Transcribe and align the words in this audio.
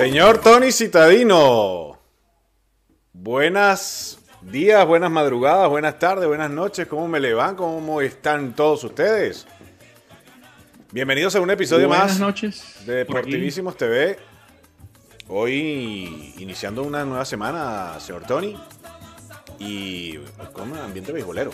Señor 0.00 0.38
Tony 0.40 0.72
Citadino, 0.72 1.98
buenas 3.12 4.18
días, 4.40 4.86
buenas 4.86 5.10
madrugadas, 5.10 5.68
buenas 5.68 5.98
tardes, 5.98 6.26
buenas 6.26 6.50
noches. 6.50 6.86
¿Cómo 6.86 7.06
me 7.06 7.20
le 7.20 7.34
van? 7.34 7.54
¿Cómo 7.54 8.00
están 8.00 8.54
todos 8.54 8.82
ustedes? 8.82 9.46
Bienvenidos 10.90 11.36
a 11.36 11.42
un 11.42 11.50
episodio 11.50 11.86
Buenas 11.86 12.12
más 12.12 12.18
noches. 12.18 12.76
de. 12.86 12.94
Deportivísimos 12.94 13.76
TV. 13.76 14.18
Hoy 15.28 16.32
iniciando 16.38 16.82
una 16.82 17.04
nueva 17.04 17.26
semana, 17.26 18.00
señor 18.00 18.24
Tony. 18.24 18.56
Y 19.58 20.16
con 20.54 20.72
un 20.72 20.78
ambiente 20.78 21.12
beisbolero. 21.12 21.50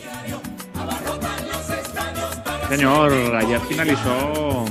Señor, 2.69 3.12
ayer 3.12 3.60
finalizó 3.62 4.64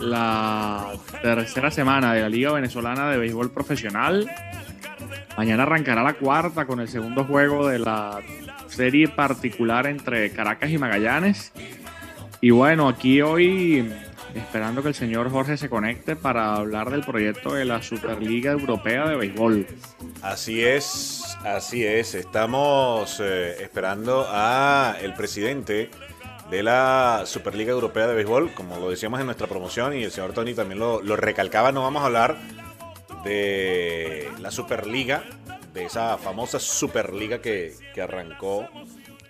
la 0.00 0.92
tercera 1.22 1.70
semana 1.70 2.14
de 2.14 2.22
la 2.22 2.28
Liga 2.28 2.52
Venezolana 2.52 3.10
de 3.10 3.18
Béisbol 3.18 3.50
Profesional. 3.50 4.30
Mañana 5.36 5.62
arrancará 5.64 6.02
la 6.02 6.14
cuarta 6.14 6.66
con 6.66 6.80
el 6.80 6.88
segundo 6.88 7.24
juego 7.24 7.68
de 7.68 7.78
la 7.78 8.20
serie 8.68 9.08
particular 9.08 9.86
entre 9.86 10.30
Caracas 10.30 10.70
y 10.70 10.78
Magallanes. 10.78 11.52
Y 12.40 12.50
bueno, 12.50 12.88
aquí 12.88 13.20
hoy 13.22 13.92
esperando 14.34 14.82
que 14.82 14.88
el 14.88 14.94
señor 14.94 15.30
Jorge 15.30 15.56
se 15.56 15.68
conecte 15.68 16.16
para 16.16 16.54
hablar 16.54 16.90
del 16.90 17.02
proyecto 17.02 17.54
de 17.54 17.64
la 17.64 17.82
Superliga 17.82 18.52
Europea 18.52 19.08
de 19.08 19.16
Béisbol. 19.16 19.66
Así 20.22 20.62
es, 20.62 21.36
así 21.44 21.84
es. 21.84 22.14
Estamos 22.14 23.20
eh, 23.20 23.56
esperando 23.62 24.26
a 24.28 24.96
el 25.00 25.14
presidente 25.14 25.90
de 26.50 26.62
la 26.62 27.24
Superliga 27.26 27.72
Europea 27.72 28.06
de 28.06 28.14
Béisbol, 28.14 28.54
como 28.54 28.78
lo 28.78 28.90
decíamos 28.90 29.20
en 29.20 29.26
nuestra 29.26 29.46
promoción 29.46 29.94
y 29.94 30.04
el 30.04 30.10
señor 30.10 30.32
Tony 30.32 30.54
también 30.54 30.78
lo, 30.78 31.02
lo 31.02 31.16
recalcaba, 31.16 31.72
no 31.72 31.82
vamos 31.82 32.02
a 32.02 32.06
hablar 32.06 32.38
de 33.24 34.30
la 34.38 34.50
Superliga, 34.50 35.24
de 35.74 35.84
esa 35.84 36.16
famosa 36.16 36.58
Superliga 36.58 37.42
que, 37.42 37.74
que 37.94 38.00
arrancó 38.00 38.66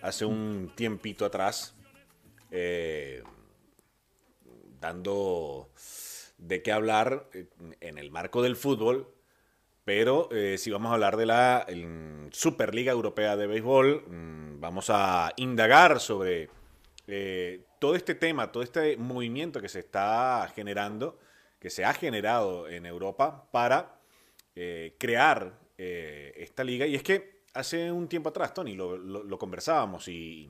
hace 0.03 0.25
un 0.25 0.71
tiempito 0.75 1.25
atrás, 1.25 1.75
eh, 2.51 3.23
dando 4.81 5.71
de 6.39 6.63
qué 6.63 6.71
hablar 6.71 7.29
en 7.81 7.99
el 7.99 8.11
marco 8.13 8.43
del 8.43 8.55
fútbol, 8.55 9.13
pero 9.85 10.29
eh, 10.31 10.57
si 10.59 10.71
vamos 10.71 10.91
a 10.91 10.95
hablar 10.95 11.17
de 11.17 11.27
la 11.27 11.65
el, 11.67 12.29
Superliga 12.31 12.93
Europea 12.93 13.37
de 13.37 13.47
Béisbol, 13.47 14.05
mm, 14.07 14.61
vamos 14.61 14.91
a 14.91 15.33
indagar 15.37 15.99
sobre 15.99 16.51
eh, 17.09 17.65
todo 17.81 17.97
este 17.97 18.15
tema, 18.15 18.53
todo 18.53 18.63
este 18.63 18.97
movimiento 18.97 19.61
que 19.61 19.69
se 19.69 19.81
está 19.81 20.51
generando, 20.55 21.19
que 21.59 21.71
se 21.71 21.85
ha 21.85 21.93
generado 21.95 22.69
en 22.69 22.87
Europa 22.87 23.49
para 23.51 24.01
eh, 24.55 24.95
crear 24.99 25.59
eh, 25.79 26.33
esta 26.37 26.63
liga. 26.65 26.87
Y 26.87 26.95
es 26.95 27.03
que 27.03 27.43
hace 27.55 27.91
un 27.91 28.09
tiempo 28.09 28.29
atrás, 28.29 28.55
Tony, 28.55 28.75
lo, 28.75 28.97
lo- 28.97 29.25
lo 29.25 29.39
conversábamos 29.39 30.07
y, 30.09 30.49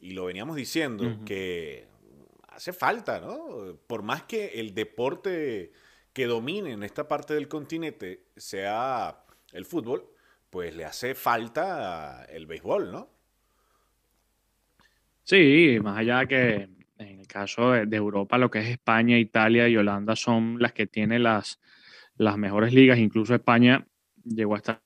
y 0.00 0.10
lo 0.12 0.26
veníamos 0.26 0.54
diciendo, 0.56 1.04
que 1.24 1.86
hace 2.48 2.72
falta, 2.72 3.20
¿no? 3.20 3.76
Por 3.86 4.02
más 4.02 4.22
que 4.24 4.60
el 4.60 4.74
deporte 4.74 5.72
que 6.12 6.26
domine 6.26 6.72
en 6.72 6.82
esta 6.82 7.08
parte 7.08 7.34
del 7.34 7.48
continente 7.48 8.26
sea 8.36 9.24
el 9.52 9.64
fútbol, 9.66 10.08
pues 10.50 10.74
le 10.74 10.84
hace 10.84 11.14
falta 11.14 12.24
el 12.28 12.46
béisbol, 12.46 12.90
¿no? 12.92 13.10
Sí, 15.26 15.78
más 15.82 15.98
allá 15.98 16.20
de 16.20 16.28
que 16.28 16.68
en 16.98 17.20
el 17.20 17.26
caso 17.26 17.72
de, 17.72 17.86
de 17.86 17.96
Europa, 17.96 18.38
lo 18.38 18.48
que 18.50 18.60
es 18.60 18.68
España, 18.68 19.18
Italia 19.18 19.68
y 19.68 19.76
Holanda 19.76 20.14
son 20.14 20.56
las 20.60 20.72
que 20.72 20.86
tienen 20.86 21.24
las, 21.24 21.60
las 22.16 22.38
mejores 22.38 22.72
ligas. 22.72 22.98
Incluso 22.98 23.34
España 23.34 23.84
llegó 24.24 24.54
a 24.54 24.58
estar 24.58 24.80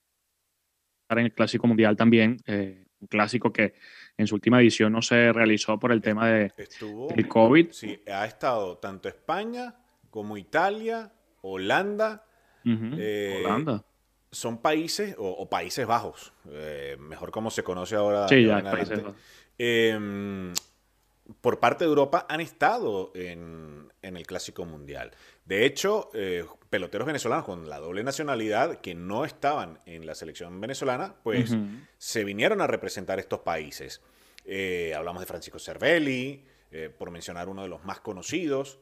en 1.11 1.19
el 1.19 1.33
Clásico 1.33 1.67
Mundial 1.67 1.95
también, 1.97 2.39
eh, 2.47 2.87
un 3.01 3.09
clásico 3.09 3.53
que 3.53 3.75
en 4.17 4.27
su 4.27 4.35
última 4.35 4.61
edición 4.61 4.93
no 4.93 5.03
se 5.03 5.33
realizó 5.33 5.79
por 5.79 5.93
el 5.93 6.01
tema 6.01 6.29
de, 6.29 6.53
Estuvo. 6.57 7.09
del 7.09 7.29
COVID. 7.29 7.71
Sí, 7.73 8.03
ha 8.11 8.25
estado 8.25 8.79
tanto 8.79 9.09
España 9.09 9.75
como 10.09 10.37
Italia, 10.37 11.13
Holanda. 11.43 12.25
Eh, 12.65 13.43
Holanda. 13.45 13.85
Son 14.33 14.63
países, 14.63 15.17
o, 15.19 15.29
o 15.29 15.51
Países 15.51 15.85
Bajos, 15.87 16.33
eh, 16.51 16.97
mejor 17.01 17.31
como 17.31 17.51
se 17.51 17.65
conoce 17.65 17.97
ahora. 17.97 18.29
Sí, 18.29 18.47
ya, 18.47 18.63
eh, 19.63 20.53
por 21.41 21.61
parte 21.61 21.85
de 21.85 21.89
Europa 21.89 22.27
han 22.29 22.41
estado 22.41 23.13
en, 23.15 23.93
en 24.03 24.17
el 24.17 24.27
Clásico 24.27 24.65
Mundial. 24.65 25.13
De 25.45 25.65
hecho, 25.65 26.11
eh, 26.15 26.45
peloteros 26.69 27.07
venezolanos 27.07 27.45
con 27.45 27.69
la 27.69 27.79
doble 27.79 28.03
nacionalidad 28.03 28.81
que 28.81 28.95
no 28.95 29.25
estaban 29.25 29.79
en 29.87 30.07
la 30.07 30.15
selección 30.15 30.61
venezolana, 30.61 31.15
pues 31.23 31.55
se 31.99 32.25
vinieron 32.25 32.61
a 32.61 32.67
representar 32.67 33.19
estos 33.19 33.41
países. 33.41 34.01
Eh, 34.45 34.95
hablamos 34.97 35.21
de 35.21 35.27
Francisco 35.27 35.59
Cervelli, 35.59 36.45
eh, 36.71 36.91
por 36.97 37.11
mencionar 37.11 37.49
uno 37.49 37.63
de 37.63 37.69
los 37.69 37.85
más 37.85 38.01
conocidos. 38.01 38.79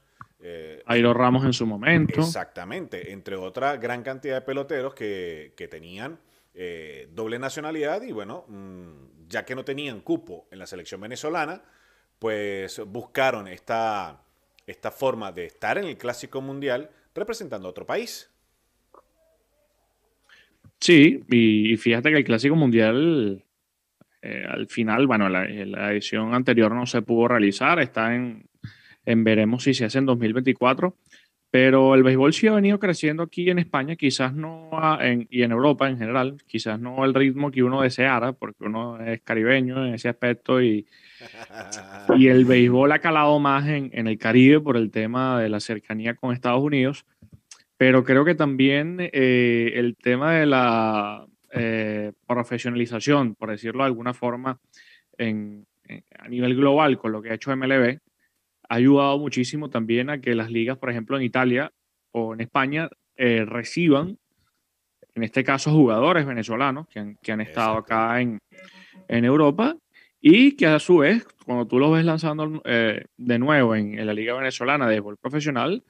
Jairo 0.86 1.14
Ramos 1.14 1.44
en 1.44 1.52
su 1.52 1.66
momento. 1.66 2.20
Exactamente, 2.20 3.12
entre 3.12 3.34
otra 3.36 3.76
gran 3.76 4.02
cantidad 4.02 4.36
de 4.36 4.42
peloteros 4.42 4.94
que, 4.94 5.52
que 5.56 5.66
tenían 5.68 6.18
eh, 6.60 7.08
doble 7.12 7.38
nacionalidad 7.38 8.02
y 8.02 8.10
bueno, 8.10 8.44
mm, 8.48 9.28
ya 9.28 9.44
que 9.44 9.54
no 9.54 9.64
tenían 9.64 10.00
cupo 10.00 10.48
en 10.50 10.58
la 10.58 10.66
selección 10.66 11.00
venezolana, 11.00 11.62
pues 12.18 12.82
buscaron 12.84 13.46
esta, 13.46 14.20
esta 14.66 14.90
forma 14.90 15.30
de 15.30 15.44
estar 15.44 15.78
en 15.78 15.84
el 15.84 15.96
Clásico 15.96 16.40
Mundial 16.40 16.90
representando 17.14 17.68
a 17.68 17.70
otro 17.70 17.86
país. 17.86 18.28
Sí, 20.80 21.22
y, 21.28 21.76
fíjate 21.76 22.10
que 22.10 22.16
el 22.16 22.24
Clásico 22.24 22.56
Mundial, 22.56 23.44
eh, 24.22 24.44
al 24.48 24.66
final, 24.66 25.06
bueno, 25.06 25.28
la, 25.28 25.44
la 25.44 25.92
edición 25.92 26.34
anterior 26.34 26.74
no 26.74 26.86
se 26.86 27.02
pudo 27.02 27.28
realizar, 27.28 27.78
está 27.78 28.16
en, 28.16 28.48
en 29.06 29.22
veremos 29.22 29.62
si 29.62 29.74
se 29.74 29.84
hace 29.84 29.98
en 29.98 30.06
2024, 30.06 30.96
pero 31.50 31.94
el 31.94 32.02
béisbol 32.02 32.32
sí 32.34 32.46
ha 32.46 32.52
venido 32.52 32.78
creciendo 32.78 33.22
aquí 33.22 33.48
en 33.50 33.58
España, 33.58 33.96
quizás 33.96 34.34
no, 34.34 34.68
a- 34.72 34.98
en- 35.06 35.26
y 35.30 35.42
en 35.42 35.52
Europa 35.52 35.88
en 35.88 35.98
general, 35.98 36.36
quizás 36.46 36.78
no 36.78 37.02
al 37.02 37.14
ritmo 37.14 37.50
que 37.50 37.62
uno 37.62 37.80
deseara, 37.82 38.32
porque 38.32 38.64
uno 38.64 39.00
es 39.00 39.22
caribeño 39.22 39.86
en 39.86 39.94
ese 39.94 40.08
aspecto 40.10 40.60
y, 40.60 40.86
y 42.16 42.28
el 42.28 42.44
béisbol 42.44 42.92
ha 42.92 42.98
calado 42.98 43.38
más 43.38 43.66
en, 43.66 43.90
en 43.92 44.06
el 44.06 44.18
Caribe 44.18 44.60
por 44.60 44.76
el 44.76 44.90
tema 44.90 45.40
de 45.40 45.48
la 45.48 45.60
cercanía 45.60 46.14
con 46.14 46.32
Estados 46.34 46.62
Unidos, 46.62 47.04
pero 47.76 48.04
creo 48.04 48.24
que 48.24 48.34
también 48.34 48.96
eh, 49.00 49.72
el 49.74 49.96
tema 49.96 50.34
de 50.34 50.46
la 50.46 51.24
eh, 51.52 52.12
profesionalización, 52.26 53.34
por 53.34 53.50
decirlo 53.50 53.84
de 53.84 53.86
alguna 53.86 54.12
forma, 54.14 54.58
en- 55.16 55.64
en- 55.86 56.04
a 56.18 56.28
nivel 56.28 56.54
global 56.56 56.98
con 56.98 57.12
lo 57.12 57.22
que 57.22 57.30
ha 57.30 57.34
hecho 57.34 57.52
MLB, 57.52 58.00
ha 58.68 58.74
ayudado 58.74 59.18
muchísimo 59.18 59.70
también 59.70 60.10
a 60.10 60.20
que 60.20 60.34
las 60.34 60.50
ligas, 60.50 60.78
por 60.78 60.90
ejemplo, 60.90 61.16
en 61.16 61.22
Italia 61.22 61.72
o 62.12 62.34
en 62.34 62.40
España, 62.40 62.88
eh, 63.16 63.44
reciban, 63.44 64.18
en 65.14 65.24
este 65.24 65.42
caso, 65.42 65.72
jugadores 65.72 66.26
venezolanos 66.26 66.86
que 66.88 67.00
han, 67.00 67.16
que 67.16 67.32
han 67.32 67.40
estado 67.40 67.76
acá 67.76 68.20
en, 68.20 68.38
en 69.08 69.24
Europa 69.24 69.76
y 70.20 70.56
que 70.56 70.66
a 70.66 70.78
su 70.78 70.98
vez, 70.98 71.26
cuando 71.44 71.66
tú 71.66 71.78
los 71.78 71.92
ves 71.92 72.04
lanzando 72.04 72.62
eh, 72.64 73.04
de 73.16 73.38
nuevo 73.38 73.74
en, 73.74 73.98
en 73.98 74.06
la 74.06 74.14
Liga 74.14 74.34
Venezolana 74.34 74.86
de 74.86 74.92
Béisbol 74.92 75.16
Profesional, 75.16 75.82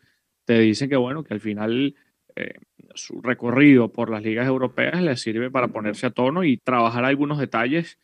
te 0.45 0.59
dicen 0.61 0.89
que, 0.89 0.97
bueno, 0.97 1.25
que 1.25 1.35
al 1.35 1.41
final 1.41 1.95
eh, 2.37 2.55
su 2.95 3.21
recorrido 3.21 3.93
por 3.93 4.11
las 4.11 4.23
ligas 4.23 4.47
europeas 4.47 5.03
les 5.03 5.21
sirve 5.21 5.51
para 5.51 5.69
ponerse 5.69 6.07
a 6.07 6.11
tono 6.11 6.45
y 6.45 6.57
trabajar 6.57 7.05
algunos 7.05 7.39
detalles 7.39 7.99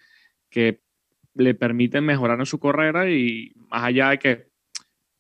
que 0.51 0.81
le 1.35 1.55
permiten 1.55 2.05
mejorar 2.05 2.39
en 2.39 2.47
su 2.47 2.59
carrera 2.59 3.09
y 3.11 3.53
más 3.71 3.85
allá 3.85 4.11
de 4.11 4.19
que 4.19 4.54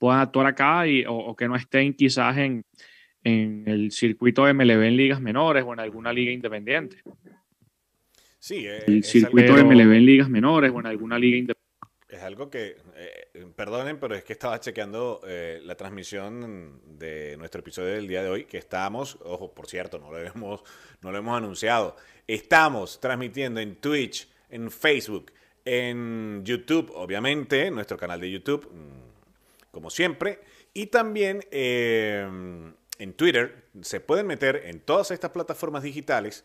puedan 0.04 0.20
actuar 0.20 0.46
acá 0.46 0.86
y, 0.86 1.04
o, 1.06 1.14
o 1.14 1.34
que 1.34 1.48
no 1.48 1.56
estén 1.56 1.94
quizás 1.94 2.36
en, 2.36 2.62
en 3.22 3.64
el 3.66 3.90
circuito 3.90 4.44
de 4.44 4.52
MLB 4.52 4.82
en 4.84 4.96
ligas 4.96 5.20
menores 5.20 5.64
o 5.66 5.72
en 5.72 5.80
alguna 5.80 6.12
liga 6.12 6.30
independiente. 6.30 6.98
Sí, 8.38 8.66
eh, 8.66 8.84
El 8.86 8.98
es 8.98 9.08
circuito 9.08 9.54
algo- 9.54 9.68
de 9.68 9.74
MLB 9.74 9.92
en 9.96 10.06
ligas 10.06 10.28
menores 10.28 10.70
o 10.74 10.80
en 10.80 10.86
alguna 10.86 11.18
liga 11.18 11.38
independiente. 11.38 11.64
Es 12.08 12.22
algo 12.22 12.48
que, 12.50 12.76
eh, 12.96 13.46
perdonen, 13.56 13.98
pero 13.98 14.14
es 14.14 14.22
que 14.22 14.34
estaba 14.34 14.60
chequeando 14.60 15.20
eh, 15.26 15.60
la 15.64 15.74
transmisión 15.74 16.80
de 16.98 17.36
nuestro 17.38 17.60
episodio 17.60 17.94
del 17.94 18.06
día 18.06 18.22
de 18.22 18.28
hoy, 18.28 18.44
que 18.44 18.58
estamos, 18.58 19.18
ojo, 19.24 19.52
por 19.52 19.66
cierto, 19.66 19.98
no 19.98 20.12
lo 20.12 20.18
hemos, 20.18 20.62
no 21.02 21.10
lo 21.10 21.18
hemos 21.18 21.36
anunciado, 21.36 21.96
estamos 22.28 23.00
transmitiendo 23.00 23.58
en 23.60 23.76
Twitch, 23.76 24.28
en 24.50 24.70
Facebook, 24.70 25.32
en 25.64 26.42
YouTube, 26.44 26.92
obviamente, 26.94 27.70
nuestro 27.70 27.96
canal 27.96 28.20
de 28.20 28.30
YouTube, 28.30 28.70
como 29.74 29.90
siempre, 29.90 30.40
y 30.72 30.86
también 30.86 31.44
eh, 31.50 32.26
en 32.98 33.12
Twitter, 33.14 33.66
se 33.82 34.00
pueden 34.00 34.26
meter 34.26 34.62
en 34.66 34.80
todas 34.80 35.10
estas 35.10 35.30
plataformas 35.30 35.82
digitales 35.82 36.44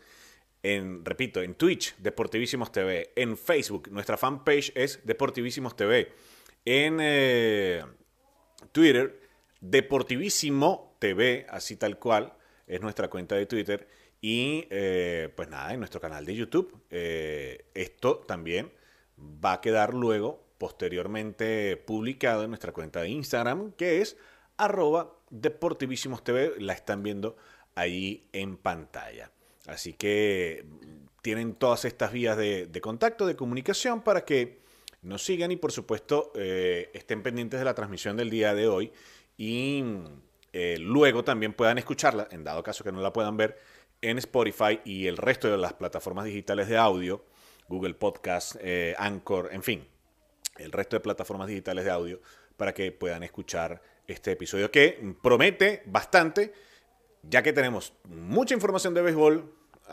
En, 0.62 1.04
repito, 1.06 1.40
en 1.40 1.54
Twitch, 1.54 1.96
Deportivísimos 1.96 2.70
TV. 2.70 3.12
En 3.16 3.38
Facebook, 3.38 3.88
nuestra 3.90 4.18
fanpage 4.18 4.72
es 4.74 5.00
Deportivísimos 5.04 5.74
TV. 5.74 6.12
En 6.66 6.98
eh, 7.00 7.82
Twitter, 8.70 9.20
Deportivísimo 9.62 10.96
TV, 10.98 11.46
así 11.48 11.76
tal 11.76 11.98
cual, 11.98 12.34
es 12.66 12.82
nuestra 12.82 13.08
cuenta 13.08 13.36
de 13.36 13.46
Twitter. 13.46 13.88
Y 14.20 14.66
eh, 14.68 15.32
pues 15.34 15.48
nada, 15.48 15.72
en 15.72 15.80
nuestro 15.80 15.98
canal 15.98 16.26
de 16.26 16.34
YouTube. 16.34 16.78
Eh, 16.90 17.64
esto 17.72 18.18
también 18.18 18.70
va 19.18 19.54
a 19.54 19.60
quedar 19.62 19.94
luego, 19.94 20.44
posteriormente, 20.60 21.78
publicado 21.78 22.44
en 22.44 22.50
nuestra 22.50 22.72
cuenta 22.72 23.00
de 23.00 23.08
Instagram, 23.08 23.72
que 23.72 24.02
es 24.02 24.18
arroba 24.58 25.16
Deportivísimos 25.30 26.22
TV. 26.22 26.52
La 26.58 26.74
están 26.74 27.02
viendo 27.02 27.38
ahí 27.74 28.28
en 28.34 28.58
pantalla. 28.58 29.30
Así 29.66 29.94
que 29.94 30.66
tienen 31.22 31.54
todas 31.54 31.86
estas 31.86 32.12
vías 32.12 32.36
de, 32.36 32.80
contacto, 32.82 33.26
de 33.26 33.36
comunicación 33.36 34.02
para 34.02 34.26
que 34.26 34.60
nos 35.00 35.24
sigan 35.24 35.50
y 35.50 35.56
por 35.56 35.72
supuesto 35.72 36.30
eh, 36.34 36.90
estén 36.92 37.22
pendientes 37.22 37.58
de 37.58 37.64
la 37.64 37.72
transmisión 37.72 38.18
del 38.18 38.28
día 38.28 38.52
de 38.52 38.68
hoy 38.68 38.92
y 39.38 39.82
luego 40.78 41.24
también 41.24 41.54
puedan 41.54 41.78
escucharla, 41.78 42.28
en 42.32 42.44
dado 42.44 42.62
caso 42.62 42.84
que 42.84 42.92
no 42.92 43.00
la 43.00 43.14
puedan 43.14 43.38
ver, 43.38 43.56
en 44.02 44.18
Spotify 44.18 44.80
y 44.84 45.06
el 45.06 45.16
resto 45.16 45.50
de 45.50 45.56
las 45.56 45.72
plataformas 45.72 46.26
digitales 46.26 46.68
de 46.68 46.76
audio, 46.76 47.24
Google 47.68 47.94
Podcast, 47.94 48.56
eh, 48.60 48.94
Anchor, 48.98 49.48
en 49.52 49.62
fin, 49.62 49.86
el 50.60 50.72
resto 50.72 50.96
de 50.96 51.00
plataformas 51.00 51.48
digitales 51.48 51.84
de 51.84 51.90
audio 51.90 52.20
para 52.56 52.74
que 52.74 52.92
puedan 52.92 53.22
escuchar 53.22 53.80
este 54.06 54.32
episodio 54.32 54.70
que 54.70 55.14
promete 55.22 55.82
bastante, 55.86 56.52
ya 57.22 57.42
que 57.42 57.52
tenemos 57.52 57.92
mucha 58.04 58.54
información 58.54 58.94
de 58.94 59.02
béisbol, 59.02 59.52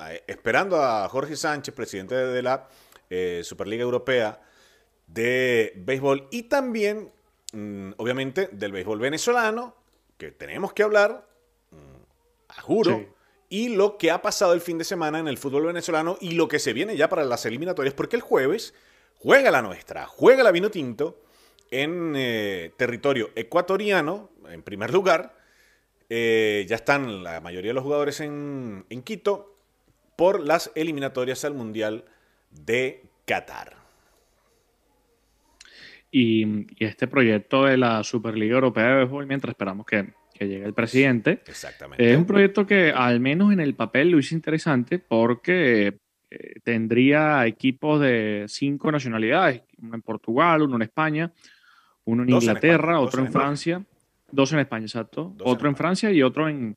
eh, 0.09 0.23
esperando 0.27 0.81
a 0.81 1.07
Jorge 1.09 1.35
Sánchez, 1.35 1.73
presidente 1.73 2.15
de 2.15 2.41
la 2.41 2.67
eh, 3.09 3.41
Superliga 3.43 3.83
Europea 3.83 4.41
de 5.07 5.73
béisbol 5.77 6.27
y 6.31 6.43
también, 6.43 7.11
mm, 7.53 7.91
obviamente, 7.97 8.49
del 8.51 8.71
béisbol 8.71 8.99
venezolano, 8.99 9.75
que 10.17 10.31
tenemos 10.31 10.73
que 10.73 10.83
hablar, 10.83 11.25
mm, 11.71 12.49
a 12.49 12.61
juro 12.61 13.17
y 13.49 13.69
lo 13.69 13.97
que 13.97 14.11
ha 14.11 14.21
pasado 14.21 14.53
el 14.53 14.61
fin 14.61 14.77
de 14.77 14.83
semana 14.83 15.19
en 15.19 15.27
el 15.27 15.37
fútbol 15.37 15.65
venezolano 15.65 16.17
y 16.19 16.31
lo 16.31 16.47
que 16.47 16.59
se 16.59 16.73
viene 16.73 16.97
ya 16.97 17.07
para 17.07 17.23
las 17.23 17.45
eliminatorias, 17.45 17.93
porque 17.93 18.17
el 18.17 18.21
jueves 18.21 18.73
juega 19.19 19.51
la 19.51 19.61
nuestra, 19.61 20.05
juega 20.05 20.43
la 20.43 20.51
Vino 20.51 20.69
Tinto 20.69 21.23
en 21.71 22.13
eh, 22.15 22.71
territorio 22.77 23.31
ecuatoriano, 23.35 24.29
en 24.49 24.63
primer 24.63 24.91
lugar. 24.91 25.35
Eh, 26.09 26.65
ya 26.69 26.77
están 26.77 27.23
la 27.23 27.41
mayoría 27.41 27.71
de 27.71 27.75
los 27.75 27.83
jugadores 27.83 28.21
en, 28.21 28.85
Quito 29.03 29.57
por 30.15 30.39
las 30.39 30.71
eliminatorias 30.75 31.43
al 31.45 31.53
Mundial 31.53 32.05
de 32.51 33.03
Qatar. 33.25 33.75
Y, 36.09 36.65
y, 36.81 36.85
este 36.85 37.07
proyecto 37.07 37.65
de 37.65 37.75
la 37.75 38.03
Superliga 38.03 38.55
Europea 38.55 38.87
de 38.87 38.95
Béisbol, 38.95 39.27
mientras 39.27 39.51
esperamos 39.51 39.85
que 39.85 40.13
que 40.37 40.47
llega 40.47 40.67
el 40.67 40.73
presidente. 40.73 41.41
Exactamente. 41.47 42.11
Es 42.11 42.17
un 42.17 42.25
proyecto 42.25 42.65
que 42.65 42.91
al 42.91 43.19
menos 43.19 43.51
en 43.51 43.59
el 43.59 43.75
papel 43.75 44.11
lo 44.11 44.19
hizo 44.19 44.35
interesante 44.35 44.99
porque 44.99 45.97
eh, 46.29 46.59
tendría 46.63 47.45
equipos 47.45 48.01
de 48.01 48.45
cinco 48.47 48.91
nacionalidades, 48.91 49.63
uno 49.81 49.95
en 49.95 50.01
Portugal, 50.01 50.61
uno 50.61 50.75
en 50.75 50.81
España, 50.83 51.31
uno 52.05 52.23
en 52.23 52.29
Inglaterra, 52.29 52.99
otro 52.99 53.25
en, 53.25 53.31
Francia, 53.31 53.83
dos 54.31 54.53
en 54.53 54.59
España, 54.59 54.85
exacto, 54.85 55.35
otro 55.43 55.69
en, 55.69 55.75
Francia 55.75 56.11
y 56.11 56.21
otro 56.21 56.47
en, 56.49 56.75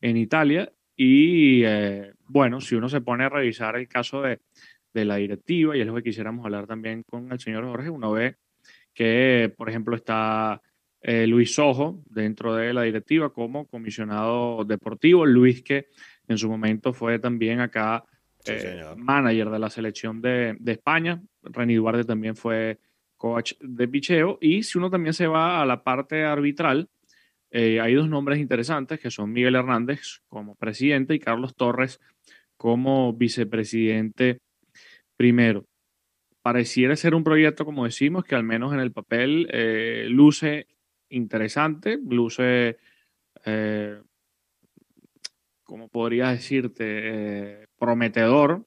Italia. 0.00 0.72
Y 0.96 1.62
eh, 1.64 2.12
bueno, 2.26 2.60
si 2.60 2.74
uno 2.74 2.88
se 2.88 3.00
pone 3.00 3.24
a 3.24 3.28
revisar 3.28 3.76
el 3.76 3.88
caso 3.88 4.22
de, 4.22 4.40
de 4.92 5.04
la 5.04 5.16
directiva, 5.16 5.76
y 5.76 5.80
es 5.80 5.86
lo 5.86 5.94
que 5.94 6.02
quisiéramos 6.02 6.44
hablar 6.44 6.66
también 6.66 7.02
con 7.02 7.30
el 7.32 7.40
señor 7.40 7.64
Jorge, 7.64 7.90
uno 7.90 8.12
ve 8.12 8.36
que, 8.92 9.52
por 9.56 9.68
ejemplo, 9.68 9.96
está 9.96 10.60
eh, 11.02 11.26
Luis 11.26 11.54
Sojo 11.54 12.02
dentro 12.06 12.54
de 12.54 12.74
la 12.74 12.82
directiva 12.82 13.32
como 13.32 13.66
comisionado 13.66 14.64
deportivo. 14.64 15.24
Luis 15.24 15.62
que 15.62 15.86
en 16.28 16.38
su 16.38 16.48
momento 16.48 16.92
fue 16.92 17.18
también 17.18 17.60
acá 17.60 18.04
eh, 18.46 18.84
manager 18.96 19.50
de 19.50 19.58
la 19.58 19.70
selección 19.70 20.20
de, 20.20 20.56
España. 20.66 21.22
René 21.42 21.76
Duarte 21.76 22.04
también 22.04 22.36
fue 22.36 22.78
coach 23.16 23.54
de 23.60 23.88
picheo. 23.88 24.38
Y 24.40 24.62
si 24.62 24.78
uno 24.78 24.90
también 24.90 25.14
se 25.14 25.26
va 25.26 25.62
a 25.62 25.66
la 25.66 25.82
parte 25.82 26.24
arbitral, 26.24 26.88
eh, 27.50 27.80
hay 27.80 27.94
dos 27.94 28.08
nombres 28.08 28.38
interesantes 28.38 29.00
que 29.00 29.10
son 29.10 29.32
Miguel 29.32 29.56
Hernández 29.56 30.22
como 30.28 30.54
presidente 30.54 31.14
y 31.14 31.18
Carlos 31.18 31.54
Torres 31.56 32.00
como 32.56 33.12
vicepresidente 33.12 34.40
primero. 35.16 35.64
Pareciera 36.42 36.96
ser 36.96 37.14
un 37.14 37.24
proyecto, 37.24 37.64
como 37.64 37.84
decimos, 37.84 38.24
que 38.24 38.34
al 38.34 38.44
menos 38.44 38.72
en 38.72 38.80
el 38.80 38.92
papel 38.92 39.48
luce 40.10 40.66
interesante, 41.10 41.98
luce, 42.02 42.78
eh, 43.44 44.00
como 45.70 45.88
podría 45.88 46.30
decirte, 46.30 46.84
eh, 46.84 47.66
prometedor, 47.78 48.66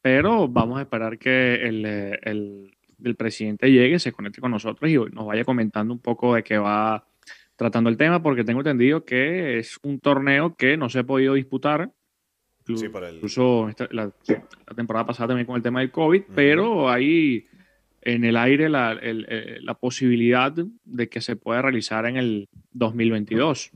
pero 0.00 0.48
vamos 0.48 0.78
a 0.78 0.82
esperar 0.82 1.18
que 1.18 1.56
el, 1.56 2.74
presidente 3.18 3.70
llegue, 3.70 3.98
se 3.98 4.12
conecte 4.12 4.40
con 4.40 4.50
nosotros 4.50 4.90
y 4.90 4.94
nos 4.94 5.26
vaya 5.26 5.44
comentando 5.44 5.92
un 5.92 6.00
poco 6.00 6.34
de 6.34 6.42
qué 6.42 6.56
va 6.56 7.06
tratando 7.54 7.90
el 7.90 7.98
tema, 7.98 8.22
porque 8.22 8.44
tengo 8.44 8.60
entendido 8.60 9.04
que 9.04 9.58
es 9.58 9.78
un 9.82 10.00
torneo 10.00 10.56
que 10.56 10.78
no 10.78 10.88
se 10.88 11.00
ha 11.00 11.04
podido 11.04 11.34
disputar. 11.34 11.92
Incluso, 12.66 13.68
la, 13.90 14.10
temporada 14.74 15.04
pasada 15.04 15.28
también 15.28 15.46
con 15.46 15.56
el 15.56 15.62
tema 15.62 15.80
del 15.80 15.90
COVID, 15.90 16.22
pero 16.34 16.88
hay 16.88 17.46
en 18.00 18.24
el 18.24 18.38
aire 18.38 18.70
la, 18.70 18.98
eh, 19.02 19.58
la, 19.60 19.74
posibilidad 19.74 20.50
de 20.84 21.08
que 21.10 21.20
se 21.20 21.36
pueda 21.36 21.60
realizar 21.60 22.06
en 22.06 22.16
el 22.16 22.48
2022. 22.72 23.70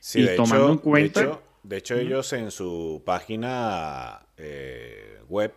Sí, 0.00 0.22
y 0.22 0.36
tomando 0.36 0.72
en 0.72 0.78
cuenta... 0.78 1.20
De 1.20 1.26
hecho, 1.26 1.47
ellos 1.70 2.32
en 2.32 2.50
su 2.50 3.02
página 3.04 4.26
eh, 4.36 5.20
web, 5.28 5.52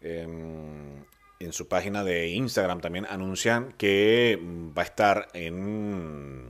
em, 0.00 1.04
en 1.40 1.52
su 1.52 1.68
página 1.68 2.04
de 2.04 2.28
Instagram 2.28 2.80
también 2.80 3.06
anuncian 3.06 3.72
que 3.72 4.38
va 4.76 4.82
a 4.82 4.84
estar 4.84 5.28
en 5.34 6.46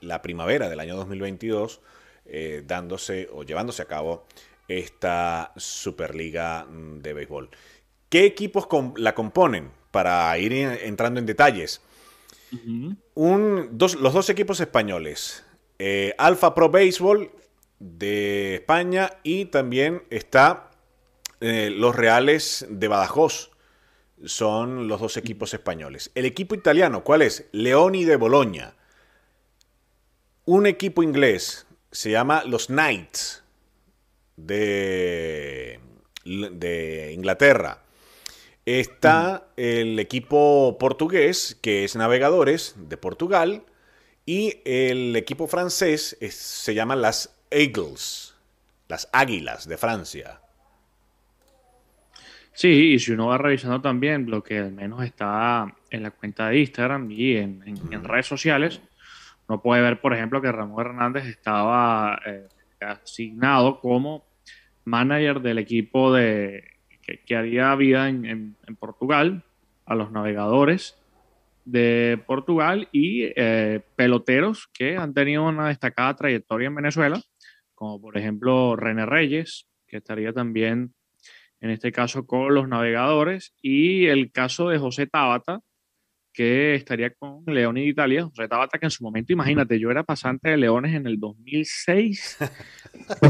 la 0.00 0.22
primavera 0.22 0.68
del 0.68 0.80
año 0.80 0.96
2022 0.96 1.80
eh, 2.26 2.62
dándose 2.66 3.28
o 3.32 3.44
llevándose 3.44 3.82
a 3.82 3.86
cabo 3.86 4.26
esta 4.68 5.52
Superliga 5.56 6.66
de 6.70 7.12
Béisbol. 7.12 7.50
¿Qué 8.08 8.24
equipos 8.24 8.68
la 8.96 9.14
componen? 9.14 9.72
para 9.90 10.36
ir 10.38 10.52
entrando 10.52 11.20
en 11.20 11.26
detalles. 11.26 11.80
los 13.14 14.12
dos 14.12 14.30
equipos 14.30 14.60
españoles, 14.60 15.44
eh, 15.78 16.14
Alfa 16.18 16.54
Pro 16.54 16.70
Baseball 16.70 17.30
de 17.80 18.56
España 18.56 19.10
y 19.24 19.46
también 19.46 20.04
está 20.10 20.70
eh, 21.40 21.70
los 21.70 21.96
Reales 21.96 22.66
de 22.68 22.86
Badajoz. 22.86 23.50
Son 24.24 24.86
los 24.86 25.00
dos 25.00 25.16
equipos 25.16 25.54
españoles. 25.54 26.12
El 26.14 26.26
equipo 26.26 26.54
italiano, 26.54 27.02
¿cuál 27.02 27.22
es? 27.22 27.48
Leoni 27.52 28.04
de 28.04 28.16
Boloña. 28.16 28.74
Un 30.44 30.66
equipo 30.66 31.02
inglés 31.02 31.66
se 31.90 32.10
llama 32.10 32.44
los 32.44 32.66
Knights 32.66 33.42
de, 34.36 35.80
de 36.24 37.12
Inglaterra. 37.14 37.82
Está 38.66 39.48
el 39.56 39.98
equipo 39.98 40.76
portugués, 40.78 41.58
que 41.62 41.84
es 41.84 41.96
Navegadores 41.96 42.74
de 42.76 42.98
Portugal, 42.98 43.64
y 44.26 44.60
el 44.66 45.16
equipo 45.16 45.46
francés 45.46 46.18
se 46.20 46.74
llama 46.74 46.94
las 46.94 47.39
Eagles, 47.50 48.34
las 48.88 49.08
Águilas 49.12 49.68
de 49.68 49.76
Francia. 49.76 50.40
Sí, 52.52 52.92
y 52.92 52.98
si 52.98 53.12
uno 53.12 53.28
va 53.28 53.38
revisando 53.38 53.80
también 53.80 54.30
lo 54.30 54.42
que 54.42 54.58
al 54.58 54.72
menos 54.72 55.02
está 55.02 55.74
en 55.90 56.02
la 56.02 56.10
cuenta 56.10 56.48
de 56.48 56.58
Instagram 56.58 57.10
y 57.10 57.36
en, 57.36 58.04
redes 58.04 58.26
sociales, 58.26 58.80
uno 59.48 59.62
puede 59.62 59.82
ver, 59.82 60.00
por 60.00 60.12
ejemplo, 60.12 60.42
que 60.42 60.52
Ramón 60.52 60.84
Hernández 60.84 61.26
estaba 61.26 62.20
eh, 62.26 62.48
asignado 62.80 63.80
como 63.80 64.24
manager 64.84 65.40
del 65.40 65.58
equipo 65.58 66.12
de 66.12 66.64
que, 67.24 67.36
haría 67.36 67.74
vida 67.74 68.08
en, 68.08 68.56
Portugal, 68.78 69.42
a 69.86 69.94
los 69.94 70.12
navegadores 70.12 70.96
de 71.64 72.20
Portugal 72.26 72.88
y 72.92 73.32
eh, 73.36 73.80
peloteros 73.96 74.68
que 74.72 74.96
han 74.96 75.14
tenido 75.14 75.44
una 75.44 75.68
destacada 75.68 76.14
trayectoria 76.14 76.68
en 76.68 76.74
Venezuela, 76.74 77.20
como 77.80 77.98
por 77.98 78.18
ejemplo 78.18 78.76
René 78.76 79.06
Reyes, 79.06 79.66
que 79.86 79.96
estaría 79.96 80.34
también 80.34 80.92
en 81.60 81.70
este 81.70 81.92
caso 81.92 82.26
con 82.26 82.54
los 82.54 82.68
navegadores, 82.68 83.54
y 83.62 84.06
el 84.06 84.32
caso 84.32 84.68
de 84.68 84.76
José 84.78 85.06
Tabata, 85.06 85.60
que 86.34 86.74
estaría 86.74 87.08
con 87.14 87.42
Leones 87.46 87.84
de 87.84 87.88
Italia, 87.88 88.24
José 88.24 88.48
Tabata, 88.48 88.78
que 88.78 88.84
en 88.84 88.90
su 88.90 89.02
momento, 89.02 89.32
imagínate, 89.32 89.80
yo 89.80 89.90
era 89.90 90.02
pasante 90.02 90.50
de 90.50 90.58
Leones 90.58 90.94
en 90.94 91.06
el 91.06 91.18
2006 91.18 92.38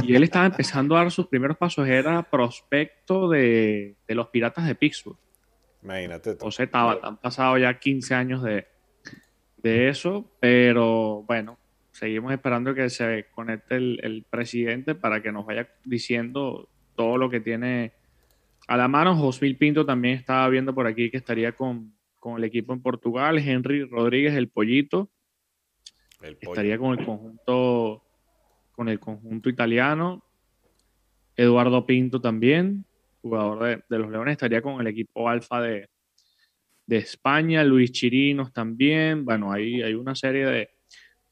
y 0.03 0.17
él 0.17 0.25
estaba 0.25 0.47
empezando 0.47 0.97
a 0.97 1.03
dar 1.03 1.13
sus 1.13 1.29
primeros 1.29 1.57
pasos, 1.57 1.87
era 1.87 2.21
prospecto 2.25 3.29
de, 3.29 3.95
los 4.09 4.29
Piratas 4.31 4.67
de 4.67 4.75
Pittsburgh. 4.75 5.19
Imagínate. 5.85 6.37
José 6.41 6.67
Tabata, 6.67 7.07
han 7.07 7.19
pasado 7.19 7.57
ya 7.57 7.79
15 7.79 8.15
años 8.17 8.43
de, 8.43 8.67
de 9.59 9.89
eso, 9.89 10.29
pero 10.41 11.23
bueno, 11.23 11.60
seguimos 12.01 12.33
esperando 12.33 12.75
que 12.75 12.89
se 12.89 13.27
conecte 13.31 13.77
el, 13.77 14.25
presidente 14.31 14.95
para 14.95 15.21
que 15.23 15.33
nos 15.33 15.45
vaya 15.45 15.69
diciendo 15.85 16.67
todo 16.97 17.19
lo 17.19 17.29
que 17.29 17.41
tiene 17.41 17.93
a 18.69 18.79
la 18.79 18.89
mano. 18.89 19.15
José 19.15 19.55
Pinto 19.55 19.85
también 19.85 20.17
estaba 20.17 20.49
viendo 20.49 20.75
por 20.75 20.87
aquí 20.87 21.11
que 21.11 21.19
estaría 21.19 21.53
con, 21.53 21.93
el 22.39 22.45
equipo 22.45 22.73
en 22.73 22.81
Portugal. 22.81 23.39
Henry 23.39 23.85
Rodríguez, 23.85 24.33
el 24.33 24.49
pollito. 24.49 25.11
estaría 26.23 26.79
con 26.79 26.99
el 26.99 27.05
conjunto 27.05 28.03
con 28.73 28.89
el 28.89 28.99
conjunto 28.99 29.51
italiano. 29.51 30.25
Eduardo 31.37 31.85
Pinto 31.85 32.19
también, 32.23 32.87
jugador 33.21 33.85
de, 33.87 33.99
los 33.99 34.11
Leones, 34.11 34.33
estaría 34.33 34.63
con 34.63 34.81
el 34.81 34.87
equipo 34.87 35.29
alfa 35.29 35.61
de, 35.61 35.91
España. 36.89 37.63
Luis 37.63 37.93
Chirinos 37.93 38.55
también. 38.55 39.27
Bueno, 39.27 39.53
ahí 39.53 39.83
hay 39.83 39.93
una 39.93 40.15
serie 40.15 40.47
de, 40.47 40.71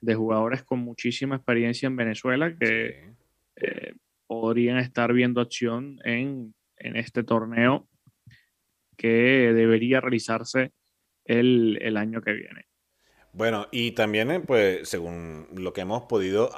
de 0.01 0.15
jugadores 0.15 0.63
con 0.63 0.81
muchísima 0.81 1.37
experiencia 1.37 1.87
en 1.87 1.97
Venezuela 1.97 2.57
que 2.57 3.15
eh, 3.57 3.95
podrían 4.27 4.79
estar 4.79 5.13
viendo 5.13 5.41
acción 5.41 5.99
en, 6.05 6.55
este 6.77 7.25
torneo 7.25 7.89
que 8.97 9.53
debería 9.53 10.01
realizarse 10.01 10.73
el, 11.25 11.97
año 11.97 12.23
que 12.23 12.33
viene. 12.33 12.67
Bueno, 13.33 13.67
y 13.73 13.93
también, 13.93 14.31
eh, 14.31 14.41
pues, 14.41 14.89
según 14.89 15.49
lo 15.55 15.73
que 15.73 15.81
hemos 15.81 16.03
podido 16.05 16.51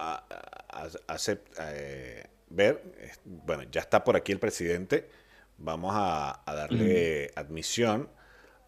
eh, 1.59 2.25
ver, 2.51 2.83
bueno, 3.25 3.63
ya 3.71 3.81
está 3.81 4.05
por 4.05 4.17
aquí 4.17 4.33
el 4.33 4.39
presidente. 4.39 5.09
Vamos 5.57 5.93
a, 5.95 6.43
darle 6.47 7.31
admisión 7.35 8.11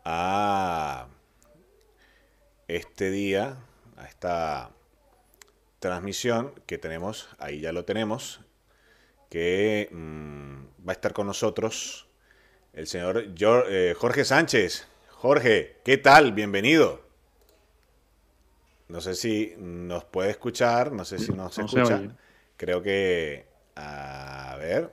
a 0.04 1.08
este 2.66 3.10
día 3.10 3.58
a 4.02 4.06
esta 4.06 4.70
transmisión 5.78 6.52
que 6.66 6.78
tenemos, 6.78 7.28
ahí 7.38 7.60
ya 7.60 7.72
lo 7.72 7.84
tenemos, 7.84 8.40
que 9.30 9.88
mm, 9.92 10.86
va 10.86 10.92
a 10.92 10.92
estar 10.92 11.12
con 11.12 11.26
nosotros 11.26 12.08
el 12.72 12.86
señor 12.86 13.24
eh, 13.38 13.94
Jorge 13.96 14.24
Sánchez. 14.24 14.88
Jorge, 15.10 15.76
¿qué 15.84 15.98
tal? 15.98 16.32
Bienvenido. 16.32 17.02
No 18.88 19.00
sé 19.00 19.14
si 19.14 19.54
nos 19.58 20.04
puede 20.04 20.30
escuchar, 20.30 20.92
no 20.92 21.04
sé 21.04 21.18
si 21.18 21.32
nos 21.32 21.56
escucha. 21.56 22.02
Creo 22.56 22.82
que, 22.82 23.46
a 23.76 24.56
ver, 24.58 24.90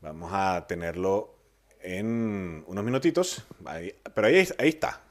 vamos 0.00 0.30
a 0.32 0.66
tenerlo 0.66 1.34
en 1.80 2.64
unos 2.66 2.84
minutitos. 2.84 3.44
pero 4.14 4.26
ahí, 4.26 4.48
ahí 4.58 4.68
está 4.68 5.02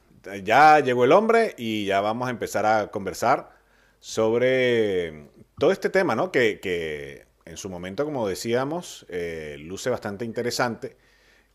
ya 0.44 0.80
llegó 0.80 1.06
el 1.06 1.12
hombre 1.12 1.56
y 1.58 1.86
ya 1.86 2.02
vamos 2.02 2.28
a 2.28 2.32
empezar 2.32 2.66
a 2.66 2.88
conversar 2.92 3.52
sobre 4.00 5.30
todo 5.58 5.72
este 5.72 5.90
tema, 5.90 6.16
¿no? 6.16 6.32
Que, 6.32 7.26
en 7.46 7.58
su 7.58 7.70
momento, 7.70 8.06
como 8.06 8.28
decíamos, 8.28 9.06
eh, 9.10 9.58
luce 9.60 9.90
bastante 9.90 10.24
interesante, 10.24 10.98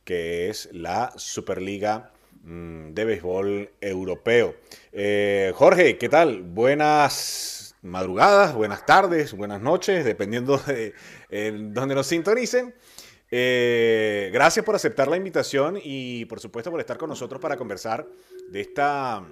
que 0.04 0.50
es 0.50 0.68
la 0.72 1.12
Superliga 1.16 2.12
mm, 2.42 2.90
de 2.92 3.04
Béisbol 3.04 3.70
Europeo. 3.80 4.56
Eh, 4.92 5.52
Jorge, 5.54 5.96
¿qué 5.96 6.08
tal? 6.08 6.42
Buenas 6.42 7.76
madrugadas, 7.82 8.54
buenas 8.54 8.84
tardes, 8.86 9.34
buenas 9.34 9.60
noches, 9.60 10.04
dependiendo 10.04 10.58
de 10.58 10.94
dónde 11.30 11.94
nos 11.94 12.06
sintonicen. 12.06 12.74
Eh, 13.36 14.30
gracias 14.32 14.64
por 14.64 14.76
aceptar 14.76 15.08
la 15.08 15.16
invitación 15.16 15.76
y 15.82 16.24
por 16.26 16.38
supuesto 16.38 16.70
por 16.70 16.78
estar 16.78 16.96
con 16.96 17.08
nosotros 17.08 17.40
para 17.40 17.56
conversar 17.56 18.06
de 18.48 18.60
esta, 18.60 19.24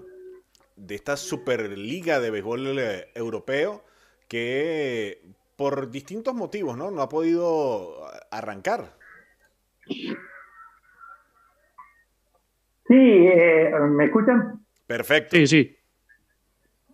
de 0.75 0.97
esta 0.97 1.17
Superliga 1.17 2.19
de 2.19 2.33
Béisbol 2.33 2.81
eh, 2.81 3.13
Europeo 3.15 3.85
que 4.27 5.23
por 5.57 5.89
distintos 5.93 6.35
motivos 6.35 6.77
¿no? 6.77 6.91
no 6.91 7.01
ha 7.01 7.09
podido 7.09 7.99
arrancar. 8.33 8.97
Sí, 12.89 12.97
eh, 12.99 13.73
¿me 13.89 14.07
escuchan? 14.07 14.67
Perfecto. 14.85 15.37
Sí, 15.37 15.47
sí. 15.47 15.77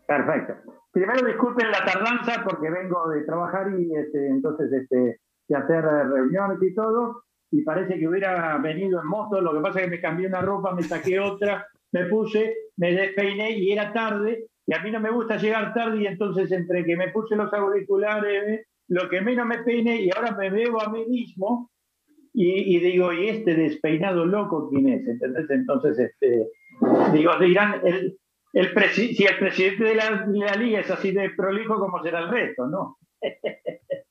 Perfecto. 0.07 0.57
Primero 0.93 1.27
disculpen 1.27 1.71
la 1.71 1.87
tardanza 1.87 2.45
porque 2.45 2.69
vengo 2.69 3.09
de 3.09 3.23
trabajar 3.23 3.73
y 3.79 3.97
este, 3.97 4.29
entonces 4.29 4.71
este, 4.71 5.21
de 5.49 5.57
hacer 5.57 5.83
reuniones 5.83 6.59
y 6.63 6.75
todo, 6.75 7.25
y 7.51 7.63
parece 7.63 7.99
que 7.99 8.07
hubiera 8.07 8.59
venido 8.59 9.01
en 9.01 9.07
moto, 9.07 9.41
lo 9.41 9.55
que 9.55 9.61
pasa 9.61 9.81
es 9.81 9.87
que 9.87 9.91
me 9.91 10.01
cambié 10.01 10.27
una 10.27 10.43
ropa, 10.43 10.75
me 10.75 10.83
saqué 10.83 11.19
otra, 11.19 11.67
me 11.93 12.05
puse, 12.07 12.55
me 12.77 12.93
despeiné 12.93 13.59
y 13.59 13.73
era 13.73 13.93
tarde, 13.93 14.47
y 14.67 14.75
a 14.75 14.83
mí 14.83 14.91
no 14.91 15.01
me 15.01 15.11
gusta 15.11 15.39
llegar 15.39 15.73
tarde, 15.73 16.03
y 16.03 16.07
entonces 16.07 16.53
entre 16.53 16.85
que 16.85 16.97
me 16.97 17.09
puse 17.09 17.37
los 17.37 17.53
auriculares, 17.53 18.67
lo 18.89 19.09
que 19.09 19.23
menos 19.23 19.47
me 19.47 19.59
peiné, 19.65 20.03
y 20.03 20.11
ahora 20.15 20.37
me 20.37 20.51
veo 20.51 20.81
a 20.81 20.91
mí 20.91 21.07
mismo, 21.07 21.71
y, 22.41 22.79
digo, 22.79 23.13
¿y 23.13 23.31
este 23.31 23.55
despeinado 23.55 24.25
loco 24.25 24.69
quién 24.71 24.89
es? 24.89 25.09
¿Entendés? 25.09 25.51
Entonces, 25.51 25.99
este, 25.99 26.47
digo, 27.13 27.37
dirán, 27.41 27.81
el, 27.85 28.17
el 28.53 28.91
si 28.91 29.25
el 29.25 29.39
presidente 29.39 29.83
de 29.83 29.95
la, 29.97 30.25
de 30.25 30.39
la 30.39 30.55
liga 30.55 30.79
es 30.79 30.91
así 30.91 31.11
de 31.11 31.31
prolijo, 31.31 31.81
¿cómo 31.81 32.01
será 32.01 32.21
el 32.21 32.29
resto? 32.29 32.69
¿No? 32.69 32.99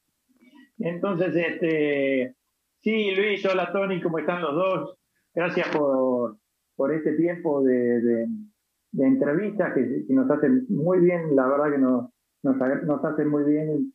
Entonces, 0.79 1.35
este, 1.35 2.35
sí, 2.81 3.15
Luis, 3.15 3.43
hola 3.45 3.71
Tony, 3.71 4.01
¿cómo 4.01 4.19
están 4.19 4.41
los 4.41 4.53
dos? 4.53 4.97
Gracias 5.33 5.75
por, 5.75 6.37
por 6.75 6.93
este 6.93 7.13
tiempo 7.13 7.63
de, 7.63 8.01
de, 8.01 9.05
entrevistas 9.05 9.73
que, 9.73 10.05
nos 10.09 10.29
hacen 10.29 10.65
muy 10.69 10.99
bien, 10.99 11.35
la 11.35 11.47
verdad 11.47 11.71
que 11.71 11.77
nos, 11.79 12.09
nos, 12.43 13.05
hace 13.05 13.25
muy 13.25 13.43
bien 13.43 13.93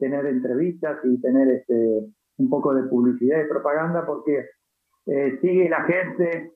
tener 0.00 0.26
entrevistas 0.26 0.98
y 1.04 1.20
tener 1.20 1.48
este, 1.48 2.06
un 2.38 2.50
poco 2.50 2.74
de 2.74 2.84
publicidad 2.84 3.44
y 3.44 3.48
propaganda 3.48 4.04
porque 4.04 4.46
eh, 5.06 5.38
sigue 5.40 5.68
la 5.68 5.84
gente 5.84 6.52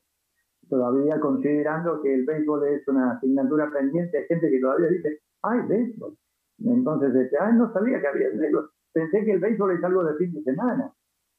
todavía 0.69 1.21
considerando 1.21 2.03
que 2.03 2.15
el 2.15 2.25
béisbol 2.25 2.69
es 2.69 2.87
una 2.89 3.13
asignatura 3.13 3.71
pendiente, 3.71 4.19
hay 4.19 4.25
gente 4.27 4.51
que 4.51 4.61
todavía 4.61 4.89
dice, 4.89 5.21
ay, 5.43 5.61
béisbol. 5.69 6.17
Entonces, 6.65 7.15
este, 7.15 7.37
ay, 7.41 7.55
no 7.55 7.73
sabía 7.73 8.01
que 8.01 8.07
había 8.09 8.29
béisbol 8.35 8.71
pensé 8.93 9.25
que 9.25 9.33
el 9.33 9.41
béisbol 9.41 9.73
es 9.73 9.85
algo 9.85 10.05
de 10.05 10.17
fin 10.17 10.33
de 10.33 10.43
semana. 10.43 10.93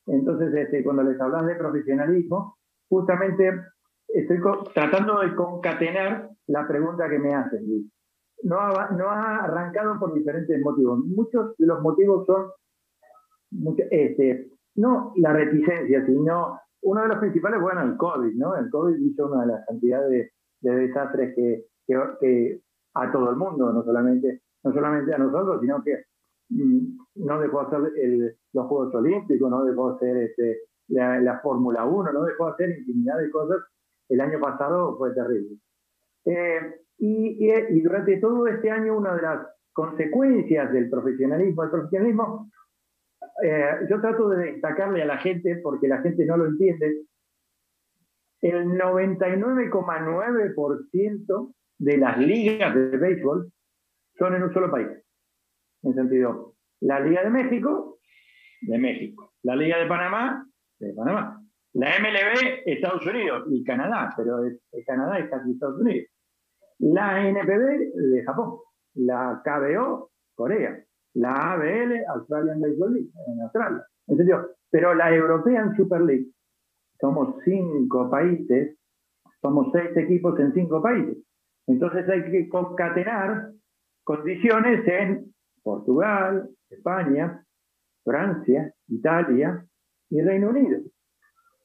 Entonces, 0.08 0.53
este, 0.53 0.84
cuando 0.84 1.03
les 1.03 1.20
hablas 1.20 1.46
de 1.46 1.56
profesionalismo, 1.56 2.58
justamente 2.89 3.62
estoy 4.08 4.39
tratando 4.74 5.20
de 5.20 5.36
concatenar 5.36 6.29
la 6.48 6.68
pregunta 6.68 7.10
que 7.10 7.20
me 7.20 7.34
hacen. 7.34 7.91
No 8.44 8.60
ha, 8.60 8.89
no 8.91 9.10
ha 9.10 9.44
arrancado 9.44 10.00
por 10.00 10.13
diferentes 10.13 10.60
motivos. 10.62 11.00
Muchos 11.06 11.56
de 11.58 11.68
los 11.68 11.82
motivos 11.82 12.25
son, 12.25 12.48
este, 13.91 14.51
no 14.75 15.13
la 15.18 15.34
reticencia, 15.34 16.06
sino 16.06 16.60
uno 16.82 17.01
de 17.01 17.08
los 17.10 17.18
principales, 17.18 17.62
bueno, 17.62 17.82
el 17.82 17.98
COVID, 17.98 18.34
¿no? 18.36 18.56
El 18.56 18.70
COVID 18.70 18.96
hizo 18.96 19.27
una 19.27 19.41
de 19.41 19.48
las 19.48 19.65
cantidades 19.65 20.32
de, 20.62 20.75
desastres 20.75 21.36
que, 21.36 21.65
que, 21.86 22.62
a 22.96 23.12
todo 23.12 23.29
el 23.29 23.36
mundo, 23.36 23.72
no 23.72 23.84
solamente, 23.84 24.41
no 24.63 24.74
solamente 24.74 25.13
a 25.13 25.18
nosotros, 25.18 25.62
sino 25.62 25.84
que 25.84 26.06
no 26.50 27.39
dejó 27.39 27.62
hacer 27.62 27.79
los 28.53 28.68
Juegos 28.68 28.94
Olímpicos, 28.96 29.50
no 29.50 29.63
dejó 29.63 29.96
hacer 29.96 30.18
este, 30.18 30.63
la, 30.88 31.39
Fórmula 31.41 31.86
1, 31.86 32.12
no 32.12 32.24
dejó 32.24 32.48
hacer 32.48 32.77
infinidad 32.77 33.20
de 33.20 33.29
cosas. 33.29 33.60
El 34.08 34.20
año 34.22 34.39
pasado 34.39 34.98
fue 34.98 35.13
terrible. 35.13 35.58
Eh, 36.25 36.82
y, 36.98 37.82
durante 37.82 38.18
todo 38.18 38.48
este 38.48 38.72
año 38.72 38.98
una 38.98 39.15
de 39.15 39.22
las 39.22 39.48
consecuencias 39.72 40.74
del 40.74 40.89
profesionalismo, 40.89 41.63
el 41.63 41.70
profesionalismo, 41.70 42.51
eh, 43.44 43.86
yo 43.89 44.01
trato 44.01 44.29
de 44.29 44.53
destacarle 44.53 45.03
a 45.03 45.06
la 45.06 45.20
gente, 45.20 45.60
porque 45.63 45.88
la 45.88 46.01
gente 46.01 46.25
no 46.25 46.36
lo 46.38 46.48
entiende, 46.48 47.03
el 48.41 48.70
99,9% 48.70 51.53
de 51.77 51.98
las 51.98 52.18
ligas 52.18 52.74
de 52.74 52.98
béisbol 52.98 53.51
son 54.18 54.36
en 54.36 54.44
un 54.44 54.53
solo 54.53 54.72
país 54.72 54.88
en 55.83 55.93
sentido, 55.93 56.55
la 56.81 57.00
Liga 57.00 57.24
de 57.24 57.29
México, 57.29 58.00
de 58.62 58.77
México, 58.77 59.33
la 59.43 59.55
Liga 59.55 59.77
de 59.77 59.88
Panamá, 59.88 60.45
de 60.79 60.93
Panamá, 60.93 61.41
la 61.74 61.88
MLB, 62.00 62.63
Estados 62.65 63.05
Unidos 63.05 63.48
y 63.51 63.63
Canadá, 63.63 64.13
pero 64.15 64.43
el, 64.43 64.59
Canadá 64.86 65.19
está 65.19 65.38
aquí 65.38 65.51
Estados 65.51 65.79
Unidos, 65.79 66.07
la 66.79 67.27
NPB 67.27 67.93
de 67.93 68.24
Japón, 68.25 68.59
la 68.95 69.41
KBO, 69.43 70.12
Corea, 70.36 70.83
la 71.13 71.53
ABL, 71.53 72.05
Australian 72.15 72.62
Baseball 72.62 72.93
League, 72.93 73.09
en 73.27 73.41
Australia, 73.41 73.86
en 74.07 74.17
serio, 74.17 74.50
pero 74.69 74.93
la 74.93 75.13
European 75.13 75.75
Super 75.75 76.01
League, 76.01 76.27
somos 77.00 77.36
cinco 77.43 78.09
países 78.09 78.79
somos 79.41 79.67
seis 79.71 79.95
equipos 79.95 80.39
en 80.39 80.53
cinco 80.53 80.81
países. 80.81 81.17
Entonces 81.67 82.07
hay 82.09 82.29
que 82.31 82.50
concatenar 82.50 83.51
condiciones 84.03 84.88
en 84.88 85.33
Portugal, 85.63 86.50
España, 86.70 87.44
Francia, 88.04 88.74
Italia 88.88 89.66
y 90.10 90.22
Reino 90.22 90.50
Unido. 90.50 90.80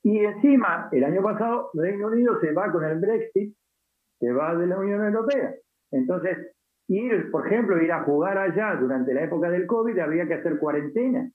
Y 0.03 0.19
encima, 0.19 0.89
el 0.93 1.05
año 1.05 1.23
pasado, 1.23 1.71
Reino 1.73 2.09
Unido 2.09 2.39
se 2.41 2.53
va 2.53 2.71
con 2.71 2.85
el 2.85 2.99
Brexit, 3.01 3.57
se 4.19 4.33
va 4.33 4.55
de 4.55 4.67
la 4.67 4.79
Unión 4.79 5.05
Europea. 5.05 5.55
Entonces, 5.91 6.55
ir, 6.89 7.31
por 7.31 7.47
ejemplo, 7.47 7.81
ir 7.83 7.91
a 7.91 8.05
jugar 8.05 8.37
allá 8.37 8.77
durante 8.77 9.15
la 9.15 9.23
época 9.23 9.51
del 9.51 9.67
COVID, 9.67 9.99
había 9.99 10.27
que 10.27 10.35
hacer 10.35 10.59
cuarentena. 10.59 11.31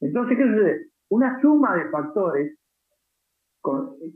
Entonces, 0.00 0.36
¿qué 0.36 0.44
sucede? 0.44 0.86
Una 1.08 1.40
suma 1.40 1.76
de 1.76 1.88
factores 1.88 2.58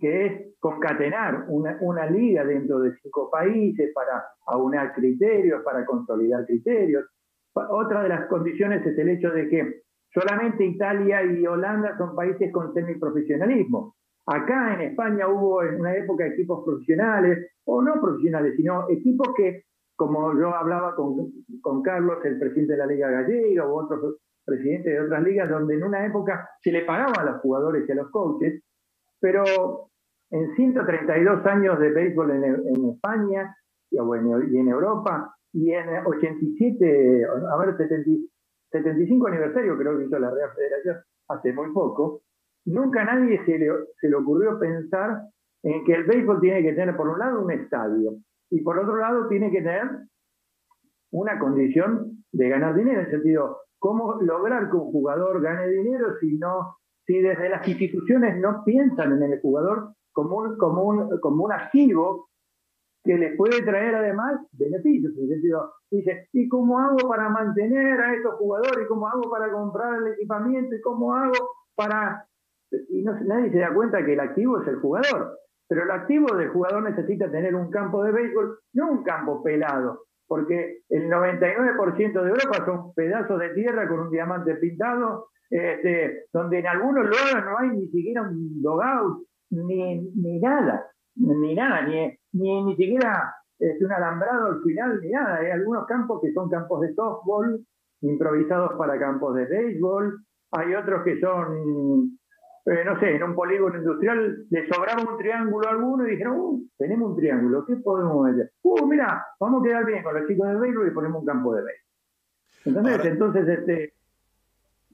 que 0.01 0.27
es 0.27 0.59
concatenar 0.61 1.47
una, 1.49 1.77
una, 1.81 2.07
liga 2.07 2.45
dentro 2.45 2.81
de 2.81 2.95
cinco 3.03 3.29
países 3.31 3.91
para 3.93 4.25
aunar 4.47 4.95
criterios, 4.95 5.63
para 5.65 5.85
consolidar 5.85 6.45
criterios. 6.47 7.05
Otra 7.54 8.02
de 8.02 8.09
las 8.09 8.26
condiciones 8.26 8.87
es 8.87 8.97
el 8.99 9.09
hecho 9.09 9.30
de 9.30 9.49
que 9.49 9.83
solamente 10.12 10.64
Italia 10.64 11.23
y 11.25 11.47
Holanda 11.47 11.97
son 11.99 12.14
países 12.14 12.52
con 12.52 12.73
semiprofesionalismo. 12.73 13.95
Acá 14.26 14.75
en 14.75 14.83
España 14.83 15.26
hubo 15.28 15.62
en 15.62 15.80
una 15.80 15.95
época 15.95 16.26
equipos 16.26 16.64
profesionales, 16.64 17.50
o 17.64 17.83
no 17.83 18.00
profesionales, 18.00 18.54
sino 18.57 18.88
equipos 18.88 19.28
que, 19.37 19.64
como 19.97 20.38
yo 20.38 20.54
hablaba 20.54 20.95
con, 20.95 21.33
con 21.61 21.83
Carlos, 21.83 22.19
el 22.25 22.38
presidente 22.38 22.73
de 22.75 22.78
la 22.78 22.87
Liga 22.87 23.11
Gallega, 23.11 23.66
u 23.66 23.78
otros 23.78 24.19
presidentes 24.45 24.92
de 24.92 25.00
otras 25.00 25.23
ligas, 25.23 25.49
donde 25.49 25.75
en 25.75 25.85
una 25.85 26.07
época 26.07 26.49
se 26.62 26.73
le 26.73 26.85
pagaban 26.85 27.19
a 27.19 27.30
los 27.33 27.40
jugadores 27.40 27.88
y 27.88 27.92
a 27.92 27.97
los 27.97 28.11
coaches, 28.11 28.62
pero 29.21 29.90
en 30.30 30.54
132 30.54 31.47
años 31.47 31.78
de 31.78 31.90
béisbol 31.90 32.30
en, 32.30 32.45
en 32.45 32.90
España 32.90 33.54
y 33.90 33.99
en 33.99 34.69
Europa, 34.69 35.35
y 35.52 35.73
en 35.73 35.88
87, 36.07 37.25
a 37.25 37.57
ver, 37.59 37.76
75 37.76 39.26
aniversario 39.26 39.76
creo 39.76 39.99
que 39.99 40.04
hizo 40.04 40.19
la 40.19 40.30
Real 40.30 40.50
Federación 40.54 40.97
hace 41.28 41.52
muy 41.52 41.73
poco, 41.73 42.23
nunca 42.66 43.02
a 43.02 43.04
nadie 43.04 43.45
se 43.45 43.59
le, 43.59 43.69
se 44.00 44.09
le 44.09 44.16
ocurrió 44.16 44.59
pensar 44.59 45.23
en 45.62 45.85
que 45.85 45.95
el 45.95 46.04
béisbol 46.04 46.40
tiene 46.40 46.62
que 46.62 46.73
tener, 46.73 46.97
por 46.97 47.09
un 47.09 47.19
lado, 47.19 47.42
un 47.42 47.50
estadio, 47.50 48.16
y 48.50 48.62
por 48.62 48.78
otro 48.78 48.97
lado, 48.97 49.28
tiene 49.28 49.50
que 49.50 49.62
tener 49.62 49.88
una 51.12 51.38
condición 51.38 52.25
de 52.33 52.49
ganar 52.49 52.75
dinero, 52.75 53.00
en 53.00 53.07
el 53.07 53.11
sentido, 53.11 53.59
¿cómo 53.78 54.21
lograr 54.23 54.71
que 54.71 54.76
un 54.76 54.92
jugador 54.92 55.40
gane 55.42 55.69
dinero 55.69 56.16
si 56.21 56.38
no 56.38 56.76
si 57.07 57.21
desde 57.21 57.49
las 57.49 57.66
instituciones 57.66 58.38
no 58.38 58.62
piensan 58.64 59.12
en 59.12 59.33
el 59.33 59.40
jugador 59.40 59.95
como 60.12 60.37
un, 60.37 60.57
como 60.57 60.83
un, 60.85 61.21
como 61.21 61.45
un 61.45 61.52
activo 61.52 62.30
que 63.02 63.16
les 63.16 63.37
puede 63.37 63.62
traer 63.62 63.95
además 63.95 64.40
beneficios. 64.52 65.12
En 65.16 65.25
el 65.25 65.28
sentido, 65.30 65.73
dice, 65.90 66.28
¿y 66.33 66.49
cómo 66.49 66.78
hago 66.78 67.09
para 67.09 67.28
mantener 67.28 68.00
a 68.00 68.14
estos 68.14 68.35
jugadores? 68.35 68.85
¿Y 68.85 68.88
cómo 68.88 69.09
hago 69.09 69.31
para 69.31 69.51
comprar 69.51 69.98
el 70.01 70.12
equipamiento? 70.14 70.75
¿Y 70.75 70.81
cómo 70.81 71.14
hago 71.14 71.51
para...? 71.75 72.27
Y 72.88 73.03
nadie 73.03 73.51
se 73.51 73.59
da 73.59 73.75
cuenta 73.75 74.05
que 74.05 74.12
el 74.12 74.20
activo 74.20 74.61
es 74.61 74.68
el 74.68 74.77
jugador. 74.77 75.38
Pero 75.68 75.85
el 75.85 75.90
activo 75.90 76.37
del 76.37 76.51
jugador 76.51 76.83
necesita 76.83 77.31
tener 77.31 77.55
un 77.55 77.70
campo 77.70 78.03
de 78.03 78.12
béisbol, 78.12 78.59
no 78.75 78.90
un 78.90 79.03
campo 79.05 79.42
pelado, 79.42 80.05
porque 80.27 80.83
el 80.88 81.09
99% 81.09 82.22
de 82.22 82.29
Europa 82.29 82.64
son 82.64 82.92
pedazos 82.94 83.38
de 83.38 83.51
tierra 83.51 83.88
con 83.88 84.01
un 84.01 84.11
diamante 84.11 84.57
pintado 84.57 85.29
este, 85.51 86.27
donde 86.33 86.61
en 86.61 86.66
algunos 86.66 87.07
lugares 87.07 87.44
no 87.44 87.59
hay 87.59 87.68
ni 87.70 87.88
siquiera 87.88 88.22
un 88.22 88.61
logout, 88.62 89.27
ni, 89.51 90.01
ni 90.14 90.38
nada, 90.38 90.87
ni 91.20 91.54
nada, 91.54 91.83
ni, 91.83 92.18
ni, 92.33 92.64
ni 92.64 92.76
siquiera 92.76 93.35
este, 93.59 93.85
un 93.85 93.92
alambrado 93.92 94.46
al 94.46 94.62
final, 94.62 95.00
ni 95.00 95.11
nada. 95.11 95.37
Hay 95.37 95.50
algunos 95.50 95.87
campos 95.87 96.20
que 96.22 96.33
son 96.33 96.48
campos 96.48 96.80
de 96.80 96.94
softball, 96.94 97.64
improvisados 98.00 98.72
para 98.78 98.98
campos 98.98 99.35
de 99.35 99.44
béisbol, 99.44 100.18
hay 100.52 100.74
otros 100.74 101.04
que 101.04 101.20
son, 101.20 102.18
eh, 102.66 102.85
no 102.85 102.98
sé, 102.98 103.16
en 103.16 103.22
un 103.22 103.35
polígono 103.35 103.76
industrial 103.76 104.46
le 104.48 104.68
sobraba 104.68 105.02
un 105.02 105.18
triángulo 105.18 105.68
a 105.68 105.72
alguno 105.72 106.06
y 106.06 106.12
dijeron, 106.12 106.37
uh, 106.38 106.68
tenemos 106.78 107.11
un 107.11 107.16
triángulo, 107.16 107.64
¿qué 107.66 107.76
podemos 107.76 108.26
meter? 108.26 108.50
Uh, 108.62 108.87
mira, 108.87 109.24
vamos 109.38 109.62
a 109.62 109.64
quedar 109.64 109.85
bien 109.85 110.02
con 110.02 110.14
los 110.14 110.26
chicos 110.26 110.48
de 110.48 110.56
béisbol 110.56 110.88
y 110.88 110.90
ponemos 110.92 111.20
un 111.20 111.26
campo 111.26 111.54
de 111.54 111.62
béisbol. 111.62 111.80
Entonces, 112.64 113.12
entonces 113.12 113.48
este, 113.48 113.94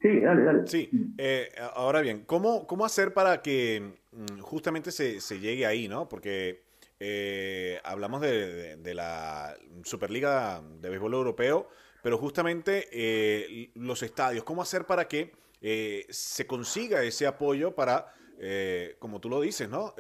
Sí, 0.01 0.21
dale, 0.21 0.45
dale. 0.45 0.67
Sí, 0.67 0.91
eh, 1.17 1.49
ahora 1.75 2.01
bien, 2.03 2.25
¿cómo, 2.27 2.67
¿cómo 2.67 2.85
hacer 2.85 3.15
para 3.15 3.41
que 3.41 3.95
justamente 4.41 4.91
se, 4.91 5.21
llegue 5.41 5.67
ahí, 5.67 5.89
no? 5.89 6.09
Porque 6.09 6.65
eh, 7.01 7.81
hablamos 7.85 8.21
de, 8.21 8.93
la 8.95 9.57
Superliga 9.85 10.63
de 10.81 10.89
Béisbol 10.89 11.15
Europeo, 11.15 11.69
pero 12.03 12.19
justamente 12.19 12.89
eh, 12.93 13.71
los 13.75 14.03
estadios, 14.03 14.45
¿cómo 14.45 14.63
hacer 14.63 14.87
para 14.87 15.09
que 15.09 15.35
se 16.11 16.47
consiga 16.47 17.03
ese 17.03 17.27
apoyo 17.27 17.75
para, 17.75 18.13
como 18.99 19.21
tú 19.21 19.29
lo 19.29 19.41
dices, 19.41 19.69
¿no? 19.69 19.95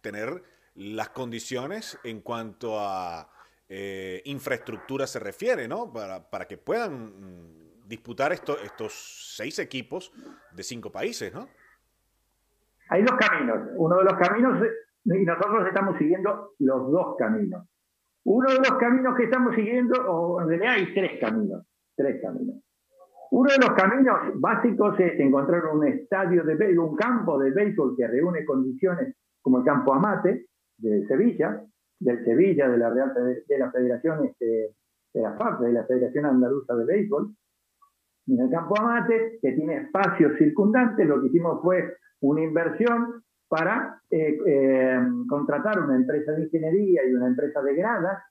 tener 0.00 0.42
las 0.76 1.08
condiciones 1.08 1.98
en 2.04 2.20
cuanto 2.20 2.78
a 2.78 3.28
infraestructura 4.24 5.06
se 5.06 5.18
refiere, 5.18 5.66
¿no? 5.66 5.92
Para, 5.92 6.30
para 6.30 6.46
que 6.46 6.56
puedan 6.56 7.06
mm, 7.06 7.68
disputar 7.88 8.32
esto, 8.32 8.60
estos 8.60 8.92
seis 9.34 9.58
equipos 9.58 10.12
de 10.52 10.62
cinco 10.62 10.92
países, 10.92 11.32
¿no? 11.32 11.48
Hay 12.90 13.02
dos 13.02 13.16
caminos. 13.16 13.70
Uno 13.76 13.98
de 13.98 14.04
los 14.04 14.14
caminos, 14.14 14.58
y 15.04 15.24
nosotros 15.24 15.66
estamos 15.66 15.98
siguiendo 15.98 16.52
los 16.58 16.90
dos 16.90 17.16
caminos. 17.18 17.66
Uno 18.24 18.48
de 18.50 18.58
los 18.58 18.78
caminos 18.78 19.16
que 19.16 19.24
estamos 19.24 19.54
siguiendo, 19.54 19.94
o 20.10 20.40
en 20.40 20.48
realidad 20.48 20.74
hay 20.74 20.94
tres 20.94 21.20
caminos, 21.20 21.66
tres 21.96 22.20
caminos. 22.22 22.56
Uno 23.30 23.50
de 23.50 23.58
los 23.58 23.70
caminos 23.76 24.18
básicos 24.36 24.98
es 25.00 25.20
encontrar 25.20 25.66
un 25.66 25.86
estadio 25.86 26.44
de 26.44 26.54
béisbol, 26.54 26.90
un 26.90 26.96
campo 26.96 27.38
de 27.38 27.50
béisbol 27.50 27.94
que 27.96 28.06
reúne 28.06 28.44
condiciones 28.44 29.16
como 29.42 29.58
el 29.58 29.64
campo 29.64 29.94
Amate 29.94 30.46
de 30.78 31.06
Sevilla, 31.06 31.62
del 32.00 32.24
Sevilla, 32.24 32.68
de 32.68 32.78
la 32.78 32.90
Real 32.90 33.12
de 33.46 33.58
la 33.58 33.70
Federación 33.70 34.24
este, 34.24 34.74
de 35.12 35.22
la 35.22 35.34
FAP, 35.34 35.60
de 35.60 35.72
la 35.72 35.84
Federación 35.84 36.24
Andaluza 36.24 36.74
de 36.74 36.84
Béisbol, 36.84 37.34
en 38.28 38.40
el 38.40 38.50
campo 38.50 38.74
Amate, 38.78 39.38
que 39.42 39.52
tiene 39.52 39.76
espacios 39.76 40.36
circundantes, 40.38 41.06
lo 41.06 41.20
que 41.20 41.28
hicimos 41.28 41.60
fue 41.62 41.96
una 42.20 42.42
inversión 42.42 43.22
para 43.48 44.02
eh, 44.10 44.38
eh, 44.46 44.98
contratar 45.28 45.80
una 45.80 45.96
empresa 45.96 46.32
de 46.32 46.44
ingeniería 46.44 47.02
y 47.06 47.14
una 47.14 47.28
empresa 47.28 47.62
de 47.62 47.74
gradas, 47.74 48.22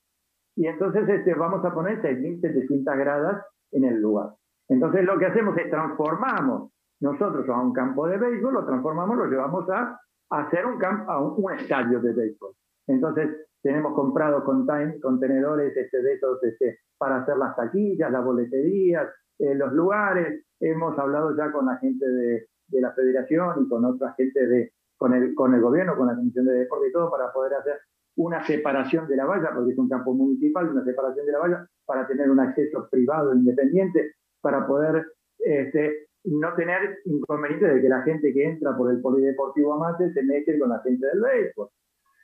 y 0.56 0.68
entonces 0.68 1.08
este, 1.10 1.34
vamos 1.34 1.64
a 1.66 1.74
poner 1.74 2.02
6.700 2.02 2.98
gradas 2.98 3.44
en 3.72 3.86
el 3.86 4.00
lugar. 4.00 4.30
Entonces 4.70 5.04
lo 5.04 5.18
que 5.18 5.26
hacemos 5.26 5.58
es 5.58 5.70
transformamos 5.70 6.72
nosotros 7.00 7.48
a 7.50 7.62
un 7.62 7.74
campo 7.74 8.08
de 8.08 8.18
béisbol, 8.18 8.54
lo 8.54 8.66
transformamos, 8.66 9.18
lo 9.18 9.28
llevamos 9.28 9.70
a, 9.70 10.00
hacer 10.30 10.66
un, 10.66 10.78
campo, 10.78 11.12
a 11.12 11.22
un, 11.22 11.52
estadio 11.54 12.00
de 12.00 12.14
béisbol. 12.14 12.54
Entonces 12.88 13.30
tenemos 13.62 13.94
comprado 13.94 14.44
contenedores 14.44 15.76
este, 15.76 16.02
de 16.02 16.14
esos 16.14 16.44
este, 16.44 16.80
para 16.98 17.18
hacer 17.18 17.38
las 17.38 17.56
taquillas, 17.56 18.12
las 18.12 18.24
boleterías, 18.24 19.08
los 19.40 19.72
lugares, 19.74 20.44
hemos 20.60 20.98
hablado 20.98 21.36
ya 21.38 21.52
con 21.52 21.68
la 21.68 21.78
gente 21.78 22.06
de, 22.08 22.48
la 22.72 22.92
federación 22.94 23.66
y 23.66 23.70
con 23.70 23.86
otra 23.86 24.14
gente 24.14 24.46
de, 24.48 24.74
con 24.98 25.14
el, 25.14 25.34
con 25.34 25.54
el 25.54 25.62
gobierno, 25.62 25.96
con 25.96 26.08
la 26.08 26.16
Comisión 26.16 26.46
de 26.46 26.54
Deporte 26.54 26.90
y 26.90 26.92
todo, 26.92 27.10
para 27.10 27.32
poder 27.32 27.54
hacer 27.54 27.80
una 28.16 28.44
separación 28.46 29.08
de 29.08 29.16
la 29.16 29.26
valla, 29.26 29.52
porque 29.54 29.72
es 29.72 29.78
un 29.78 29.90
campo 29.90 30.14
municipal, 30.14 30.70
una 30.70 30.84
separación 30.84 31.26
de 31.26 31.32
la 31.32 31.40
valla, 31.40 31.68
para 31.86 32.08
tener 32.08 32.30
un 32.30 32.40
acceso 32.40 32.88
privado 32.90 33.34
independiente, 33.34 34.16
para 34.42 34.66
poder 34.66 35.06
este, 35.40 36.08
no 36.26 36.54
tener 36.56 37.00
inconveniente 37.06 37.68
de 37.68 37.82
que 37.82 37.90
la 37.90 38.02
gente 38.02 38.34
que 38.34 38.44
entra 38.44 38.76
por 38.76 38.92
el 38.92 39.02
polideportivo 39.02 39.74
Amate 39.74 40.12
se 40.14 40.24
mezcle 40.24 40.60
con 40.60 40.70
la 40.70 40.80
gente 40.80 41.06
del 41.06 41.22
béisbol. 41.22 41.70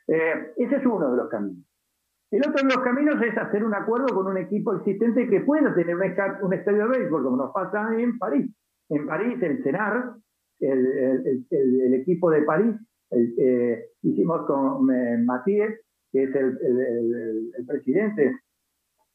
Eh, 0.08 0.52
ese 0.56 0.76
es 0.76 0.84
uno 0.84 1.10
de 1.10 1.16
los 1.16 1.28
caminos. 1.28 1.64
El 2.30 2.40
otro 2.40 2.66
de 2.66 2.74
los 2.74 2.82
caminos 2.82 3.22
es 3.22 3.36
hacer 3.38 3.64
un 3.64 3.74
acuerdo 3.74 4.12
con 4.14 4.26
un 4.26 4.36
equipo 4.36 4.74
existente 4.74 5.28
que 5.28 5.40
pueda 5.40 5.74
tener 5.74 5.94
un, 5.94 6.52
estadio 6.52 6.88
de 6.88 6.98
béisbol, 6.98 7.22
como 7.22 7.36
nos 7.36 7.52
pasa 7.52 7.88
en 7.96 8.18
París. 8.18 8.50
En 8.88 9.06
París, 9.06 9.40
el 9.40 9.62
CENAR, 9.62 10.16
el, 10.60 11.94
equipo 11.94 12.30
de 12.30 12.42
París, 12.42 12.74
hicimos 14.02 14.46
con 14.46 14.86
Matías, 15.24 15.74
que 16.12 16.24
es 16.24 16.34
el, 16.34 17.66
presidente, 17.66 18.36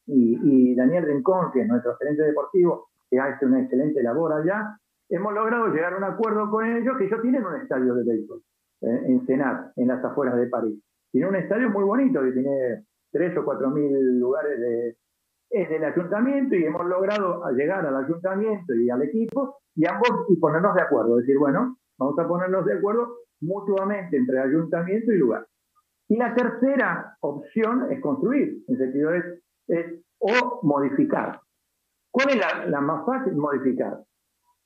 y, 0.08 0.76
Daniel 0.76 1.06
Rincón, 1.06 1.52
que 1.52 1.62
es 1.62 1.68
nuestro 1.68 1.96
gerente 1.98 2.24
deportivo, 2.24 2.88
que 3.10 3.20
hace 3.20 3.46
una 3.46 3.62
excelente 3.62 4.04
labor 4.04 4.34
allá, 4.34 4.78
hemos 5.10 5.34
logrado 5.34 5.68
llegar 5.74 5.94
a 5.94 5.98
un 5.98 6.04
acuerdo 6.04 6.50
con 6.50 6.66
ellos 6.66 6.98
que 6.98 7.06
ellos 7.06 7.22
tienen 7.22 7.44
un 7.44 7.56
estadio 7.56 7.94
de 7.96 8.04
béisbol 8.04 8.42
eh, 8.82 9.02
en 9.06 9.26
CENAR, 9.26 9.72
en 9.76 9.88
las 9.88 10.04
afueras 10.04 10.36
de 10.38 10.48
París. 10.48 10.80
Tiene 11.12 11.28
un 11.28 11.36
estadio 11.36 11.70
muy 11.70 11.84
bonito 11.84 12.22
que 12.22 12.32
tiene 12.32 12.84
tres 13.12 13.36
o 13.38 13.44
cuatro 13.44 13.70
mil 13.72 14.20
lugares 14.20 14.60
de, 14.60 14.98
es 15.50 15.70
del 15.70 15.84
ayuntamiento 15.84 16.56
y 16.56 16.64
hemos 16.64 16.86
logrado 16.86 17.44
llegar 17.52 17.86
al 17.86 17.96
ayuntamiento 17.96 18.74
y 18.74 18.90
al 18.90 19.02
equipo 19.02 19.58
y 19.76 19.86
ambos 19.88 20.26
y 20.30 20.38
ponernos 20.38 20.76
de 20.76 20.82
acuerdo, 20.82 21.18
decir, 21.18 21.38
bueno, 21.38 21.78
vamos 21.98 22.20
a 22.20 22.28
ponernos 22.28 22.66
de 22.66 22.74
acuerdo 22.74 23.18
mutuamente 23.42 24.18
entre 24.18 24.40
ayuntamiento 24.40 25.12
y 25.12 25.18
lugar. 25.18 25.48
Y 26.08 26.18
la 26.18 26.34
tercera 26.34 27.16
opción 27.22 27.92
es 27.92 28.02
construir, 28.02 28.64
en 28.68 28.78
sentido 28.78 29.14
es, 29.14 29.26
es 29.68 30.02
o 30.20 30.60
modificar. 30.64 31.40
¿Cuál 32.12 32.30
es 32.30 32.38
la, 32.38 32.66
la 32.66 32.82
más 32.82 33.06
fácil? 33.06 33.36
Modificar. 33.36 34.00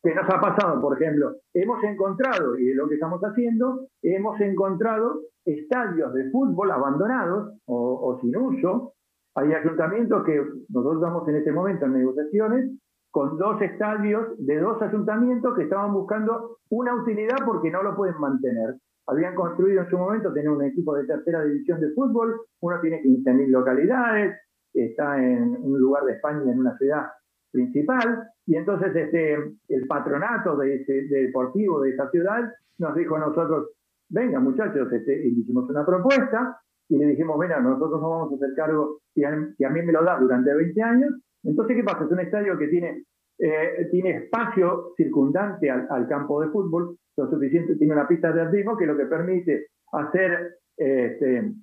¿Qué 0.01 0.13
nos 0.13 0.29
ha 0.29 0.39
pasado? 0.39 0.81
Por 0.81 1.01
ejemplo, 1.01 1.35
hemos 1.53 1.83
encontrado, 1.83 2.57
y 2.57 2.71
es 2.71 2.75
lo 2.75 2.87
que 2.87 2.95
estamos 2.95 3.21
haciendo, 3.21 3.87
hemos 4.01 4.39
encontrado 4.41 5.21
estadios 5.45 6.13
de 6.13 6.29
fútbol 6.29 6.71
abandonados 6.71 7.57
o, 7.65 8.09
o 8.09 8.19
sin 8.19 8.35
uso. 8.35 8.93
Hay 9.35 9.51
ayuntamientos 9.51 10.23
que 10.25 10.41
nosotros 10.69 11.01
estamos 11.01 11.27
en 11.27 11.35
este 11.37 11.51
momento 11.51 11.85
en 11.85 11.93
negociaciones 11.93 12.71
con 13.09 13.37
dos 13.37 13.61
estadios 13.61 14.27
de 14.37 14.59
dos 14.59 14.81
ayuntamientos 14.81 15.55
que 15.55 15.63
estaban 15.63 15.93
buscando 15.93 16.57
una 16.69 16.95
utilidad 16.95 17.37
porque 17.45 17.71
no 17.71 17.83
lo 17.83 17.95
pueden 17.95 18.19
mantener. 18.19 18.75
Habían 19.07 19.35
construido 19.35 19.81
en 19.81 19.89
su 19.89 19.97
momento, 19.97 20.33
tener 20.33 20.49
un 20.49 20.63
equipo 20.63 20.95
de 20.95 21.05
tercera 21.05 21.43
división 21.43 21.79
de 21.81 21.91
fútbol, 21.91 22.41
uno 22.61 22.79
tiene 22.81 23.01
15.000 23.01 23.47
localidades, 23.49 24.39
está 24.73 25.23
en 25.23 25.57
un 25.61 25.79
lugar 25.79 26.05
de 26.05 26.13
España, 26.13 26.51
en 26.51 26.59
una 26.59 26.77
ciudad 26.77 27.07
principal, 27.51 28.29
y 28.47 28.55
entonces 28.55 28.95
este, 28.95 29.33
el 29.67 29.87
patronato 29.87 30.57
de 30.57 30.83
deportivo 31.09 31.81
de 31.81 31.91
esa 31.91 32.09
ciudad 32.09 32.51
nos 32.79 32.95
dijo 32.95 33.15
a 33.15 33.19
nosotros, 33.19 33.69
venga 34.09 34.39
muchachos, 34.39 34.91
este, 34.91 35.27
hicimos 35.27 35.69
una 35.69 35.85
propuesta 35.85 36.57
y 36.89 36.97
le 36.97 37.07
dijimos, 37.07 37.37
mira, 37.39 37.59
nosotros 37.59 38.01
no 38.01 38.09
vamos 38.09 38.31
a 38.31 38.35
hacer 38.35 38.55
cargo, 38.55 38.99
si 39.13 39.23
a, 39.23 39.31
mí 39.31 39.81
me 39.81 39.91
lo 39.91 40.03
da 40.03 40.19
durante 40.19 40.53
20 40.53 40.81
años, 40.81 41.11
entonces, 41.43 41.75
¿qué 41.75 41.83
pasa? 41.83 42.05
Es 42.05 42.11
un 42.11 42.19
estadio 42.19 42.57
que 42.57 42.67
tiene, 42.67 43.03
eh, 43.39 43.87
tiene 43.91 44.17
espacio 44.17 44.93
circundante 44.95 45.69
al, 45.69 46.07
campo 46.07 46.41
de 46.41 46.49
fútbol, 46.49 46.97
lo 47.17 47.29
suficiente, 47.29 47.75
tiene 47.75 47.93
una 47.93 48.07
pista 48.07 48.31
de 48.31 48.41
atletismo 48.41 48.77
que 48.77 48.85
lo 48.85 48.97
que 48.97 49.05
permite 49.05 49.67
hacer 49.91 50.57
este, 50.77 51.53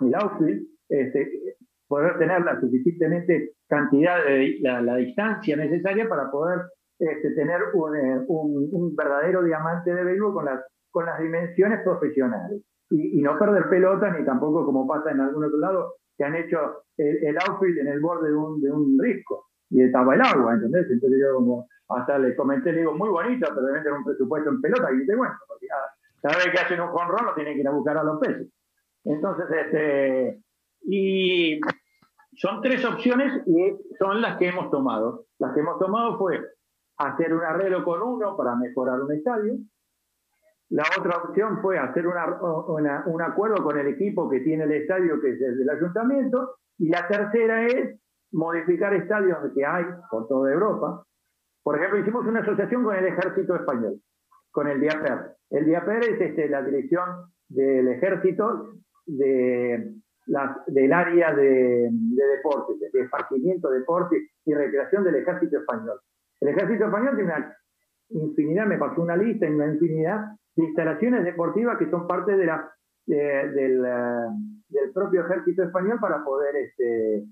el 0.00 0.14
outfield, 0.14 0.66
este, 0.88 1.56
poder 1.88 2.18
tener 2.18 2.42
la 2.44 2.60
suficientemente 2.60 3.52
cantidad 3.68 4.24
de 4.24 4.58
la, 4.60 4.96
distancia 4.96 5.56
necesaria 5.56 6.08
para 6.08 6.30
poder 6.30 6.60
este, 6.98 7.32
tener 7.32 7.60
eh, 7.60 8.24
un, 8.28 8.68
un, 8.72 8.96
verdadero 8.96 9.42
diamante 9.42 9.94
de 9.94 10.04
béisbol 10.04 10.32
con 10.32 10.44
las, 10.44 10.60
con 10.90 11.06
las 11.06 11.18
dimensiones 11.20 11.80
profesionales. 11.82 12.62
Y, 12.96 13.20
no 13.22 13.36
perder 13.38 13.68
pelota, 13.68 14.10
ni 14.10 14.24
tampoco 14.24 14.64
como 14.64 14.86
pasa 14.86 15.10
en 15.10 15.20
algún 15.20 15.44
otro 15.44 15.58
lado, 15.58 15.94
que 16.16 16.24
han 16.24 16.36
hecho 16.36 16.84
el, 16.96 17.36
outfield 17.38 17.78
en 17.78 17.88
el 17.88 18.00
borde 18.00 18.28
de 18.28 18.36
un, 18.36 18.60
de 18.60 18.70
un 18.70 18.96
risco 19.00 19.46
y 19.70 19.82
estaba 19.82 20.14
el 20.14 20.20
agua, 20.20 20.54
¿entendés? 20.54 20.88
Entonces 20.88 21.18
yo 21.20 21.34
como 21.34 21.66
hasta 21.88 22.18
le 22.18 22.36
comenté, 22.36 22.72
le 22.72 22.80
digo, 22.80 22.94
muy 22.94 23.08
bonito, 23.08 23.48
pero 23.48 23.66
deben 23.66 23.82
tener 23.82 23.98
un 23.98 24.04
presupuesto 24.04 24.50
en 24.50 24.60
pelota 24.60 24.88
y 24.92 25.04
te 25.04 25.16
bueno, 25.16 25.34
porque 25.48 25.66
cada, 26.22 26.36
vez 26.36 26.48
que 26.52 26.58
hacen 26.58 26.80
un 26.80 26.88
jonrón 26.88 27.26
lo 27.26 27.34
tienen 27.34 27.54
que 27.54 27.60
ir 27.60 27.68
a 27.68 27.72
buscar 27.72 27.98
a 27.98 28.04
los 28.04 28.20
peces. 28.20 28.48
Entonces, 29.04 29.46
este, 29.50 30.40
y 30.82 31.60
son 32.36 32.62
tres 32.62 32.84
opciones 32.84 33.42
y 33.46 33.76
son 33.98 34.22
las 34.22 34.38
que 34.38 34.48
hemos 34.48 34.70
tomado. 34.70 35.26
Las 35.38 35.52
que 35.52 35.60
hemos 35.60 35.78
tomado 35.78 36.18
fue 36.18 36.40
hacer 36.96 37.34
un 37.34 37.42
arreglo 37.42 37.84
con 37.84 38.00
uno 38.00 38.36
para 38.36 38.54
mejorar 38.56 39.00
un 39.00 39.12
estadio, 39.12 39.54
la 40.70 40.84
otra 40.98 41.18
opción 41.18 41.60
fue 41.60 41.78
hacer 41.78 42.06
un 42.06 43.22
acuerdo 43.22 43.62
con 43.62 43.78
el 43.78 43.86
equipo 43.88 44.28
que 44.30 44.40
tiene 44.40 44.64
el 44.64 44.72
estadio, 44.72 45.20
que 45.20 45.30
es 45.30 45.40
el 45.40 45.58
del 45.58 45.70
ayuntamiento. 45.70 46.56
Y 46.78 46.88
la 46.88 47.06
tercera 47.06 47.66
es 47.66 48.00
modificar 48.32 48.94
estadios 48.94 49.38
que 49.54 49.64
hay 49.64 49.84
por 50.10 50.26
toda 50.26 50.52
Europa. 50.52 51.04
Por 51.62 51.76
ejemplo, 51.76 51.98
hicimos 52.00 52.26
una 52.26 52.40
asociación 52.40 52.82
con 52.82 52.96
el 52.96 53.06
ejército 53.06 53.54
español, 53.54 54.00
con 54.50 54.66
el 54.68 54.80
DIAPER. 54.80 55.36
El 55.50 55.66
DIAPER 55.66 56.04
es 56.04 56.20
este, 56.20 56.48
la 56.48 56.62
dirección 56.62 57.04
del 57.48 57.88
ejército 57.88 58.72
de 59.06 59.94
del 60.68 60.90
área 60.94 61.34
de, 61.34 61.90
de 61.90 62.26
deportes, 62.36 62.80
de 62.80 63.00
esparcimiento, 63.02 63.68
deporte 63.68 64.16
y 64.46 64.54
recreación 64.54 65.04
del 65.04 65.16
ejército 65.16 65.58
español. 65.58 66.00
El 66.40 66.48
ejército 66.48 66.86
español 66.86 67.14
tiene 67.14 67.30
una 67.30 67.56
infinidad, 68.08 68.66
me 68.66 68.78
pasó 68.78 69.02
una 69.02 69.16
lista, 69.18 69.46
una 69.46 69.66
infinidad 69.66 70.24
instalaciones 70.56 71.24
deportivas 71.24 71.78
que 71.78 71.90
son 71.90 72.06
parte 72.06 72.36
de 72.36 72.46
la, 72.46 72.72
del, 73.06 73.82
del, 73.82 74.92
propio 74.92 75.24
ejército 75.26 75.62
español 75.62 75.98
para 76.00 76.24
poder 76.24 76.56
este, 76.56 77.16
eh, 77.16 77.24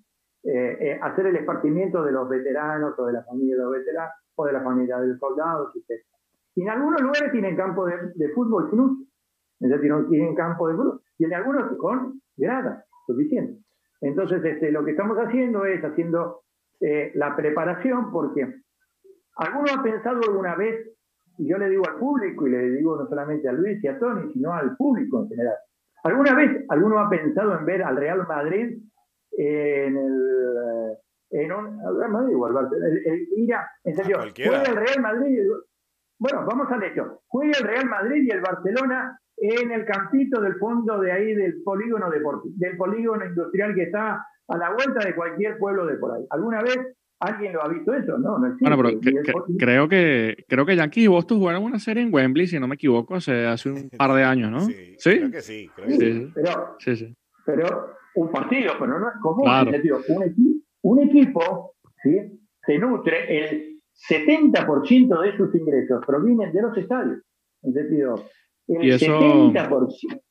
eh, 0.44 0.98
hacer 1.00 1.26
el 1.26 1.36
esparcimiento 1.36 2.02
de 2.02 2.12
los 2.12 2.28
veteranos 2.28 2.98
o 2.98 3.06
de 3.06 3.12
la 3.12 3.24
familia 3.24 3.56
de 3.56 3.62
los 3.62 3.72
veteranos 3.72 4.12
o 4.34 4.46
de 4.46 4.52
la 4.52 4.62
familia 4.62 4.98
de 4.98 5.08
los 5.08 5.18
soldados, 5.18 5.72
etc. 5.76 6.02
Y 6.54 6.62
en 6.62 6.70
algunos 6.70 7.00
lugares 7.00 7.30
tienen 7.32 7.56
campo 7.56 7.86
de, 7.86 7.96
de 8.14 8.28
fútbol 8.30 8.68
sin 8.70 8.80
uso, 8.80 9.04
no 9.60 10.06
tienen 10.08 10.34
campo 10.34 10.68
de 10.68 10.74
fútbol, 10.74 11.00
y 11.18 11.24
en 11.24 11.34
algunos 11.34 11.76
con 11.78 12.20
gradas 12.36 12.84
suficiente. 13.06 13.62
Entonces, 14.00 14.44
este, 14.44 14.72
lo 14.72 14.84
que 14.84 14.90
estamos 14.90 15.16
haciendo 15.16 15.64
es 15.64 15.82
haciendo 15.84 16.42
eh, 16.80 17.12
la 17.14 17.36
preparación 17.36 18.10
porque 18.10 18.62
alguno 19.36 19.66
ha 19.72 19.82
pensado 19.82 20.20
alguna 20.28 20.56
vez 20.56 20.90
y 21.42 21.48
yo 21.48 21.58
le 21.58 21.68
digo 21.68 21.82
al 21.88 21.98
público, 21.98 22.46
y 22.46 22.50
le 22.50 22.70
digo 22.70 22.96
no 22.96 23.06
solamente 23.08 23.48
a 23.48 23.52
Luis 23.52 23.82
y 23.82 23.88
a 23.88 23.98
Tony, 23.98 24.32
sino 24.32 24.52
al 24.52 24.76
público 24.76 25.22
en 25.22 25.28
general. 25.28 25.56
¿Alguna 26.04 26.34
vez 26.34 26.64
alguno 26.68 27.00
ha 27.00 27.10
pensado 27.10 27.58
en 27.58 27.66
ver 27.66 27.82
al 27.82 27.96
Real 27.96 28.26
Madrid 28.28 28.78
en 29.32 29.96
el. 29.96 30.98
En 31.30 31.50
un, 31.50 31.80
Real 31.98 32.12
Madrid 32.12 32.32
igual, 32.32 32.68
el, 32.72 33.12
el, 33.12 33.28
mira, 33.36 33.66
en 33.84 33.96
serio, 33.96 34.18
juega 34.36 34.62
el 34.62 34.76
Real 34.76 35.00
Madrid. 35.00 35.40
Bueno, 36.18 36.44
vamos 36.46 36.70
al 36.70 36.82
hecho. 36.84 37.22
Juega 37.26 37.58
el 37.58 37.66
Real 37.66 37.86
Madrid 37.86 38.22
y 38.22 38.30
el 38.30 38.40
Barcelona 38.40 39.18
en 39.38 39.72
el 39.72 39.84
campito 39.86 40.40
del 40.40 40.56
fondo 40.56 41.00
de 41.00 41.10
ahí 41.10 41.34
del 41.34 41.62
polígono 41.64 42.10
deportivo, 42.10 42.54
del 42.58 42.76
polígono 42.76 43.24
industrial 43.24 43.74
que 43.74 43.84
está 43.84 44.24
a 44.46 44.56
la 44.58 44.74
vuelta 44.74 45.04
de 45.04 45.14
cualquier 45.16 45.58
pueblo 45.58 45.86
de 45.86 45.96
por 45.96 46.14
ahí. 46.14 46.24
¿Alguna 46.30 46.62
vez 46.62 46.78
¿Alguien 47.22 47.52
lo 47.52 47.62
ha 47.62 47.68
visto 47.68 47.94
eso? 47.94 48.18
No, 48.18 48.36
no 48.36 48.46
existe. 48.48 48.68
Bueno, 48.68 49.00
pero 49.00 49.16
creo 49.56 49.88
que 49.88 50.44
creo 50.48 50.66
que 50.66 50.74
Yankees 50.74 51.04
y 51.04 51.06
Boston 51.06 51.38
jugaron 51.38 51.62
una 51.62 51.78
serie 51.78 52.02
en 52.02 52.12
Wembley, 52.12 52.48
si 52.48 52.58
no 52.58 52.66
me 52.66 52.74
equivoco, 52.74 53.14
hace, 53.14 53.46
hace 53.46 53.70
un 53.70 53.90
par 53.96 54.12
de 54.12 54.24
años, 54.24 54.50
¿no? 54.50 54.60
Sí, 54.62 54.96
¿Sí? 54.98 55.18
creo 55.18 55.30
que 55.30 55.40
sí. 55.40 55.70
Creo 55.76 55.86
que 55.86 55.94
sí, 55.94 56.32
Pero, 56.34 56.76
sí, 56.78 57.16
pero 57.46 57.94
un 58.16 58.30
partido, 58.32 58.72
pero 58.76 58.98
no 58.98 59.08
es 59.08 59.14
común. 59.22 59.48
un, 60.08 60.62
un, 60.82 61.02
equipo 61.08 61.76
¿sí? 62.02 62.40
se 62.66 62.78
nutre, 62.78 63.38
el 63.54 63.80
70% 64.10 65.22
de 65.22 65.36
sus 65.36 65.54
ingresos 65.54 66.04
provienen 66.04 66.52
de 66.52 66.60
los 66.60 66.76
estadios. 66.76 67.20
En 67.62 67.72
sentido, 67.72 68.16
el 68.66 68.84
¿Y 68.84 68.90
70%. 68.90 70.22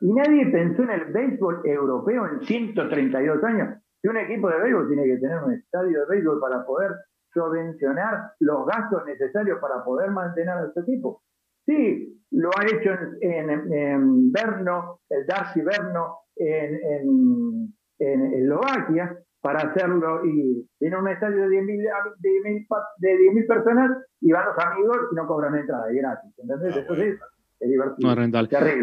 Y 0.00 0.12
nadie 0.14 0.46
pensó 0.46 0.84
en 0.84 0.90
el 0.90 1.12
béisbol 1.12 1.60
europeo 1.64 2.26
en 2.28 2.46
132 2.46 3.44
años 3.44 3.82
que 4.02 4.08
un 4.08 4.16
equipo 4.16 4.48
de 4.48 4.60
béisbol 4.60 4.88
tiene 4.88 5.04
que 5.04 5.18
tener 5.18 5.42
un 5.42 5.52
estadio 5.52 6.00
de 6.00 6.06
béisbol 6.06 6.40
para 6.40 6.64
poder 6.64 6.92
subvencionar 7.32 8.32
los 8.40 8.66
gastos 8.66 9.04
necesarios 9.06 9.58
para 9.60 9.84
poder 9.84 10.10
mantener 10.10 10.50
a 10.50 10.66
este 10.66 10.80
equipo. 10.80 11.22
Sí, 11.66 12.18
lo 12.30 12.50
ha 12.50 12.64
hecho 12.64 12.90
en, 13.20 13.72
en, 13.72 14.32
Berno, 14.32 15.00
el 15.10 15.26
Darcy 15.26 15.60
Berno 15.60 16.18
en, 16.36 17.74
en, 17.98 18.34
Eslovaquia, 18.34 19.18
para 19.40 19.70
hacerlo 19.70 20.24
y 20.24 20.68
tiene 20.78 20.96
un 20.96 21.08
estadio 21.08 21.48
de 21.48 21.56
10.000 21.60 22.86
de 22.98 23.08
de 23.08 23.46
personas 23.46 23.90
y 24.20 24.32
van 24.32 24.46
los 24.46 24.64
amigos 24.64 24.96
y 25.12 25.14
no 25.14 25.26
cobran 25.26 25.54
entrada, 25.56 25.92
y 25.92 25.96
gratis. 25.96 26.32
¿Entendés? 26.38 26.76
Ah, 26.76 26.80
Eso 26.80 26.94
es 26.94 27.20
es 27.60 27.68
divertido. 27.68 28.08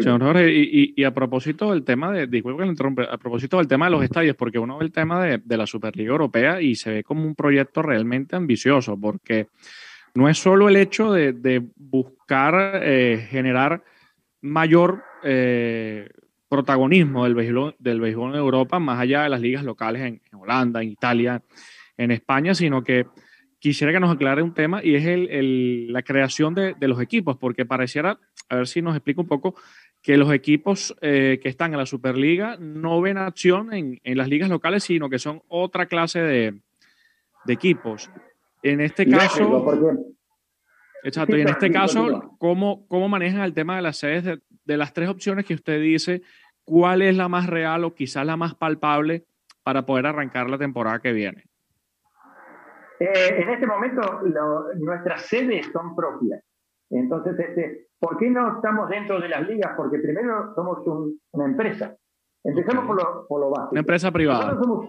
Señor 0.00 0.22
Jorge, 0.22 0.52
y, 0.52 1.04
a 1.04 1.14
propósito 1.14 1.72
del 1.72 1.84
tema 1.84 2.12
de, 2.12 2.26
disculpe 2.26 2.58
que 2.58 2.64
le 2.64 2.70
interrumpe, 2.70 3.06
a 3.10 3.16
propósito 3.16 3.56
del 3.58 3.68
tema 3.68 3.86
de 3.86 3.92
los 3.92 4.04
estadios, 4.04 4.36
porque 4.36 4.58
uno 4.58 4.78
ve 4.78 4.84
el 4.84 4.92
tema 4.92 5.24
de, 5.24 5.56
la 5.56 5.66
Superliga 5.66 6.10
Europea 6.10 6.60
y 6.60 6.74
se 6.74 6.90
ve 6.90 7.04
como 7.04 7.24
un 7.24 7.34
proyecto 7.34 7.82
realmente 7.82 8.36
ambicioso, 8.36 8.98
porque 8.98 9.48
no 10.14 10.28
es 10.28 10.38
solo 10.38 10.68
el 10.68 10.76
hecho 10.76 11.12
de, 11.12 11.62
buscar 11.76 12.80
eh, 12.82 13.26
generar 13.30 13.82
mayor 14.42 15.02
eh, 15.22 16.10
protagonismo 16.48 17.24
del 17.24 17.34
béisbol, 17.34 17.76
del 17.78 18.00
béisbol 18.00 18.32
en 18.32 18.38
Europa, 18.38 18.78
más 18.78 19.00
allá 19.00 19.22
de 19.22 19.28
las 19.30 19.40
ligas 19.40 19.64
locales 19.64 20.02
en, 20.02 20.20
Holanda, 20.38 20.82
en 20.82 20.90
Italia, 20.90 21.42
en 21.96 22.10
España, 22.10 22.54
sino 22.54 22.84
que 22.84 23.06
quisiera 23.58 23.92
que 23.92 24.00
nos 24.00 24.14
aclare 24.14 24.42
un 24.42 24.54
tema 24.54 24.84
y 24.84 24.94
es 24.94 25.06
el, 25.06 25.92
la 25.92 26.02
creación 26.02 26.54
de, 26.54 26.74
de, 26.74 26.88
los 26.88 27.00
equipos, 27.00 27.36
porque 27.38 27.64
pareciera 27.64 28.18
a 28.48 28.56
ver 28.56 28.66
si 28.66 28.82
nos 28.82 28.94
explica 28.94 29.20
un 29.20 29.28
poco, 29.28 29.54
que 30.02 30.16
los 30.16 30.32
equipos 30.32 30.96
eh, 31.00 31.40
que 31.42 31.48
están 31.48 31.72
en 31.72 31.78
la 31.80 31.86
Superliga 31.86 32.56
no 32.60 33.00
ven 33.00 33.18
acción 33.18 33.72
en, 33.72 33.98
las 34.04 34.28
ligas 34.28 34.48
locales, 34.48 34.84
sino 34.84 35.10
que 35.10 35.18
son 35.18 35.42
otra 35.48 35.86
clase 35.86 36.20
de, 36.20 36.60
equipos. 37.48 38.08
En 38.62 38.80
este 38.80 39.08
caso, 39.08 39.98
exacto, 41.02 41.36
y 41.36 41.40
en 41.40 41.48
este 41.48 41.70
caso, 41.72 42.36
¿cómo, 42.38 42.86
¿cómo 42.88 43.08
manejan 43.08 43.42
el 43.42 43.52
tema 43.52 43.76
de 43.76 43.82
las 43.82 43.96
sedes 43.96 44.38
de, 44.64 44.76
las 44.76 44.92
tres 44.92 45.08
opciones 45.08 45.44
que 45.44 45.54
usted 45.54 45.80
dice? 45.80 46.22
¿Cuál 46.64 47.02
es 47.02 47.16
la 47.16 47.28
más 47.28 47.46
real 47.46 47.84
o 47.84 47.94
quizás 47.94 48.24
la 48.24 48.36
más 48.36 48.54
palpable 48.54 49.24
para 49.64 49.86
poder 49.86 50.06
arrancar 50.06 50.48
la 50.48 50.58
temporada 50.58 51.00
que 51.00 51.12
viene? 51.12 51.46
Eh, 53.00 53.42
en 53.42 53.48
este 53.48 53.66
momento 53.66 54.22
nuestras 54.76 55.22
sedes 55.22 55.66
son 55.72 55.96
propias. 55.96 56.42
Entonces, 56.90 57.38
este, 57.38 57.88
¿por 57.98 58.16
qué 58.18 58.30
no 58.30 58.56
estamos 58.56 58.88
dentro 58.88 59.20
de 59.20 59.28
las 59.28 59.46
ligas? 59.48 59.72
Porque 59.76 59.98
primero 59.98 60.54
somos 60.54 60.78
una 61.32 61.44
empresa. 61.44 61.96
Empezamos 62.44 62.86
por, 62.86 62.96
lo, 62.96 63.26
por 63.26 63.40
lo 63.40 63.50
básico. 63.50 63.72
Una 63.72 63.80
empresa 63.80 64.10
privada. 64.12 64.56
Somos, 64.60 64.86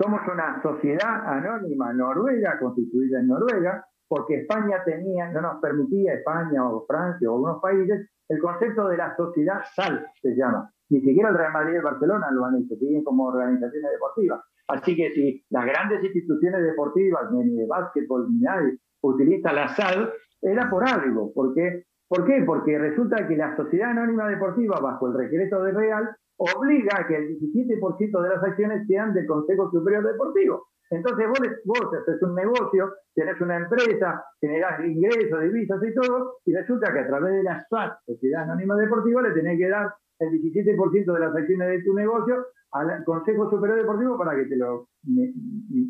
somos 0.00 0.20
una 0.32 0.62
sociedad 0.62 1.26
anónima 1.26 1.92
noruega, 1.92 2.58
constituida 2.60 3.18
en 3.18 3.26
Noruega, 3.26 3.84
porque 4.06 4.42
España 4.42 4.82
tenía, 4.84 5.30
no 5.32 5.40
nos 5.40 5.60
permitía, 5.60 6.14
España 6.14 6.68
o 6.68 6.86
Francia 6.86 7.30
o 7.30 7.34
algunos 7.34 7.60
países, 7.60 8.08
el 8.28 8.38
concepto 8.40 8.88
de 8.88 8.96
la 8.96 9.16
sociedad 9.16 9.60
SAL 9.74 10.06
se 10.22 10.36
llama. 10.36 10.70
Ni 10.90 11.00
siquiera 11.00 11.30
el 11.30 11.36
Real 11.36 11.52
Madrid 11.52 11.74
y 11.74 11.76
el 11.76 11.82
Barcelona 11.82 12.30
lo 12.30 12.44
han 12.44 12.56
hecho, 12.56 12.76
siguen 12.76 13.04
como 13.04 13.26
organizaciones 13.26 13.90
deportivas. 13.90 14.40
Así 14.68 14.96
que 14.96 15.10
si 15.12 15.44
las 15.50 15.66
grandes 15.66 16.04
instituciones 16.04 16.62
deportivas, 16.62 17.30
ni 17.32 17.56
de 17.56 17.66
básquetbol, 17.66 18.28
ni 18.30 18.40
nadie, 18.40 18.78
utiliza 19.02 19.52
la 19.52 19.68
SAL, 19.68 20.12
era 20.42 20.70
por 20.70 20.88
algo. 20.88 21.32
¿Por 21.32 21.54
qué? 21.54 21.84
¿Por 22.08 22.24
qué? 22.24 22.42
Porque 22.46 22.78
resulta 22.78 23.26
que 23.28 23.36
la 23.36 23.54
Sociedad 23.56 23.90
Anónima 23.90 24.28
Deportiva, 24.28 24.80
bajo 24.80 25.08
el 25.08 25.14
regreso 25.14 25.62
de 25.62 25.72
Real, 25.72 26.08
obliga 26.38 27.00
a 27.00 27.06
que 27.06 27.16
el 27.16 27.38
17% 27.38 28.22
de 28.22 28.28
las 28.28 28.42
acciones 28.42 28.86
sean 28.86 29.12
del 29.12 29.26
Consejo 29.26 29.70
Superior 29.70 30.04
Deportivo. 30.04 30.68
Entonces 30.90 31.26
vos, 31.28 31.40
vos 31.64 31.94
haces 32.00 32.22
un 32.22 32.34
negocio, 32.34 32.94
tenés 33.14 33.38
una 33.40 33.58
empresa, 33.58 34.24
generás 34.40 34.80
ingresos, 34.84 35.42
divisas 35.42 35.82
y 35.84 35.94
todo, 35.94 36.36
y 36.46 36.54
resulta 36.54 36.92
que 36.92 37.00
a 37.00 37.06
través 37.06 37.34
de 37.34 37.42
la 37.42 37.62
SAT, 37.68 37.98
Sociedad 38.06 38.44
Anónima 38.44 38.74
Deportiva, 38.76 39.20
le 39.20 39.32
tenés 39.32 39.58
que 39.58 39.68
dar 39.68 39.92
el 40.20 40.30
17% 40.40 41.12
de 41.12 41.20
las 41.20 41.36
acciones 41.36 41.68
de 41.68 41.82
tu 41.82 41.94
negocio 41.94 42.46
al 42.72 43.04
Consejo 43.04 43.50
Superior 43.50 43.78
Deportivo 43.78 44.16
para 44.16 44.34
que 44.34 44.46
te 44.46 44.56
lo, 44.56 44.88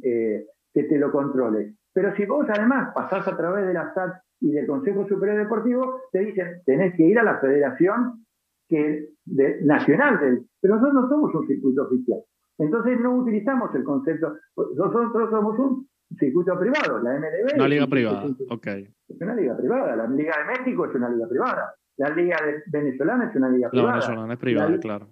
eh, 0.02 0.46
que 0.72 0.84
te 0.84 0.98
lo 0.98 1.12
controle. 1.12 1.74
Pero 1.92 2.14
si 2.16 2.26
vos 2.26 2.46
además 2.48 2.92
pasás 2.94 3.26
a 3.28 3.36
través 3.36 3.66
de 3.66 3.74
la 3.74 3.92
SAT 3.94 4.20
y 4.40 4.52
del 4.52 4.66
Consejo 4.66 5.06
Superior 5.08 5.38
Deportivo, 5.38 6.02
te 6.12 6.20
dicen, 6.20 6.62
tenés 6.64 6.94
que 6.96 7.04
ir 7.04 7.18
a 7.18 7.24
la 7.24 7.38
federación 7.38 8.24
que 8.68 9.08
de, 9.24 9.62
nacional, 9.64 10.20
del, 10.20 10.46
pero 10.60 10.76
nosotros 10.76 11.02
no 11.02 11.08
somos 11.08 11.34
un 11.34 11.46
circuito 11.46 11.82
oficial. 11.82 12.20
Entonces 12.58 13.00
no 13.00 13.16
utilizamos 13.16 13.74
el 13.74 13.84
concepto, 13.84 14.34
nosotros 14.56 15.30
somos 15.30 15.58
un 15.58 15.88
circuito 16.18 16.58
privado, 16.58 16.98
la 17.00 17.18
MLB. 17.18 17.54
Una 17.54 17.68
liga 17.68 17.86
privada, 17.86 18.26
ok. 18.50 18.66
Es 18.66 19.20
una 19.20 19.34
liga 19.34 19.56
privada, 19.56 19.96
la 19.96 20.06
Liga 20.08 20.34
de 20.38 20.58
México 20.58 20.86
es 20.86 20.94
una 20.94 21.08
liga 21.08 21.28
privada, 21.28 21.74
la 21.96 22.10
Liga 22.10 22.36
de 22.44 22.62
venezolana 22.66 23.28
es 23.30 23.36
una 23.36 23.50
liga 23.50 23.70
privada. 23.70 23.88
La 23.88 23.94
venezolana 23.94 24.34
es 24.34 24.40
privada, 24.40 24.78
claro. 24.78 25.08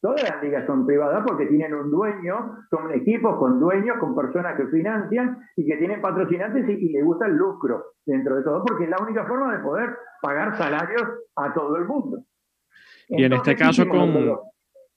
Todas 0.00 0.22
las 0.22 0.42
ligas 0.42 0.64
son 0.66 0.86
privadas 0.86 1.24
porque 1.26 1.46
tienen 1.46 1.74
un 1.74 1.90
dueño, 1.90 2.56
son 2.70 2.92
equipos 2.92 3.36
con 3.38 3.58
dueños, 3.58 3.98
con 3.98 4.14
personas 4.14 4.56
que 4.56 4.66
financian 4.68 5.38
y 5.56 5.66
que 5.66 5.76
tienen 5.76 6.00
patrocinantes 6.00 6.68
y, 6.68 6.72
y 6.72 6.92
les 6.92 7.04
gusta 7.04 7.26
el 7.26 7.34
lucro 7.34 7.94
dentro 8.06 8.36
de 8.36 8.44
todo, 8.44 8.64
porque 8.64 8.84
es 8.84 8.90
la 8.90 8.98
única 9.02 9.26
forma 9.26 9.56
de 9.56 9.62
poder 9.62 9.96
pagar 10.22 10.56
salarios 10.56 11.02
a 11.34 11.52
todo 11.52 11.76
el 11.76 11.84
mundo. 11.84 12.22
y 13.08 13.24
en 13.24 13.32
este 13.32 13.56
caso 13.56 13.88
con, 13.88 14.38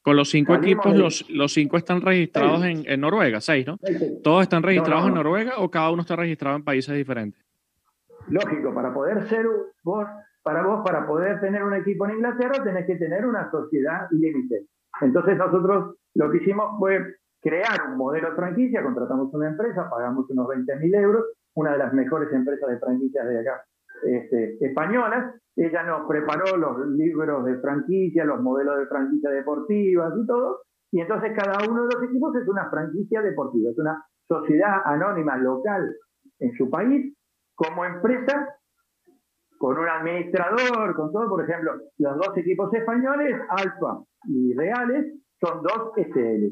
con 0.02 0.16
los 0.16 0.30
cinco 0.30 0.56
equipos, 0.56 0.96
los, 0.96 1.30
los 1.30 1.54
cinco 1.54 1.78
están 1.78 2.02
registrados 2.02 2.64
en, 2.64 2.84
en, 2.86 3.02
Noruega, 3.02 3.42
seis, 3.42 3.66
¿no? 3.66 3.78
¿Todos 4.24 4.44
están 4.44 4.64
registrados 4.64 5.08
en 5.08 5.16
Noruega 5.16 5.54
o 5.58 5.70
cada 5.72 5.92
uno 5.92 6.02
está 6.02 6.16
registrado 6.16 6.58
en 6.58 6.64
países 6.64 6.96
diferentes? 6.96 7.42
Lógico, 8.28 8.74
para 8.74 8.94
poder 8.94 9.28
ser 9.28 9.46
vos, 9.84 10.06
para 10.44 10.64
vos, 10.64 10.82
para 10.86 11.08
poder 11.08 11.40
tener 11.40 11.64
un 11.64 11.74
equipo 11.74 12.06
en 12.06 12.16
Inglaterra, 12.16 12.64
tenés 12.64 12.86
que 12.86 12.96
tener 12.96 13.26
una 13.26 13.50
sociedad 13.50 14.08
límite. 14.12 14.68
Entonces 15.02 15.38
nosotros 15.38 15.96
lo 16.16 16.32
que 16.32 16.38
hicimos 16.38 16.78
fue 16.80 17.16
crear 17.42 17.90
un 17.90 17.98
modelo 17.98 18.30
de 18.30 18.36
franquicia, 18.36 18.84
contratamos 18.84 19.34
una 19.34 19.50
empresa, 19.50 19.90
pagamos 19.90 20.30
unos 20.30 20.48
20 20.48 20.76
mil 20.78 20.94
euros, 20.96 21.26
una 21.56 21.72
de 21.72 21.80
las 21.80 21.94
mejores 21.94 22.32
empresas 22.32 22.70
de 22.70 22.80
franquicias 22.80 23.28
de 23.28 23.40
acá, 23.40 23.64
este, 24.04 24.58
españolas, 24.66 25.36
ella 25.56 25.84
nos 25.84 26.08
preparó 26.08 26.58
los 26.58 26.88
libros 26.90 27.46
de 27.46 27.60
franquicia, 27.60 28.26
los 28.26 28.42
modelos 28.42 28.78
de 28.78 28.88
franquicia 28.88 29.30
deportivas 29.30 30.14
y 30.18 30.26
todo. 30.26 30.62
Y 30.92 31.02
entonces 31.02 31.34
cada 31.38 31.58
uno 31.70 31.88
de 31.88 31.96
los 31.96 32.04
equipos 32.04 32.36
es 32.36 32.48
una 32.48 32.70
franquicia 32.70 33.22
deportiva, 33.22 33.72
es 33.72 33.78
una 33.78 34.04
sociedad 34.28 34.82
anónima 34.86 35.38
local 35.38 35.96
en 36.40 36.54
su 36.54 36.70
país, 36.70 37.16
como 37.56 37.86
empresa, 37.86 38.56
con 39.62 39.78
un 39.78 39.88
administrador, 39.88 40.96
con 40.96 41.12
todo. 41.14 41.30
Por 41.30 41.44
ejemplo, 41.48 41.74
los 42.00 42.18
dos 42.18 42.36
equipos 42.36 42.74
españoles, 42.74 43.40
Alfa 43.48 44.02
y 44.28 44.56
Reales, 44.56 45.14
son 45.40 45.62
dos 45.62 45.92
SL. 45.96 46.48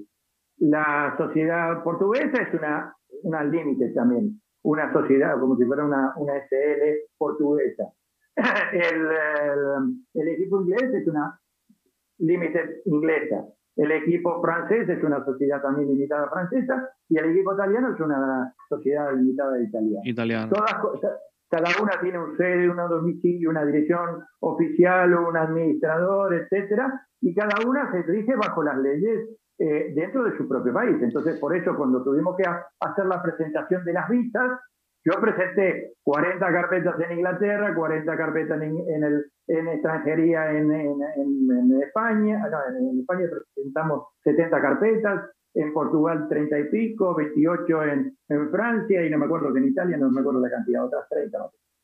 La 0.60 1.16
sociedad 1.18 1.84
portuguesa 1.84 2.44
es 2.44 2.54
una, 2.54 2.94
una 3.24 3.44
límite 3.44 3.90
también, 3.96 4.40
una 4.62 4.94
sociedad 4.94 5.40
como 5.40 5.58
si 5.58 5.66
fuera 5.66 5.86
una, 5.86 6.14
una 6.18 6.34
SL 6.36 7.10
portuguesa. 7.18 7.86
el, 8.74 9.08
el, 10.14 10.28
equipo 10.28 10.62
inglés 10.62 10.94
es 10.94 11.08
una 11.08 11.40
limited 12.20 12.82
inglesa. 12.86 13.48
El 13.76 13.92
equipo 13.92 14.40
francés 14.40 14.88
es 14.88 15.04
una 15.04 15.26
sociedad 15.26 15.64
también 15.64 15.90
limitada 15.90 16.30
francesa 16.30 16.92
y 17.08 17.18
el 17.18 17.32
equipo 17.32 17.56
italiano 17.56 17.92
es 17.92 18.00
una 18.00 18.54
sociedad 18.68 19.16
limitada 19.16 19.60
italiana. 19.60 20.02
Italiano. 20.04 20.54
Todas, 20.54 20.76
cada 21.50 21.70
una 21.82 22.00
tiene 22.00 22.20
un 22.20 22.38
sede, 22.38 22.70
un 22.70 22.78
domicilio, 22.78 23.50
una 23.50 23.66
dirección 23.66 24.24
oficial, 24.40 25.14
un 25.16 25.36
administrador, 25.36 26.34
etcétera, 26.34 27.02
y 27.22 27.34
cada 27.34 27.68
una 27.68 27.92
se 27.92 28.04
rige 28.04 28.36
bajo 28.36 28.64
las 28.64 28.78
leyes 28.78 29.30
eh, 29.58 29.92
dentro 29.96 30.24
de 30.24 30.38
su 30.38 30.48
propio 30.48 30.74
país. 30.74 30.96
Entonces, 31.02 31.40
por 31.40 31.56
eso, 31.56 31.76
cuando 31.76 32.04
tuvimos 32.04 32.38
que 32.38 32.44
hacer 32.48 33.06
la 33.06 33.22
presentación 33.22 33.84
de 33.84 33.94
las 33.94 34.08
vistas, 34.08 34.60
yo 35.06 35.14
presenté 35.20 35.94
40 36.04 36.40
carpetas 36.52 37.00
en 37.00 37.18
Inglaterra, 37.18 37.74
40 37.74 38.18
carpetas 38.18 38.62
en, 38.62 38.78
en, 38.88 39.04
el, 39.04 39.26
en 39.48 39.68
extranjería 39.70 40.52
en, 40.52 40.72
en 40.72 41.82
España. 41.82 42.42
en 42.78 43.00
España 43.00 43.28
presentamos 43.56 44.08
70 44.24 44.62
carpetas, 44.62 45.32
en 45.54 45.74
Portugal 45.74 46.28
30 46.30 46.60
y 46.60 46.64
pico, 46.66 47.16
28 47.16 47.84
en, 47.84 48.16
Francia 48.52 49.06
y 49.06 49.10
no 49.10 49.18
me 49.18 49.26
acuerdo 49.26 49.52
que 49.52 49.60
en 49.60 49.68
Italia 49.68 49.98
no 49.98 50.12
me 50.12 50.22
acuerdo 50.22 50.40
la 50.40 50.50
cantidad, 50.50 50.86
otras 50.86 51.08
30. 51.10 51.38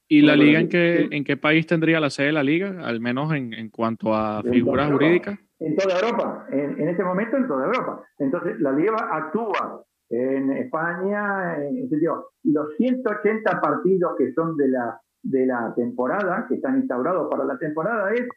¿Y 0.07 0.21
la 0.21 0.35
liga 0.35 0.59
en 0.59 0.69
qué, 0.69 1.07
en 1.09 1.23
qué 1.23 1.35
país 1.35 1.65
tendría 1.65 1.99
la 1.99 2.11
sede 2.11 2.27
de 2.27 2.33
la 2.33 2.43
liga, 2.43 2.75
al 2.83 2.99
menos 2.99 3.33
en, 3.33 3.53
en 3.53 3.69
cuanto 3.69 4.13
a 4.13 4.43
figuras 4.43 4.91
jurídicas? 4.91 5.39
En 5.59 5.75
toda 5.75 5.99
Europa, 5.99 6.45
en, 6.51 6.79
en 6.79 6.89
este 6.89 7.03
momento 7.03 7.37
en 7.37 7.47
toda 7.47 7.65
Europa. 7.65 8.03
Entonces 8.19 8.59
la 8.59 8.71
liga 8.71 8.95
actúa 9.11 9.83
en 10.09 10.51
España, 10.51 11.57
en 11.57 11.89
sentido, 11.89 12.29
los 12.43 12.75
180 12.77 13.59
partidos 13.59 14.15
que 14.17 14.31
son 14.33 14.55
de 14.55 14.67
la, 14.67 15.01
de 15.23 15.45
la 15.47 15.73
temporada, 15.75 16.45
que 16.47 16.55
están 16.55 16.77
instaurados 16.77 17.27
para 17.29 17.45
la 17.45 17.57
temporada, 17.57 18.13
es 18.13 18.27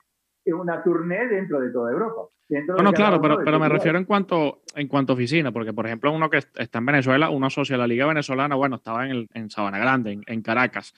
una 0.46 0.82
tournée 0.82 1.28
dentro 1.28 1.60
de 1.60 1.70
toda 1.70 1.92
Europa. 1.92 2.22
Bueno, 2.48 2.92
claro, 2.92 3.20
pero, 3.20 3.38
pero 3.44 3.60
me 3.60 3.68
refiero 3.68 3.98
en 3.98 4.06
cuanto, 4.06 4.62
en 4.74 4.88
cuanto 4.88 5.12
a 5.12 5.16
oficina, 5.16 5.52
porque 5.52 5.74
por 5.74 5.84
ejemplo 5.84 6.10
uno 6.10 6.30
que 6.30 6.38
está 6.38 6.78
en 6.78 6.86
Venezuela, 6.86 7.28
uno 7.28 7.46
asocia 7.46 7.76
la 7.76 7.86
Liga 7.86 8.06
Venezolana, 8.06 8.54
bueno, 8.54 8.76
estaba 8.76 9.04
en, 9.04 9.10
el, 9.10 9.28
en 9.34 9.50
Sabana 9.50 9.78
Grande, 9.78 10.18
en, 10.26 10.42
Caracas. 10.42 10.94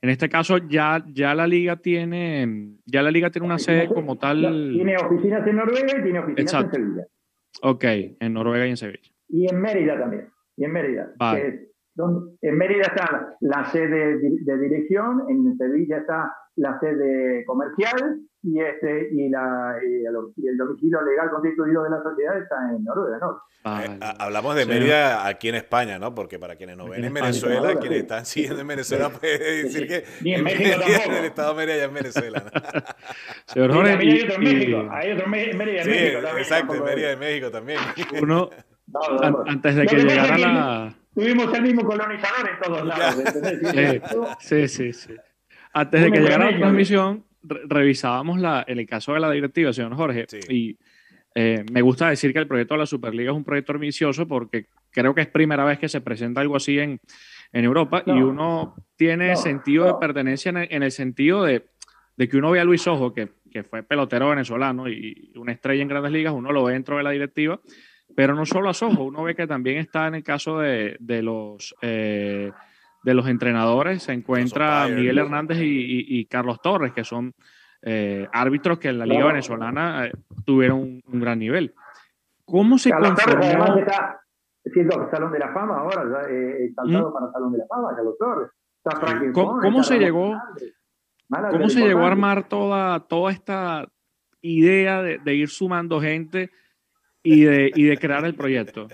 En 0.00 0.08
este 0.08 0.30
caso 0.30 0.56
ya, 0.56 1.04
ya 1.12 1.34
la 1.34 1.46
liga 1.46 1.76
tiene, 1.76 2.78
ya 2.86 3.02
la 3.02 3.10
liga 3.10 3.30
tiene 3.30 3.46
una 3.46 3.58
sede 3.58 3.88
como 3.88 4.16
tal. 4.16 4.70
Tiene 4.72 4.96
oficinas 4.96 5.46
en 5.46 5.56
Noruega 5.56 5.98
y 5.98 6.02
tiene 6.02 6.18
oficinas 6.20 6.54
en 6.54 6.70
Sevilla. 6.70 7.06
Ok, 7.62 7.84
en 8.20 8.32
Noruega 8.32 8.66
y 8.66 8.70
en 8.70 8.76
Sevilla 8.78 9.14
y 9.34 9.48
en 9.52 9.60
Mérida 9.60 9.98
también. 9.98 10.28
Y 10.56 10.64
en 10.64 10.72
Mérida. 10.72 11.12
en 11.18 12.56
Mérida 12.56 12.82
está 12.82 13.36
la, 13.40 13.64
sede 13.66 14.18
de, 14.18 14.58
dirección, 14.58 15.24
en 15.28 15.56
Sevilla 15.56 15.98
está 15.98 16.32
la 16.56 16.78
sede 16.78 17.44
comercial 17.44 18.20
y 18.44 18.60
este 18.60 19.08
y, 19.10 19.30
la, 19.30 19.74
y, 19.82 20.04
el, 20.04 20.56
domicilio 20.58 21.00
legal 21.02 21.30
constituido 21.30 21.82
de 21.84 21.90
la 21.90 22.02
sociedad 22.02 22.38
está 22.38 22.56
en 22.76 22.84
Noruega, 22.84 23.18
¿no? 23.18 23.40
Eh, 23.64 23.98
hablamos 24.18 24.54
de 24.54 24.66
Mérida 24.66 25.26
aquí 25.26 25.48
en 25.48 25.54
España, 25.54 25.98
¿no? 25.98 26.14
Porque 26.14 26.38
para 26.38 26.54
quienes 26.54 26.76
no 26.76 26.86
ven 26.86 27.04
en, 27.04 27.14
Venezuela, 27.14 27.74
quienes 27.76 28.00
están 28.00 28.26
siguiendo 28.26 28.60
en 28.60 28.66
Venezuela 28.66 29.08
puede 29.20 29.62
decir 29.62 29.88
que 29.88 30.04
Ni 30.20 30.34
en 30.34 30.44
México 30.44 30.78
tampoco. 30.78 31.16
el 31.16 31.24
estado 31.24 31.54
de 31.54 31.56
Mérida 31.56 31.76
ya 31.78 31.84
en 31.84 31.94
Venezuela. 31.94 32.44
Señor 33.46 33.72
Jorge, 33.72 33.92
hay 33.92 34.20
otro 34.20 34.34
en 34.34 34.42
México, 34.42 34.88
hay 34.90 35.12
otro 35.12 35.26
Mérida 35.26 35.78
en 35.78 35.84
sí, 35.84 35.90
México 35.90 36.20
también. 36.20 36.38
Exacto, 36.38 36.74
en 36.74 36.84
Mérida 36.84 37.08
de 37.08 37.16
México 37.16 37.50
también. 37.50 37.80
Uno, 38.20 38.50
antes 39.46 39.74
de 39.74 39.86
que 39.86 39.96
llegara 39.96 40.38
la... 40.38 40.94
Tuvimos 41.14 41.54
el 41.54 41.62
mismo 41.62 41.84
colonizador 41.84 42.50
en 42.50 42.60
todos 42.60 42.84
lados. 42.84 43.14
Sí, 44.40 44.68
sí, 44.68 44.92
sí. 44.92 45.14
Antes 45.72 46.02
de 46.02 46.12
que 46.12 46.20
llegara 46.20 46.50
la 46.50 46.58
transmisión, 46.58 47.24
revisábamos 47.44 48.40
la, 48.40 48.64
el 48.66 48.86
caso 48.86 49.14
de 49.14 49.20
la 49.20 49.30
directiva, 49.30 49.72
señor 49.72 49.94
Jorge, 49.94 50.26
y 50.48 50.76
eh, 51.34 51.64
me 51.72 51.82
gusta 51.82 52.08
decir 52.08 52.32
que 52.32 52.38
el 52.38 52.46
proyecto 52.46 52.74
de 52.74 52.80
la 52.80 52.86
Superliga 52.86 53.30
es 53.32 53.36
un 53.36 53.44
proyecto 53.44 53.72
ambicioso 53.72 54.26
porque 54.26 54.66
creo 54.90 55.14
que 55.14 55.22
es 55.22 55.28
primera 55.28 55.64
vez 55.64 55.78
que 55.78 55.88
se 55.88 56.00
presenta 56.00 56.40
algo 56.40 56.56
así 56.56 56.78
en, 56.78 57.00
en 57.52 57.64
Europa 57.64 58.02
y 58.06 58.12
uno 58.12 58.74
tiene 58.96 59.36
sentido 59.36 59.86
de 59.86 59.94
pertenencia 60.00 60.50
en 60.50 60.82
el, 60.82 60.90
sentido 60.92 61.44
de, 61.44 61.66
de, 62.16 62.28
que 62.28 62.36
uno 62.36 62.50
ve 62.50 62.60
a 62.60 62.64
Luis 62.64 62.86
Ojo, 62.86 63.12
que, 63.12 63.30
que, 63.50 63.64
fue 63.64 63.82
pelotero 63.82 64.30
venezolano 64.30 64.88
y 64.88 65.32
una 65.36 65.52
estrella 65.52 65.82
en 65.82 65.88
grandes 65.88 66.12
ligas, 66.12 66.32
uno 66.32 66.52
lo 66.52 66.64
ve 66.64 66.74
dentro 66.74 66.96
de 66.96 67.02
la 67.02 67.10
directiva 67.10 67.60
pero 68.14 68.34
no 68.34 68.46
solo 68.46 68.68
a 68.68 68.74
Soho, 68.74 69.04
uno 69.04 69.22
ve 69.22 69.34
que 69.34 69.46
también 69.46 69.78
está 69.78 70.06
en 70.06 70.16
el 70.16 70.22
caso 70.22 70.58
de, 70.58 70.96
de 71.00 71.22
los, 71.22 71.74
eh, 71.82 72.52
de 73.04 73.14
los 73.14 73.28
entrenadores 73.28 74.02
se 74.02 74.12
encuentra 74.12 74.88
Miguel 74.88 75.18
Hernández 75.18 75.58
y, 75.60 76.24
Carlos 76.26 76.60
Torres, 76.62 76.92
que 76.92 77.04
son 77.04 77.34
eh, 77.82 78.26
árbitros 78.32 78.78
que 78.78 78.88
en 78.88 78.98
la 78.98 79.06
Liga 79.06 79.26
Venezolana 79.26 80.06
eh, 80.06 80.12
tuvieron 80.46 81.02
un, 81.06 81.20
gran 81.20 81.38
nivel. 81.38 81.74
¿Cómo 82.46 82.78
se 82.78 82.90
Carlos 82.90 83.14
Torres 83.14 83.46
además 83.46 83.76
está 83.76 84.20
siendo 84.72 85.10
Salón 85.10 85.32
de 85.32 85.38
la 85.38 85.52
Fama 85.52 85.76
ahora, 85.76 86.26
eh, 86.30 86.72
saltado 86.74 87.10
¿Mm? 87.10 87.12
para 87.12 87.32
Salón 87.32 87.52
de 87.52 87.58
la 87.58 87.66
Fama, 87.66 87.94
Carlos 87.94 88.14
Torres. 88.18 88.50
¿Cómo, 89.34 89.82
se 89.82 89.98
llegó? 89.98 90.34
¿Cómo 91.50 91.68
se 91.68 91.80
llegó 91.80 92.00
a 92.00 92.06
armar 92.06 92.48
toda, 92.48 93.00
toda 93.00 93.32
esta 93.32 93.86
idea 94.40 95.02
de, 95.02 95.18
de 95.18 95.34
ir 95.34 95.48
sumando 95.48 96.00
gente 96.00 96.50
y 97.22 97.44
de, 97.44 97.70
y 97.74 97.84
de 97.84 97.98
crear 97.98 98.24
el 98.24 98.34
proyecto? 98.34 98.88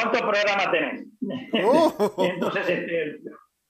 ¿Cuántos 0.00 0.22
programas 0.22 0.70
tenés? 0.70 1.06
Oh. 1.64 2.14
Entonces, 2.34 2.68
este, 2.68 3.20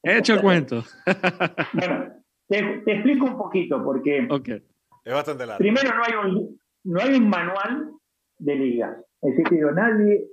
He 0.03 0.19
hecho 0.19 0.35
el 0.35 0.41
cuento. 0.41 0.85
bueno, 1.75 2.13
te, 2.49 2.59
explico 2.59 3.27
un 3.27 3.37
poquito, 3.37 3.83
porque 3.83 4.27
okay. 4.31 4.63
es 5.05 5.13
bastante 5.13 5.47
largo. 5.47 5.59
Primero, 5.59 5.91
no 5.95 6.03
hay 6.05 6.15
un, 6.25 6.61
no 6.85 7.01
hay 7.01 7.15
un 7.17 7.29
manual 7.29 7.91
de 8.39 8.55
ligas. 8.55 8.97
Es 9.23 9.37
decir, 9.37 9.65
nadie, 9.75 10.29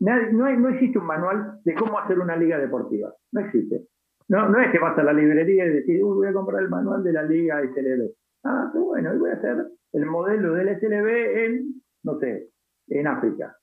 nadie 0.00 0.32
no, 0.32 0.46
hay, 0.46 0.56
no 0.56 0.70
existe 0.70 0.98
un 0.98 1.06
manual 1.06 1.60
de 1.64 1.74
cómo 1.74 1.98
hacer 1.98 2.18
una 2.18 2.36
liga 2.36 2.58
deportiva. 2.58 3.12
No 3.32 3.40
existe. 3.40 3.86
No, 4.28 4.48
no 4.48 4.60
es 4.60 4.70
que 4.70 4.78
vas 4.78 4.96
a 4.96 5.02
la 5.02 5.12
librería 5.12 5.66
y 5.66 5.70
decís, 5.70 6.00
voy 6.02 6.28
a 6.28 6.32
comprar 6.32 6.62
el 6.62 6.70
manual 6.70 7.02
de 7.02 7.12
la 7.12 7.22
liga 7.22 7.60
SLB. 7.60 8.10
Ah, 8.44 8.70
bueno, 8.74 9.18
voy 9.18 9.30
a 9.30 9.34
hacer 9.34 9.66
el 9.92 10.06
modelo 10.06 10.54
del 10.54 10.80
SLB 10.80 11.08
en, 11.44 11.82
no 12.04 12.18
sé, 12.18 12.48
en 12.88 13.06
África 13.06 13.59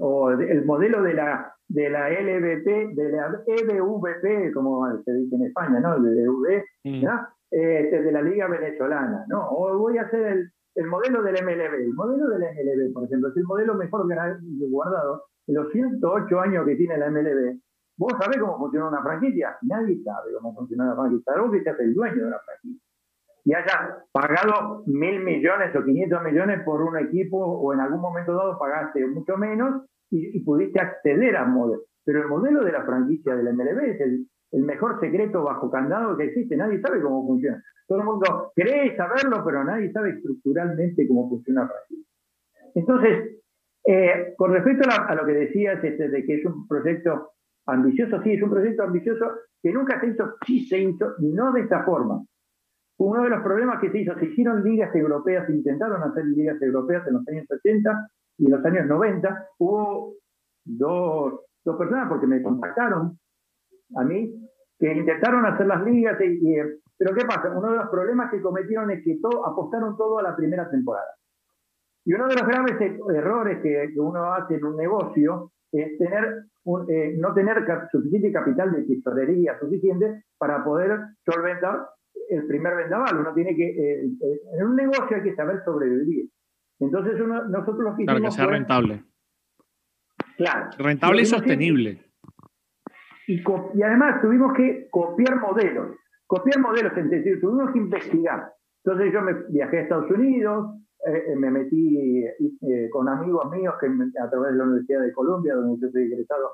o 0.00 0.30
el 0.30 0.64
modelo 0.64 1.02
de 1.02 1.14
la 1.14 1.52
de 1.68 1.90
la 1.90 2.08
LVP, 2.08 2.94
de 2.94 3.10
la 3.10 3.42
EBVP, 3.44 4.52
como 4.52 4.86
se 5.04 5.12
dice 5.12 5.34
en 5.34 5.46
España, 5.46 5.80
¿no? 5.80 6.00
De, 6.00 6.22
EV, 6.22 6.64
mm. 6.84 7.04
este, 7.50 8.02
de 8.02 8.12
la 8.12 8.22
Liga 8.22 8.46
Venezolana, 8.46 9.24
¿no? 9.28 9.48
O 9.50 9.76
voy 9.76 9.98
a 9.98 10.02
hacer 10.02 10.26
el, 10.26 10.50
el 10.76 10.86
modelo 10.86 11.22
del 11.22 11.34
MLB. 11.44 11.74
El 11.74 11.94
modelo 11.94 12.28
del 12.28 12.42
MLB, 12.42 12.92
por 12.92 13.04
ejemplo, 13.04 13.30
es 13.30 13.36
el 13.36 13.44
modelo 13.44 13.74
mejor 13.74 14.06
guardado 14.70 15.24
en 15.48 15.54
los 15.56 15.72
108 15.72 16.40
años 16.40 16.66
que 16.66 16.76
tiene 16.76 16.98
la 16.98 17.10
MLB. 17.10 17.58
¿Vos 17.98 18.12
sabés 18.20 18.38
cómo 18.38 18.58
funciona 18.58 18.88
una 18.88 19.02
franquicia? 19.02 19.56
Nadie 19.62 20.02
sabe 20.04 20.32
cómo 20.34 20.54
funciona 20.54 20.84
una 20.84 20.94
franquicia. 20.94 21.32
Algo 21.34 21.50
que 21.50 21.62
seas 21.62 21.80
el 21.80 21.94
dueño 21.94 22.24
de 22.24 22.30
la 22.30 22.40
franquicia 22.40 22.85
y 23.46 23.54
haya 23.54 23.98
pagado 24.10 24.82
mil 24.86 25.22
millones 25.22 25.74
o 25.76 25.84
500 25.84 26.20
millones 26.24 26.62
por 26.64 26.82
un 26.82 26.98
equipo 26.98 27.38
o 27.38 27.72
en 27.72 27.78
algún 27.78 28.00
momento 28.00 28.34
dado 28.34 28.58
pagaste 28.58 29.06
mucho 29.06 29.36
menos 29.36 29.86
y, 30.10 30.40
pudiste 30.40 30.80
acceder 30.80 31.36
al 31.36 31.50
modelo. 31.50 31.82
Pero 32.04 32.22
el 32.22 32.28
modelo 32.28 32.64
de 32.64 32.72
la 32.72 32.84
franquicia 32.84 33.36
del 33.36 33.54
MLB 33.54 33.84
es 33.84 34.00
el, 34.00 34.26
mejor 34.64 34.98
secreto 35.00 35.44
bajo 35.44 35.70
candado 35.70 36.16
que 36.16 36.24
existe. 36.24 36.56
Nadie 36.56 36.80
sabe 36.80 37.00
cómo 37.00 37.24
funciona. 37.24 37.62
Todo 37.86 38.00
el 38.00 38.04
mundo 38.04 38.52
cree 38.56 38.96
saberlo, 38.96 39.44
pero 39.44 39.62
nadie 39.62 39.92
sabe 39.92 40.10
estructuralmente 40.10 41.06
cómo 41.06 41.28
funciona 41.28 41.62
la. 41.62 41.96
Entonces, 42.74 43.42
eh, 43.86 44.34
con 44.36 44.52
respecto 44.52 44.88
a, 44.90 45.14
lo 45.14 45.24
que 45.24 45.32
decías 45.32 45.84
este, 45.84 46.08
de 46.08 46.24
que 46.24 46.40
es 46.40 46.44
un 46.44 46.66
proyecto 46.66 47.34
ambicioso, 47.66 48.20
sí, 48.22 48.32
es 48.32 48.42
un 48.42 48.50
proyecto 48.50 48.82
ambicioso 48.82 49.26
que 49.62 49.72
nunca 49.72 50.00
se 50.00 50.08
hizo, 50.08 50.34
sí 50.44 50.66
se 50.66 50.78
hizo, 50.80 51.14
no 51.20 51.52
de 51.52 51.60
esta 51.60 51.84
forma. 51.84 52.24
Uno 52.98 53.22
de 53.22 53.30
los 53.30 53.42
problemas 53.42 53.80
que 53.80 53.90
se 53.90 53.98
hizo, 53.98 54.14
se 54.18 54.26
hicieron 54.26 54.62
ligas 54.64 54.94
europeas, 54.94 55.48
intentaron 55.50 56.02
hacer 56.02 56.24
ligas 56.24 56.60
europeas 56.62 57.06
en 57.06 57.14
los 57.14 57.28
años 57.28 57.46
80 57.50 58.10
y 58.38 58.46
en 58.46 58.52
los 58.52 58.64
años 58.64 58.86
90. 58.86 59.48
Hubo 59.58 60.14
dos, 60.64 61.40
dos 61.64 61.76
personas, 61.76 62.08
porque 62.08 62.26
me 62.26 62.42
contactaron 62.42 63.18
a 63.96 64.04
mí, 64.04 64.34
que 64.78 64.92
intentaron 64.92 65.44
hacer 65.44 65.66
las 65.66 65.84
ligas, 65.84 66.16
pero 66.98 67.14
¿qué 67.14 67.24
pasa? 67.26 67.50
Uno 67.56 67.70
de 67.70 67.76
los 67.76 67.88
problemas 67.88 68.30
que 68.30 68.40
cometieron 68.40 68.90
es 68.90 69.04
que 69.04 69.18
todo, 69.20 69.46
apostaron 69.46 69.96
todo 69.96 70.18
a 70.18 70.22
la 70.22 70.34
primera 70.34 70.68
temporada. 70.70 71.12
Y 72.04 72.14
uno 72.14 72.28
de 72.28 72.34
los 72.34 72.46
graves 72.46 72.80
errores 73.14 73.60
que, 73.62 73.92
uno 73.98 74.32
hace 74.32 74.54
en 74.54 74.64
un 74.64 74.76
negocio 74.76 75.50
es 75.72 75.98
tener 75.98 76.44
eh, 76.88 77.16
no 77.18 77.34
tener 77.34 77.64
suficiente 77.92 78.32
capital 78.32 78.72
de 78.72 78.82
tesorería 78.82 79.58
suficiente 79.58 80.24
para 80.38 80.64
poder 80.64 80.98
solventar 81.24 81.86
el 82.28 82.46
primer 82.46 82.76
vendaval. 82.76 83.18
Uno 83.18 83.32
tiene 83.34 83.54
que, 83.54 83.68
eh, 83.68 84.04
eh, 84.04 84.40
en 84.52 84.66
un 84.66 84.76
negocio 84.76 85.16
hay 85.16 85.22
que 85.22 85.34
saber 85.34 85.62
sobrevivir. 85.64 86.28
Entonces 86.80 87.20
uno, 87.20 87.44
nosotros 87.44 87.78
lo 87.78 87.96
que 87.96 88.04
Claro, 88.04 88.22
que 88.22 88.30
sea 88.30 88.46
rentable. 88.46 89.04
Claro. 90.36 90.70
Rentable 90.78 91.22
y 91.22 91.26
sostenible. 91.26 92.00
y, 93.26 93.40
y, 93.40 93.82
además 93.82 94.20
tuvimos 94.20 94.52
que 94.54 94.88
copiar 94.90 95.40
modelos. 95.40 95.96
Copiar 96.26 96.60
modelos, 96.60 96.92
es 96.96 97.08
decir, 97.08 97.40
tuvimos 97.40 97.72
que 97.72 97.78
investigar. 97.78 98.52
Entonces 98.84 99.12
yo 99.12 99.22
me 99.22 99.32
viajé 99.48 99.78
a 99.78 99.82
Estados 99.82 100.10
Unidos, 100.10 100.76
eh, 101.06 101.34
me 101.36 101.50
metí 101.50 102.24
con 102.90 103.08
amigos 103.08 103.50
míos 103.50 103.74
que 103.80 103.86
a 103.86 104.30
través 104.30 104.52
de 104.52 104.58
la 104.58 104.64
Universidad 104.64 105.02
de 105.02 105.12
Columbia, 105.12 105.54
donde 105.54 105.80
yo 105.80 105.90
soy 105.90 106.04
egresado 106.04 106.50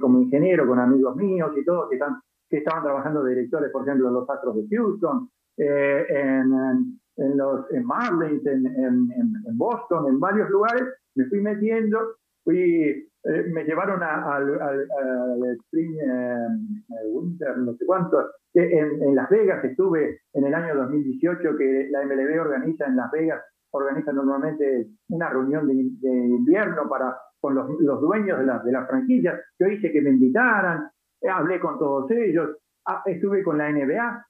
como 0.00 0.20
ingeniero, 0.20 0.66
con 0.66 0.78
amigos 0.78 1.16
míos 1.16 1.52
y 1.56 1.64
todo, 1.64 1.88
que 1.88 1.96
están 1.96 2.16
que 2.50 2.58
estaban 2.58 2.82
trabajando 2.82 3.24
directores, 3.24 3.70
por 3.70 3.82
ejemplo, 3.82 4.08
en 4.08 4.14
los 4.14 4.28
Astros 4.28 4.56
de 4.56 4.76
Houston, 4.76 5.30
eh, 5.56 6.04
en, 6.08 7.00
en, 7.16 7.36
los 7.36 7.70
en 7.70 7.84
Marlins, 7.84 8.44
en, 8.44 8.66
en, 8.66 9.56
Boston, 9.56 10.08
en 10.08 10.18
varios 10.18 10.50
lugares, 10.50 10.82
me 11.14 11.26
fui 11.26 11.40
metiendo, 11.40 12.16
fui, 12.42 12.58
eh, 12.58 13.44
me 13.52 13.64
llevaron 13.64 14.02
al, 14.02 14.60
al, 14.60 15.58
Spring 15.60 15.96
eh, 16.00 16.46
Winter, 17.12 17.56
no 17.58 17.74
sé 17.74 17.86
cuánto, 17.86 18.26
en, 18.54 19.14
Las 19.14 19.30
Vegas 19.30 19.64
estuve 19.64 20.22
en 20.32 20.44
el 20.44 20.54
año 20.54 20.74
2018 20.74 21.56
que 21.56 21.88
la 21.90 22.04
MLB 22.04 22.40
organiza 22.40 22.86
en 22.86 22.96
Las 22.96 23.10
Vegas, 23.12 23.42
organiza 23.72 24.12
normalmente 24.12 24.88
una 25.10 25.28
reunión 25.30 25.68
de, 25.68 25.74
invierno 25.74 26.88
para 26.88 27.16
con 27.40 27.54
los, 27.54 27.70
los 27.80 28.00
dueños 28.00 28.38
de, 28.38 28.44
las 28.44 28.64
de 28.64 28.72
las 28.72 28.86
franquicias. 28.88 29.40
Yo 29.58 29.66
hice 29.68 29.92
que 29.92 30.02
me 30.02 30.10
invitaran, 30.10 30.90
hablé 31.28 31.60
con 31.60 31.78
todos 31.78 32.10
ellos, 32.10 32.56
ah, 32.86 33.02
estuve 33.06 33.42
con 33.42 33.58
la 33.58 33.70
NBA, 33.70 34.26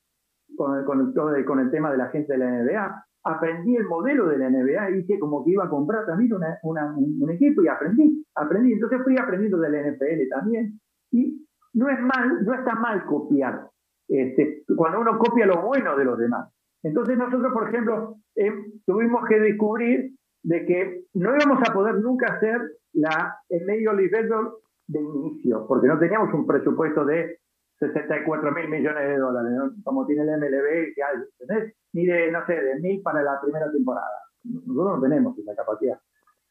con, 0.57 0.85
con, 0.85 1.15
todo 1.15 1.35
el, 1.35 1.45
con 1.45 1.61
el 1.61 1.71
tema 1.71 1.91
de 1.91 1.99
la 1.99 2.09
gente 2.09 2.33
de 2.33 2.39
la 2.39 2.51
NBA, 2.51 3.05
aprendí 3.25 3.77
el 3.77 3.87
modelo 3.87 4.29
de 4.29 4.39
la 4.39 4.51
NBA, 4.51 4.91
hice 4.99 5.19
como 5.19 5.45
que 5.45 5.53
iba 5.53 5.65
a 5.65 5.69
comprar 5.69 6.07
también 6.07 6.33
una, 6.63 6.95
un, 6.97 7.31
equipo 7.31 7.63
y 7.63 7.69
aprendí, 7.69 8.25
aprendí, 8.35 8.73
entonces 8.73 9.01
fui 9.05 9.17
aprendiendo 9.19 9.59
de 9.59 9.71
la 9.71 9.91
NFL 9.91 10.29
también, 10.31 10.81
y 11.13 11.47
no 11.75 11.89
es 11.89 12.01
mal, 12.01 12.45
no 12.45 12.55
está 12.55 12.75
mal 12.75 13.05
copiar, 13.05 13.69
este, 14.09 14.65
cuando 14.77 15.01
uno 15.01 15.19
copia 15.19 15.47
lo 15.47 15.63
bueno 15.63 15.97
de 15.97 16.05
los 16.05 16.19
demás. 16.19 16.51
Entonces 16.83 17.17
nosotros, 17.17 17.53
por 17.53 17.69
ejemplo, 17.69 18.17
eh, 18.37 18.53
tuvimos 18.87 19.29
que 19.29 19.39
descubrir 19.39 20.15
de 20.43 20.65
que 20.65 21.05
no 21.15 21.37
íbamos 21.37 21.61
a 21.69 21.73
poder 21.73 21.97
nunca 21.97 22.35
hacer 22.35 22.59
la, 22.95 23.37
el 23.51 23.67
League 23.67 24.11
Baseball 24.11 24.55
de 24.91 25.01
inicio, 25.01 25.67
porque 25.69 25.87
no 25.87 25.99
teníamos 25.99 26.35
un 26.35 26.47
presupuesto 26.47 27.05
de 27.05 27.39
64 27.79 28.53
mil 28.53 28.69
millones 28.69 29.09
de 29.09 29.19
dólares, 29.19 29.53
como 29.85 30.05
tiene 30.05 30.23
el 30.23 30.39
MLB, 30.39 30.95
que 30.95 31.73
ni 31.93 32.07
de, 32.07 32.31
no 32.31 32.45
sé, 32.47 32.61
de 32.61 32.81
mil 32.81 33.01
para 33.03 33.23
la 33.23 33.41
primera 33.41 33.71
temporada. 33.71 34.19
Nosotros 34.45 34.97
no 34.97 35.01
tenemos 35.01 35.39
esa 35.39 35.55
capacidad. 35.55 35.99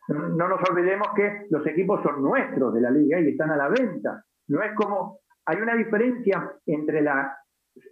No 0.07 0.47
nos 0.47 0.59
olvidemos 0.69 1.07
que 1.15 1.47
los 1.49 1.65
equipos 1.67 2.01
son 2.01 2.23
nuestros 2.23 2.73
de 2.73 2.81
la 2.81 2.91
liga 2.91 3.19
y 3.19 3.29
están 3.29 3.51
a 3.51 3.57
la 3.57 3.69
venta. 3.69 4.23
No 4.47 4.63
es 4.63 4.73
como, 4.75 5.19
hay 5.45 5.57
una 5.57 5.75
diferencia 5.75 6.51
entre 6.65 7.01
la 7.01 7.37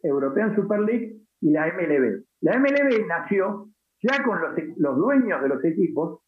European 0.01 0.55
Super 0.55 0.79
League 0.79 1.17
y 1.41 1.51
la 1.51 1.67
MLB. 1.67 2.23
La 2.41 2.57
MLB 2.57 3.05
nació 3.05 3.67
ya 4.01 4.23
con 4.23 4.41
los, 4.41 4.51
los 4.77 4.97
dueños 4.97 5.41
de 5.41 5.49
los 5.49 5.63
equipos 5.63 6.21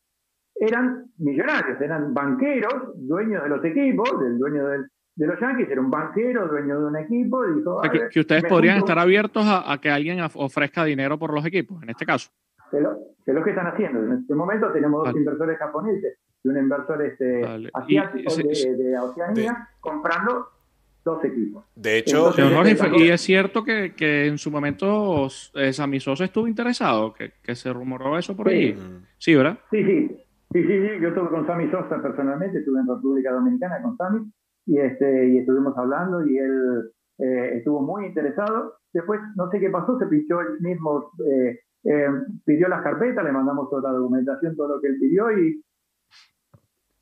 eran 0.60 1.06
millonarios, 1.18 1.80
eran 1.82 2.14
banqueros, 2.14 2.94
dueños 2.96 3.44
de 3.44 3.50
los 3.50 3.64
equipos, 3.64 4.20
del 4.20 4.38
dueño 4.38 4.68
de 4.68 5.28
los 5.28 5.40
Yankees, 5.40 5.70
era 5.70 5.82
un 5.82 5.90
banquero, 5.90 6.48
dueño 6.48 6.80
de 6.80 6.86
un 6.86 6.98
equipo. 6.98 7.46
Y 7.46 7.56
dijo, 7.56 7.82
que, 8.12 8.20
ustedes 8.20 8.44
podrían 8.46 8.78
estar 8.78 8.98
abiertos 9.00 9.44
a, 9.46 9.78
que 9.82 9.90
alguien 9.90 10.20
ofrezca 10.36 10.84
dinero 10.84 11.18
por 11.18 11.34
los 11.34 11.46
equipos, 11.46 11.82
en 11.84 11.90
este 11.90 12.06
caso. 12.06 12.30
Que 12.72 12.80
lo, 12.80 12.98
que 13.26 13.34
lo 13.34 13.44
que 13.44 13.50
están 13.52 13.68
haciendo. 13.68 14.04
En 14.04 14.20
este 14.20 14.36
momento 14.36 14.72
tenemos 14.72 15.06
dos 15.06 15.16
inversores 15.16 15.58
japoneses 15.58 16.20
y 16.44 16.48
un 16.48 16.58
inversor 16.58 17.02
este, 17.04 17.42
asiático 17.74 18.36
de, 18.36 18.98
Oceanía 18.98 19.70
comprando 19.80 20.48
dos 21.04 21.24
equipos. 21.24 21.66
De 21.76 21.98
hecho, 21.98 22.34
y 22.98 23.10
es 23.10 23.22
cierto 23.22 23.64
que, 23.64 23.94
que, 23.96 24.28
en 24.28 24.38
su 24.38 24.52
momento 24.52 25.28
eh, 25.56 25.74
Sammy 25.74 26.00
Sosa 26.00 26.26
estuvo 26.26 26.48
interesado, 26.48 27.14
que, 27.14 27.34
que 27.42 27.56
se 27.56 27.74
rumoró 27.74 28.18
eso 28.18 28.36
por 28.36 28.50
ahí. 28.50 28.78
Sí, 29.18 29.36
¿verdad? 29.36 29.60
Sí, 29.72 29.84
sí. 29.84 30.26
Sí, 30.52 30.64
sí, 30.64 30.68
sí, 30.68 30.90
yo 31.00 31.10
estuve 31.10 31.30
con 31.30 31.46
Sammy 31.46 31.70
Sosa 31.70 32.02
personalmente, 32.02 32.60
estuve 32.60 32.80
en 32.80 32.88
República 32.88 33.32
Dominicana 33.32 33.82
con 33.84 33.96
Sammy 33.98 34.32
y, 34.66 34.78
este, 34.80 35.28
y 35.30 35.38
estuvimos 35.38 35.78
hablando 35.78 36.26
y 36.26 36.38
él 36.38 36.92
eh, 37.20 37.58
estuvo 37.58 37.82
muy 37.82 38.08
interesado. 38.08 38.80
Después, 38.92 39.20
no 39.36 39.50
sé 39.52 39.60
qué 39.60 39.70
pasó, 39.70 40.00
se 40.00 40.08
pinchó 40.08 40.42
él 40.42 40.60
mismo, 40.60 41.12
eh, 41.28 41.60
eh, 41.84 42.08
pidió 42.46 42.68
las 42.68 42.82
carpetas, 42.82 43.24
le 43.24 43.32
mandamos 43.32 43.70
toda 43.70 43.92
la 43.92 43.98
documentación, 43.98 44.56
todo 44.56 44.76
lo 44.76 44.82
que 44.82 44.88
él 44.88 44.98
pidió 45.00 45.32
y 45.38 45.64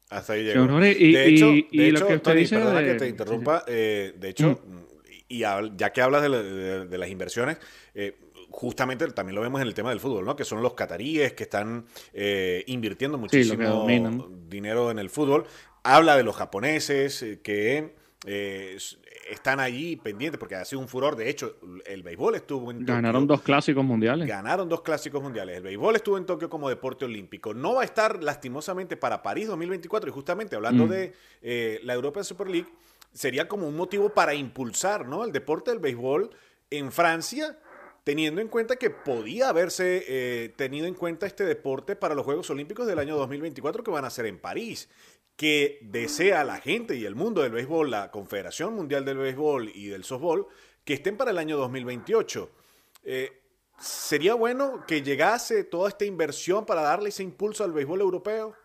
Hasta 0.09 0.33
ahí 0.33 0.43
llegó. 0.43 0.79
de 0.79 1.25
hecho, 1.27 1.47
de 1.47 1.87
hecho 1.89 2.21
Tony, 2.21 2.45
perdona 2.45 2.83
que 2.83 2.95
te 2.95 3.07
interrumpa. 3.07 3.63
Eh, 3.67 4.13
de 4.19 4.29
hecho, 4.29 4.49
mm. 4.49 4.86
Y 5.27 5.39
ya 5.39 5.93
que 5.93 6.01
hablas 6.01 6.21
de, 6.23 6.97
las 6.97 7.09
inversiones, 7.09 7.57
eh, 7.93 8.17
justamente 8.49 9.07
también 9.07 9.35
lo 9.35 9.41
vemos 9.41 9.61
en 9.61 9.67
el 9.67 9.73
tema 9.73 9.89
del 9.89 9.99
fútbol, 9.99 10.25
¿no? 10.25 10.35
Que 10.35 10.45
son 10.45 10.61
los 10.61 10.73
cataríes 10.73 11.33
que 11.33 11.43
están 11.43 11.85
eh, 12.13 12.63
invirtiendo 12.67 13.17
muchísimo 13.17 13.87
dinero 14.47 14.91
en 14.91 14.99
el 14.99 15.09
fútbol. 15.09 15.45
Habla 15.83 16.17
de 16.17 16.23
los 16.23 16.35
japoneses 16.35 17.39
que 17.43 17.93
están 19.29 19.59
allí 19.59 19.95
pendientes 19.97 20.39
porque 20.39 20.55
ha 20.55 20.65
sido 20.65 20.81
un 20.81 20.87
furor. 20.87 21.15
De 21.15 21.29
hecho, 21.29 21.57
el 21.85 22.03
béisbol 22.03 22.35
estuvo 22.35 22.71
en 22.71 22.85
Ganaron 22.85 23.27
dos 23.27 23.41
clásicos 23.41 23.83
mundiales. 23.83 24.27
Ganaron 24.27 24.69
dos 24.69 24.81
clásicos 24.81 25.21
mundiales. 25.21 25.57
El 25.57 25.63
béisbol 25.63 25.95
estuvo 25.95 26.17
en 26.17 26.25
Tokio 26.25 26.49
como 26.49 26.69
deporte 26.69 27.05
olímpico. 27.05 27.53
No 27.53 27.75
va 27.75 27.81
a 27.81 27.85
estar 27.85 28.23
lastimosamente 28.23 28.97
para 28.97 29.21
París 29.21 29.47
2024. 29.47 30.09
Y 30.09 30.13
justamente 30.13 30.55
hablando 30.55 30.85
mm. 30.85 30.89
de 30.89 31.13
eh, 31.41 31.79
la 31.83 31.93
Europa 31.93 32.23
Super 32.23 32.49
League, 32.49 32.67
sería 33.17 33.47
como 33.47 33.67
un 33.67 33.75
motivo 33.75 34.09
para 34.09 34.35
impulsar 34.35 35.07
¿no? 35.07 35.25
el 35.25 35.31
deporte 35.31 35.71
del 35.71 35.79
béisbol 35.79 36.29
en 36.69 36.91
Francia 36.91 37.57
teniendo 38.03 38.39
en 38.39 38.47
cuenta 38.47 38.77
que 38.77 38.89
podía 38.89 39.49
haberse 39.49 40.05
eh, 40.07 40.49
tenido 40.55 40.85
en 40.85 40.93
cuenta 40.93 41.25
este 41.25 41.43
deporte 41.43 41.95
para 41.95 42.15
los 42.15 42.23
Juegos 42.23 42.49
Olímpicos 42.51 42.85
del 42.87 42.99
año 42.99 43.17
2024 43.17 43.83
que 43.83 43.91
van 43.91 44.05
a 44.05 44.09
ser 44.09 44.27
en 44.27 44.39
París 44.39 44.87
que 45.35 45.79
desea 45.81 46.43
la 46.43 46.57
gente 46.57 46.95
y 46.95 47.05
el 47.05 47.15
mundo 47.15 47.43
del 47.43 47.51
béisbol, 47.51 47.91
la 47.91 48.11
Confederación 48.11 48.73
Mundial 48.73 49.05
del 49.05 49.19
Béisbol 49.19 49.71
y 49.73 49.87
del 49.87 50.03
Softball, 50.03 50.47
que 50.83 50.95
estén 50.95 51.15
para 51.15 51.29
el 51.29 51.37
año 51.37 51.57
2028. 51.57 52.49
Eh, 53.03 53.39
¿Sería 53.79 54.33
bueno 54.33 54.83
que 54.87 55.03
llegase 55.03 55.63
toda 55.63 55.89
esta 55.89 56.05
inversión 56.05 56.65
para 56.65 56.81
darle 56.81 57.09
ese 57.09 57.21
impulso 57.21 57.63
al 57.63 57.71
béisbol 57.71 58.01
europeo? 58.01 58.55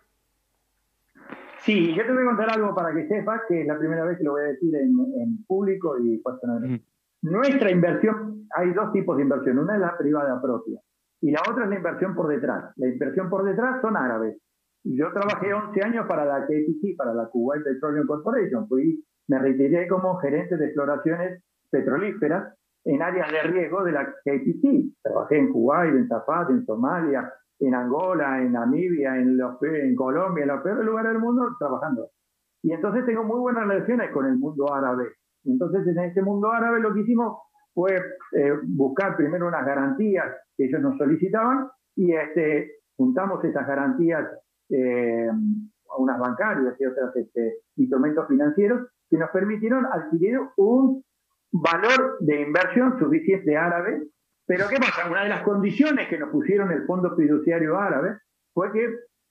Sí, 1.65 1.95
yo 1.95 2.05
te 2.05 2.13
voy 2.13 2.23
a 2.23 2.27
contar 2.27 2.51
algo 2.51 2.75
para 2.75 2.93
que 2.93 3.07
sepas, 3.07 3.43
que 3.49 3.61
es 3.63 3.67
la 3.67 3.79
primera 3.79 4.05
vez 4.05 4.19
que 4.19 4.25
lo 4.25 4.33
voy 4.33 4.43
a 4.43 4.47
decir 4.47 4.75
en, 4.75 5.45
público 5.47 5.97
y 5.99 6.19
pues, 6.19 6.37
Nuestra 7.23 7.71
inversión, 7.71 8.47
hay 8.55 8.73
dos 8.73 8.93
tipos 8.93 9.17
de 9.17 9.23
inversión, 9.23 9.59
una 9.59 9.75
es 9.75 9.81
la 9.81 9.97
privada 9.97 10.41
propia 10.43 10.81
y 11.23 11.31
la 11.31 11.41
otra 11.49 11.65
es 11.65 11.71
la 11.71 11.77
inversión 11.77 12.15
por 12.15 12.29
detrás. 12.29 12.73
La 12.77 12.89
inversión 12.89 13.31
por 13.31 13.45
detrás 13.45 13.81
son 13.81 13.97
árabes. 13.97 14.37
Yo 14.85 15.13
trabajé 15.13 15.55
11 15.55 15.81
años 15.83 16.07
para 16.09 16.25
la 16.25 16.45
KPC, 16.45 16.97
para 16.97 17.15
la 17.15 17.29
Kuwait 17.29 17.63
Petroleum 17.63 18.07
Corporation. 18.09 18.67
Fui, 18.67 19.05
me 19.29 19.39
retiré 19.39 19.87
como 19.87 20.17
gerente 20.17 20.57
de 20.57 20.67
exploraciones 20.67 21.45
petrolíferas 21.71 22.53
en 22.85 23.01
áreas 23.01 23.31
de 23.31 23.43
riesgo 23.43 23.85
de 23.85 23.93
la 23.93 24.07
KPC. 24.07 24.97
Trabajé 25.01 25.39
en 25.39 25.53
Kuwait, 25.53 25.95
en 25.95 26.09
Zafat, 26.09 26.51
en 26.51 26.67
Somalia, 26.67 27.33
en 27.67 27.75
Angola, 27.75 28.41
en 28.41 28.53
Namibia, 28.53 29.17
en, 29.17 29.37
los, 29.37 29.63
en 29.63 29.95
Colombia, 29.95 30.43
en 30.43 30.49
los 30.49 30.63
peores 30.63 30.85
lugares 30.85 31.13
del 31.13 31.21
mundo, 31.21 31.49
trabajando. 31.59 32.09
Y 32.63 32.73
entonces 32.73 33.07
tengo 33.07 33.25
muy 33.25 33.39
buenas 33.41 33.67
relaciones 33.67 34.11
con 34.11 34.27
el 34.27 34.37
mundo 34.37 34.73
árabe. 34.73 35.13
Entonces 35.45 35.87
en 35.87 35.99
ese 35.99 36.23
mundo 36.23 36.51
árabe 36.51 36.81
lo 36.81 36.95
que 36.95 37.01
hicimos 37.01 37.39
fue 37.75 37.97
eh, 38.33 38.53
buscar 38.65 39.17
primero 39.17 39.49
unas 39.49 39.65
garantías 39.65 40.27
que 40.57 40.67
ellos 40.67 40.81
nos 40.81 40.99
solicitaban 40.99 41.69
y 41.97 42.13
este, 42.13 42.71
juntamos 42.97 43.43
esas 43.45 43.67
garantías 43.67 44.29
eh, 44.71 45.29
unas 45.99 46.19
bancarias 46.19 46.75
y 46.79 46.87
otros 46.87 47.15
este, 47.17 47.59
instrumentos 47.77 48.27
financieros 48.29 48.89
que 49.11 49.19
nos 49.19 49.31
permitieron 49.31 49.85
adquirir 49.87 50.39
un 50.57 51.05
valor 51.53 52.17
de 52.21 52.43
inversión 52.43 52.99
suficiente 52.99 53.57
árabe. 53.57 54.03
Pero 54.55 54.69
¿qué 54.69 54.77
pasa? 54.77 55.09
Una 55.09 55.23
de 55.23 55.31
las 55.31 55.41
condiciones 55.45 56.09
que 56.09 56.19
nos 56.19 56.29
pusieron 56.29 56.71
el 56.71 56.85
Fondo 56.85 57.17
Fiduciario 57.17 57.79
Árabe 57.79 58.19
fue 58.53 58.71
que 58.71 58.87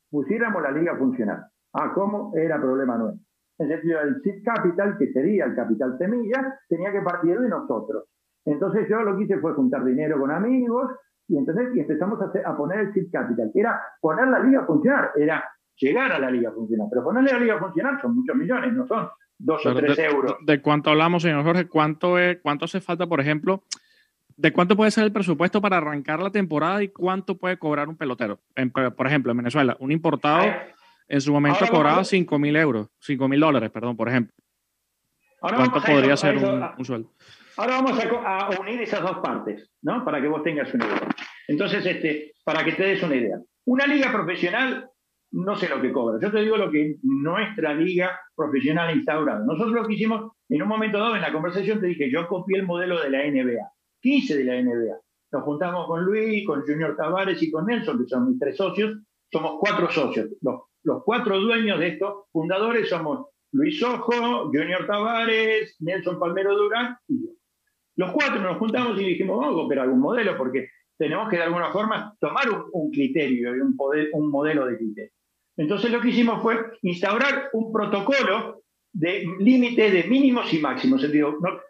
pusiéramos 0.09 0.63
la 0.63 0.71
liga 0.71 0.93
a 0.93 0.97
funcionar. 0.97 1.43
Ah, 1.73 1.91
¿cómo? 1.93 2.33
Era 2.35 2.59
problema 2.59 2.97
nuestro. 2.97 3.23
En 3.59 3.67
sentido, 3.67 4.01
el 4.01 4.19
seed 4.23 4.43
capital, 4.43 4.97
que 4.97 5.13
sería 5.13 5.45
el 5.45 5.53
capital 5.53 5.95
semilla, 5.99 6.57
tenía 6.67 6.91
que 6.91 7.01
partir 7.01 7.39
de 7.39 7.47
nosotros. 7.49 8.05
Entonces 8.45 8.87
yo 8.89 9.03
lo 9.03 9.15
que 9.15 9.25
hice 9.25 9.37
fue 9.37 9.53
juntar 9.53 9.85
dinero 9.85 10.19
con 10.19 10.31
amigos, 10.31 10.89
y 11.27 11.37
entonces 11.37 11.67
y 11.75 11.81
empezamos 11.81 12.19
a, 12.19 12.57
poner 12.57 12.79
el 12.79 12.93
seed 12.95 13.11
capital, 13.11 13.51
que 13.53 13.59
era 13.59 13.79
poner 14.01 14.27
la 14.27 14.39
liga 14.39 14.61
a 14.61 14.65
funcionar, 14.65 15.11
era 15.15 15.43
llegar 15.75 16.13
a 16.13 16.17
la 16.17 16.31
liga 16.31 16.49
a 16.49 16.53
funcionar. 16.53 16.87
Pero 16.89 17.03
ponerle 17.03 17.31
la 17.31 17.39
liga 17.39 17.55
a 17.57 17.59
funcionar 17.59 18.01
son 18.01 18.15
muchos 18.15 18.35
millones, 18.35 18.73
no 18.73 18.87
son 18.87 19.07
dos 19.37 19.63
o 19.67 19.75
tres 19.75 19.99
euros. 19.99 20.37
¿De 20.47 20.63
cuánto 20.63 20.89
hablamos, 20.89 21.21
señor 21.21 21.43
Jorge? 21.43 21.67
¿Cuánto, 21.67 22.17
es, 22.17 22.39
¿Cuánto 22.41 22.65
hace 22.65 22.81
falta, 22.81 23.05
por 23.05 23.21
ejemplo? 23.21 23.61
¿De 24.41 24.51
cuánto 24.51 24.75
puede 24.75 24.89
ser 24.89 25.03
el 25.03 25.11
presupuesto 25.11 25.61
para 25.61 25.77
arrancar 25.77 26.19
la 26.19 26.31
temporada 26.31 26.81
y 26.81 26.87
cuánto 26.87 27.37
puede 27.37 27.59
cobrar 27.59 27.87
un 27.87 27.95
pelotero? 27.95 28.39
por 28.97 29.05
ejemplo, 29.05 29.31
en 29.31 29.37
Venezuela, 29.37 29.77
un 29.79 29.91
importado 29.91 30.51
en 31.07 31.21
su 31.21 31.31
momento 31.31 31.67
cobraba 31.69 32.03
5 32.03 32.39
mil 32.39 32.55
euros, 32.55 32.87
5 33.01 33.27
mil 33.27 33.39
dólares, 33.39 33.69
perdón, 33.69 33.95
por 33.95 34.09
ejemplo. 34.09 34.33
¿Cuánto 35.39 35.79
podría 35.81 36.17
ser 36.17 36.37
un 36.37 36.83
sueldo? 36.83 37.13
Ahora 37.55 37.81
vamos 37.81 37.99
a, 38.03 38.49
unir 38.59 38.81
esas 38.81 39.01
dos 39.01 39.19
partes, 39.19 39.69
¿no? 39.83 40.03
Para 40.03 40.19
que 40.19 40.27
vos 40.27 40.41
tengas 40.41 40.73
una 40.73 40.85
idea. 40.87 41.07
Entonces, 41.47 41.85
este, 41.85 42.33
para 42.43 42.63
que 42.63 42.71
te 42.71 42.83
des 42.83 43.03
una 43.03 43.15
idea. 43.17 43.37
Una 43.65 43.85
liga 43.85 44.11
profesional, 44.11 44.89
no 45.33 45.55
sé 45.55 45.69
lo 45.69 45.79
que 45.79 45.91
cobra. 45.91 46.17
Yo 46.19 46.31
te 46.31 46.41
digo 46.41 46.57
lo 46.57 46.71
que 46.71 46.95
nuestra 47.03 47.75
liga 47.75 48.19
profesional 48.35 48.89
ha 48.89 48.93
instaurado. 48.93 49.45
Nosotros 49.45 49.73
lo 49.73 49.85
que 49.85 49.93
hicimos, 49.93 50.31
en 50.49 50.63
un 50.63 50.67
momento 50.67 50.97
dado 50.97 51.15
en 51.15 51.21
la 51.21 51.31
conversación 51.31 51.79
te 51.79 51.87
dije, 51.87 52.09
yo 52.11 52.27
copié 52.27 52.57
el 52.57 52.65
modelo 52.65 52.99
de 52.99 53.11
la 53.11 53.19
NBA. 53.19 53.69
¿Qué 54.01 54.09
hice 54.09 54.37
de 54.37 54.43
la 54.45 54.61
NBA? 54.61 54.97
Nos 55.31 55.43
juntamos 55.43 55.87
con 55.87 56.03
Luis, 56.03 56.45
con 56.45 56.61
Junior 56.61 56.95
Tavares 56.97 57.41
y 57.41 57.51
con 57.51 57.65
Nelson, 57.65 57.99
que 57.99 58.07
son 58.07 58.27
mis 58.27 58.39
tres 58.39 58.57
socios. 58.57 58.99
Somos 59.31 59.59
cuatro 59.59 59.89
socios. 59.89 60.27
Los, 60.41 61.03
cuatro 61.05 61.39
dueños 61.39 61.79
de 61.79 61.89
estos 61.89 62.25
fundadores 62.31 62.89
somos 62.89 63.27
Luis 63.53 63.81
Ojo, 63.83 64.45
Junior 64.45 64.85
Tavares, 64.87 65.75
Nelson 65.79 66.19
Palmero 66.19 66.57
Durán 66.57 66.97
y 67.07 67.21
yo. 67.21 67.31
Los 67.95 68.11
cuatro 68.11 68.41
nos 68.41 68.57
juntamos 68.57 68.99
y 68.99 69.05
dijimos, 69.05 69.39
vamos 69.39 69.53
a 69.53 69.61
copiar 69.61 69.81
algún 69.81 69.99
modelo 69.99 70.35
porque 70.37 70.69
tenemos 70.97 71.29
que 71.29 71.37
de 71.37 71.43
alguna 71.43 71.71
forma 71.71 72.15
tomar 72.19 72.45
un, 72.71 72.91
criterio 72.91 73.55
y 73.55 73.59
un, 73.59 73.75
un 74.13 74.31
modelo 74.31 74.65
de 74.65 74.77
criterio. 74.77 75.11
Entonces 75.57 75.91
lo 75.91 76.01
que 76.01 76.09
hicimos 76.09 76.41
fue 76.41 76.57
instaurar 76.81 77.49
un 77.53 77.71
protocolo 77.71 78.63
de 78.93 79.25
límite 79.39 79.91
de 79.91 80.03
mínimos 80.05 80.53
y 80.53 80.59
máximos. 80.59 81.05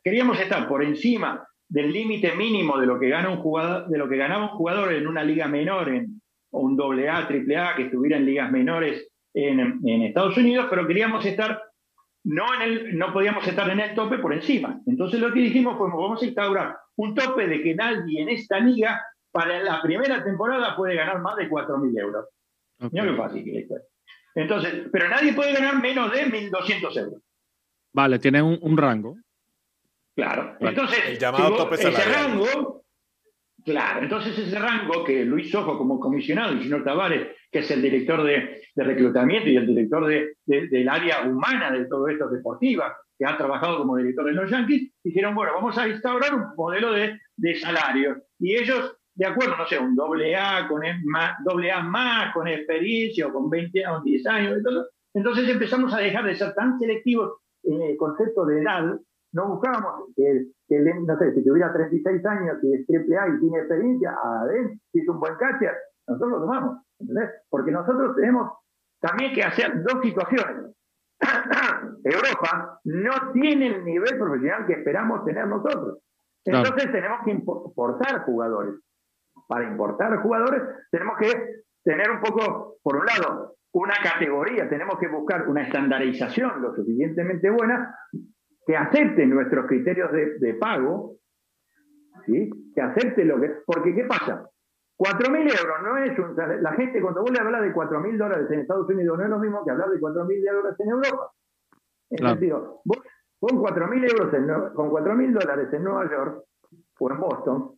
queríamos 0.04 0.40
estar 0.40 0.68
por 0.68 0.84
encima 0.84 1.46
del 1.72 1.94
límite 1.94 2.36
mínimo 2.36 2.78
de 2.78 2.86
lo 2.86 3.00
que 3.00 3.08
gana 3.08 3.30
un 3.30 3.38
jugador, 3.38 3.88
de 3.88 3.98
lo 3.98 4.10
que 4.10 4.18
ganaba 4.18 4.52
un 4.52 4.58
jugador 4.58 4.94
en 4.94 5.08
una 5.08 5.24
liga 5.24 5.48
menor, 5.48 5.88
en 5.88 6.22
un 6.52 6.80
AA, 6.80 7.28
AAA, 7.30 7.76
que 7.78 7.84
estuviera 7.84 8.18
en 8.18 8.26
ligas 8.26 8.52
menores 8.52 9.08
en, 9.34 9.60
en 9.60 10.02
Estados 10.02 10.36
Unidos, 10.36 10.68
pero 10.70 10.86
queríamos 10.86 11.26
estar 11.26 11.62
no, 12.26 12.44
en 12.56 12.62
el, 12.62 12.98
no 12.98 13.14
podíamos 13.14 13.48
estar 13.48 13.70
en 13.70 13.80
el 13.80 13.96
tope 13.96 14.18
por 14.18 14.34
encima. 14.34 14.82
Entonces 14.86 15.22
lo 15.22 15.32
que 15.32 15.40
dijimos 15.40 15.78
fue, 15.78 15.90
vamos 15.90 16.22
a 16.22 16.26
instaurar 16.26 16.78
un 16.98 17.16
tope 17.16 17.48
de 17.48 17.64
que 17.64 17.74
nadie 17.74 18.22
en 18.22 18.30
esta 18.30 18.60
liga 18.60 19.02
para 19.32 19.64
la 19.64 19.82
primera 19.82 20.22
temporada 20.22 20.76
puede 20.76 20.96
ganar 20.96 21.22
más 21.22 21.38
de 21.38 21.50
4.000 21.50 22.00
euros. 22.00 22.26
Mira 22.92 23.06
qué 23.06 23.14
fácil 23.14 23.44
que 23.46 23.60
es. 23.60 23.70
Entonces, 24.36 24.90
pero 24.92 25.08
nadie 25.08 25.34
puede 25.34 25.54
ganar 25.54 25.82
menos 25.82 26.12
de 26.12 26.26
1.200 26.26 26.98
euros. 26.98 27.22
Vale, 27.94 28.20
tiene 28.20 28.42
un, 28.42 28.78
rango. 28.78 29.16
Claro. 30.22 30.56
Entonces, 30.60 31.00
el 31.08 31.18
llamado 31.18 31.74
ese 31.74 31.90
rango, 31.90 32.82
Claro, 33.64 34.02
entonces 34.02 34.38
ese 34.38 34.58
rango 34.58 35.04
que 35.04 35.24
Luis 35.24 35.54
Ojo 35.54 35.78
como 35.78 36.00
comisionado 36.00 36.54
y 36.54 36.64
señor 36.64 36.84
Tavares, 36.84 37.28
que 37.52 37.60
es 37.60 37.70
el 37.70 37.82
director 37.82 38.24
de, 38.24 38.62
reclutamiento 38.76 39.50
y 39.50 39.56
el 39.56 39.68
director 39.68 40.06
de, 40.08 40.34
del 40.46 40.90
área 40.90 41.22
humana 41.28 41.72
de 41.72 41.86
todo 41.86 42.08
esto 42.08 42.28
deportiva, 42.30 42.96
que 43.18 43.26
ha 43.26 43.38
trabajado 43.38 43.80
como 43.80 43.98
director 43.98 44.26
de 44.26 44.34
los 44.34 44.50
Yankees, 44.50 44.92
dijeron, 45.04 45.36
bueno, 45.36 45.54
vamos 45.54 45.78
a 45.78 45.88
instaurar 45.88 46.34
un 46.34 46.56
modelo 46.56 46.92
de, 46.92 47.20
de 47.36 47.56
salario. 47.56 48.24
Y 48.40 48.56
ellos, 48.56 48.98
de 49.14 49.28
acuerdo, 49.28 49.58
no 49.58 49.68
sé, 49.68 49.78
un 49.78 49.96
doble 49.96 50.36
A, 50.36 50.68
con 50.68 50.82
más, 51.06 51.36
doble 51.44 51.72
A 51.72 51.84
más, 51.84 52.34
con 52.34 52.48
experiencia 52.48 53.28
o 53.28 53.34
con 53.34 53.48
20 53.48 53.88
o 53.88 54.02
10 54.02 54.26
años, 54.28 54.58
todo. 54.64 54.88
entonces 55.14 55.48
empezamos 55.48 55.94
a 55.94 56.00
dejar 56.00 56.26
de 56.26 56.36
ser 56.36 56.54
tan 56.56 56.80
selectivos 56.80 57.42
en 57.64 57.80
el 57.82 57.98
concepto 57.98 58.46
de 58.46 58.62
edad 58.62 59.00
no 59.34 59.48
buscábamos 59.48 60.10
que, 60.16 60.48
no 60.70 61.18
sé, 61.18 61.34
si 61.34 61.44
tuviera 61.44 61.74
36 61.74 62.26
años 62.26 62.58
y 62.64 62.74
es 62.74 62.86
triple 62.86 63.18
A 63.18 63.28
y 63.28 63.40
tiene 63.40 63.60
experiencia, 63.60 64.12
a 64.12 64.46
ver, 64.46 64.72
si 64.92 65.00
es 65.00 65.08
un 65.08 65.20
buen 65.20 65.36
catcher, 65.36 65.76
nosotros 66.08 66.32
lo 66.32 66.40
tomamos, 66.42 66.86
¿entendés? 67.00 67.30
Porque 67.50 67.72
nosotros 67.72 68.16
tenemos 68.16 68.52
también 69.00 69.34
que 69.34 69.44
hacer 69.44 69.84
dos 69.84 70.02
situaciones. 70.02 70.76
Europa 72.04 72.80
no 72.84 73.32
tiene 73.34 73.68
el 73.68 73.86
nivel 73.86 74.18
profesional 74.18 74.66
que 74.66 74.74
esperamos 74.74 75.24
tener 75.24 75.48
nosotros. 75.48 76.00
Entonces 76.44 76.92
tenemos 76.92 77.20
que 77.24 77.32
importar 77.32 78.26
jugadores. 78.26 78.76
Para 79.48 79.66
importar 79.66 80.22
jugadores 80.22 80.62
tenemos 80.92 81.18
que 81.18 81.64
tener 81.84 82.10
un 82.10 82.22
poco, 82.22 82.78
por 82.84 82.98
un 82.98 83.06
lado, 83.06 83.56
una 83.74 83.94
categoría, 84.04 84.68
tenemos 84.68 85.00
que 85.00 85.08
buscar 85.08 85.48
una 85.48 85.64
estandarización 85.64 86.62
lo 86.62 86.76
suficientemente 86.76 87.50
buena 87.50 87.96
que 88.72 88.78
acepte 88.78 89.26
nuestros 89.26 89.66
criterios 89.66 90.10
de, 90.14 90.54
pago, 90.54 91.18
¿sí? 92.26 92.50
que 92.74 92.82
acepte 92.82 93.26
lo 93.26 93.38
que... 93.42 93.52
Porque 93.66 93.94
¿qué 93.94 94.06
pasa? 94.06 94.50
4.000 94.98 95.60
euros 95.60 95.78
no 95.84 95.98
es 95.98 96.18
un 96.18 96.64
La 96.64 96.72
gente, 96.74 97.02
cuando 97.02 97.22
vos 97.22 97.32
le 97.32 97.40
hablas 97.42 97.64
de 97.64 97.74
4.000 97.74 98.18
dólares 98.18 98.48
en 98.50 98.60
Estados 98.62 98.88
Unidos, 98.88 99.18
no 99.18 99.26
es 99.26 99.30
lo 99.30 99.40
mismo 99.40 99.66
que 99.66 99.72
hablar 99.72 99.90
de 99.90 100.00
4.000 100.00 100.54
dólares 100.54 100.80
en 100.80 100.90
Europa. 100.90 101.32
En 102.12 102.28
sentido, 102.30 102.82
vos 102.86 103.00
con 103.42 103.62
4.000 103.62 104.10
euros 104.10 104.34
en, 104.36 104.74
con 104.74 104.90
4.000 104.90 105.34
dólares 105.34 105.74
en 105.74 105.84
Nueva 105.84 106.10
York 106.10 106.44
o 106.98 107.12
en 107.12 107.20
Boston, 107.20 107.72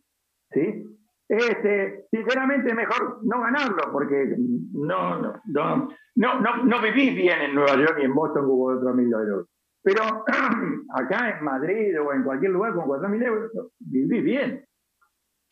¿sí? 0.52 0.96
Este, 1.26 2.06
sinceramente 2.08 2.72
mejor 2.72 3.18
no 3.24 3.40
ganarlo 3.40 3.90
porque 3.90 4.36
no, 4.38 5.20
no, 5.20 5.40
no, 5.46 5.88
no, 6.14 6.64
no, 6.64 6.82
vivís 6.82 7.16
bien 7.16 7.40
en 7.40 7.54
Nueva 7.56 7.74
York 7.78 7.96
ni 7.98 8.04
en 8.04 8.14
Boston 8.14 8.46
con 8.46 8.80
4.000 8.80 9.28
euros. 9.28 9.48
Pero 9.84 10.02
acá 10.94 11.38
en 11.38 11.44
Madrid 11.44 12.00
o 12.00 12.12
en 12.12 12.24
cualquier 12.24 12.52
lugar 12.52 12.74
con 12.74 12.86
4.000 12.86 13.26
euros 13.26 13.50
vivís 13.78 14.24
bien. 14.24 14.64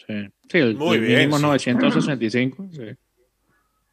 Sí, 0.06 0.26
sí 0.48 0.58
el, 0.58 0.74
Muy 0.74 0.98
mínimo 0.98 1.38
965. 1.38 2.66
Sí. 2.72 2.96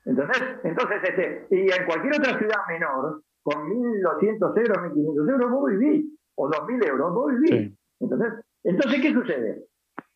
Entonces, 0.06 0.44
entonces 0.64 0.98
este, 1.04 1.48
y 1.52 1.70
en 1.70 1.86
cualquier 1.86 2.14
otra 2.16 2.40
ciudad 2.40 2.62
menor, 2.70 3.22
con 3.44 3.70
1.200 3.70 4.58
euros, 4.58 4.78
1.500 4.78 5.30
euros, 5.30 5.52
vos 5.52 5.70
vivís, 5.72 6.06
o 6.36 6.50
2.000 6.50 6.88
euros, 6.88 7.14
vos 7.14 7.32
vivís. 7.34 7.78
Entonces, 8.00 8.34
entonces, 8.64 9.02
¿qué 9.02 9.14
sucede? 9.14 9.66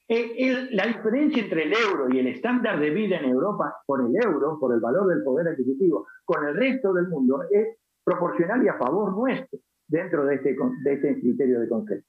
Eh, 0.08 0.70
la 0.72 0.86
diferencia 0.88 1.44
entre 1.44 1.64
el 1.64 1.74
euro 1.74 2.08
y 2.10 2.20
el 2.20 2.28
estándar 2.28 2.80
de 2.80 2.90
vida 2.92 3.18
en 3.18 3.26
Europa 3.26 3.76
por 3.86 4.02
el 4.02 4.16
euro, 4.24 4.58
por 4.58 4.74
el 4.74 4.80
valor 4.80 5.08
del 5.08 5.24
poder 5.24 5.50
adquisitivo, 5.50 6.08
con 6.24 6.46
el 6.46 6.56
resto 6.56 6.94
del 6.94 7.10
mundo, 7.10 7.44
es 7.52 7.78
proporcional 8.04 8.64
y 8.64 8.70
a 8.70 8.78
favor 8.78 9.16
nuestro 9.16 9.60
dentro 9.88 10.26
de 10.26 10.36
este, 10.36 10.56
de 10.84 10.94
este 10.94 11.20
criterio 11.20 11.60
de 11.60 11.70
concepto. 11.70 12.08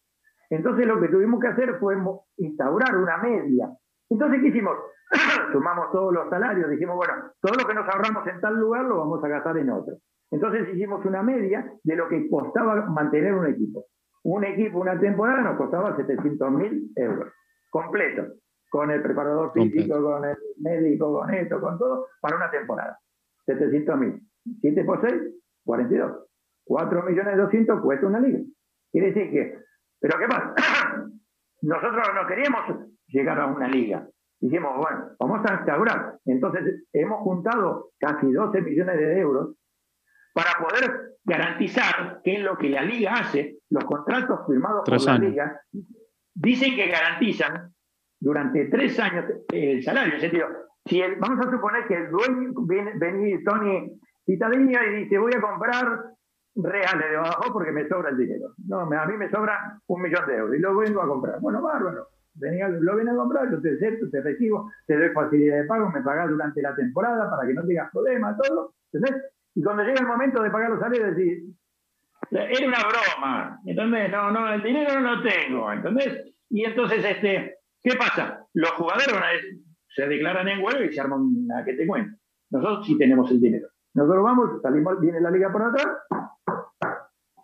Entonces 0.51 0.87
lo 0.87 1.01
que 1.01 1.09
tuvimos 1.09 1.41
que 1.41 1.49
hacer 1.49 1.77
fue 1.79 1.97
instaurar 2.37 2.97
una 2.97 3.17
media. 3.19 3.71
Entonces, 4.11 4.41
¿qué 4.41 4.49
hicimos? 4.49 4.77
Sumamos 5.53 5.91
todos 5.93 6.13
los 6.13 6.29
salarios, 6.29 6.71
dijimos, 6.71 6.97
bueno, 6.97 7.15
todo 7.41 7.55
lo 7.61 7.67
que 7.67 7.75
nos 7.75 7.89
ahorramos 7.89 8.27
en 8.27 8.41
tal 8.41 8.59
lugar 8.59 8.85
lo 8.85 8.99
vamos 8.99 9.25
a 9.25 9.29
gastar 9.29 9.57
en 9.59 9.71
otro. 9.71 9.97
Entonces 10.31 10.69
hicimos 10.75 11.05
una 11.05 11.23
media 11.23 11.71
de 11.83 11.97
lo 11.97 12.09
que 12.09 12.29
costaba 12.29 12.87
mantener 12.87 13.35
un 13.35 13.47
equipo. 13.47 13.87
Un 14.25 14.45
equipo, 14.45 14.81
una 14.81 14.99
temporada, 14.99 15.43
nos 15.43 15.57
costaba 15.57 15.97
700 15.97 16.51
mil 16.51 16.91
euros, 16.97 17.33
completo, 17.71 18.25
con 18.71 18.91
el 18.91 19.03
preparador 19.03 19.53
físico, 19.53 20.03
con 20.03 20.25
el 20.25 20.37
médico, 20.61 21.21
con 21.21 21.33
esto, 21.33 21.61
con 21.61 21.79
todo, 21.79 22.07
para 22.21 22.37
una 22.37 22.51
temporada. 22.51 22.99
700 23.47 23.99
mil. 23.99 24.21
7 24.61 24.85
por 24.85 25.01
6, 25.03 25.15
42. 25.65 26.27
4 26.65 27.03
millones 27.05 27.37
200 27.37 27.81
cuesta 27.81 28.07
una 28.07 28.21
liga. 28.21 28.41
Quiere 28.91 29.13
decir 29.13 29.31
que 29.31 29.65
pero 30.05 30.19
¿qué 30.19 30.27
pasa? 30.27 30.55
Nosotros 31.63 32.09
no 32.15 32.27
queríamos 32.27 32.61
llegar 33.07 33.41
a 33.41 33.47
una 33.47 33.69
liga. 33.69 34.07
Dijimos, 34.39 34.77
bueno, 34.77 35.13
vamos 35.19 35.51
a 35.51 35.55
instaurar. 35.55 36.19
Entonces 36.27 36.85
hemos 36.93 37.21
juntado 37.21 37.93
casi 37.99 38.31
12 38.31 38.61
millones 38.61 38.99
de 38.99 39.19
euros 39.19 39.57
para 40.35 40.51
poder 40.59 41.15
garantizar 41.25 42.21
que 42.23 42.35
es 42.35 42.43
lo 42.43 42.59
que 42.59 42.69
la 42.69 42.83
liga 42.83 43.15
hace, 43.15 43.61
los 43.71 43.83
contratos 43.85 44.41
firmados 44.47 44.83
por 44.85 45.03
la 45.03 45.17
liga, 45.17 45.59
dicen 46.35 46.75
que 46.75 46.89
garantizan 46.89 47.73
durante 48.21 48.67
tres 48.67 49.01
años 49.01 49.25
el 49.51 49.83
salario. 49.83 50.17
En 50.17 50.21
sentido, 50.21 50.49
si 50.85 51.01
vamos 51.19 51.47
a 51.47 51.51
suponer 51.51 51.87
que 51.87 51.95
el 51.95 52.11
dueño 52.11 52.53
viene, 52.67 52.93
viene 53.01 53.43
Tony 53.43 53.99
Citadilla 54.27 54.85
y 54.85 55.05
dice, 55.05 55.17
voy 55.17 55.33
a 55.35 55.41
comprar 55.41 56.14
reales 56.57 57.11
de 57.11 57.17
abajo 57.17 57.53
porque 57.53 57.73
me 57.73 57.89
sobra 57.89 58.11
el 58.11 58.17
dinero. 58.17 58.55
No, 58.67 58.81
a 58.81 59.07
mí 59.07 59.17
me 59.17 59.31
sobra 59.31 59.79
un 59.87 60.03
millón 60.03 60.27
de 60.27 60.37
euros 60.37 60.57
y 60.57 60.61
lo 60.61 60.77
vengo 60.77 61.03
a 61.03 61.09
comprar. 61.09 61.41
Bueno, 61.41 61.63
bárbaro. 61.63 62.09
Venía, 62.35 62.69
lo 62.69 62.97
vengo 62.97 63.13
a 63.13 63.17
comprar, 63.17 63.51
yo 63.51 63.61
te 63.61 63.75
acepto, 63.75 64.11
te 64.11 64.21
recibo, 64.21 64.71
te 64.87 64.97
doy 64.97 65.11
facilidad 65.11 65.63
de 65.63 65.65
pago, 65.65 65.91
me 65.91 66.03
pagas 66.03 66.29
durante 66.29 66.63
la 66.63 66.75
temporada 66.75 67.31
para 67.31 67.47
que 67.47 67.55
no 67.55 67.65
tengas 67.65 67.91
problemas, 67.93 68.37
todo. 68.39 68.75
¿Entendés? 68.93 69.23
Y 69.55 69.63
cuando 69.63 69.85
llega 69.85 70.01
el 70.01 70.07
momento 70.07 70.43
de 70.43 70.51
pagar 70.51 70.71
los 70.71 70.81
salarios, 70.81 71.15
decís, 71.15 71.45
era 72.31 72.67
una 72.67 72.79
broma, 72.79 73.61
¿entendés? 73.65 74.11
No, 74.11 74.31
no, 74.33 74.53
el 74.53 74.63
dinero 74.63 75.01
no 75.01 75.17
lo 75.17 75.23
tengo, 75.23 75.73
¿entendés? 75.73 76.35
Y 76.51 76.65
entonces, 76.65 77.05
este, 77.05 77.59
¿qué 77.83 77.97
pasa? 77.97 78.47
Los 78.55 78.71
jugadores 78.73 79.07
se 79.89 80.09
declaran 80.09 80.49
en 80.49 80.63
huelga 80.63 80.85
y 80.85 80.93
se 80.93 81.01
arman 81.01 81.21
una 81.21 81.65
que 81.65 81.75
te 81.75 81.87
cuento. 81.87 82.17
Nosotros 82.51 82.87
sí 82.87 82.99
tenemos 82.99 83.31
el 83.31 83.41
dinero. 83.41 83.69
Nosotros 83.95 84.25
vamos, 84.25 84.63
salimos, 84.63 85.01
viene 85.01 85.21
la 85.21 85.31
liga 85.31 85.53
por 85.53 85.63
atrás, 85.63 85.87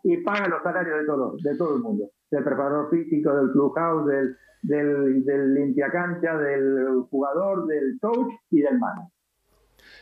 y 0.05 0.19
pagan 0.19 0.51
los 0.51 0.63
salarios 0.63 1.01
de 1.01 1.07
todo, 1.07 1.37
de 1.43 1.57
todo 1.57 1.77
el 1.77 1.83
mundo, 1.83 2.11
del 2.31 2.45
preparador 2.45 2.91
físico, 2.91 3.35
del 3.35 3.51
clubhouse, 3.53 4.07
del, 4.07 4.37
del, 4.63 5.25
del 5.25 5.55
limpiacancha, 5.55 6.37
del 6.37 7.03
jugador, 7.11 7.67
del 7.67 7.99
coach 8.01 8.33
y 8.51 8.61
del 8.61 8.79
mano. 8.79 9.11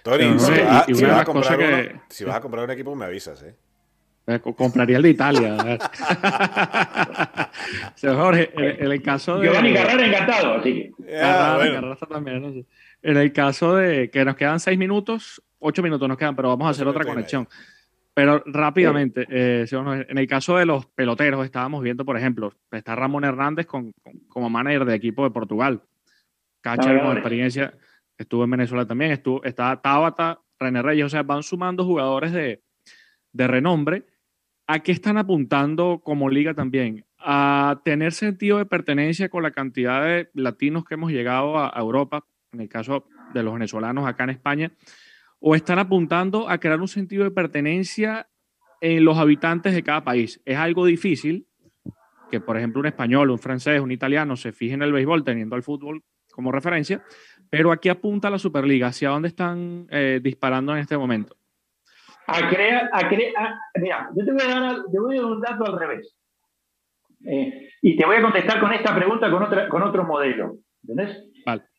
Tony, 0.02 0.38
si, 0.38 1.04
vas 1.04 1.20
a 1.20 1.24
comprar 1.24 2.02
si 2.08 2.24
vas 2.24 2.36
a 2.36 2.40
comprar 2.40 2.64
un 2.64 2.70
equipo, 2.70 2.94
me 2.94 3.04
avisas, 3.04 3.42
¿eh? 3.42 3.54
eh 4.26 4.40
compraría 4.40 4.96
el 4.96 5.02
de 5.02 5.10
Italia. 5.10 5.56
Jorge, 8.00 8.50
en, 8.54 8.92
el 8.92 9.02
caso 9.02 9.38
de. 9.38 9.48
Giovanni 9.48 9.74
Carrera 9.74 10.06
encantado, 10.06 10.54
así 10.54 10.72
que. 10.72 10.92
Ah, 11.20 11.58
también, 12.08 12.64
En 13.02 13.16
el 13.16 13.32
caso 13.32 13.76
de 13.76 14.10
que 14.10 14.24
nos 14.24 14.36
quedan 14.36 14.60
seis 14.60 14.78
minutos, 14.78 15.42
ocho 15.58 15.82
minutos 15.82 16.08
nos 16.08 16.16
quedan, 16.16 16.36
pero 16.36 16.48
vamos 16.48 16.68
a 16.68 16.70
hacer 16.70 16.86
otra 16.86 17.04
conexión. 17.04 17.48
Pero 18.18 18.42
rápidamente, 18.46 19.28
eh, 19.30 19.64
en 19.70 20.18
el 20.18 20.26
caso 20.26 20.56
de 20.56 20.66
los 20.66 20.86
peloteros, 20.86 21.44
estábamos 21.44 21.84
viendo, 21.84 22.04
por 22.04 22.16
ejemplo, 22.16 22.52
está 22.72 22.96
Ramón 22.96 23.22
Hernández 23.22 23.66
con, 23.66 23.92
como 24.26 24.50
manager 24.50 24.86
de 24.86 24.96
equipo 24.96 25.22
de 25.22 25.30
Portugal. 25.30 25.84
Catcher 26.60 27.00
con 27.00 27.12
experiencia, 27.12 27.74
estuvo 28.16 28.42
en 28.42 28.50
Venezuela 28.50 28.84
también, 28.88 29.12
estuvo, 29.12 29.44
está 29.44 29.80
Tabata, 29.80 30.40
René 30.58 30.82
Reyes, 30.82 31.06
o 31.06 31.08
sea, 31.08 31.22
van 31.22 31.44
sumando 31.44 31.84
jugadores 31.84 32.32
de, 32.32 32.60
de 33.32 33.46
renombre. 33.46 34.04
¿A 34.66 34.80
qué 34.80 34.90
están 34.90 35.16
apuntando 35.16 36.00
como 36.02 36.28
liga 36.28 36.54
también? 36.54 37.04
A 37.20 37.80
tener 37.84 38.12
sentido 38.12 38.58
de 38.58 38.66
pertenencia 38.66 39.28
con 39.28 39.44
la 39.44 39.52
cantidad 39.52 40.04
de 40.04 40.28
latinos 40.34 40.84
que 40.84 40.94
hemos 40.94 41.12
llegado 41.12 41.56
a 41.56 41.72
Europa, 41.78 42.24
en 42.50 42.62
el 42.62 42.68
caso 42.68 43.06
de 43.32 43.44
los 43.44 43.54
venezolanos 43.54 44.08
acá 44.08 44.24
en 44.24 44.30
España, 44.30 44.72
o 45.40 45.54
están 45.54 45.78
apuntando 45.78 46.48
a 46.48 46.58
crear 46.58 46.80
un 46.80 46.88
sentido 46.88 47.24
de 47.24 47.30
pertenencia 47.30 48.28
en 48.80 49.04
los 49.04 49.18
habitantes 49.18 49.74
de 49.74 49.82
cada 49.82 50.04
país. 50.04 50.40
Es 50.44 50.56
algo 50.56 50.84
difícil 50.86 51.46
que, 52.30 52.40
por 52.40 52.56
ejemplo, 52.56 52.80
un 52.80 52.86
español, 52.86 53.30
un 53.30 53.38
francés, 53.38 53.80
un 53.80 53.90
italiano 53.90 54.36
se 54.36 54.52
fijen 54.52 54.82
en 54.82 54.88
el 54.88 54.92
béisbol 54.92 55.24
teniendo 55.24 55.56
el 55.56 55.62
fútbol 55.62 56.02
como 56.32 56.52
referencia, 56.52 57.02
pero 57.50 57.72
aquí 57.72 57.88
apunta 57.88 58.30
la 58.30 58.38
Superliga. 58.38 58.88
¿Hacia 58.88 59.08
dónde 59.08 59.28
están 59.28 59.86
eh, 59.90 60.20
disparando 60.22 60.72
en 60.72 60.78
este 60.78 60.96
momento? 60.96 61.34
A 62.26 62.48
crear, 62.48 62.90
a 62.92 63.08
crear, 63.08 63.54
mira, 63.80 64.10
yo 64.14 64.24
te 64.24 64.32
voy, 64.32 64.42
a 64.42 64.60
dar, 64.60 64.76
te 64.92 64.98
voy 65.00 65.16
a 65.16 65.22
dar 65.22 65.30
un 65.30 65.40
dato 65.40 65.64
al 65.64 65.78
revés. 65.78 66.14
Eh, 67.24 67.70
y 67.82 67.96
te 67.96 68.06
voy 68.06 68.16
a 68.16 68.22
contestar 68.22 68.60
con 68.60 68.72
esta 68.72 68.94
pregunta 68.94 69.30
con 69.68 69.82
otro 69.82 70.04
modelo. 70.04 70.58
¿Entendés? 70.82 71.27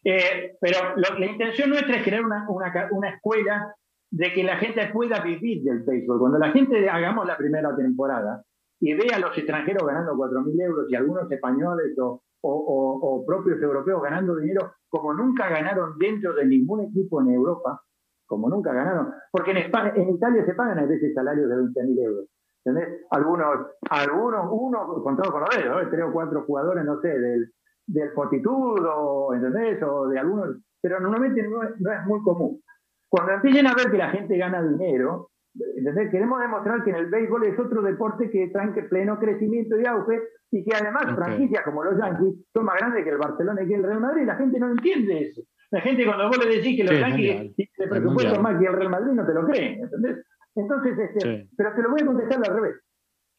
Eh, 0.04 0.56
pero 0.62 0.95
la 0.95 1.26
intención 1.26 1.70
nuestra 1.70 1.97
es 1.97 2.04
crear 2.04 2.24
una, 2.24 2.47
una, 2.50 3.10
escuela 3.10 3.76
de 4.10 4.34
que 4.34 4.43
la 4.43 4.56
gente 4.58 4.89
pueda 4.93 5.20
vivir 5.22 5.62
del 5.64 5.84
béisbol. 5.84 6.20
Cuando 6.20 6.39
la 6.39 6.52
gente 6.52 6.89
hagamos 6.89 7.28
la 7.28 7.38
primera 7.38 7.76
temporada 7.76 8.43
y 8.80 8.93
vea 8.93 9.18
a 9.18 9.20
los 9.20 9.38
extranjeros 9.38 9.86
ganando 9.86 10.14
4.000 10.14 10.62
euros 10.64 10.86
y 10.89 10.95
algunos 10.95 11.30
españoles 11.30 11.97
o, 12.00 12.24
o, 12.41 13.26
propios 13.26 13.62
europeos 13.62 14.02
ganando 14.02 14.38
dinero 14.38 14.72
como 14.88 15.14
nunca 15.14 15.50
ganaron 15.50 15.97
dentro 15.97 16.34
de 16.34 16.45
ningún 16.45 16.86
equipo 16.86 17.22
en 17.22 17.32
Europa, 17.32 17.82
como 18.26 18.50
nunca 18.50 18.74
ganaron, 18.74 19.14
porque 19.32 19.52
en, 19.52 19.58
España, 19.58 19.91
en 19.95 20.10
Italia 20.10 20.45
se 20.45 20.54
pagan 20.54 20.80
a 20.80 20.86
veces 20.86 21.14
salarios 21.14 21.50
de 21.50 21.56
20.000 21.56 22.06
euros. 22.06 22.26
¿Entendés? 22.64 23.06
Algunos, 23.12 23.68
algunos, 23.89 24.47
uno 24.52 25.04
contado 25.04 25.32
con 25.32 25.41
los 25.41 25.50
dedos, 25.56 25.89
tres 25.91 26.06
o 26.08 26.12
cuatro 26.12 26.43
jugadores, 26.45 26.86
no 26.86 27.00
sé, 27.02 27.08
del, 27.08 27.52
del 27.89 28.11
fortitudo, 28.11 29.33
¿entendés? 29.33 29.81
O 29.83 30.07
de 30.07 30.19
algunos, 30.19 30.57
pero 30.81 30.99
normalmente 30.99 31.41
no 31.43 31.63
es, 31.63 32.05
muy 32.05 32.21
común. 32.21 32.61
Cuando 33.09 33.33
empiecen 33.33 33.67
a 33.67 33.73
ver 33.73 33.89
que 33.89 33.97
la 33.97 34.09
gente 34.09 34.37
gana 34.37 34.61
dinero, 34.61 35.31
¿entendés? 35.75 36.11
Queremos 36.11 36.39
demostrar 36.39 36.83
que 36.83 36.91
en 36.91 36.97
el 36.97 37.07
béisbol 37.07 37.45
es 37.45 37.59
otro 37.59 37.81
deporte 37.81 38.29
que 38.29 38.49
tranque 38.49 38.83
pleno 38.83 39.19
crecimiento 39.19 39.79
y 39.79 39.85
auge 39.85 40.21
y 40.51 40.63
que 40.63 40.75
además 40.75 41.15
franquicias 41.15 41.63
como 41.63 41.83
los 41.83 41.97
Yankees 41.97 42.45
son 42.53 42.65
más 42.65 42.75
grandes 42.77 43.03
que 43.03 43.09
el 43.09 43.17
Barcelona 43.17 43.63
y 43.63 43.67
que 43.67 43.75
el 43.75 43.83
Real 43.83 44.01
Madrid. 44.01 44.25
La 44.25 44.35
gente 44.35 44.59
no 44.59 44.69
entiende 44.69 45.29
eso. 45.29 45.41
La 45.71 45.81
gente 45.81 46.05
cuando 46.05 46.27
vos 46.27 46.45
le 46.45 46.57
decís 46.57 46.77
que 46.77 46.83
los 46.83 46.99
Yankees 46.99 47.55
tienen 47.55 47.89
presupuesto 47.89 48.41
más 48.41 48.59
que 48.59 48.65
el 48.65 48.73
Real 48.73 48.89
Madrid 48.89 49.13
no 49.13 49.25
te 49.25 49.33
lo 49.33 49.45
creen, 49.45 49.83
¿entendés? 49.83 50.25
Entonces, 50.55 50.97
este, 50.97 51.47
pero 51.55 51.73
te 51.75 51.81
lo 51.81 51.91
voy 51.91 52.01
a 52.01 52.05
contestar 52.05 52.39
al 52.47 52.55
revés. 52.55 52.75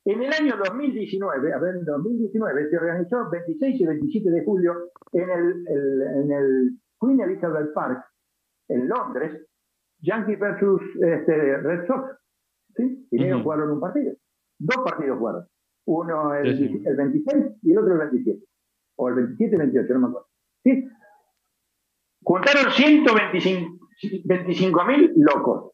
En 0.05 0.23
el 0.23 0.33
año 0.33 0.57
2019, 0.57 1.53
a 1.53 1.59
ver, 1.59 1.75
en 1.77 1.85
2019 1.85 2.71
se 2.71 2.77
organizó 2.77 3.29
26 3.31 3.81
y 3.81 3.87
27 3.87 4.31
de 4.31 4.45
julio 4.45 4.91
en 5.13 5.29
el, 5.29 5.67
en 5.69 6.33
el 6.33 6.79
Queen 7.01 7.21
Elizabeth 7.21 7.75
Park, 7.75 8.05
en 8.69 8.89
Londres, 8.89 9.47
Yankee 10.01 10.37
versus 10.37 10.81
este, 11.03 11.59
Red 11.59 11.87
Sox. 11.87 12.17
¿sí? 12.77 13.07
Y 13.11 13.31
uh 13.33 13.43
jugaron 13.43 13.73
un 13.73 13.81
partido. 13.81 14.15
Dos 14.59 14.79
partidos 14.85 15.19
jugaron. 15.19 15.47
Uno 15.87 16.35
el, 16.35 16.87
el 16.87 16.97
26 16.97 17.59
y 17.63 17.73
el 17.73 17.79
otro 17.79 17.93
el 17.93 17.99
27. 17.99 18.43
O 18.97 19.09
el 19.09 19.15
27 19.17 19.55
y 19.55 19.59
28, 19.59 19.95
no 19.95 20.01
me 20.01 20.07
acuerdo. 20.07 20.29
¿Sí? 20.65 20.89
juntaron 22.23 22.71
125 22.71 24.85
mil 24.85 25.13
locos. 25.17 25.73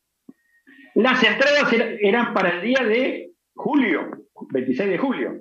Las 0.95 1.23
entradas 1.23 1.71
eran 2.01 2.33
para 2.33 2.57
el 2.57 2.63
día 2.63 2.83
de 2.85 3.36
julio, 3.57 4.11
26 4.53 4.91
de 4.91 4.99
julio. 4.99 5.41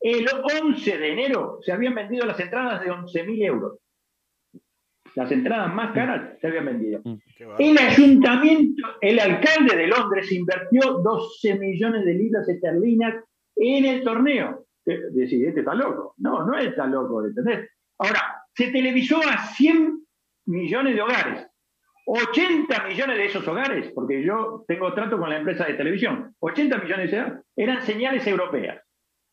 El 0.00 0.26
11 0.62 0.98
de 0.98 1.12
enero 1.12 1.58
se 1.60 1.72
habían 1.72 1.94
vendido 1.94 2.24
las 2.24 2.38
entradas 2.38 2.82
de 2.82 2.90
11 2.90 3.24
mil 3.24 3.42
euros. 3.42 3.78
Las 5.14 5.32
entradas 5.32 5.74
más 5.74 5.92
caras 5.92 6.38
se 6.40 6.46
habían 6.46 6.66
vendido. 6.66 7.00
Mm. 7.04 7.14
El 7.58 7.78
ayuntamiento, 7.78 8.88
el 9.00 9.18
alcalde 9.18 9.76
de 9.76 9.86
Londres 9.88 10.30
invirtió 10.30 10.98
12 11.02 11.58
millones 11.58 12.04
de 12.04 12.14
libras 12.14 12.48
esterlinas 12.48 13.24
en 13.56 13.84
el 13.84 14.04
torneo. 14.04 14.66
Decís, 14.84 15.42
este 15.44 15.60
está 15.60 15.74
loco. 15.74 16.14
No, 16.18 16.46
no 16.46 16.56
está 16.56 16.86
loco, 16.86 17.24
¿entendés? 17.24 17.68
Ahora, 17.98 18.44
se 18.54 18.70
televisó 18.70 19.18
a 19.18 19.46
100 19.48 20.06
millones 20.46 20.94
de 20.94 21.02
hogares. 21.02 21.46
80 22.10 22.86
millones 22.86 23.18
de 23.18 23.26
esos 23.26 23.46
hogares, 23.46 23.92
porque 23.94 24.24
yo 24.24 24.64
tengo 24.66 24.94
trato 24.94 25.18
con 25.18 25.28
la 25.28 25.36
empresa 25.36 25.66
de 25.66 25.74
televisión, 25.74 26.34
80 26.40 26.78
millones 26.78 27.10
de 27.10 27.20
hogares 27.20 27.44
eran 27.54 27.82
señales 27.82 28.26
europeas. 28.26 28.82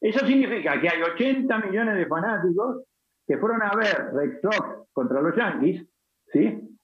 Eso 0.01 0.26
significa 0.26 0.80
que 0.82 0.89
hay 0.89 1.01
80 1.01 1.57
millones 1.59 1.95
de 1.95 2.05
fanáticos 2.05 2.84
que 3.26 3.38
fueron 3.38 3.61
a 3.63 3.71
ver 3.78 4.13
Red 4.13 4.41
Sox 4.41 4.89
contra 4.91 5.21
los 5.21 5.34
Yankees, 5.38 5.88
¿sí? 6.34 6.78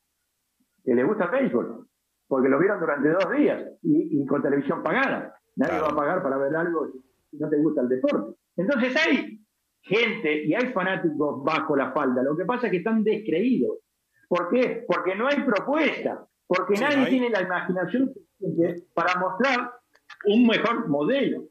Que 0.86 0.96
les 0.96 1.06
gusta 1.06 1.26
el 1.26 1.32
béisbol, 1.32 1.86
porque 2.26 2.48
lo 2.48 2.58
vieron 2.58 2.80
durante 2.80 3.10
dos 3.10 3.30
días 3.36 3.62
y, 3.84 4.26
con 4.26 4.42
televisión 4.42 4.82
pagada. 4.82 5.36
Nadie 5.58 5.82
va 5.82 5.90
a 5.90 5.96
pagar 5.96 6.24
para 6.24 6.38
ver 6.38 6.56
algo 6.56 6.88
si 7.30 7.38
no 7.38 7.50
te 7.50 7.58
gusta 7.58 7.82
el 7.82 7.90
deporte. 7.90 8.38
Entonces 8.56 8.96
hay 8.96 9.42
gente 9.82 10.46
y 10.46 10.54
hay 10.54 10.72
fanáticos 10.72 11.44
bajo 11.44 11.76
la 11.76 11.92
falda. 11.92 12.24
Lo 12.24 12.38
que 12.38 12.46
pasa 12.46 12.68
es 12.68 12.72
que 12.72 12.78
están 12.78 13.04
descreídos. 13.04 13.80
¿Por 14.32 14.50
qué? 14.50 14.86
Porque 14.88 15.14
no 15.14 15.28
hay 15.28 15.42
propuesta, 15.42 16.26
porque 16.48 16.80
nadie 16.80 17.06
tiene 17.08 17.30
la 17.30 17.42
imaginación 17.42 18.14
para 18.94 19.20
mostrar 19.20 19.74
un 20.24 20.48
mejor 20.48 20.88
modelo. 20.88 21.50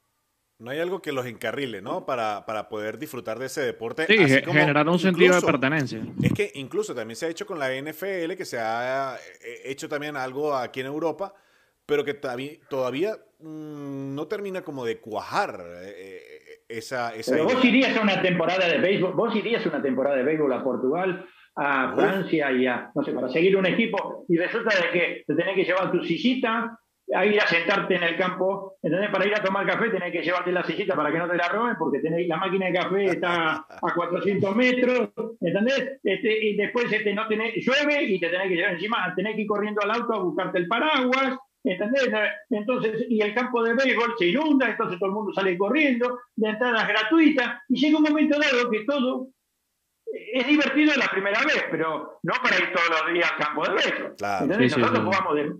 No 0.58 0.70
hay 0.70 0.78
algo 0.78 1.02
que 1.02 1.12
los 1.12 1.26
encarrile, 1.26 1.82
¿no? 1.82 2.06
Para, 2.06 2.46
para 2.46 2.70
poder 2.70 2.96
disfrutar 2.98 3.38
de 3.38 3.46
ese 3.46 3.60
deporte. 3.60 4.06
Sí, 4.06 4.16
generar 4.16 4.88
un 4.88 4.98
sentido 4.98 5.34
de 5.34 5.42
pertenencia. 5.42 6.00
Es 6.22 6.32
que 6.32 6.52
incluso 6.54 6.94
también 6.94 7.16
se 7.16 7.26
ha 7.26 7.28
hecho 7.28 7.44
con 7.44 7.58
la 7.58 7.68
NFL, 7.68 8.32
que 8.34 8.46
se 8.46 8.58
ha 8.58 9.14
eh, 9.44 9.60
hecho 9.66 9.86
también 9.86 10.16
algo 10.16 10.54
aquí 10.54 10.80
en 10.80 10.86
Europa, 10.86 11.34
pero 11.84 12.02
que 12.02 12.14
todavía 12.14 13.12
mm, 13.40 14.14
no 14.14 14.26
termina 14.26 14.62
como 14.62 14.86
de 14.86 15.00
cuajar 15.00 15.60
eh, 15.82 15.94
eh, 15.98 16.62
esa, 16.66 17.14
esa 17.14 17.32
pero 17.32 17.44
vos 17.44 17.62
irías 17.62 17.94
a 17.94 18.00
una 18.00 18.22
temporada 18.22 18.66
de 18.66 18.78
béisbol, 18.78 19.12
vos 19.12 19.36
irías 19.36 19.66
a 19.66 19.68
una 19.68 19.82
temporada 19.82 20.16
de 20.16 20.22
béisbol 20.22 20.52
a 20.54 20.64
Portugal, 20.64 21.26
a 21.62 21.92
Francia 21.94 22.50
y 22.52 22.66
a, 22.66 22.90
no 22.94 23.02
sé, 23.02 23.12
para 23.12 23.28
seguir 23.28 23.54
un 23.54 23.66
equipo 23.66 24.24
y 24.28 24.38
resulta 24.38 24.74
de 24.76 24.98
que 24.98 25.24
te 25.26 25.34
tenés 25.34 25.54
que 25.54 25.64
llevar 25.64 25.92
tu 25.92 26.02
sillita, 26.02 26.78
a 27.12 27.26
ir 27.26 27.38
a 27.38 27.46
sentarte 27.46 27.96
en 27.96 28.02
el 28.02 28.16
campo, 28.16 28.76
¿entendés? 28.82 29.10
Para 29.10 29.26
ir 29.26 29.34
a 29.34 29.42
tomar 29.42 29.66
café 29.66 29.90
tenés 29.90 30.10
que 30.10 30.22
llevarte 30.22 30.52
la 30.52 30.64
sillita 30.64 30.94
para 30.94 31.12
que 31.12 31.18
no 31.18 31.28
te 31.28 31.36
la 31.36 31.48
roben, 31.48 31.76
porque 31.78 31.98
tenés, 31.98 32.26
la 32.28 32.38
máquina 32.38 32.66
de 32.66 32.72
café 32.72 33.04
está 33.04 33.56
a 33.56 33.94
400 33.94 34.56
metros, 34.56 35.10
¿entendés? 35.40 35.98
Este, 36.02 36.46
y 36.46 36.56
después 36.56 36.90
este, 36.90 37.12
no 37.12 37.28
tenés, 37.28 37.54
llueve 37.56 38.04
y 38.04 38.18
te 38.18 38.28
tenés 38.28 38.48
que 38.48 38.56
llevar 38.56 38.72
encima, 38.72 39.12
tenés 39.14 39.34
que 39.34 39.42
ir 39.42 39.48
corriendo 39.48 39.82
al 39.82 39.90
auto 39.90 40.14
a 40.14 40.22
buscarte 40.22 40.58
el 40.58 40.68
paraguas, 40.68 41.36
¿entendés? 41.62 42.08
Entonces, 42.48 43.04
y 43.10 43.20
el 43.20 43.34
campo 43.34 43.62
de 43.62 43.74
béisbol 43.74 44.14
se 44.18 44.28
inunda, 44.28 44.70
entonces 44.70 44.98
todo 44.98 45.10
el 45.10 45.14
mundo 45.14 45.32
sale 45.34 45.58
corriendo, 45.58 46.20
de 46.36 46.48
entradas 46.48 46.88
gratuitas, 46.88 47.58
y 47.68 47.78
llega 47.78 47.98
un 47.98 48.04
momento 48.04 48.38
dado 48.38 48.70
que 48.70 48.84
todo 48.84 49.28
es 50.12 50.46
divertido 50.46 50.92
la 50.96 51.08
primera 51.08 51.40
vez, 51.40 51.64
pero 51.70 52.18
no 52.22 52.34
para 52.42 52.56
ir 52.56 52.72
todos 52.72 53.02
los 53.02 53.12
días 53.12 53.30
al 53.30 53.44
campo 53.44 53.64
de 53.64 53.74
béisbol. 53.74 54.14
Claro. 54.16 54.46
Nosotros 54.46 54.98
jugamos 54.98 55.34
de 55.36 55.52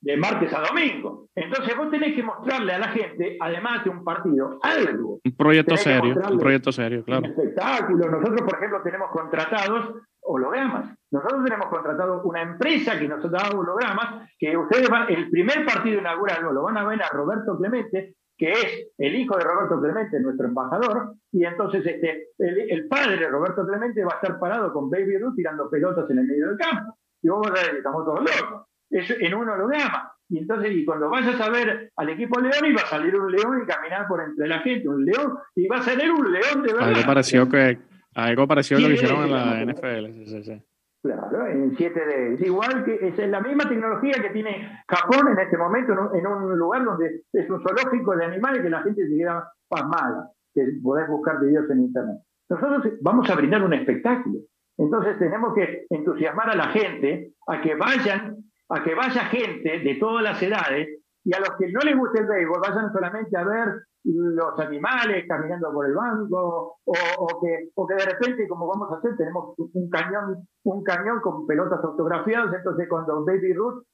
de 0.00 0.16
martes 0.16 0.52
a 0.52 0.60
domingo. 0.60 1.28
Entonces 1.34 1.76
vos 1.76 1.90
tenés 1.90 2.14
que 2.14 2.22
mostrarle 2.22 2.72
a 2.72 2.78
la 2.78 2.88
gente, 2.88 3.36
además 3.40 3.84
de 3.84 3.90
un 3.90 4.04
partido, 4.04 4.58
algo. 4.62 5.20
Un 5.24 5.36
proyecto 5.36 5.76
serio, 5.76 6.14
un 6.30 6.38
proyecto 6.38 6.72
serio, 6.72 7.04
claro. 7.04 7.22
Un 7.24 7.30
espectáculo. 7.30 8.10
Nosotros, 8.10 8.42
por 8.42 8.58
ejemplo, 8.58 8.82
tenemos 8.82 9.10
contratados 9.10 9.94
hologramas. 10.28 10.94
Nosotros 11.10 11.44
tenemos 11.44 11.68
contratado 11.68 12.22
una 12.22 12.42
empresa 12.42 12.98
que 12.98 13.08
nos 13.08 13.28
da 13.30 13.50
hologramas, 13.50 14.30
que 14.38 14.56
ustedes 14.56 14.88
van, 14.88 15.10
el 15.10 15.30
primer 15.30 15.64
partido 15.64 16.00
inaugural 16.00 16.42
lo 16.54 16.62
van 16.62 16.76
a 16.76 16.86
ver 16.86 17.02
a 17.02 17.08
Roberto 17.08 17.56
Clemente, 17.56 18.14
que 18.36 18.52
es 18.52 18.90
el 18.98 19.14
hijo 19.16 19.36
de 19.36 19.44
Roberto 19.44 19.80
Clemente, 19.80 20.20
nuestro 20.20 20.46
embajador, 20.46 21.14
y 21.32 21.44
entonces 21.44 21.84
este, 21.84 22.28
el, 22.38 22.86
padre 22.86 23.16
de 23.16 23.28
Roberto 23.28 23.66
Clemente 23.66 24.04
va 24.04 24.12
a 24.12 24.16
estar 24.16 24.38
parado 24.38 24.72
con 24.72 24.90
Baby 24.90 25.18
Ruth 25.18 25.34
tirando 25.34 25.68
pelotas 25.68 26.08
en 26.10 26.18
el 26.18 26.26
medio 26.26 26.48
del 26.48 26.58
campo. 26.58 26.96
Y 27.20 27.28
vos 27.28 27.40
vas 27.40 27.58
a 27.58 27.62
decir, 27.64 27.78
estamos 27.78 28.04
todos 28.04 28.20
locos 28.20 28.68
es 28.90 29.10
en 29.10 29.34
un 29.34 29.48
holograma. 29.48 30.12
Y 30.30 30.38
entonces, 30.38 30.72
y 30.72 30.84
cuando 30.84 31.08
vayas 31.08 31.40
a 31.40 31.48
ver 31.48 31.90
al 31.96 32.08
equipo 32.10 32.38
León, 32.40 32.66
iba 32.66 32.82
a 32.82 32.86
salir 32.86 33.16
un 33.16 33.32
león 33.32 33.62
y 33.62 33.66
caminar 33.66 34.06
por 34.06 34.22
entre 34.22 34.46
la 34.46 34.58
gente, 34.60 34.86
un 34.88 35.04
león, 35.04 35.38
y 35.54 35.66
va 35.66 35.78
a 35.78 35.82
salir 35.82 36.10
un 36.10 36.30
león 36.30 36.62
de 36.62 36.72
verdad. 36.72 36.88
Algo 36.88 37.06
pareció 37.06 37.48
que, 37.48 37.78
algo 38.24 38.46
parecido 38.46 38.80
lo 38.80 38.88
que 38.88 38.94
hicieron 38.94 39.24
en 39.24 39.30
la 39.30 39.64
NFL. 39.64 40.62
Claro, 41.00 41.46
en 41.46 41.76
7D. 41.76 42.34
Es 42.34 42.40
igual 42.42 42.84
que 42.84 43.08
es 43.08 43.18
la 43.28 43.40
misma 43.40 43.68
tecnología 43.68 44.14
que 44.20 44.30
tiene 44.30 44.82
Japón 44.88 45.28
en 45.28 45.38
este 45.38 45.56
momento, 45.56 45.92
en 46.12 46.26
un, 46.26 46.58
lugar 46.58 46.84
donde 46.84 47.22
es 47.32 47.48
un 47.48 47.62
zoológico 47.62 48.16
de 48.16 48.24
animales 48.24 48.62
que 48.62 48.70
la 48.70 48.82
gente 48.82 49.06
se 49.06 49.16
queda 49.16 49.52
pasmada, 49.68 50.32
que 50.52 50.66
podés 50.82 51.08
buscar 51.08 51.40
videos 51.40 51.70
en 51.70 51.80
internet. 51.82 52.16
Nosotros 52.50 52.94
vamos 53.00 53.30
a 53.30 53.36
brindar 53.36 53.62
un 53.62 53.74
espectáculo. 53.74 54.40
Entonces 54.76 55.18
tenemos 55.18 55.54
que 55.54 55.86
entusiasmar 55.88 56.50
a 56.50 56.56
la 56.56 56.68
gente 56.68 57.34
a 57.46 57.60
que 57.60 57.74
vayan 57.76 58.36
a 58.70 58.82
que 58.82 58.94
vaya 58.94 59.24
gente 59.26 59.78
de 59.78 59.94
todas 59.94 60.22
las 60.22 60.42
edades 60.42 60.97
y 61.28 61.34
a 61.34 61.40
los 61.40 61.50
que 61.58 61.70
no 61.70 61.80
les 61.80 61.94
guste 61.94 62.20
el 62.20 62.26
béisbol 62.26 62.58
vayan 62.58 62.90
solamente 62.90 63.36
a 63.36 63.44
ver 63.44 63.82
los 64.04 64.58
animales 64.58 65.26
caminando 65.28 65.70
por 65.70 65.84
el 65.84 65.94
banco 65.94 66.78
o, 66.86 67.40
que, 67.42 67.68
o 67.74 67.86
que 67.86 67.94
de 67.94 68.04
repente 68.06 68.48
como 68.48 68.66
vamos 68.66 68.90
a 68.90 68.96
hacer 68.96 69.14
tenemos 69.18 69.54
un 69.58 69.90
cañón 69.90 70.48
un 70.64 70.82
cañón 70.82 71.20
con 71.20 71.46
pelotas 71.46 71.84
autografiadas 71.84 72.54
entonces 72.54 72.88
cuando 72.88 73.26
Baby 73.26 73.52
Ruth 73.52 73.84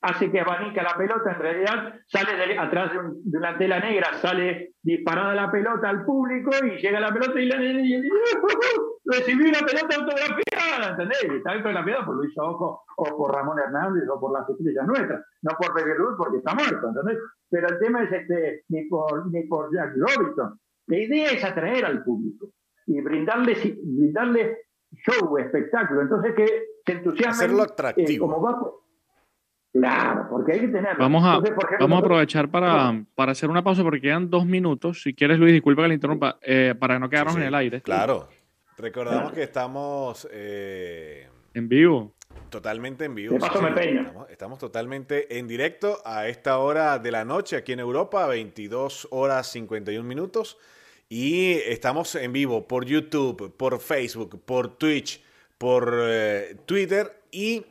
hace 0.00 0.30
que 0.30 0.40
abanica 0.40 0.82
la 0.82 0.96
pelota, 0.96 1.32
en 1.32 1.40
realidad 1.40 1.94
sale 2.06 2.36
de, 2.36 2.58
atrás 2.58 2.92
de, 2.92 2.98
una 3.36 3.58
tela 3.58 3.80
negra, 3.80 4.14
sale 4.14 4.74
disparada 4.82 5.34
la 5.34 5.50
pelota 5.50 5.88
al 5.88 6.04
público 6.04 6.50
y 6.64 6.80
llega 6.80 7.00
la 7.00 7.12
pelota 7.12 7.40
y 7.40 7.46
la 7.46 7.56
recibí 9.08 9.48
una 9.48 9.60
pelota 9.60 9.96
autografiada, 9.96 10.90
¿entendés? 10.90 11.24
Está 11.24 11.52
autografiada 11.52 12.04
por 12.04 12.16
Luis 12.16 12.32
Ojo 12.38 12.82
o 12.96 13.04
por 13.16 13.34
Ramón 13.34 13.58
Hernández 13.58 14.04
o 14.08 14.20
por 14.20 14.32
las 14.32 14.48
estrellas 14.48 14.86
nuestras, 14.86 15.24
no 15.42 15.52
por 15.58 15.74
Pepe 15.74 15.94
porque 16.16 16.38
está 16.38 16.54
muerto, 16.54 16.88
¿entendés? 16.88 17.18
Pero 17.50 17.68
el 17.68 17.78
tema 17.78 18.02
es 18.04 18.12
este, 18.12 18.64
ni 18.68 18.84
por, 18.84 19.30
ni 19.32 19.44
por 19.44 19.74
Jack 19.74 19.94
Robinson. 19.96 20.58
La 20.86 20.98
idea 20.98 21.30
es 21.30 21.44
atraer 21.44 21.84
al 21.84 22.04
público 22.04 22.50
y 22.86 23.00
brindarle, 23.00 23.54
brindarle 23.82 24.58
show, 24.92 25.38
espectáculo. 25.38 26.02
Entonces 26.02 26.34
que 26.34 26.46
se 26.86 26.92
entusiasmen. 26.92 27.46
Hacerlo 27.46 27.62
atractivo. 27.62 28.10
Eh, 28.10 28.18
como 28.18 28.42
va, 28.42 28.72
Claro, 29.70 30.26
porque 30.30 30.52
hay 30.52 30.60
que 30.60 30.68
tenerlo. 30.68 30.98
Vamos 30.98 31.22
a, 31.24 31.40
vamos 31.78 31.96
a 31.96 32.00
aprovechar 32.00 32.48
para, 32.48 33.04
para, 33.14 33.32
hacer 33.32 33.50
una 33.50 33.62
pausa 33.62 33.82
porque 33.82 34.00
quedan 34.00 34.30
dos 34.30 34.46
minutos. 34.46 35.02
Si 35.02 35.14
quieres, 35.14 35.38
Luis, 35.38 35.52
disculpa 35.52 35.82
que 35.82 35.88
le 35.88 35.94
interrumpa, 35.94 36.38
eh, 36.42 36.74
para 36.78 36.98
no 36.98 37.08
quedarnos 37.10 37.36
en 37.36 37.42
el 37.42 37.54
aire. 37.54 37.82
Claro. 37.82 38.28
Recordamos 38.78 39.32
que 39.32 39.42
estamos... 39.42 40.28
Eh, 40.30 41.28
en 41.52 41.68
vivo. 41.68 42.14
Totalmente 42.48 43.04
en 43.06 43.14
vivo. 43.14 43.36
estamos, 43.36 44.30
estamos, 44.30 44.58
totalmente 44.58 45.38
en 45.38 45.48
directo 45.48 46.00
a 46.04 46.28
esta 46.28 46.58
hora 46.58 46.98
de 46.98 47.10
la 47.10 47.24
noche 47.24 47.56
aquí 47.56 47.72
en 47.72 47.80
Europa, 47.80 48.26
22 48.28 49.08
horas 49.10 49.48
51 49.48 50.06
minutos. 50.06 50.58
Y 51.08 51.54
estamos 51.66 52.14
en 52.14 52.32
vivo 52.32 52.68
por 52.68 52.84
YouTube, 52.84 53.52
por 53.56 53.80
Facebook, 53.80 54.40
por 54.44 54.76
Twitch, 54.78 55.24
por 55.58 55.92
eh, 56.00 56.56
Twitter 56.64 57.22
y 57.32 57.66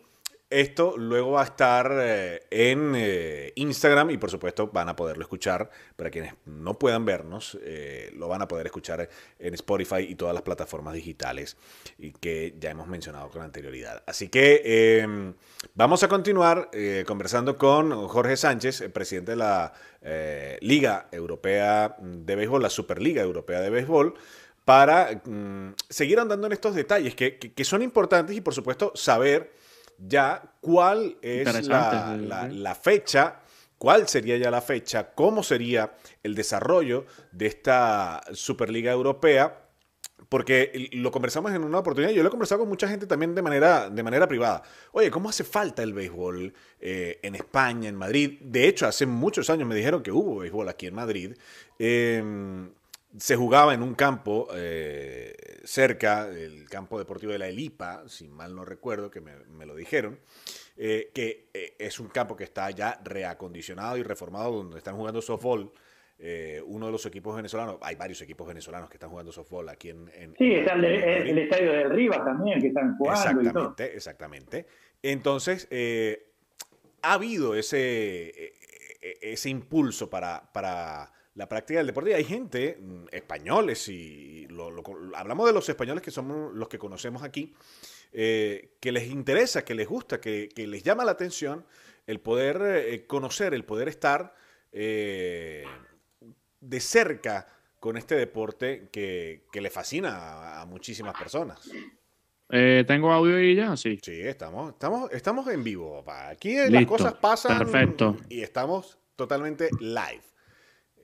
esto 0.50 0.96
luego 0.98 1.32
va 1.32 1.42
a 1.42 1.46
estar 1.46 1.92
eh, 2.00 2.44
en 2.50 2.94
eh, 2.96 3.52
Instagram 3.56 4.12
y 4.12 4.18
por 4.18 4.32
supuesto 4.32 4.68
van 4.68 4.88
a 4.88 4.96
poderlo 4.96 5.24
escuchar. 5.24 5.70
Para 5.96 6.10
quienes 6.10 6.36
no 6.46 6.80
puedan 6.80 7.04
vernos, 7.04 7.58
eh, 7.62 8.12
lo 8.16 8.28
van 8.30 8.42
a 8.42 8.48
poder 8.48 8.66
escuchar 8.66 9.10
en 9.40 9.54
Spotify 9.56 10.06
y 10.08 10.16
todas 10.16 10.34
las 10.34 10.44
plataformas 10.44 10.94
digitales 10.94 11.58
y 11.98 12.12
que 12.12 12.56
ya 12.60 12.72
hemos 12.72 12.88
mencionado 12.88 13.30
con 13.30 13.42
anterioridad. 13.42 14.04
Así 14.08 14.30
que 14.30 15.00
em, 15.00 15.34
vamos 15.76 16.04
a 16.04 16.08
continuar 16.08 16.70
conversando 17.06 17.58
con 17.58 18.08
Jorge 18.08 18.38
Sánchez, 18.38 18.84
presidente 18.94 19.32
de 19.32 19.38
la 19.38 19.74
Liga 20.62 21.08
Europea 21.12 21.98
de 22.00 22.36
Béisbol, 22.36 22.62
la 22.62 22.70
Superliga 22.70 23.22
Europea 23.22 23.60
de 23.60 23.70
Béisbol 23.70 24.14
para 24.64 25.22
mm, 25.26 25.76
seguir 25.90 26.20
andando 26.20 26.48
en 26.48 26.54
estos 26.54 26.76
detalles 26.76 27.16
que 27.16 27.64
son 27.64 27.82
importantes 27.82 28.36
y 28.36 28.42
por 28.42 28.54
supuesto 28.54 28.92
saber 28.96 29.57
ya 29.98 30.42
cuál 30.62 31.18
es 31.22 31.68
la, 31.68 32.76
fecha, 32.76 33.40
cuál 33.78 34.08
sería 34.08 34.38
ya 34.38 34.52
la 34.52 34.62
fecha, 34.62 35.12
cómo 35.14 35.44
sería 35.44 35.94
el 36.24 36.36
desarrollo 36.36 37.06
de 37.32 37.48
esta 37.48 38.22
Superliga 38.34 38.92
Europea 38.92 39.64
porque 40.30 40.90
lo 40.94 41.12
conversamos 41.12 41.54
en 41.54 41.64
una 41.64 41.80
oportunidad, 41.80 42.12
yo 42.12 42.22
lo 42.22 42.28
he 42.28 42.32
conversado 42.32 42.60
con 42.60 42.70
mucha 42.70 42.88
gente 42.88 43.06
también 43.06 43.34
de 43.34 43.42
manera, 43.42 43.90
de 43.90 44.04
manera 44.04 44.28
privada. 44.28 44.62
Oye, 44.92 45.10
¿cómo 45.10 45.30
hace 45.30 45.44
falta 45.44 45.84
el 45.84 45.94
béisbol 45.94 46.54
eh, 46.82 47.20
en 47.22 47.36
España, 47.36 47.88
en 47.88 47.96
Madrid? 47.96 48.40
De 48.42 48.68
hecho, 48.68 48.88
hace 48.88 49.06
muchos 49.06 49.50
años 49.50 49.68
me 49.68 49.76
dijeron 49.76 50.04
que 50.04 50.12
hubo 50.12 50.40
béisbol 50.40 50.68
aquí 50.68 50.88
en 50.88 50.96
Madrid. 50.96 51.34
Em, 51.80 52.70
se 53.18 53.36
jugaba 53.36 53.74
en 53.74 53.82
un 53.82 53.96
campo 53.96 54.48
eh, 54.56 55.34
cerca 55.64 56.28
del 56.28 56.70
campo 56.70 57.00
deportivo 57.00 57.32
de 57.32 57.40
la 57.40 57.48
Elipa, 57.48 58.04
si 58.08 58.28
mal 58.28 58.56
no 58.56 58.64
recuerdo, 58.64 59.10
que 59.10 59.22
me, 59.22 59.66
lo 59.66 59.76
dijeron, 59.76 60.20
eh, 60.76 61.12
que 61.14 61.50
es 61.80 62.00
un 62.00 62.08
campo 62.08 62.36
que 62.36 62.44
está 62.44 62.70
ya 62.72 63.00
reacondicionado 63.04 63.98
y 63.98 64.04
reformado, 64.04 64.52
donde 64.52 64.78
están 64.78 64.96
jugando 64.96 65.22
softball 65.22 65.72
eh, 66.20 66.62
uno 66.66 66.88
de 66.88 66.92
los 66.92 67.06
equipos 67.06 67.36
venezolanos, 67.36 67.78
hay 67.82 67.96
varios 67.96 68.22
equipos 68.22 68.48
venezolanos 68.48 68.90
que 68.90 68.96
están 68.96 69.10
jugando 69.10 69.32
softball 69.32 69.70
aquí 69.70 69.90
en... 69.90 70.08
sí, 70.38 70.54
está 70.54 70.74
el, 70.74 71.38
estadio 71.38 71.72
del 71.74 71.92
Rivas 71.92 72.24
también, 72.24 72.60
que 72.60 72.68
están 72.68 72.98
jugando. 72.98 73.42
Exactamente, 73.42 73.96
exactamente. 73.96 74.66
Entonces, 75.04 75.68
eh, 75.70 76.32
ha 77.04 77.14
habido 77.14 77.56
ese, 77.56 78.54
ese 79.22 79.50
impulso 79.50 80.10
para, 80.10 80.52
para 80.52 81.12
la 81.38 81.48
práctica 81.48 81.80
del 81.80 81.88
deporte 81.88 82.10
y 82.10 82.14
hay 82.14 82.26
gente, 82.26 82.78
mm, 82.80 83.06
españoles, 83.12 83.88
y 83.88 84.46
hablamos 85.16 85.48
de 85.48 85.54
los 85.54 85.70
españoles 85.70 86.04
que 86.04 86.12
somos 86.12 86.54
los 86.54 86.68
que 86.68 86.78
conocemos 86.78 87.24
aquí, 87.24 87.54
eh, 88.12 88.76
que 88.82 88.92
les 88.92 89.08
interesa, 89.08 89.64
que 89.64 89.76
les 89.76 89.88
gusta, 89.88 90.20
que, 90.20 90.50
que, 90.54 90.68
les 90.68 90.84
llama 90.84 91.06
la 91.06 91.12
atención 91.12 91.66
el 92.06 92.20
poder 92.20 93.06
conocer, 93.08 93.54
el 93.54 93.64
poder 93.64 93.88
estar 93.88 94.34
de 96.60 96.80
cerca 96.80 97.48
con 97.80 97.98
este 97.98 98.16
deporte 98.16 98.90
que, 98.92 99.44
le 99.54 99.70
fascina 99.70 100.62
a, 100.62 100.66
muchísimas 100.66 101.18
personas. 101.18 101.70
Eh, 102.50 102.84
¿Tengo 102.88 103.12
audio 103.12 103.40
y 103.42 103.56
ya? 103.56 103.76
Sí. 103.76 104.00
Sí, 104.02 104.22
estamos, 104.22 104.74
estamos, 104.74 105.12
estamos 105.12 105.48
en 105.48 105.64
vivo. 105.64 106.04
Aquí 106.08 106.56
las 106.70 106.86
cosas 106.86 107.14
pasan 107.16 107.60
perfecto. 107.60 108.18
y 108.30 108.42
estamos 108.42 108.98
totalmente 109.16 109.70
live. 109.80 110.22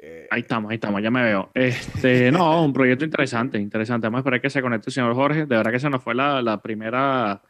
Eh, 0.05 0.27
ahí 0.29 0.41
estamos, 0.41 0.69
ahí 0.69 0.75
estamos, 0.75 1.01
ya 1.01 1.09
me 1.09 1.23
veo. 1.23 1.49
Este, 1.53 2.29
no, 2.29 2.65
un 2.65 2.73
proyecto 2.73 3.05
interesante, 3.05 3.57
interesante. 3.57 4.07
Vamos 4.07 4.17
a 4.17 4.19
esperar 4.19 4.41
que 4.41 4.49
se 4.49 4.61
conecte 4.61 4.89
el 4.89 4.93
señor 4.93 5.15
Jorge. 5.15 5.45
De 5.45 5.55
verdad 5.55 5.71
que 5.71 5.79
se 5.79 5.89
nos 5.89 6.03
fue 6.03 6.13
la, 6.13 6.41
la 6.41 6.61
primera 6.61 7.41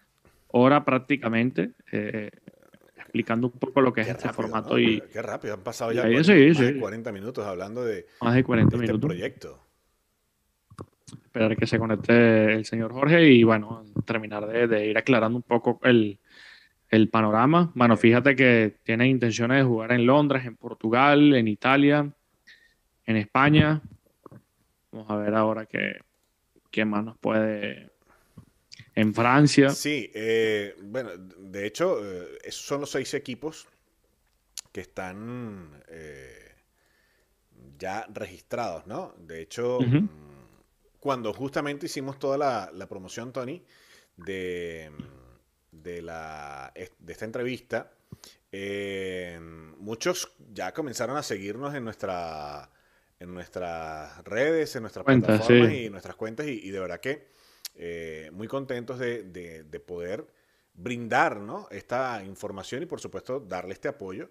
hora 0.50 0.86
prácticamente. 0.86 1.72
Eh, 1.92 2.30
explicando 2.96 3.48
un 3.48 3.54
poco 3.54 3.82
lo 3.82 3.92
que 3.92 4.02
es 4.02 4.10
este 4.10 4.30
formato. 4.30 4.78
y 4.78 5.02
Qué 5.12 5.24
rápido, 5.24 5.56
han 5.56 5.62
pasado 5.62 5.92
ya 5.94 6.04
40, 6.04 7.12
minutos 7.12 7.44
hablando 7.44 7.84
de, 7.84 8.06
más 8.22 8.36
de 8.36 8.44
40 8.44 8.78
este 8.78 9.00
proyecto. 9.00 9.60
Esperar 11.12 11.58
que 11.58 11.66
se 11.66 11.80
conecte 11.80 12.54
el 12.54 12.66
señor 12.66 12.94
Jorge 12.94 13.32
y 13.32 13.44
bueno, 13.44 13.84
terminar 14.06 14.46
de, 14.46 14.88
ir 14.88 14.98
aclarando 14.98 15.38
un 15.38 15.44
poco 15.44 15.80
el, 15.84 16.20
panorama. 17.12 17.72
Bueno, 17.74 17.98
fíjate 17.98 18.36
que 18.36 18.78
tiene 18.84 19.08
intenciones 19.08 19.58
de 19.58 19.64
jugar 19.64 19.92
en 19.92 20.06
Londres, 20.06 20.46
en 20.46 20.56
Portugal, 20.56 21.34
en 21.34 21.48
Italia, 21.48 22.14
en 23.06 23.18
España. 23.18 23.82
Vamos 24.92 25.10
a 25.10 25.16
ver 25.16 25.34
ahora 25.36 25.66
qué, 25.66 26.00
quién 26.70 26.90
más 26.90 27.04
nos 27.04 27.18
puede 27.18 27.94
en 28.96 29.14
Francia. 29.14 29.70
Sí, 29.70 30.12
eh, 30.14 30.76
bueno, 30.82 31.12
de 31.18 31.66
hecho, 31.66 32.00
eh, 32.04 32.40
esos 32.44 32.66
son 32.66 32.82
los 32.82 32.92
seis 32.92 33.14
equipos 33.14 33.68
que 34.72 34.82
están 34.82 35.84
eh, 35.88 36.56
ya 37.78 38.08
registrados, 38.12 38.88
¿no? 38.88 39.14
De 39.18 39.42
hecho, 39.42 39.80
cuando 41.00 41.34
justamente 41.34 41.86
hicimos 41.86 42.18
toda 42.18 42.38
la, 42.72 42.88
promoción, 42.88 43.32
Tony, 43.32 43.64
de, 44.18 44.92
de, 45.72 46.02
la, 46.02 46.72
de 46.74 47.14
esta 47.14 47.26
entrevista, 47.26 47.92
muchos 49.78 50.34
ya 50.54 50.74
comenzaron 50.74 51.18
a 51.18 51.24
seguirnos 51.24 51.74
en 51.76 51.84
nuestra 51.84 52.70
en 53.24 53.34
nuestras 53.34 54.24
redes, 54.26 54.76
en 54.76 54.84
nuestras 54.84 55.06
plataformas 55.06 55.74
y 55.74 55.90
nuestras 55.90 56.16
cuentas 56.16 56.46
y 56.48 56.70
de 56.70 56.80
verdad 56.80 57.00
que 57.00 57.28
eh, 57.76 58.30
muy 58.34 58.48
contentos 58.48 59.00
de, 59.00 59.84
poder 59.86 60.28
brindar 60.74 61.40
esta 61.72 62.24
información 62.24 62.84
y 62.84 62.86
por 62.86 63.00
supuesto 63.00 63.40
darle 63.40 63.74
este 63.74 63.88
apoyo 63.88 64.30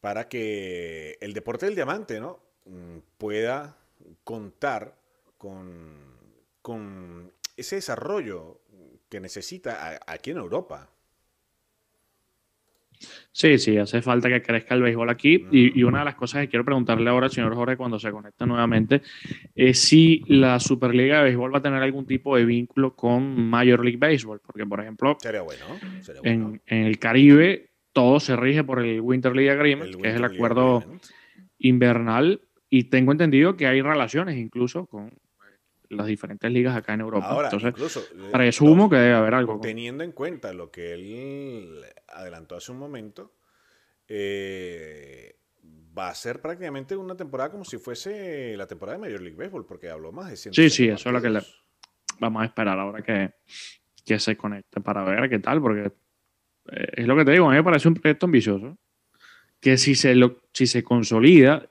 para 0.00 0.28
que 0.28 1.18
el 1.20 1.32
deporte 1.32 1.66
del 1.66 1.74
diamante 1.74 2.20
¿no? 2.20 2.40
Mm, 2.66 2.98
pueda 3.18 3.76
contar 4.22 4.96
con, 5.38 6.16
con 6.62 7.32
ese 7.56 7.76
desarrollo 7.76 8.60
que 9.08 9.20
necesita 9.20 10.00
aquí 10.06 10.30
en 10.30 10.38
Europa. 10.38 10.90
Sí, 13.32 13.58
sí, 13.58 13.76
hace 13.76 14.00
falta 14.00 14.28
que 14.28 14.42
crezca 14.42 14.74
el 14.74 14.82
béisbol 14.82 15.10
aquí. 15.10 15.46
Y, 15.50 15.82
una 15.82 16.00
de 16.00 16.04
las 16.04 16.14
cosas 16.14 16.42
que 16.42 16.48
quiero 16.48 16.64
preguntarle 16.64 17.10
ahora 17.10 17.26
al 17.26 17.32
señor 17.32 17.54
Jorge 17.54 17.76
cuando 17.76 17.98
se 17.98 18.10
conecta 18.10 18.46
nuevamente 18.46 19.02
es 19.54 19.80
si 19.80 20.22
la 20.28 20.60
Superliga 20.60 21.18
de 21.18 21.24
Béisbol 21.24 21.52
va 21.52 21.58
a 21.58 21.62
tener 21.62 21.82
algún 21.82 22.06
tipo 22.06 22.36
de 22.36 22.44
vínculo 22.44 22.94
con 22.94 23.48
Major 23.48 23.84
League 23.84 23.98
Baseball. 23.98 24.40
Porque, 24.40 24.64
por 24.66 24.80
ejemplo, 24.80 25.16
En, 26.22 26.60
el 26.66 26.98
Caribe 26.98 27.70
todo 27.92 28.20
se 28.20 28.36
rige 28.36 28.64
por 28.64 28.84
el 28.84 29.00
Winter 29.00 29.34
League 29.34 29.50
Agreement, 29.50 29.96
que 29.96 30.08
es 30.08 30.16
el 30.16 30.24
acuerdo 30.24 30.84
invernal. 31.58 32.40
Y 32.70 32.84
tengo 32.84 33.12
entendido 33.12 33.56
que 33.56 33.66
hay 33.66 33.82
relaciones 33.82 34.36
incluso 34.36 34.86
con 34.86 35.12
las 35.94 36.06
diferentes 36.06 36.50
ligas 36.50 36.76
acá 36.76 36.94
en 36.94 37.00
Europa. 37.00 37.26
Ahora, 37.26 37.48
Entonces, 37.52 38.10
eh, 38.12 38.30
presumo 38.32 38.88
que 38.88 38.96
debe 38.96 39.14
haber 39.14 39.34
algo. 39.34 39.60
Teniendo 39.60 40.04
en 40.04 40.12
cuenta 40.12 40.52
lo 40.52 40.70
que 40.70 40.94
él 40.94 41.84
adelantó 42.08 42.56
hace 42.56 42.72
un 42.72 42.78
momento, 42.78 43.32
eh, 44.08 45.36
va 45.96 46.08
a 46.08 46.14
ser 46.14 46.40
prácticamente 46.40 46.96
una 46.96 47.16
temporada 47.16 47.50
como 47.50 47.64
si 47.64 47.78
fuese 47.78 48.56
la 48.56 48.66
temporada 48.66 48.98
de 48.98 49.06
Major 49.06 49.20
League 49.20 49.36
Baseball, 49.36 49.64
porque 49.66 49.88
habló 49.88 50.12
más 50.12 50.30
de 50.30 50.36
100. 50.36 50.54
Sí, 50.54 50.70
sí, 50.70 50.88
eso 50.88 51.08
es 51.08 51.12
lo 51.12 51.22
que 51.22 51.30
le 51.30 51.40
vamos 52.20 52.42
a 52.42 52.46
esperar 52.46 52.78
ahora 52.78 53.02
que, 53.02 53.34
que 54.04 54.18
se 54.18 54.36
conecte 54.36 54.80
para 54.80 55.04
ver 55.04 55.28
qué 55.28 55.38
tal, 55.38 55.60
porque 55.60 55.92
eh, 56.72 56.88
es 56.92 57.06
lo 57.06 57.16
que 57.16 57.24
te 57.24 57.32
digo, 57.32 57.46
a 57.46 57.50
mí 57.50 57.56
me 57.56 57.64
parece 57.64 57.88
un 57.88 57.94
proyecto 57.94 58.26
ambicioso, 58.26 58.76
que 59.60 59.76
si 59.78 59.94
se, 59.94 60.14
lo, 60.14 60.42
si 60.52 60.66
se 60.66 60.82
consolida 60.82 61.70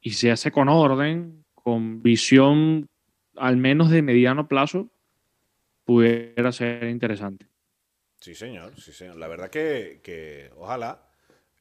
y 0.00 0.10
se 0.10 0.30
hace 0.30 0.50
con 0.50 0.68
orden, 0.68 1.44
con 1.54 2.02
visión 2.02 2.88
al 3.40 3.56
menos 3.56 3.90
de 3.90 4.02
mediano 4.02 4.46
plazo, 4.46 4.88
pudiera 5.84 6.52
ser 6.52 6.84
interesante. 6.84 7.48
Sí, 8.20 8.34
señor, 8.34 8.78
sí, 8.78 8.92
señor. 8.92 9.16
La 9.16 9.28
verdad 9.28 9.50
que, 9.50 10.50
ojalá. 10.56 11.08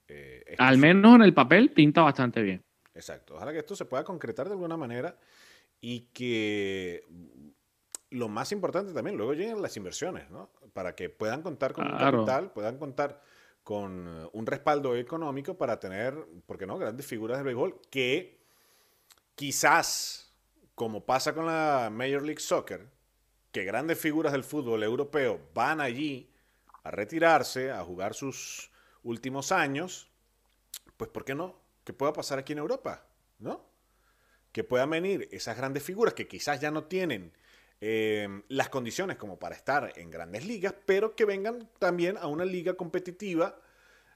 Eh, 0.08 0.56
al 0.58 0.78
menos 0.78 1.16
en 1.16 1.22
el 1.22 1.34
papel 1.34 1.72
pinta 1.72 2.02
bastante 2.02 2.42
bien. 2.42 2.64
Exacto. 2.94 3.36
Ojalá 3.36 3.54
que 3.54 3.60
esto 3.60 3.76
se 3.76 3.86
pueda 3.86 4.04
concretar 4.04 4.48
de 4.48 4.54
alguna 4.54 4.76
manera 4.76 5.18
y 5.80 6.02
que 6.14 7.06
lo 8.10 8.28
más 8.28 8.52
importante 8.52 8.92
también, 8.92 9.16
luego 9.16 9.34
lleguen 9.34 9.62
las 9.62 9.78
inversiones, 9.78 10.30
¿no? 10.30 10.50
Para 10.74 10.96
que 10.96 11.10
puedan 11.10 11.42
contar 11.42 11.74
con 11.74 11.90
un 11.90 11.98
capital, 11.98 12.52
puedan 12.52 12.78
contar 12.78 13.22
con 13.64 14.30
un 14.34 14.46
respaldo 14.46 14.96
económico 14.96 15.58
para 15.58 15.80
tener, 15.80 16.16
¿por 16.46 16.58
qué 16.58 16.66
no?, 16.66 16.78
grandes 16.78 17.06
figuras 17.06 17.38
de 17.38 17.44
béisbol 17.44 17.80
que 17.90 18.40
quizás 19.36 20.29
como 20.80 21.06
pasa 21.06 21.34
con 21.34 21.46
la 21.46 21.90
Major 21.92 22.22
League 22.22 22.40
Soccer, 22.40 22.88
que 23.52 23.66
grandes 23.66 24.00
figuras 24.00 24.32
del 24.32 24.46
fútbol 24.46 24.82
europeo 24.82 25.50
van 25.54 25.82
allí 25.82 26.32
a 26.84 26.90
retirarse, 26.90 27.70
a 27.70 27.84
jugar 27.84 28.14
sus 28.14 28.72
últimos 29.04 29.52
años, 29.52 30.10
pues 30.96 31.10
¿por 31.12 31.26
qué 31.26 31.36
no? 31.36 31.62
Que 31.84 31.92
pueda 31.92 32.14
pasar 32.14 32.40
aquí 32.40 32.54
en 32.54 32.60
Europa, 32.60 33.06
¿no? 33.40 33.70
Que 34.54 34.64
puedan 34.64 34.90
venir 34.90 35.28
esas 35.34 35.58
grandes 35.58 35.84
figuras 35.84 36.14
que 36.14 36.30
quizás 36.30 36.62
ya 36.62 36.72
no 36.72 36.86
tienen 36.86 37.34
eh, 37.82 38.44
las 38.48 38.70
condiciones 38.70 39.18
como 39.18 39.38
para 39.38 39.58
estar 39.58 39.92
en 39.98 40.10
grandes 40.10 40.46
ligas, 40.46 40.74
pero 40.86 41.14
que 41.14 41.26
vengan 41.26 41.70
también 41.80 42.16
a 42.16 42.28
una 42.28 42.46
liga 42.46 42.76
competitiva 42.76 43.60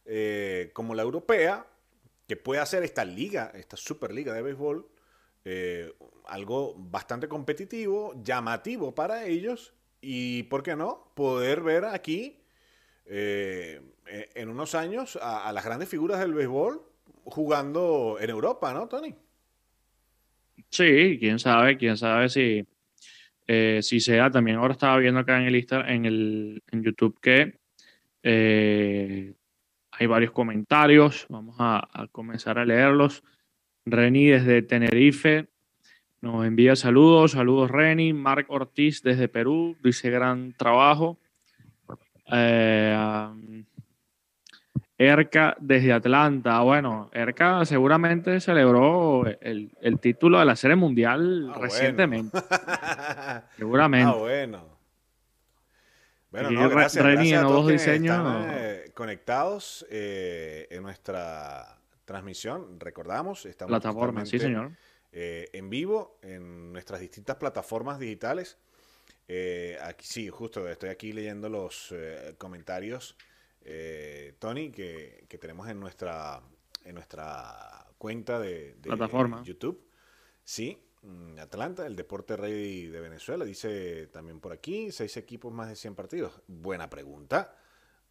eh, 0.06 0.72
como 0.72 0.96
la 0.96 1.04
europea, 1.04 1.68
que 2.26 2.38
pueda 2.38 2.66
ser 2.66 2.84
esta 2.84 3.04
liga, 3.04 3.52
esta 3.54 3.76
superliga 3.76 4.32
de 4.32 4.42
béisbol, 4.42 4.93
eh, 5.46 5.94
algo 6.26 6.74
bastante 6.78 7.28
competitivo, 7.28 8.14
llamativo 8.24 8.96
para 8.96 9.26
ellos 9.26 9.74
y, 10.00 10.44
¿por 10.44 10.64
qué 10.64 10.76
no?, 10.76 11.12
poder 11.16 11.62
ver 11.62 11.84
aquí 11.84 12.40
eh, 13.06 13.82
en 14.06 14.50
unos 14.50 14.74
años 14.74 15.20
a, 15.22 15.52
las 15.52 15.66
grandes 15.66 15.90
figuras 15.90 16.20
del 16.20 16.34
béisbol 16.34 16.82
jugando 17.26 18.18
en 18.22 18.30
Europa, 18.30 18.74
¿no, 18.74 18.88
Tony? 18.88 19.14
Sí, 20.70 21.18
quién 21.20 21.40
sabe, 21.40 21.78
quién 21.78 21.98
sabe 21.98 22.30
si, 22.30 22.66
eh, 23.46 23.80
si 23.82 24.00
sea. 24.00 24.32
También 24.32 24.58
ahora 24.58 24.74
estaba 24.74 24.98
viendo 24.98 25.20
acá 25.20 25.42
en 25.42 25.48
el, 25.48 25.68
en 25.72 26.06
el 26.06 26.64
en 26.72 26.84
YouTube 26.84 27.20
que 27.20 27.60
hay 29.92 30.08
varios 30.08 30.32
comentarios. 30.32 31.26
Vamos 31.28 31.58
a 31.60 32.08
comenzar 32.14 32.58
a 32.58 32.66
leerlos. 32.66 33.24
Reni 33.86 34.28
desde 34.28 34.62
Tenerife 34.62 35.48
Nos 36.22 36.46
envía 36.46 36.76
saludos, 36.76 37.32
saludos 37.32 37.70
Reni, 37.70 38.14
Marc 38.14 38.50
Ortiz 38.50 39.02
desde 39.04 39.28
Perú, 39.28 39.76
dice 39.84 40.10
gran 40.10 40.54
trabajo. 40.54 41.18
Eh, 42.32 43.64
Erca 44.98 45.56
desde 45.60 45.92
Atlanta. 45.92 46.62
Bueno, 46.62 47.10
Erca 47.14 47.66
seguramente 47.66 48.40
celebró 48.40 49.26
el, 49.26 50.00
título 50.00 50.40
de 50.40 50.46
la 50.46 50.56
Serie 50.56 50.76
Mundial 50.76 51.52
ah, 51.54 51.58
recientemente. 51.60 52.38
seguramente. 53.58 54.12
Ah, 54.12 54.18
bueno. 54.18 54.74
Bueno, 56.32 56.50
no, 56.50 56.70
gracias, 56.70 57.04
gracias 57.04 57.44
a 57.44 57.48
todos 57.48 57.68
diseños. 57.68 58.46
Eh, 58.50 58.92
conectados 58.96 59.86
eh, 59.92 60.68
en 60.72 60.82
nuestra 60.82 61.78
transmisión. 62.14 62.80
Recordamos, 62.80 63.46
estamos 63.46 63.70
plataforma, 63.70 64.26
sí, 64.26 64.40
señor. 64.40 64.72
Eh, 65.12 65.50
en 65.54 65.70
vivo 65.70 66.18
en 66.22 66.72
nuestras 66.72 67.00
distintas 67.00 67.36
plataformas 67.36 68.00
digitales. 68.00 68.58
aquí 69.82 70.06
sí, 70.06 70.30
justo 70.30 70.68
estoy 70.68 70.90
aquí 70.90 71.14
leyendo 71.14 71.50
los 71.50 71.94
comentarios 72.38 73.16
eh, 73.66 74.36
Tony, 74.40 74.72
que, 74.72 75.26
tenemos 75.40 75.68
en 75.70 75.80
nuestra, 75.80 76.42
en 76.84 76.96
nuestra 76.96 77.88
cuenta 77.98 78.40
de, 78.40 78.76
Plataforma. 78.82 79.44
YouTube. 79.44 79.88
Sí, 80.44 80.78
mm, 81.02 81.40
Atlanta, 81.40 81.86
el 81.86 81.96
deporte 81.96 82.36
rey 82.36 82.88
de 82.88 83.00
Venezuela, 83.00 83.46
dice 83.46 84.08
también 84.08 84.40
por 84.40 84.52
aquí, 84.52 84.92
seis 84.92 85.16
equipos 85.18 85.54
más 85.54 85.70
de 85.70 85.76
100 85.76 85.96
partidos. 85.96 86.42
Buena 86.48 86.90
pregunta, 86.90 87.56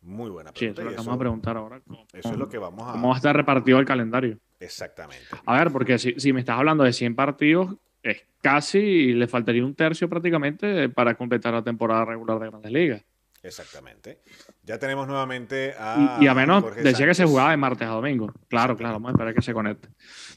muy 0.03 0.31
buena 0.31 0.53
pregunta. 0.53 0.83
Sí, 0.83 0.89
eso 0.89 0.97
vamos 0.97 1.15
a 1.15 1.19
preguntar 1.19 1.57
ahora. 1.57 1.81
eso 2.13 2.31
es 2.31 2.37
lo 2.37 2.49
que 2.49 2.59
vamos 2.59 2.89
a... 2.89 2.93
¿Cómo 2.93 3.09
va 3.09 3.15
a 3.15 3.17
estar 3.17 3.37
repartido 3.37 3.79
el 3.79 3.87
calendario? 3.87 4.39
Exactamente. 4.61 5.27
A 5.45 5.59
ver, 5.59 5.73
porque 5.73 5.99
si, 5.99 6.15
si 6.19 6.33
me 6.33 6.41
estás 6.41 6.59
hablando 6.59 6.85
de 6.85 6.93
100 6.93 7.15
partidos, 7.15 7.77
es 8.03 8.25
casi, 8.41 9.13
le 9.13 9.29
faltaría 9.29 9.65
un 9.65 9.75
tercio 9.75 10.09
prácticamente 10.09 10.89
para 10.89 11.15
completar 11.15 11.55
la 11.55 11.63
temporada 11.63 12.05
regular 12.05 12.39
de 12.39 12.51
Grandes 12.51 12.73
Ligas. 12.73 13.03
Exactamente. 13.43 14.21
Ya 14.63 14.79
tenemos 14.79 15.09
nuevamente 15.09 15.75
a. 15.77 16.19
Y, 16.21 16.29
a 16.29 16.35
menos 16.35 16.77
decía 16.77 17.07
que 17.07 17.15
se 17.15 17.25
jugaba 17.25 17.51
de 17.51 17.57
martes 17.57 17.89
a 17.89 17.91
domingo. 17.91 18.33
Claro, 18.49 18.77
claro, 18.77 18.95
vamos 18.95 19.09
a 19.09 19.13
esperar 19.13 19.35
que 19.35 19.43
se 19.43 19.53
conecte. 19.53 19.89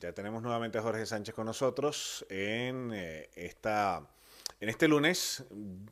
Ya 0.01 0.11
tenemos 0.11 0.41
nuevamente 0.41 0.79
a 0.79 0.81
Jorge 0.81 1.05
Sánchez 1.05 1.35
con 1.35 1.45
nosotros 1.45 2.25
en 2.29 2.91
eh, 2.93 3.29
esta. 3.35 4.07
En 4.59 4.69
este 4.69 4.87
lunes, 4.87 5.45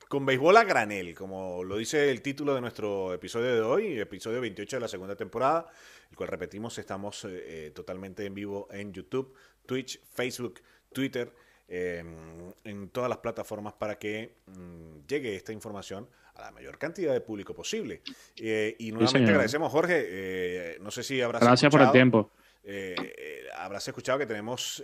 con 0.07 0.25
béisbol 0.25 0.57
a 0.57 0.63
granel, 0.63 1.13
como 1.15 1.63
lo 1.63 1.77
dice 1.77 2.09
el 2.09 2.21
título 2.21 2.55
de 2.55 2.61
nuestro 2.61 3.13
episodio 3.13 3.53
de 3.53 3.61
hoy, 3.61 3.99
episodio 3.99 4.39
28 4.41 4.77
de 4.77 4.79
la 4.81 4.87
segunda 4.87 5.15
temporada, 5.15 5.67
el 6.09 6.15
cual 6.15 6.29
repetimos, 6.29 6.77
estamos 6.77 7.25
eh, 7.25 7.67
eh, 7.67 7.71
totalmente 7.71 8.25
en 8.25 8.33
vivo 8.33 8.67
en 8.71 8.93
YouTube, 8.93 9.35
Twitch, 9.65 10.01
Facebook, 10.13 10.61
Twitter, 10.93 11.31
en 11.65 12.89
todas 12.91 13.09
las 13.09 13.17
plataformas 13.17 13.73
para 13.73 13.97
que 13.97 14.35
mm, 14.45 15.07
llegue 15.07 15.35
esta 15.35 15.51
información 15.53 16.07
a 16.35 16.41
la 16.41 16.51
mayor 16.51 16.77
cantidad 16.77 17.13
de 17.13 17.21
público 17.21 17.53
posible. 17.53 18.01
Eh, 18.37 18.75
y 18.79 18.91
nuevamente 18.91 19.31
agradecemos, 19.31 19.71
Jorge. 19.71 20.05
Eh, 20.07 20.77
no 20.81 20.91
sé 20.91 21.03
si 21.03 21.21
habrás 21.21 21.41
Gracias 21.41 21.71
por 21.71 21.81
el 21.81 21.91
tiempo. 21.91 22.31
Eh, 22.63 23.47
habrás 23.55 23.87
escuchado 23.87 24.19
que 24.19 24.25
tenemos 24.25 24.83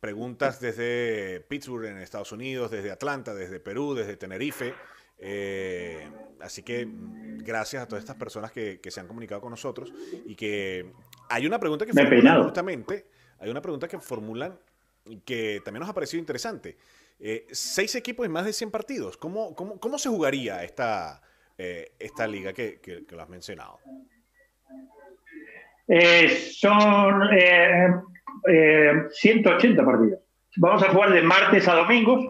preguntas 0.00 0.60
desde 0.60 1.40
Pittsburgh 1.48 1.86
en 1.86 1.98
Estados 1.98 2.32
Unidos, 2.32 2.70
desde 2.70 2.90
Atlanta, 2.90 3.34
desde 3.34 3.60
Perú, 3.60 3.94
desde 3.94 4.16
Tenerife. 4.16 4.74
así 6.40 6.62
que 6.62 6.86
gracias 7.38 7.82
a 7.82 7.88
todas 7.88 8.02
estas 8.02 8.16
personas 8.16 8.52
que, 8.52 8.80
se 8.88 9.00
han 9.00 9.08
comunicado 9.08 9.40
con 9.40 9.50
nosotros 9.50 9.92
y 10.26 10.34
que 10.34 10.92
hay 11.28 11.46
una 11.46 11.58
pregunta 11.58 11.86
que 11.86 11.92
formulan 11.92 12.42
justamente, 12.44 13.06
hay 13.38 13.50
una 13.50 13.62
pregunta 13.62 13.88
que 13.88 13.98
formulan 13.98 14.58
que 15.24 15.60
también 15.64 15.80
nos 15.80 15.90
ha 15.90 15.94
parecido 15.94 16.20
interesante. 16.20 16.76
Eh, 17.18 17.46
seis 17.50 17.94
equipos 17.94 18.26
y 18.26 18.28
más 18.28 18.44
de 18.44 18.52
100 18.52 18.70
partidos. 18.70 19.16
¿Cómo, 19.16 19.54
cómo, 19.54 19.80
cómo 19.80 19.98
se 19.98 20.08
jugaría 20.08 20.62
esta, 20.64 21.22
eh, 21.56 21.92
esta 21.98 22.26
liga 22.26 22.52
que, 22.52 22.80
que, 22.80 23.04
lo 23.08 23.22
has 23.22 23.28
mencionado? 23.28 23.78
Eh, 28.48 28.92
son 29.10 29.42
180 29.42 29.84
partidos. 29.84 30.20
Vamos 30.56 30.82
a 30.82 30.88
jugar 30.88 31.12
de 31.12 31.22
martes 31.22 31.68
a 31.68 31.74
domingo 31.74 32.26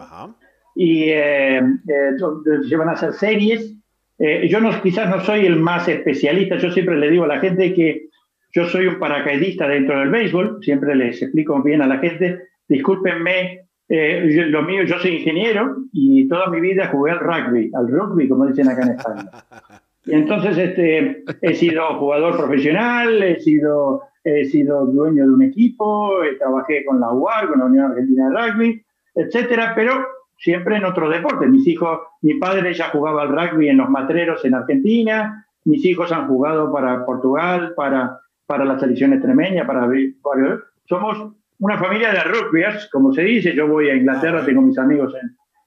y 0.75 1.05
se 1.09 2.75
van 2.77 2.89
a 2.89 2.93
hacer 2.93 3.13
series. 3.13 3.73
yo 4.19 4.59
no, 4.59 4.81
quizás 4.81 5.09
no 5.09 5.21
soy 5.21 5.45
el 5.45 5.55
más 5.55 5.87
especialista, 5.87 6.57
yo 6.57 6.71
siempre 6.71 6.97
le 6.97 7.09
digo 7.09 7.23
a 7.23 7.27
la 7.27 7.39
gente 7.39 7.73
que 7.73 8.09
yo 8.51 8.65
soy 8.67 8.87
un 8.87 8.99
paracaidista 8.99 9.67
dentro 9.67 9.99
del 9.99 10.09
béisbol, 10.09 10.59
siempre 10.61 10.95
les 10.95 11.21
explico 11.21 11.61
bien 11.63 11.81
a 11.81 11.87
la 11.87 11.99
gente, 11.99 12.41
discúlpenme 12.67 13.67
eh, 13.89 14.29
yo, 14.35 14.43
lo 14.43 14.63
mío, 14.63 14.83
yo 14.83 14.99
soy 14.99 15.15
ingeniero 15.15 15.77
y 15.93 16.27
toda 16.27 16.49
mi 16.49 16.59
vida 16.59 16.87
jugué 16.87 17.11
al 17.11 17.19
rugby, 17.19 17.71
al 17.73 17.87
rugby, 17.87 18.27
como 18.27 18.45
dicen 18.45 18.67
acá 18.69 18.83
en 18.83 18.91
España. 18.91 19.29
Y 20.09 20.13
entonces 20.13 20.57
este, 20.57 21.25
he 21.41 21.53
sido 21.53 21.99
jugador 21.99 22.37
profesional, 22.37 23.21
he 23.21 23.41
sido, 23.41 24.03
he 24.27 24.45
sido 24.45 24.85
dueño 24.85 25.25
de 25.25 25.33
un 25.33 25.41
equipo, 25.43 26.23
eh, 26.23 26.35
trabajé 26.37 26.83
con 26.85 26.99
la 26.99 27.11
UAR, 27.11 27.47
con 27.47 27.59
la 27.59 27.65
Unión 27.65 27.91
Argentina 27.91 28.29
de 28.29 28.35
Rugby, 28.35 28.85
etcétera, 29.15 29.73
pero 29.75 30.05
siempre 30.37 30.77
en 30.77 30.85
otro 30.85 31.09
deporte. 31.09 31.47
Mis 31.47 31.67
hijos, 31.67 31.99
mi 32.21 32.35
padre 32.35 32.73
ya 32.73 32.89
jugaba 32.89 33.23
al 33.23 33.29
rugby 33.29 33.69
en 33.69 33.77
los 33.77 33.89
matreros 33.89 34.43
en 34.45 34.53
Argentina, 34.53 35.45
mis 35.65 35.83
hijos 35.85 36.11
han 36.11 36.27
jugado 36.27 36.71
para 36.71 37.05
Portugal, 37.05 37.73
para, 37.75 38.19
para 38.45 38.65
la 38.65 38.79
selección 38.79 39.13
extremeña, 39.13 39.65
para, 39.65 39.89
para 40.21 40.59
somos 40.85 41.33
una 41.59 41.77
familia 41.77 42.11
de 42.11 42.23
rugbyers, 42.23 42.89
como 42.91 43.11
se 43.13 43.23
dice. 43.23 43.53
Yo 43.53 43.67
voy 43.67 43.89
a 43.89 43.95
Inglaterra, 43.95 44.39
ah, 44.41 44.45
tengo 44.45 44.61
mis 44.61 44.77
amigos 44.77 45.13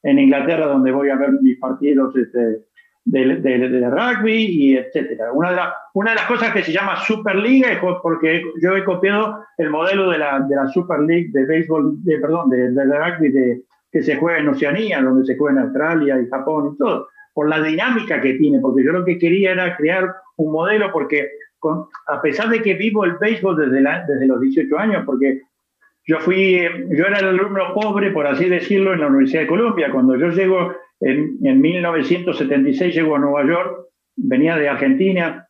en, 0.03 0.19
Inglaterra 0.19 0.67
donde 0.67 0.93
voy 0.93 1.11
a 1.11 1.17
ver 1.17 1.33
mis 1.43 1.59
partidos 1.59 2.17
este, 2.17 2.65
de, 3.05 3.91
rugby 3.91 4.47
y 4.47 4.77
etcétera. 4.77 5.33
Una 5.33 5.51
de, 5.51 5.57
de 5.57 6.15
las 6.15 6.27
cosas 6.27 6.53
que 6.53 6.63
se 6.63 6.73
llama 6.73 6.97
Superliga 6.97 7.73
es 7.73 7.79
porque 7.79 8.43
yo 8.61 8.77
he 8.77 8.85
copiado 8.85 9.45
el 9.59 9.71
modelo 9.71 10.11
de 10.11 10.19
la, 10.19 10.41
de 10.41 10.57
la 10.57 10.69
Super 10.69 11.01
League 11.01 11.29
de 11.33 11.45
béisbol, 11.47 12.05
de, 12.05 12.19
perdón, 12.19 12.51
de, 12.51 12.69
rugby 12.69 13.31
de, 13.31 13.63
que 13.91 14.03
se 14.03 14.17
juega 14.17 14.39
en 14.39 14.49
Oceanía, 14.49 15.03
donde 15.03 15.25
se 15.25 15.37
juega 15.37 15.59
en 15.59 15.67
Australia 15.67 16.21
y 16.21 16.29
Japón 16.29 16.73
y 16.75 16.79
todo, 16.79 17.09
por 17.35 17.49
la 17.49 17.63
dinámica 17.63 18.21
que 18.21 18.35
tiene, 18.35 18.61
porque 18.61 18.85
yo 18.85 18.93
lo 18.93 19.05
que 19.05 19.19
quería 19.19 19.53
era 19.53 19.77
crear 19.77 20.15
un 20.37 20.53
modelo 20.53 20.91
porque 20.93 21.29
a 22.07 22.23
pesar 22.23 22.49
de 22.49 22.63
que 22.63 22.75
vivo 22.75 23.05
el 23.05 23.19
béisbol 23.19 23.57
desde, 23.57 23.83
desde 24.09 24.27
los 24.27 24.41
18 24.41 24.79
años, 24.79 25.03
porque 25.05 25.43
yo 26.07 26.19
fui, 26.21 26.61
yo 26.91 27.07
era 27.07 27.19
el 27.19 27.29
alumno 27.29 27.75
pobre, 27.75 28.11
por 28.11 28.27
así 28.27 28.49
decirlo, 28.49 28.95
en 28.95 29.01
la 29.01 29.09
Universidad 29.09 29.43
de 29.43 29.49
Columbia. 29.49 29.93
Cuando 29.93 30.17
yo 30.17 30.31
llego 30.31 30.75
en, 31.01 31.39
en 31.43 31.61
1976, 31.61 32.95
llego 32.95 33.17
a 33.17 33.19
Nueva 33.19 33.47
York, 33.47 33.87
venía 34.17 34.57
de 34.57 34.69
Argentina 34.69 35.49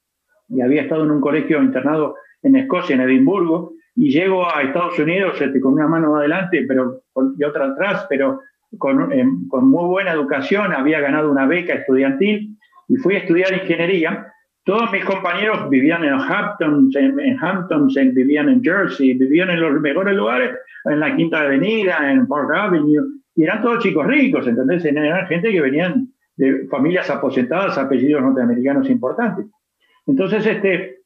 y 0.48 0.60
había 0.60 0.82
estado 0.82 1.04
en 1.04 1.10
un 1.10 1.20
colegio 1.20 1.62
internado 1.62 2.16
en 2.42 2.56
Escocia, 2.56 2.94
en 2.94 3.02
Edimburgo, 3.02 3.74
y 3.96 4.10
llego 4.10 4.48
a 4.48 4.62
Estados 4.62 4.98
Unidos 4.98 5.40
este, 5.40 5.60
con 5.60 5.74
una 5.74 5.86
mano 5.86 6.16
adelante 6.16 6.64
pero, 6.66 7.02
y 7.36 7.44
otra 7.44 7.66
atrás, 7.66 8.06
pero 8.08 8.40
con, 8.78 9.10
con 9.48 9.68
muy 9.68 9.84
buena 9.86 10.12
educación, 10.12 10.72
había 10.72 11.00
ganado 11.00 11.30
una 11.30 11.46
beca 11.46 11.74
estudiantil 11.74 12.56
y 12.88 12.96
fui 12.96 13.16
a 13.16 13.18
estudiar 13.18 13.52
ingeniería. 13.52 14.26
Todos 14.64 14.92
mis 14.92 15.04
compañeros 15.04 15.68
vivían 15.70 16.04
en 16.04 16.14
Hamptons, 16.14 16.94
en, 16.94 17.36
Hamptons, 17.42 17.94
vivían 17.94 18.48
en 18.48 18.62
Jersey, 18.62 19.14
vivían 19.14 19.50
en 19.50 19.60
los 19.60 19.80
mejores 19.80 20.14
lugares, 20.14 20.56
en 20.84 21.00
la 21.00 21.16
Quinta 21.16 21.40
Avenida, 21.40 22.10
en 22.12 22.26
Park 22.26 22.50
Avenue, 22.54 23.19
y 23.34 23.44
eran 23.44 23.62
todos 23.62 23.82
chicos 23.82 24.06
ricos, 24.06 24.46
¿entendés? 24.46 24.84
Eran 24.84 25.26
gente 25.26 25.50
que 25.50 25.60
venían 25.60 26.08
de 26.36 26.66
familias 26.68 27.10
aposentadas, 27.10 27.78
apellidos 27.78 28.22
norteamericanos 28.22 28.88
importantes. 28.88 29.46
Entonces, 30.06 30.46
este, 30.46 31.00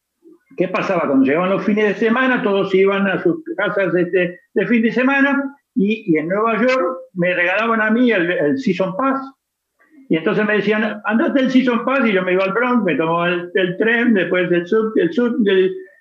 ¿qué 0.56 0.68
pasaba? 0.68 1.06
Cuando 1.06 1.24
llegaban 1.24 1.50
los 1.50 1.64
fines 1.64 1.88
de 1.88 1.94
semana, 1.94 2.42
todos 2.42 2.74
iban 2.74 3.06
a 3.06 3.22
sus 3.22 3.42
casas 3.56 3.94
este, 3.94 4.40
de 4.54 4.66
fin 4.66 4.82
de 4.82 4.92
semana 4.92 5.56
y, 5.74 6.16
en 6.16 6.28
Nueva 6.28 6.60
York 6.60 6.98
me 7.14 7.34
regalaban 7.34 7.80
a 7.80 7.90
mí 7.90 8.10
el, 8.10 8.30
el 8.30 8.58
Season 8.58 8.96
Pass, 8.96 9.20
y 10.08 10.16
entonces 10.16 10.46
me 10.46 10.56
decían, 10.56 11.00
andate 11.04 11.40
el 11.40 11.50
Season 11.50 11.84
Pass 11.84 12.06
y 12.06 12.12
yo 12.12 12.22
me 12.22 12.34
iba 12.34 12.44
al 12.44 12.52
Bronx, 12.52 12.84
me 12.84 12.94
tomaba 12.94 13.28
el, 13.28 13.76
tren, 13.78 14.14
después 14.14 14.50
del 14.50 14.66
sub, 14.66 14.92
del 14.94 15.12
sub, 15.12 15.36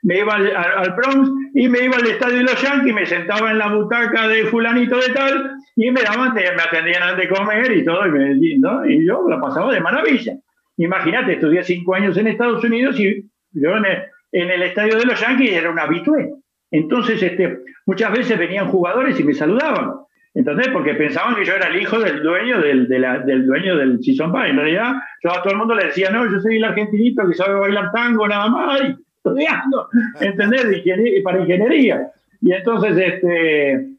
me 0.04 0.20
iba 0.20 0.36
al, 0.36 0.94
Bronx 0.96 1.32
y 1.54 1.68
me 1.68 1.86
iba 1.86 1.96
al 1.96 2.06
estadio 2.06 2.38
de 2.38 2.44
los 2.44 2.62
Yankees, 2.62 2.94
me 2.94 3.06
sentaba 3.06 3.52
en 3.52 3.58
la 3.58 3.74
butaca 3.74 4.28
de 4.28 4.46
fulanito 4.46 4.98
de 4.98 5.10
tal 5.14 5.52
y 5.76 5.90
me 5.92 6.02
daban, 6.02 6.34
me 6.34 6.44
atendían 6.44 7.18
de 7.18 7.30
comer 7.30 7.72
y 7.72 7.86
todo, 7.86 8.06
y, 8.08 8.12
me, 8.12 8.94
y 8.94 9.06
yo 9.06 9.28
la 9.28 9.40
pasaba 9.40 9.74
de 9.74 9.80
maravilla. 9.80 10.34
Imagínate, 10.78 11.34
estudié 11.34 11.64
cinco 11.64 11.96
años 11.96 12.18
en 12.18 12.28
Estados 12.28 12.64
Unidos 12.64 13.00
y 13.00 13.26
yo 13.52 13.70
en 13.78 14.52
el, 14.52 14.64
estadio 14.64 14.98
de 14.98 15.06
los 15.06 15.20
Yankees 15.20 15.54
era 15.54 15.72
un 15.72 15.80
habitué. 15.80 16.32
Entonces, 16.72 17.22
este, 17.22 17.60
muchas 17.86 18.12
veces 18.12 18.38
venían 18.38 18.68
jugadores 18.68 19.20
y 19.20 19.24
me 19.24 19.34
saludaban. 19.34 19.94
¿Entendés? 20.36 20.70
Porque 20.70 20.96
pensaban 20.96 21.36
que 21.36 21.46
yo 21.46 21.54
era 21.54 21.68
el 21.68 21.80
hijo 21.80 22.00
del 22.00 22.24
dueño 22.24 22.60
del, 22.60 22.88
del 22.88 23.46
dueño 23.46 23.78
del 23.78 24.00
Pie. 24.00 24.16
En 24.20 24.58
realidad, 24.58 24.94
yo 25.24 25.32
a 25.32 25.44
todo 25.44 25.52
el 25.52 25.60
mundo 25.60 25.76
le 25.76 25.86
decía, 25.86 26.10
no, 26.10 26.26
yo 26.26 26.40
soy 26.40 26.58
el 26.58 26.64
argentinito 26.64 27.28
que 27.28 27.36
sabe 27.36 27.54
bailar 27.54 27.92
tango 27.92 28.28
nada 28.28 28.50
más, 28.50 28.82
estudiando, 29.24 29.88
¿entendés? 30.20 30.84
para 31.24 31.40
ingeniería. 31.40 32.12
Y 32.42 32.52
entonces, 32.52 32.98
este, 32.98 33.94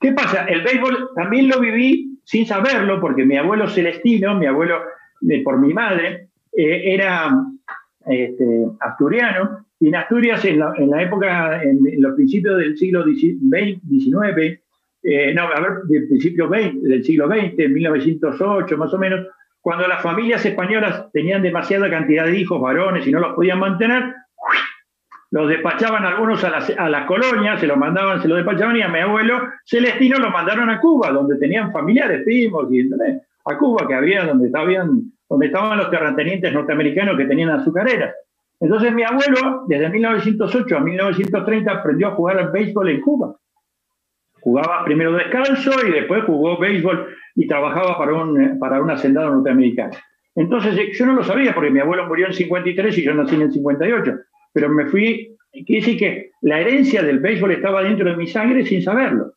¿Qué 0.00 0.12
pasa? 0.12 0.44
El 0.44 0.62
béisbol 0.62 1.10
también 1.14 1.48
lo 1.48 1.60
viví 1.60 2.18
sin 2.24 2.46
saberlo, 2.46 3.00
porque 3.00 3.24
mi 3.24 3.36
abuelo 3.36 3.68
Celestino, 3.68 4.34
mi 4.36 4.46
abuelo 4.46 4.80
de, 5.20 5.40
por 5.40 5.58
mi 5.58 5.72
madre, 5.72 6.28
eh, 6.56 6.94
era 6.94 7.30
este, 8.06 8.66
asturiano, 8.80 9.66
y 9.80 9.88
en 9.88 9.96
Asturias, 9.96 10.44
en 10.44 10.58
la, 10.58 11.02
época, 11.02 11.62
en, 11.62 11.80
los 11.98 12.14
principios 12.14 12.58
del 12.58 12.76
siglo 12.76 13.04
XIX, 13.04 14.60
eh, 15.04 15.34
no, 15.34 15.42
a 15.42 15.60
ver, 15.60 15.70
del 15.88 16.08
principio 16.08 16.48
del 16.48 17.04
siglo 17.04 17.28
XX, 17.28 17.58
en 17.58 17.72
1908 17.72 18.76
más 18.76 18.92
o 18.92 18.98
menos, 18.98 19.26
cuando 19.60 19.86
las 19.86 20.02
familias 20.02 20.44
españolas 20.44 21.10
tenían 21.12 21.42
demasiada 21.42 21.88
cantidad 21.90 22.26
de 22.26 22.38
hijos 22.38 22.60
varones 22.60 23.06
y 23.06 23.12
no 23.12 23.20
los 23.20 23.34
podían 23.34 23.60
mantener, 23.60 24.14
los 25.30 25.48
despachaban 25.48 26.04
algunos 26.04 26.42
a 26.42 26.50
las, 26.50 26.72
a 26.76 27.06
colonias, 27.06 27.60
se 27.60 27.66
los 27.66 27.76
mandaban, 27.76 28.22
se 28.22 28.28
los 28.28 28.38
despachaban 28.38 28.76
y 28.76 28.82
a 28.82 28.88
mi 28.88 28.98
abuelo 28.98 29.42
Celestino 29.64 30.18
lo 30.18 30.30
mandaron 30.30 30.70
a 30.70 30.80
Cuba, 30.80 31.10
donde 31.10 31.36
tenían 31.36 31.70
familiares, 31.70 32.22
primos, 32.24 32.72
y 32.72 32.88
a 33.44 33.58
Cuba 33.58 33.86
que 33.86 33.94
había, 33.94 34.24
donde 34.24 34.46
estaban, 34.46 35.12
donde 35.28 35.46
estaban 35.46 35.76
los 35.76 35.90
terratenientes 35.90 36.52
norteamericanos 36.52 37.16
que 37.16 37.26
tenían 37.26 37.50
azucareras. 37.50 38.14
Entonces 38.60 38.92
mi 38.92 39.02
abuelo, 39.02 39.64
desde 39.68 39.88
1908 39.90 40.76
a 40.76 40.80
1930, 40.80 41.72
aprendió 41.72 42.08
a 42.08 42.12
jugar 42.12 42.38
al 42.38 42.50
béisbol 42.50 42.88
en 42.88 43.00
Cuba. 43.00 43.36
Jugaba 44.40 44.84
primero 44.84 45.12
descalzo 45.12 45.86
y 45.86 45.90
después 45.90 46.24
jugó 46.24 46.58
béisbol 46.58 47.14
y 47.34 47.46
trabajaba 47.46 47.98
para 47.98 48.14
un, 48.14 48.58
para 48.58 48.80
un 48.80 48.90
hacendado 48.90 49.30
norteamericano. 49.30 49.92
Entonces 50.38 50.96
yo 50.96 51.04
no 51.04 51.14
lo 51.14 51.24
sabía 51.24 51.54
porque 51.54 51.70
mi 51.70 51.80
abuelo 51.80 52.06
murió 52.06 52.26
en 52.26 52.32
53 52.32 52.96
y 52.96 53.02
yo 53.02 53.12
nací 53.12 53.34
en 53.34 53.42
el 53.42 53.52
58 53.52 54.14
pero 54.52 54.68
me 54.68 54.86
fui, 54.86 55.36
quiere 55.52 55.80
decir 55.80 55.98
que 55.98 56.30
la 56.42 56.60
herencia 56.60 57.02
del 57.02 57.20
béisbol 57.20 57.52
estaba 57.52 57.82
dentro 57.82 58.10
de 58.10 58.16
mi 58.16 58.26
sangre 58.26 58.64
sin 58.64 58.82
saberlo. 58.82 59.34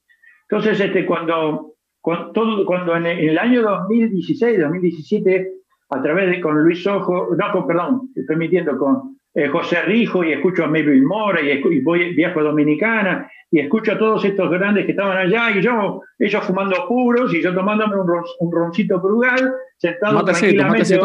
Entonces, 0.49 0.79
este, 0.79 1.05
cuando, 1.05 1.75
cuando 2.01 2.95
en, 2.95 3.05
el 3.05 3.37
año 3.37 3.61
2016, 3.61 4.59
2017, 4.59 5.51
a 5.89 6.01
través 6.01 6.31
de 6.31 6.41
con 6.41 6.63
Luis 6.63 6.85
Ojo, 6.87 7.35
no, 7.37 7.51
con, 7.51 7.67
perdón, 7.67 8.09
estoy 8.15 8.35
mintiendo, 8.35 8.77
con 8.77 9.17
eh, 9.33 9.47
José 9.47 9.81
Rijo 9.83 10.23
y 10.23 10.33
escucho 10.33 10.65
a 10.65 10.67
Melvin 10.67 11.05
Mora 11.05 11.41
y, 11.41 11.51
y, 11.51 11.79
voy, 11.81 12.13
viajo 12.13 12.41
a 12.41 12.43
Dominicana 12.43 13.31
y 13.49 13.59
escucho 13.59 13.93
a 13.93 13.97
todos 13.97 14.25
estos 14.25 14.49
grandes 14.49 14.85
que 14.85 14.91
estaban 14.91 15.17
allá 15.17 15.51
y 15.51 15.61
yo, 15.61 16.01
ellos 16.19 16.43
fumando 16.43 16.87
puros 16.87 17.33
y 17.33 17.41
yo 17.41 17.53
tomándome 17.53 17.95
un, 17.95 18.09
un 18.39 18.51
roncito 18.51 18.99
frugal, 18.99 19.53
sentado 19.77 20.23
tranquilamente 20.25 20.99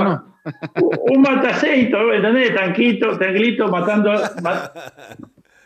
un 1.11 1.23
mataceito, 1.23 2.13
¿entendés? 2.13 2.55
Tanquito, 2.55 3.19
tranquilito, 3.19 3.69
matando, 3.69 4.13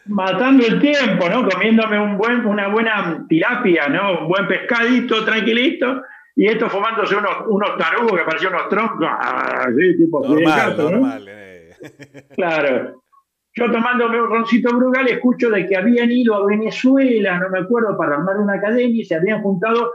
matando 0.07 0.67
el 0.67 0.81
tiempo, 0.81 1.29
¿no? 1.29 1.49
Comiéndome 1.49 2.01
un 2.01 2.17
buen, 2.17 2.47
una 2.47 2.69
buena 2.69 3.25
tilapia, 3.29 3.89
¿no? 3.89 4.21
Un 4.21 4.29
buen 4.29 4.47
pescadito, 4.47 5.25
tranquilito. 5.25 6.03
Y 6.35 6.47
esto 6.47 6.71
fumándose 6.71 7.15
unos, 7.15 7.45
unos 7.49 7.77
tarugos 7.77 8.19
que 8.19 8.25
parecían 8.25 8.55
unos 8.55 8.69
troncos. 8.71 9.07
Así, 9.19 9.99
tipo 9.99 10.27
normal, 10.27 10.77
normal, 10.79 11.27
eh. 11.29 11.60
Claro. 12.35 13.03
Yo 13.53 13.71
tomándome 13.71 14.23
un 14.23 14.31
roncito 14.31 14.75
brugal 14.77 15.09
escucho 15.09 15.51
de 15.51 15.67
que 15.67 15.77
habían 15.77 16.11
ido 16.13 16.35
a 16.35 16.47
Venezuela, 16.47 17.39
no 17.39 17.51
me 17.51 17.59
acuerdo, 17.61 17.97
para 17.97 18.17
armar 18.17 18.39
una 18.39 18.55
academia 18.55 19.03
y 19.03 19.05
se 19.05 19.17
habían 19.17 19.43
juntado 19.43 19.93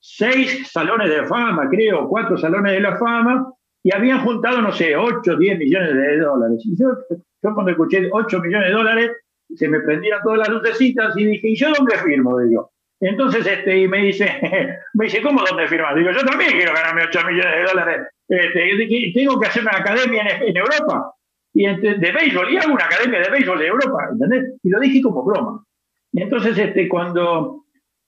seis 0.00 0.70
salones 0.70 1.10
de 1.10 1.24
fama, 1.24 1.68
creo, 1.68 2.08
cuatro 2.08 2.36
salones 2.38 2.72
de 2.72 2.80
la 2.80 2.96
fama, 2.96 3.52
y 3.82 3.94
habían 3.94 4.20
juntado, 4.20 4.62
no 4.62 4.72
sé, 4.72 4.96
8, 4.96 5.36
10 5.36 5.58
millones 5.58 5.94
de 5.94 6.18
dólares. 6.18 6.62
Y 6.64 6.74
yo, 6.76 6.96
cuando 7.40 7.70
escuché 7.70 8.08
8 8.10 8.40
millones 8.40 8.68
de 8.68 8.74
dólares, 8.74 9.10
se 9.54 9.68
me 9.68 9.80
prendieron 9.80 10.22
todas 10.22 10.38
las 10.38 10.48
lucecitas 10.48 11.14
y 11.16 11.26
dije, 11.26 11.48
¿y 11.48 11.56
yo 11.56 11.68
dónde 11.76 11.96
firmo? 11.98 12.38
Entonces, 13.00 13.46
este, 13.46 13.78
y 13.80 13.88
me 13.88 13.98
dice, 13.98 14.26
me 14.94 15.04
dice, 15.04 15.20
¿cómo 15.20 15.42
dónde 15.46 15.68
firmas? 15.68 15.94
Digo, 15.94 16.10
yo 16.12 16.24
también 16.24 16.52
quiero 16.52 16.72
ganarme 16.72 17.02
8 17.04 17.20
millones 17.26 17.56
de 17.56 17.62
dólares. 17.62 18.08
Este, 18.26 19.12
tengo 19.12 19.38
que 19.38 19.46
hacer 19.46 19.62
una 19.62 19.76
academia 19.76 20.22
en, 20.40 20.56
Europa 20.56 21.14
y 21.54 21.64
de 21.66 22.12
béisbol, 22.12 22.52
y 22.52 22.56
hago 22.56 22.74
una 22.74 22.84
academia 22.84 23.20
de 23.20 23.30
béisbol 23.30 23.58
de 23.58 23.66
Europa, 23.68 24.08
¿entendés? 24.10 24.54
Y 24.62 24.68
lo 24.68 24.80
dije 24.80 25.00
como 25.00 25.24
broma. 25.24 25.64
Y 26.12 26.22
entonces, 26.22 26.58
este, 26.58 26.88
cuando 26.88 27.64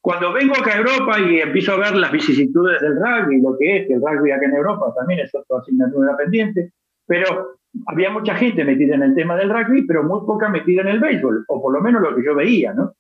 cuando 0.07 0.32
vengo 0.32 0.55
acá 0.57 0.74
a 0.74 0.78
Europa 0.78 1.18
y 1.18 1.40
empiezo 1.40 1.72
a 1.72 1.78
ver 1.78 1.97
las 1.97 2.12
vicisitudes 2.12 2.80
del 2.80 2.94
rugby, 2.94 3.42
lo 3.42 3.59
que 3.59 3.78
es, 3.78 3.88
que 3.88 3.94
el 3.94 4.01
rugby 4.01 4.30
acá 4.30 4.47
en 4.47 4.55
Europa 4.55 4.94
también 4.97 5.18
es 5.18 5.34
otra 5.34 5.59
asignatura 5.59 6.16
pendiente, 6.16 6.70
pero 7.09 7.57
había 7.88 8.11
mucha 8.11 8.36
gente 8.36 8.64
metida 8.64 8.94
en 8.94 9.03
el 9.03 9.16
tema 9.16 9.34
del 9.34 9.51
rugby, 9.51 9.84
pero 9.84 10.05
muy 10.05 10.24
poca 10.24 10.49
metida 10.49 10.82
en 10.82 10.88
el 10.88 11.01
béisbol, 11.01 11.44
o 11.49 11.61
por 11.61 11.72
lo 11.72 11.80
menos 11.80 12.03
lo 12.03 12.14
que 12.14 12.24
yo 12.24 12.36
veía, 12.36 12.72
¿no? 12.72 12.92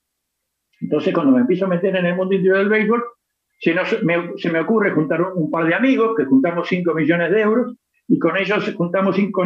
Entonces, 0.80 1.14
cuando 1.14 1.30
me 1.30 1.42
empiezo 1.42 1.66
a 1.66 1.68
meter 1.68 1.94
en 1.94 2.06
el 2.06 2.16
mundo 2.16 2.34
interior 2.34 2.58
del 2.58 2.70
béisbol, 2.70 3.04
se, 3.60 3.72
me, 4.02 4.32
me, 4.52 4.60
ocurre 4.60 4.90
juntar 4.90 5.22
un, 5.22 5.48
par 5.48 5.68
de 5.68 5.76
amigos, 5.76 6.16
que 6.16 6.24
juntamos 6.24 6.66
5 6.66 6.92
millones 6.92 7.30
de 7.30 7.40
euros, 7.40 7.76
y 8.08 8.18
con 8.18 8.36
ellos 8.36 8.72
juntamos 8.76 9.16
5 9.16 9.44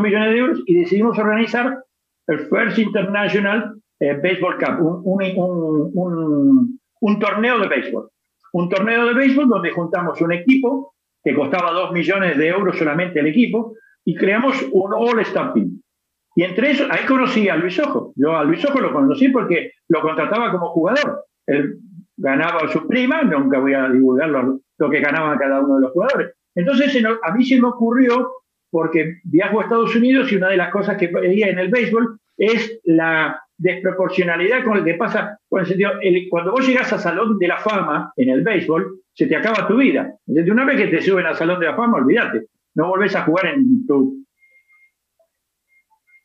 millones 0.00 0.30
de 0.30 0.38
euros 0.38 0.62
y 0.66 0.80
decidimos 0.80 1.18
organizar 1.18 1.84
el 2.26 2.40
First 2.48 2.78
International 2.78 3.74
eh, 4.00 4.14
Baseball 4.14 4.58
Cup, 4.58 4.80
un, 5.04 6.78
un 7.00 7.18
torneo 7.18 7.58
de 7.58 7.68
béisbol. 7.68 8.08
Un 8.54 8.68
torneo 8.68 9.06
de 9.06 9.14
béisbol 9.14 9.48
donde 9.48 9.70
juntamos 9.70 10.20
un 10.20 10.32
equipo 10.32 10.94
que 11.22 11.34
costaba 11.34 11.72
2 11.72 11.92
millones 11.92 12.36
de 12.36 12.48
euros 12.48 12.76
solamente 12.76 13.20
el 13.20 13.28
equipo 13.28 13.74
y 14.04 14.14
creamos 14.14 14.56
un 14.72 14.92
All-Star 14.92 15.54
Team. 15.54 15.80
Y 16.34 16.44
entre 16.44 16.70
eso, 16.70 16.86
ahí 16.90 17.04
conocí 17.06 17.48
a 17.48 17.56
Luis 17.56 17.78
Ojo. 17.78 18.12
Yo 18.16 18.36
a 18.36 18.44
Luis 18.44 18.64
Ojo 18.64 18.80
lo 18.80 18.92
conocí 18.92 19.28
porque 19.28 19.72
lo 19.88 20.00
contrataba 20.00 20.50
como 20.50 20.70
jugador. 20.70 21.24
Él 21.46 21.78
ganaba 22.16 22.68
su 22.68 22.86
prima, 22.86 23.22
nunca 23.22 23.58
voy 23.58 23.74
a 23.74 23.88
divulgar 23.88 24.30
lo, 24.30 24.60
que 24.90 25.00
ganaba 25.00 25.38
cada 25.38 25.60
uno 25.60 25.76
de 25.76 25.82
los 25.82 25.92
jugadores. 25.92 26.34
Entonces 26.54 26.96
a 27.22 27.34
mí 27.34 27.44
se 27.44 27.60
me 27.60 27.68
ocurrió, 27.68 28.32
porque 28.70 29.20
viajo 29.24 29.60
a 29.60 29.64
Estados 29.64 29.94
Unidos 29.94 30.32
y 30.32 30.36
una 30.36 30.48
de 30.48 30.56
las 30.56 30.70
cosas 30.70 30.96
que 30.96 31.08
veía 31.08 31.48
en 31.48 31.58
el 31.58 31.68
béisbol 31.68 32.18
es 32.36 32.80
la 32.84 33.42
desproporcionalidad 33.56 34.64
con 34.64 34.78
el 34.78 34.84
que 34.84 34.94
pasa, 34.94 35.38
con 35.48 35.64
sentido, 35.64 35.92
cuando 36.30 36.52
vos 36.52 36.66
llegas 36.66 36.92
al 36.92 36.98
Salón 36.98 37.38
de 37.38 37.48
la 37.48 37.58
Fama 37.58 38.12
en 38.16 38.30
el 38.30 38.42
béisbol, 38.42 39.00
se 39.12 39.26
te 39.26 39.36
acaba 39.36 39.68
tu 39.68 39.76
vida. 39.76 40.14
una 40.26 40.64
vez 40.64 40.76
que 40.78 40.88
te 40.88 41.02
suben 41.02 41.26
al 41.26 41.36
Salón 41.36 41.60
de 41.60 41.66
la 41.66 41.76
Fama, 41.76 41.98
olvídate, 41.98 42.46
no 42.74 42.88
volvés 42.88 43.14
a 43.14 43.22
jugar 43.22 43.46
en 43.46 43.86
tu 43.86 44.24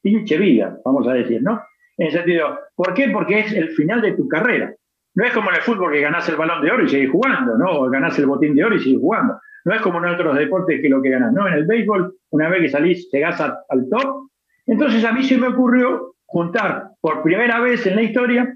pinche 0.01 0.38
vida, 0.38 0.80
vamos 0.86 1.07
a 1.07 1.13
decir, 1.13 1.41
¿no? 1.43 1.61
En 1.97 2.07
el 2.07 2.13
sentido, 2.13 2.57
¿por 2.75 2.93
qué? 2.93 3.09
Porque 3.09 3.39
es 3.39 3.53
el 3.53 3.69
final 3.71 4.01
de 4.01 4.13
tu 4.13 4.28
carrera. 4.28 4.73
No 5.18 5.26
es 5.26 5.34
como 5.34 5.49
en 5.49 5.55
el 5.55 5.61
fútbol 5.63 5.91
que 5.91 6.01
ganás 6.01 6.30
el 6.30 6.36
balón 6.36 6.61
de 6.61 6.70
oro 6.70 6.84
y 6.84 6.89
seguís 6.89 7.09
jugando, 7.09 7.57
¿no? 7.57 7.72
O 7.72 7.89
ganás 7.89 8.20
el 8.20 8.28
botín 8.28 8.53
de 8.53 8.63
oro 8.63 8.76
y 8.76 8.80
sigues 8.80 9.01
jugando. 9.01 9.39
No 9.65 9.74
es 9.74 9.82
como 9.82 9.97
en 9.97 10.13
otros 10.13 10.38
deportes 10.38 10.80
que 10.80 10.89
lo 10.89 11.01
que 11.01 11.09
ganás. 11.09 11.34
No, 11.34 11.47
en 11.47 11.55
el 11.55 11.65
béisbol, 11.65 12.15
una 12.30 12.49
vez 12.49 12.61
que 12.61 12.70
salís, 12.70 13.09
llegás 13.11 13.41
al 13.41 13.89
top. 13.89 14.30
Entonces 14.68 15.03
a 15.03 15.11
mí 15.13 15.24
se 15.24 15.39
me 15.39 15.47
ocurrió 15.47 16.13
juntar 16.28 16.89
por 17.01 17.24
primera 17.24 17.59
vez 17.59 17.88
en 17.88 17.95
la 17.95 18.03
historia 18.03 18.55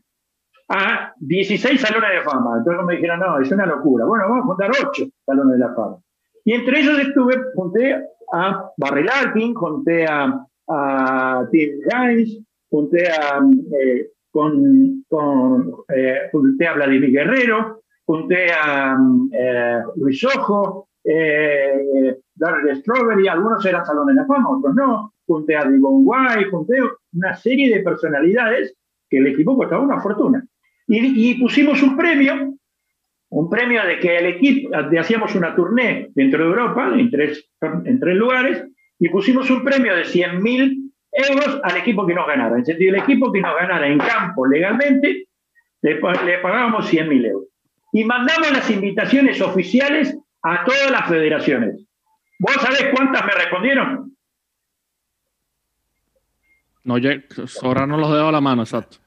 a 0.69 1.13
16 1.17 1.81
salones 1.81 2.11
de 2.11 2.21
fama. 2.21 2.57
Entonces 2.59 2.85
me 2.85 2.93
dijeron, 2.93 3.19
no, 3.21 3.39
es 3.39 3.51
una 3.51 3.65
locura. 3.65 4.05
Bueno, 4.05 4.25
vamos 4.29 4.43
a 4.43 4.47
juntar 4.47 4.69
8 4.69 5.03
salones 5.25 5.53
de 5.53 5.59
la 5.65 5.73
fama. 5.73 5.97
Y 6.45 6.53
entre 6.53 6.79
ellos 6.79 6.99
estuve, 6.99 7.41
junté 7.55 8.05
a 8.33 8.69
Barry 8.77 9.03
Larkin, 9.03 9.55
junté 9.55 10.05
a, 10.05 10.45
Tim 11.51 11.69
Giles, 11.89 12.39
junté 12.69 13.09
a, 13.09 13.39
eh, 13.79 14.11
con, 14.31 15.03
con 15.07 15.71
eh, 15.95 16.29
junté 16.31 16.67
a 16.67 16.73
Vladimir 16.73 17.11
Guerrero, 17.11 17.83
junté 18.05 18.51
a 18.51 18.97
eh, 19.31 19.79
Luis 19.97 20.23
Ojo, 20.23 20.89
eh, 21.03 22.17
Darrell 22.33 22.77
Strawberry, 22.77 23.27
algunos 23.27 23.65
eran 23.65 23.85
salones 23.85 24.15
de 24.15 24.21
la 24.21 24.27
fama, 24.27 24.57
otros 24.57 24.73
no 24.75 25.13
junté 25.31 25.55
a 25.55 25.63
Divon 25.65 26.03
White, 26.03 26.49
junté 26.49 26.75
una 27.13 27.35
serie 27.35 27.73
de 27.73 27.83
personalidades 27.83 28.75
que 29.09 29.17
el 29.17 29.27
equipo 29.27 29.55
costaba 29.55 29.81
una 29.81 30.01
fortuna. 30.01 30.45
Y, 30.87 31.39
pusimos 31.39 31.81
un 31.81 31.95
premio, 31.95 32.55
un 33.29 33.49
premio 33.49 33.81
de 33.85 33.99
que 33.99 34.17
el 34.17 34.25
equipo, 34.25 34.69
hacíamos 34.75 35.33
una 35.35 35.55
tournée 35.55 36.09
dentro 36.15 36.43
de 36.43 36.49
Europa, 36.49 36.91
en 36.93 37.09
tres, 37.09 37.49
en 37.61 37.99
tres 37.99 38.15
lugares, 38.17 38.65
y 38.99 39.07
pusimos 39.07 39.49
un 39.49 39.63
premio 39.63 39.95
de 39.95 40.03
100.000 40.03 40.90
euros 41.11 41.59
al 41.63 41.77
equipo 41.77 42.05
que 42.05 42.13
nos 42.13 42.27
ganara. 42.27 42.57
En 42.57 42.65
sentido, 42.65 42.95
el 42.95 43.01
equipo 43.01 43.31
que 43.31 43.41
nos 43.41 43.55
ganara 43.55 43.87
en 43.87 43.97
campo 43.97 44.47
legalmente, 44.47 45.27
le, 45.81 45.95
le 46.25 46.37
pagábamos 46.39 46.91
100.000 46.91 47.25
euros. 47.27 47.47
Y 47.93 48.03
mandamos 48.05 48.51
las 48.51 48.69
invitaciones 48.69 49.41
oficiales 49.41 50.17
a 50.43 50.63
todas 50.63 50.91
las 50.91 51.07
federaciones. 51.07 51.85
¿Vos 52.39 52.55
sabés 52.55 52.87
cuántas 52.93 53.25
me 53.25 53.33
respondieron? 53.33 54.15
No, 56.83 56.97
yo, 56.97 57.11
ahora 57.61 57.85
no 57.85 57.97
los 57.97 58.09
dedo 58.09 58.29
a 58.29 58.31
la 58.31 58.41
mano, 58.41 58.63
exacto. 58.63 58.97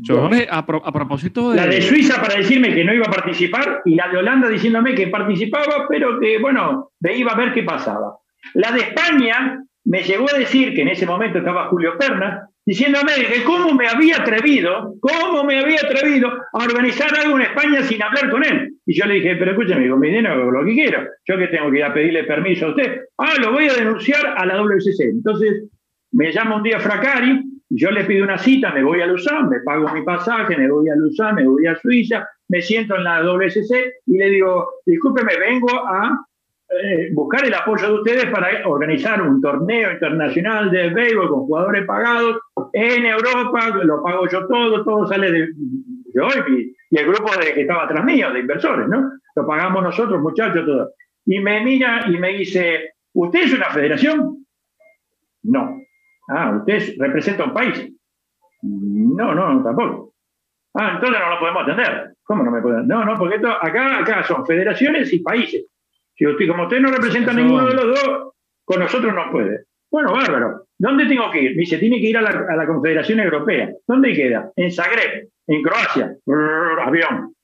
Yo, 0.00 0.30
a, 0.50 0.64
propósito 0.64 1.50
de... 1.50 1.56
La 1.56 1.66
de 1.66 1.82
Suiza 1.82 2.20
para 2.22 2.36
decirme 2.36 2.72
que 2.72 2.84
no 2.84 2.94
iba 2.94 3.06
a 3.06 3.10
participar 3.10 3.82
y 3.84 3.96
la 3.96 4.08
de 4.08 4.18
Holanda 4.18 4.48
diciéndome 4.48 4.94
que 4.94 5.08
participaba, 5.08 5.86
pero 5.88 6.18
que, 6.20 6.38
bueno, 6.38 6.92
de 6.98 7.16
iba 7.16 7.32
a 7.32 7.36
ver 7.36 7.52
qué 7.52 7.64
pasaba. 7.64 8.16
La 8.54 8.70
de 8.72 8.80
España 8.80 9.62
me 9.84 10.02
llegó 10.02 10.26
a 10.32 10.38
decir, 10.38 10.74
que 10.74 10.82
en 10.82 10.88
ese 10.88 11.06
momento 11.06 11.38
estaba 11.38 11.68
Julio 11.68 11.96
Perna, 11.98 12.48
diciéndome 12.64 13.12
que 13.14 13.42
cómo 13.44 13.74
me 13.74 13.88
había 13.88 14.16
atrevido, 14.16 14.94
cómo 15.00 15.44
me 15.44 15.58
había 15.58 15.78
atrevido 15.82 16.30
a 16.52 16.64
organizar 16.64 17.10
algo 17.18 17.36
en 17.36 17.42
España 17.42 17.82
sin 17.82 18.02
hablar 18.02 18.30
con 18.30 18.44
él. 18.44 18.74
Y 18.86 18.98
yo 18.98 19.06
le 19.06 19.14
dije, 19.14 19.36
pero 19.36 19.52
escúcheme, 19.52 19.88
con 19.88 20.00
mi 20.00 20.08
dinero 20.08 20.50
lo 20.50 20.64
que 20.64 20.74
quiero. 20.74 21.02
Yo 21.26 21.38
que 21.38 21.48
tengo 21.48 21.70
que 21.70 21.78
ir 21.78 21.84
a 21.84 21.94
pedirle 21.94 22.24
permiso 22.24 22.66
a 22.66 22.70
usted. 22.70 23.00
Ah, 23.18 23.34
lo 23.40 23.52
voy 23.52 23.68
a 23.68 23.74
denunciar 23.74 24.34
a 24.36 24.44
la 24.46 24.56
WCC. 24.56 25.00
Entonces 25.10 25.64
me 26.12 26.32
llama 26.32 26.56
un 26.56 26.62
día 26.62 26.80
Fracari, 26.80 27.40
yo 27.70 27.90
le 27.90 28.04
pido 28.04 28.24
una 28.24 28.36
cita, 28.36 28.72
me 28.72 28.82
voy 28.82 29.00
a 29.00 29.06
Luzán, 29.06 29.48
me 29.48 29.60
pago 29.60 29.92
mi 29.94 30.02
pasaje, 30.02 30.56
me 30.56 30.68
voy 30.68 30.88
a 30.88 30.96
Luzán, 30.96 31.36
me 31.36 31.46
voy 31.46 31.66
a 31.66 31.76
Suiza, 31.76 32.28
me 32.48 32.60
siento 32.60 32.96
en 32.96 33.04
la 33.04 33.22
WCC 33.22 33.92
y 34.06 34.18
le 34.18 34.28
digo, 34.28 34.68
discúlpeme, 34.84 35.38
vengo 35.38 35.68
a 35.86 36.26
eh, 36.70 37.10
buscar 37.12 37.44
el 37.44 37.52
apoyo 37.52 37.88
de 37.88 37.94
ustedes 37.94 38.26
para 38.26 38.66
organizar 38.68 39.20
un 39.20 39.40
torneo 39.40 39.90
internacional 39.90 40.70
de 40.70 40.90
béisbol 40.90 41.28
con 41.28 41.40
jugadores 41.40 41.84
pagados 41.84 42.38
en 42.72 43.06
Europa, 43.06 43.70
lo 43.82 44.00
pago 44.02 44.28
yo 44.28 44.46
todo, 44.46 44.84
todo 44.84 45.06
sale 45.06 45.32
de 45.32 45.48
yo 46.14 46.28
y, 46.48 46.72
el 46.90 47.06
grupo 47.06 47.30
de, 47.40 47.54
que 47.54 47.62
estaba 47.62 47.84
atrás 47.84 48.04
mío, 48.04 48.32
de 48.32 48.40
inversores, 48.40 48.88
¿no? 48.88 49.12
Lo 49.34 49.46
pagamos 49.46 49.82
nosotros, 49.82 50.20
muchachos, 50.20 50.64
todo. 50.64 50.90
Y 51.26 51.40
me 51.40 51.60
mira 51.64 52.04
y 52.08 52.16
me 52.18 52.28
dice, 52.34 52.94
¿usted 53.14 53.40
es 53.44 53.52
una 53.52 53.70
federación? 53.70 54.46
No. 55.42 55.76
Ah, 56.28 56.56
¿usted 56.56 56.94
representa 56.98 57.44
un 57.44 57.54
país? 57.54 57.92
No, 58.62 59.34
no, 59.34 59.62
tampoco. 59.62 60.14
Ah, 60.74 60.92
entonces 60.94 61.20
no 61.20 61.30
lo 61.30 61.38
podemos 61.40 61.62
atender. 61.62 62.14
¿Cómo 62.22 62.44
no 62.44 62.50
me 62.52 62.62
pueden? 62.62 62.86
No, 62.86 63.04
no, 63.04 63.18
porque 63.18 63.36
esto, 63.36 63.48
acá, 63.48 63.98
acá 63.98 64.22
son 64.22 64.46
federaciones 64.46 65.12
y 65.12 65.18
países. 65.18 65.64
Si 66.20 66.26
usted, 66.26 66.48
como 66.48 66.64
usted 66.64 66.80
no 66.80 66.90
representa 66.90 67.30
a 67.30 67.34
ninguno 67.34 67.66
de 67.66 67.72
los 67.72 67.86
dos, 67.86 68.34
con 68.62 68.78
nosotros 68.78 69.14
no 69.14 69.32
puede. 69.32 69.64
Bueno, 69.90 70.12
bárbaro. 70.12 70.66
¿Dónde 70.76 71.06
tengo 71.06 71.30
que 71.30 71.40
ir? 71.40 71.50
Me 71.52 71.60
dice, 71.60 71.78
tiene 71.78 71.98
que 71.98 72.08
ir 72.08 72.18
a 72.18 72.20
la, 72.20 72.66
Confederación 72.66 73.20
Europea. 73.20 73.70
¿Dónde 73.88 74.12
queda? 74.12 74.52
En 74.54 74.70
Zagreb, 74.70 75.30
en 75.46 75.62
Croacia. 75.62 76.14
avión. 76.84 77.34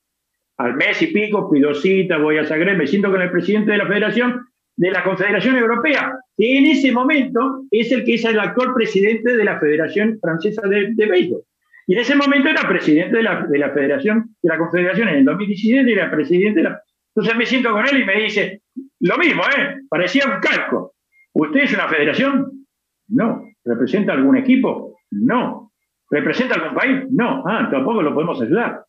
Al 0.57 0.75
mes 0.75 1.01
y 1.01 1.07
pico, 1.07 1.49
pido 1.49 1.73
cita, 1.73 2.19
voy 2.19 2.37
a 2.37 2.45
Zagreb, 2.45 2.77
me 2.77 2.85
siento 2.85 3.09
con 3.09 3.19
el 3.19 3.31
presidente 3.31 3.71
de 3.71 3.79
la 3.79 3.87
Federación, 3.87 4.45
de 4.75 4.91
la 4.91 5.03
Confederación 5.03 5.57
Europea, 5.57 6.13
que 6.37 6.59
en 6.59 6.67
ese 6.67 6.91
momento 6.91 7.63
es 7.71 7.91
el 7.91 8.05
que 8.05 8.13
es 8.13 8.25
el 8.25 8.39
actual 8.39 8.75
presidente 8.75 9.35
de 9.35 9.43
la 9.43 9.59
Federación 9.59 10.19
Francesa 10.21 10.61
de, 10.67 10.93
de 10.93 11.05
Béisbol. 11.07 11.41
Y 11.87 11.95
en 11.95 12.01
ese 12.01 12.13
momento 12.13 12.49
era 12.49 12.69
presidente 12.69 13.17
de 13.17 13.23
la, 13.23 13.43
de 13.49 13.57
la 13.57 13.71
Federación, 13.71 14.35
de 14.39 14.49
la 14.49 14.59
Confederación, 14.59 15.07
en 15.07 15.15
el 15.15 15.25
2017 15.25 15.91
era 15.91 16.11
presidente 16.11 16.59
de 16.59 16.69
la... 16.69 16.79
Entonces 17.15 17.35
me 17.35 17.47
siento 17.47 17.71
con 17.71 17.87
él 17.87 18.01
y 18.01 18.05
me 18.05 18.21
dice, 18.21 18.61
lo 18.99 19.17
mismo, 19.17 19.43
¿eh? 19.43 19.81
Parecía 19.89 20.25
un 20.25 20.39
calco. 20.39 20.93
¿Usted 21.33 21.61
es 21.61 21.73
una 21.73 21.87
federación? 21.87 22.65
No. 23.09 23.43
¿Representa 23.63 24.13
algún 24.13 24.37
equipo? 24.37 24.99
No. 25.11 25.71
¿Representa 26.09 26.55
algún 26.55 26.73
país? 26.73 27.05
No. 27.11 27.43
Ah, 27.45 27.67
tampoco 27.71 28.01
lo 28.01 28.13
podemos 28.13 28.41
ayudar. 28.41 28.85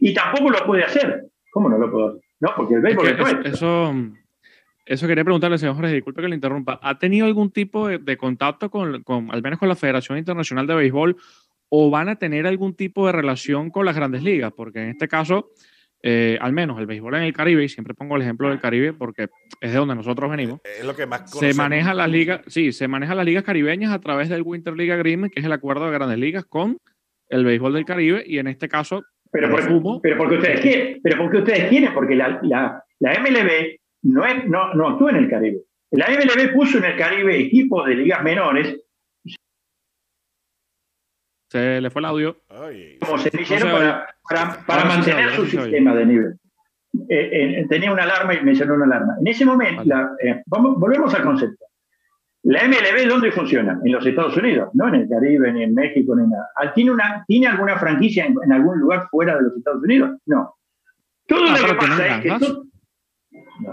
Y 0.00 0.12
tampoco 0.12 0.50
lo 0.50 0.66
puede 0.66 0.84
hacer. 0.84 1.26
¿Cómo 1.52 1.68
no 1.68 1.78
lo 1.78 1.90
puedo 1.90 2.08
hacer? 2.08 2.20
No, 2.40 2.50
porque 2.56 2.74
el 2.74 2.80
béisbol 2.80 3.06
es, 3.06 3.54
Eso, 3.54 3.94
eso 4.84 5.06
quería 5.06 5.24
preguntarle, 5.24 5.56
señor 5.56 5.76
Jorge, 5.76 5.92
disculpe 5.92 6.20
que 6.20 6.28
le 6.28 6.34
interrumpa. 6.34 6.78
¿Ha 6.82 6.98
tenido 6.98 7.26
algún 7.26 7.50
tipo 7.50 7.88
de, 7.88 8.16
contacto 8.16 8.70
con, 8.70 9.02
con, 9.02 9.30
al 9.30 9.40
menos 9.40 9.58
con 9.58 9.68
la 9.68 9.76
Federación 9.76 10.18
Internacional 10.18 10.66
de 10.66 10.74
Béisbol, 10.74 11.16
o 11.68 11.90
van 11.90 12.08
a 12.08 12.16
tener 12.16 12.46
algún 12.46 12.74
tipo 12.74 13.06
de 13.06 13.12
relación 13.12 13.70
con 13.70 13.86
las 13.86 13.96
grandes 13.96 14.22
ligas? 14.22 14.52
Porque 14.54 14.82
en 14.82 14.88
este 14.90 15.08
caso, 15.08 15.50
eh, 16.06 16.36
al 16.38 16.52
menos 16.52 16.78
el 16.78 16.84
béisbol 16.84 17.14
en 17.14 17.22
el 17.22 17.32
Caribe, 17.32 17.64
y 17.64 17.68
siempre 17.70 17.94
pongo 17.94 18.16
el 18.16 18.22
ejemplo 18.22 18.50
del 18.50 18.60
Caribe 18.60 18.92
porque 18.92 19.28
es 19.62 19.72
de 19.72 19.78
donde 19.78 19.94
nosotros 19.94 20.30
venimos. 20.30 20.60
Es 20.62 20.84
lo 20.84 20.94
que 20.94 21.06
más 21.06 21.30
Se 21.30 21.54
maneja 21.54 21.94
las 21.94 22.10
ligas, 22.10 22.42
sí, 22.46 22.72
se 22.72 22.88
maneja 22.88 23.14
las 23.14 23.24
ligas 23.24 23.42
caribeñas 23.42 23.90
a 23.90 24.00
través 24.00 24.28
del 24.28 24.42
Winter 24.42 24.76
League 24.76 24.92
Agreement, 24.92 25.32
que 25.32 25.40
es 25.40 25.46
el 25.46 25.52
acuerdo 25.52 25.86
de 25.86 25.92
grandes 25.92 26.18
ligas 26.18 26.44
con 26.44 26.76
el 27.30 27.46
béisbol 27.46 27.72
del 27.72 27.86
Caribe, 27.86 28.22
y 28.26 28.36
en 28.36 28.48
este 28.48 28.68
caso, 28.68 29.02
pero, 29.32 29.48
pero 30.02 30.18
porque 30.18 30.34
ustedes 30.34 30.60
quieren, 30.60 31.00
pero 31.02 31.16
porque 31.16 31.38
ustedes 31.38 31.68
quieren, 31.70 31.94
porque 31.94 32.16
la, 32.16 32.38
la, 32.42 32.84
la 32.98 33.20
MLB 33.20 33.78
no, 34.02 34.26
es, 34.26 34.46
no, 34.46 34.74
no 34.74 34.90
actúa 34.90 35.10
en 35.10 35.16
el 35.16 35.30
Caribe. 35.30 35.60
La 35.92 36.08
MLB 36.10 36.52
puso 36.52 36.76
en 36.76 36.84
el 36.84 36.98
Caribe 36.98 37.40
equipos 37.40 37.86
de 37.86 37.94
ligas 37.94 38.22
menores 38.22 38.78
se 41.54 41.80
le 41.80 41.88
fue 41.90 42.00
el 42.00 42.06
audio. 42.06 42.36
Como 43.00 43.18
se 43.18 43.30
hicieron 43.40 43.70
para, 44.28 44.58
para, 44.66 44.84
mantener 44.86 45.30
su 45.30 45.46
sistema 45.46 45.94
de 45.94 46.06
nivel. 46.06 46.38
Eh, 47.08 47.60
eh, 47.60 47.66
tenía 47.68 47.92
una 47.92 48.02
alarma 48.02 48.34
y 48.34 48.42
mencionó 48.42 48.74
una 48.74 48.86
alarma. 48.86 49.14
En 49.20 49.28
ese 49.28 49.44
momento, 49.44 49.82
eh, 50.20 50.42
vamos, 50.46 50.78
volvemos 50.80 51.14
al 51.14 51.22
concepto. 51.22 51.64
La 52.42 52.66
MLB, 52.66 53.08
¿dónde 53.08 53.30
funciona? 53.30 53.78
En 53.84 53.92
los 53.92 54.04
Estados 54.04 54.36
Unidos, 54.36 54.70
no 54.74 54.88
en 54.88 54.96
el 54.96 55.08
Caribe, 55.08 55.52
ni 55.52 55.62
en 55.62 55.74
México, 55.74 56.16
ni 56.16 56.26
nada. 56.26 56.48
¿Tiene, 56.74 56.90
una, 56.90 57.24
¿tiene 57.26 57.46
alguna 57.46 57.78
franquicia 57.78 58.26
en, 58.26 58.52
algún 58.52 58.80
lugar 58.80 59.06
fuera 59.08 59.36
de 59.36 59.44
los 59.44 59.56
Estados 59.56 59.82
Unidos? 59.82 60.10
No. 60.26 60.56
Todo 61.26 61.44
ah, 61.48 61.56
lo 61.58 61.66
que 61.68 61.74
pasa 61.74 62.16
es 62.16 62.22
que 62.22 62.28
todo, 62.38 62.64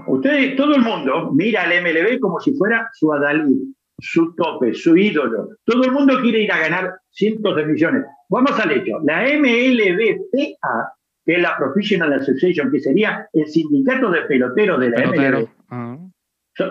ustedes, 0.08 0.56
todo 0.56 0.76
el 0.76 0.82
mundo 0.84 1.32
mira 1.34 1.64
al 1.64 1.82
MLB 1.82 2.20
como 2.20 2.40
si 2.40 2.54
fuera 2.54 2.90
su 2.94 3.12
adalid 3.12 3.74
su 4.02 4.34
tope, 4.36 4.74
su 4.74 4.98
ídolo. 4.98 5.50
Todo 5.64 5.84
el 5.84 5.92
mundo 5.92 6.20
quiere 6.22 6.42
ir 6.42 6.52
a 6.52 6.60
ganar 6.60 6.96
cientos 7.12 7.56
de 7.56 7.66
millones. 7.66 8.04
Vamos 8.30 8.60
al 8.60 8.72
hecho. 8.72 9.00
La 9.04 9.24
MLBPA, 9.24 10.94
que 11.26 11.34
es 11.36 11.42
la 11.42 11.56
Professional 11.58 12.12
Association, 12.14 12.72
que 12.72 12.80
sería 12.80 13.28
el 13.32 13.48
sindicato 13.48 14.10
de 14.10 14.22
peloteros 14.22 14.80
de 14.80 14.90
la 14.90 15.08
MLB, 15.08 15.48
ah. 15.70 15.98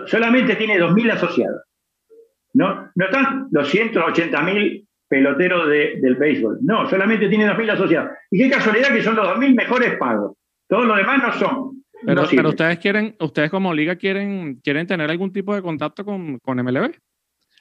solamente 0.07 0.57
tiene 0.57 0.79
2.000 0.79 1.13
asociados. 1.13 1.63
No, 2.53 2.91
no 2.95 3.05
están 3.05 3.49
los 3.53 3.73
180.000 3.73 4.87
peloteros 5.09 5.69
del 5.69 6.17
béisbol. 6.17 6.59
No, 6.63 6.89
solamente 6.89 7.29
tiene 7.29 7.47
2.000 7.47 7.71
asociados. 7.73 8.11
Y 8.31 8.39
qué 8.39 8.51
casualidad 8.51 8.93
que 8.93 9.03
son 9.03 9.15
los 9.15 9.27
2.000 9.29 9.55
mejores 9.55 9.97
pagos. 9.99 10.37
Todos 10.69 10.87
los 10.87 10.97
demás 10.97 11.23
no 11.23 11.33
son. 11.35 11.85
Pero, 12.05 12.25
pero, 12.31 12.49
ustedes 12.49 12.79
quieren, 12.79 13.15
ustedes 13.21 13.51
como 13.51 13.75
liga 13.75 13.97
quieren, 13.97 14.59
quieren 14.65 14.87
tener 14.87 15.11
algún 15.11 15.33
tipo 15.33 15.55
de 15.55 15.63
contacto 15.63 16.05
con, 16.05 16.39
con 16.39 16.57
MLB. 16.57 16.93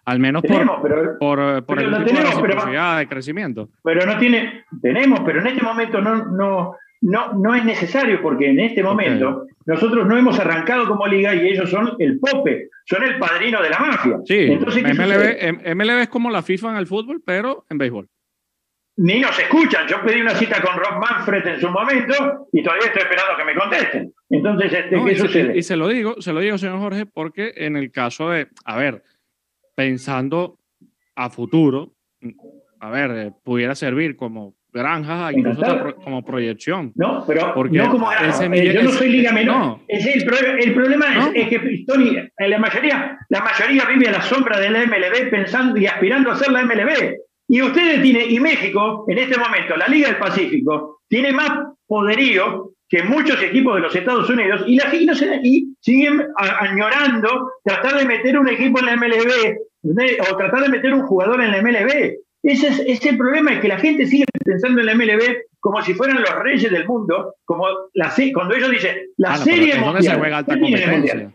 Al 0.05 0.19
menos 0.19 0.41
por, 0.41 1.19
por, 1.19 1.65
por 1.65 1.79
el 1.79 2.03
tipo 2.05 2.21
de, 2.21 2.97
de 2.97 3.07
crecimiento. 3.07 3.69
Pero 3.83 4.05
no 4.05 4.17
tiene, 4.17 4.65
tenemos, 4.81 5.19
pero 5.21 5.41
en 5.41 5.47
este 5.47 5.61
momento 5.61 6.01
no, 6.01 6.25
no, 6.25 6.75
no, 7.01 7.33
no 7.33 7.55
es 7.55 7.63
necesario 7.63 8.21
porque 8.21 8.49
en 8.49 8.59
este 8.59 8.83
momento 8.83 9.45
nosotros 9.65 10.07
no 10.07 10.17
hemos 10.17 10.39
arrancado 10.39 10.87
como 10.87 11.07
liga 11.07 11.33
y 11.35 11.47
ellos 11.47 11.69
son 11.69 11.95
el 11.99 12.19
pope, 12.19 12.69
son 12.85 13.03
el 13.03 13.19
padrino 13.19 13.61
de 13.61 13.69
la 13.69 13.79
mafia. 13.79 14.17
Sí, 14.25 14.51
Entonces, 14.51 14.83
MLB, 14.83 15.75
MLB 15.75 16.01
es 16.01 16.09
como 16.09 16.29
la 16.29 16.41
FIFA 16.41 16.71
en 16.71 16.77
el 16.77 16.87
fútbol, 16.87 17.21
pero 17.25 17.65
en 17.69 17.77
béisbol. 17.77 18.07
Ni 19.01 19.19
nos 19.21 19.37
escuchan. 19.39 19.87
Yo 19.87 20.01
pedí 20.03 20.19
una 20.19 20.35
cita 20.35 20.61
con 20.61 20.75
Rob 20.75 20.99
Manfred 20.99 21.47
en 21.47 21.61
su 21.61 21.69
momento 21.69 22.47
y 22.51 22.61
todavía 22.61 22.87
estoy 22.87 23.03
esperando 23.03 23.37
que 23.37 23.45
me 23.45 23.55
contesten. 23.55 24.13
Entonces, 24.29 24.73
este, 24.73 25.03
¿qué 25.05 25.15
sucede? 25.15 25.57
y 25.57 25.63
se 25.63 25.77
lo 25.77 25.87
digo, 25.87 26.21
se 26.21 26.33
lo 26.33 26.41
digo, 26.41 26.57
señor 26.57 26.79
Jorge, 26.79 27.05
porque 27.05 27.53
en 27.55 27.77
el 27.77 27.91
caso 27.91 28.29
de, 28.29 28.49
a 28.65 28.75
ver, 28.77 29.03
pensando 29.79 30.59
a 31.15 31.29
futuro, 31.29 31.93
a 32.81 32.89
ver, 32.89 33.11
eh, 33.11 33.31
pudiera 33.45 33.75
servir 33.75 34.17
como 34.17 34.55
granja, 34.73 35.31
incluso 35.31 35.95
como 36.03 36.21
proyección. 36.25 36.91
No, 36.95 37.23
pero 37.25 37.53
no 37.55 37.89
como 37.89 38.11
eh, 38.11 38.73
yo 38.73 38.83
no 38.83 38.91
soy 38.91 39.09
liga 39.09 39.31
menor. 39.31 39.79
Es 39.87 40.05
el, 40.05 40.21
el, 40.59 40.73
problema 40.73 41.31
es, 41.33 41.47
que 41.47 41.85
Tony, 41.87 42.11
la 42.37 42.59
mayoría, 42.59 43.17
la 43.29 43.39
mayoría 43.39 43.85
vive 43.85 44.09
a 44.09 44.11
la 44.11 44.21
sombra 44.21 44.59
de 44.59 44.69
la 44.69 44.85
MLB 44.85 45.29
pensando 45.29 45.77
y 45.77 45.85
aspirando 45.85 46.31
a 46.31 46.35
ser 46.35 46.51
la 46.51 46.65
MLB. 46.65 47.15
Y 47.47 47.61
ustedes 47.61 48.01
tienen, 48.01 48.29
y 48.29 48.37
México, 48.41 49.05
en 49.07 49.17
este 49.17 49.39
momento, 49.39 49.77
la 49.77 49.87
Liga 49.87 50.09
del 50.09 50.17
Pacífico, 50.17 50.99
tiene 51.07 51.31
más 51.31 51.51
poderío 51.87 52.73
que 52.89 53.03
muchos 53.03 53.41
equipos 53.41 53.75
de 53.75 53.81
los 53.81 53.95
Estados 53.95 54.29
Unidos 54.29 54.61
y, 54.67 54.75
la, 54.75 54.93
y 55.41 55.68
siguen 55.79 56.27
añorando 56.35 57.51
tratar 57.63 57.97
de 57.97 58.05
meter 58.05 58.37
un 58.37 58.49
equipo 58.49 58.79
en 58.79 58.85
la 58.85 58.95
MLB 58.95 59.57
o 60.29 60.37
tratar 60.37 60.63
de 60.63 60.69
meter 60.69 60.93
un 60.93 61.03
jugador 61.03 61.41
en 61.41 61.51
la 61.51 61.61
MLB. 61.61 62.17
Ese 62.41 62.67
es, 62.91 63.05
el 63.05 63.17
problema, 63.17 63.53
es 63.53 63.59
que 63.59 63.67
la 63.67 63.79
gente 63.79 64.05
sigue 64.05 64.25
pensando 64.45 64.79
en 64.79 64.85
la 64.85 64.95
MLB 64.95 65.43
como 65.59 65.81
si 65.81 65.93
fueran 65.93 66.21
los 66.21 66.35
reyes 66.35 66.71
del 66.71 66.87
mundo, 66.87 67.35
como 67.43 67.65
la, 67.93 68.13
cuando 68.33 68.55
ellos 68.55 68.71
dicen 68.71 68.97
la 69.17 69.35
serie 69.35 69.75
mundial. 69.75 70.03
Se 70.03 70.15
juega 70.15 70.37
alta 70.37 70.59
competencia. 70.59 71.31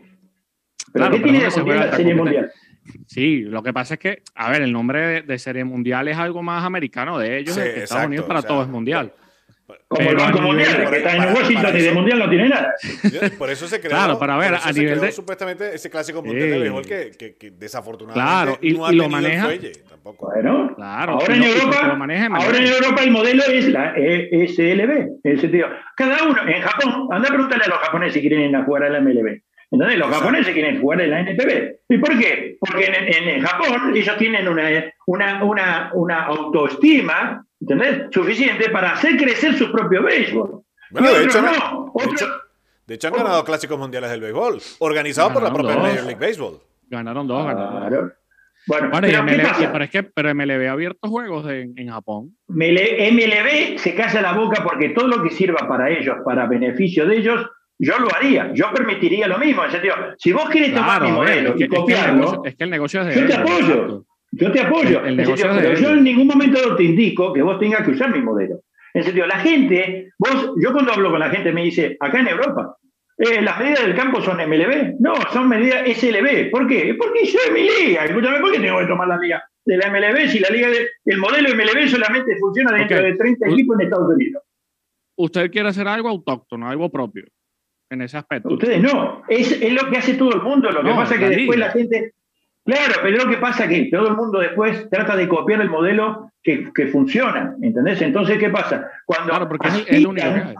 ¿Pero 0.91 1.11
qué 1.11 1.19
tiene 1.19 1.41
la 1.41 1.51
serie 1.95 2.15
mundial? 2.15 2.51
Sí, 3.07 3.41
lo 3.41 3.63
que 3.63 3.73
pasa 3.73 3.95
es 3.95 3.99
que, 3.99 4.23
a 4.35 4.51
ver, 4.51 4.61
el 4.61 4.71
nombre 4.71 5.21
de, 5.21 5.39
serie 5.39 5.63
mundial 5.63 6.07
es 6.07 6.17
algo 6.17 6.41
más 6.41 6.63
americano 6.63 7.17
de 7.19 7.39
ellos. 7.39 7.57
Estados 7.57 8.07
Unidos 8.07 8.25
para 8.25 8.41
todo 8.41 8.63
es 8.63 8.69
mundial. 8.69 9.13
Como 9.87 10.09
el 10.09 10.15
Banco 10.15 10.41
Mundial, 10.41 10.89
que 10.89 10.97
está 10.97 11.15
en 11.15 11.33
Washington 11.33 11.77
y 11.77 11.81
de 11.81 11.91
Mundial 11.91 12.19
no 12.19 12.29
tiene 12.29 12.49
nada. 12.49 12.73
Por 13.37 13.49
eso 13.49 13.67
se 13.67 13.79
creó, 13.79 13.91
claro, 13.91 14.19
para 14.19 14.37
ver, 14.37 14.53
a 14.61 14.71
nivel 14.71 14.99
de... 14.99 15.11
supuestamente 15.11 15.73
ese 15.73 15.89
clásico 15.89 16.21
mundial 16.21 16.49
de 16.51 16.59
béisbol 16.59 16.85
que, 16.85 17.35
que, 17.39 17.51
desafortunadamente 17.51 18.35
claro, 18.35 18.59
y, 18.61 18.73
no 18.73 18.85
ha 18.85 18.91
lo 18.91 19.09
maneja. 19.09 19.49
tampoco. 19.89 20.31
Bueno, 20.31 20.73
claro, 20.75 21.13
ahora, 21.13 21.35
en 21.35 21.43
Europa, 21.43 21.97
ahora 22.33 22.57
en 22.57 22.67
Europa 22.67 23.03
el 23.03 23.11
modelo 23.11 23.43
es 23.43 23.67
la 23.69 23.93
ESLB, 23.95 25.19
el 25.23 25.41
sentido. 25.41 25.67
Cada 25.95 26.23
uno, 26.23 26.47
en 26.47 26.61
Japón, 26.61 27.07
anda 27.11 27.27
a 27.27 27.31
preguntarle 27.31 27.65
a 27.65 27.69
los 27.69 27.79
japoneses 27.79 28.13
si 28.13 28.21
quieren 28.21 28.49
ir 28.49 28.55
a 28.55 28.63
jugar 28.63 28.83
a 28.83 28.89
la 28.89 29.01
MLB. 29.01 29.41
Entonces 29.71 29.97
los 29.97 30.09
japoneses 30.09 30.53
quieren 30.53 30.79
jugar 30.79 31.01
en 31.01 31.09
la 31.09 31.19
NPB. 31.21 31.75
¿Y 31.89 31.97
por 31.97 32.17
qué? 32.19 32.55
Porque 32.59 32.85
en, 32.85 33.41
Japón 33.41 33.95
ellos 33.95 34.17
tienen 34.17 34.47
una, 34.47 34.69
una, 35.07 35.43
una, 35.43 35.89
una 35.93 36.23
autoestima 36.25 37.44
¿entendés? 37.59 38.07
suficiente 38.11 38.69
para 38.69 38.93
hacer 38.93 39.17
crecer 39.17 39.55
su 39.55 39.71
propio 39.71 40.03
béisbol. 40.03 40.61
Bueno, 40.91 41.13
de 41.13 41.23
hecho, 41.23 41.41
no. 41.41 41.93
de, 42.85 42.95
hecho, 42.95 43.07
han 43.07 43.13
ganado 43.13 43.43
clásicos 43.43 43.77
mundiales 43.77 44.09
del 44.11 44.21
béisbol, 44.21 44.61
organizados 44.79 45.33
por 45.33 45.43
la 45.43 45.53
propia 45.53 45.77
Major 45.77 46.03
League 46.03 46.19
Baseball. 46.19 46.59
Ganaron 46.89 47.27
dos, 47.27 47.45
ganaron. 47.45 48.13
Bueno, 48.67 48.89
pero, 48.99 49.23
MLB, 49.23 49.81
es 49.83 49.89
que, 49.91 50.03
pero 50.03 50.33
MLB 50.33 50.67
ha 50.67 50.71
abierto 50.71 51.07
juegos 51.07 51.45
en 51.49 51.87
Japón. 51.87 52.35
MLB 52.47 53.77
se 53.77 53.93
calla 53.93 54.21
la 54.21 54.33
boca 54.33 54.63
porque 54.63 54.89
todo 54.89 55.07
lo 55.07 55.21
que 55.21 55.29
sirva 55.29 55.67
para 55.67 55.91
ellos, 55.91 56.15
para 56.25 56.47
beneficio 56.47 57.05
de 57.05 57.17
ellos, 57.17 57.45
yo 57.77 57.99
lo 57.99 58.13
haría. 58.13 58.51
Yo 58.53 58.71
permitiría 58.73 59.27
lo 59.27 59.37
mismo. 59.37 59.63
si 60.17 60.31
vos 60.31 60.49
quieres 60.49 60.73
tomar 60.73 61.01
mi 61.01 61.11
modelo 61.11 61.55
y 61.57 61.67
copiarlo, 61.67 62.43
es 62.45 62.55
que 62.55 62.63
el 62.63 62.69
negocio 62.69 63.01
es 63.01 63.07
de 63.07 63.21
Yo 63.21 63.27
te 63.27 63.33
apoyo. 63.33 64.05
Yo 64.35 64.51
te 64.51 64.61
apoyo. 64.61 65.01
pero 65.03 65.73
yo 65.73 65.89
en 65.91 66.03
ningún 66.03 66.27
momento 66.27 66.75
te 66.75 66.83
indico 66.83 67.33
que 67.33 67.41
vos 67.41 67.59
tengas 67.59 67.83
que 67.83 67.91
usar 67.91 68.11
mi 68.11 68.21
modelo. 68.21 68.61
En 68.93 69.03
sentido, 69.03 69.27
la 69.27 69.39
gente, 69.39 70.11
vos, 70.17 70.53
yo 70.61 70.71
cuando 70.71 70.93
hablo 70.93 71.11
con 71.11 71.19
la 71.19 71.29
gente 71.29 71.51
me 71.51 71.63
dice, 71.63 71.97
acá 71.99 72.19
en 72.19 72.29
Europa, 72.29 72.77
eh, 73.17 73.41
las 73.41 73.59
medidas 73.59 73.85
del 73.85 73.95
campo 73.95 74.21
son 74.21 74.37
MLB. 74.37 74.95
No, 74.99 75.13
son 75.31 75.47
medidas 75.47 75.87
SLB. 75.87 76.49
¿Por 76.51 76.67
qué? 76.67 76.95
Porque 76.97 77.25
yo 77.25 77.39
es 77.45 77.51
mi 77.51 77.61
liga. 77.61 78.05
Escúchame, 78.05 78.39
¿por 78.39 78.51
qué 78.51 78.59
tengo 78.59 78.79
que 78.79 78.87
tomar 78.87 79.07
la 79.07 79.17
liga 79.17 79.43
de 79.65 79.77
la 79.77 79.89
MLB 79.89 80.27
si 80.27 80.39
la 80.39 80.49
liga 80.49 80.69
de, 80.69 80.89
el 81.05 81.17
modelo 81.17 81.49
MLB 81.55 81.87
solamente 81.87 82.37
funciona 82.39 82.77
dentro 82.77 83.01
de 83.01 83.15
30 83.15 83.49
equipos 83.49 83.79
en 83.79 83.85
Estados 83.85 84.13
Unidos? 84.13 84.43
Usted 85.17 85.49
quiere 85.49 85.69
hacer 85.69 85.87
algo 85.87 86.09
autóctono, 86.09 86.69
algo 86.69 86.89
propio, 86.89 87.25
en 87.89 88.01
ese 88.01 88.17
aspecto. 88.17 88.49
Ustedes 88.53 88.81
no. 88.81 89.23
Es, 89.29 89.61
es 89.61 89.73
lo 89.73 89.89
que 89.89 89.97
hace 89.97 90.15
todo 90.15 90.33
el 90.33 90.41
mundo. 90.41 90.69
Lo 90.71 90.83
que 90.83 90.89
pasa 90.89 91.15
es 91.15 91.19
que 91.21 91.29
después 91.29 91.57
la 91.57 91.71
gente. 91.71 92.13
Claro, 92.65 92.93
pero 93.03 93.23
lo 93.23 93.29
que 93.29 93.37
pasa 93.37 93.65
es 93.65 93.69
que 93.69 93.89
todo 93.91 94.07
el 94.07 94.15
mundo 94.15 94.39
después 94.39 94.89
trata 94.89 95.15
de 95.15 95.27
copiar 95.27 95.61
el 95.61 95.69
modelo 95.69 96.31
que, 96.41 96.71
que 96.73 96.87
funciona. 96.87 97.55
¿Entendés? 97.61 98.01
Entonces, 98.01 98.39
¿qué 98.39 98.49
pasa? 98.49 98.89
Cuando 99.05 99.29
claro, 99.29 99.47
porque 99.47 99.67
es 99.67 99.85
el 99.89 100.07
único 100.07 100.33
que 100.33 100.39
hay 100.39 100.55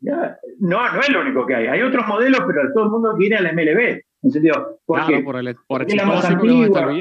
no, 0.00 0.92
no 0.92 1.00
es 1.00 1.08
lo 1.10 1.20
único 1.20 1.46
que 1.46 1.54
hay. 1.54 1.66
Hay 1.66 1.82
otros 1.82 2.06
modelos, 2.06 2.40
pero 2.46 2.72
todo 2.72 2.84
el 2.84 2.90
mundo 2.90 3.14
quiere 3.16 3.36
a 3.36 3.42
la 3.42 3.52
MLB. 3.52 4.00
En 4.20 4.30
sentido, 4.32 4.80
porque, 4.84 5.20
por 5.20 5.36
el, 5.36 5.56
por 5.66 5.94
la 5.94 6.04
más 6.04 6.24
antigua. 6.24 6.92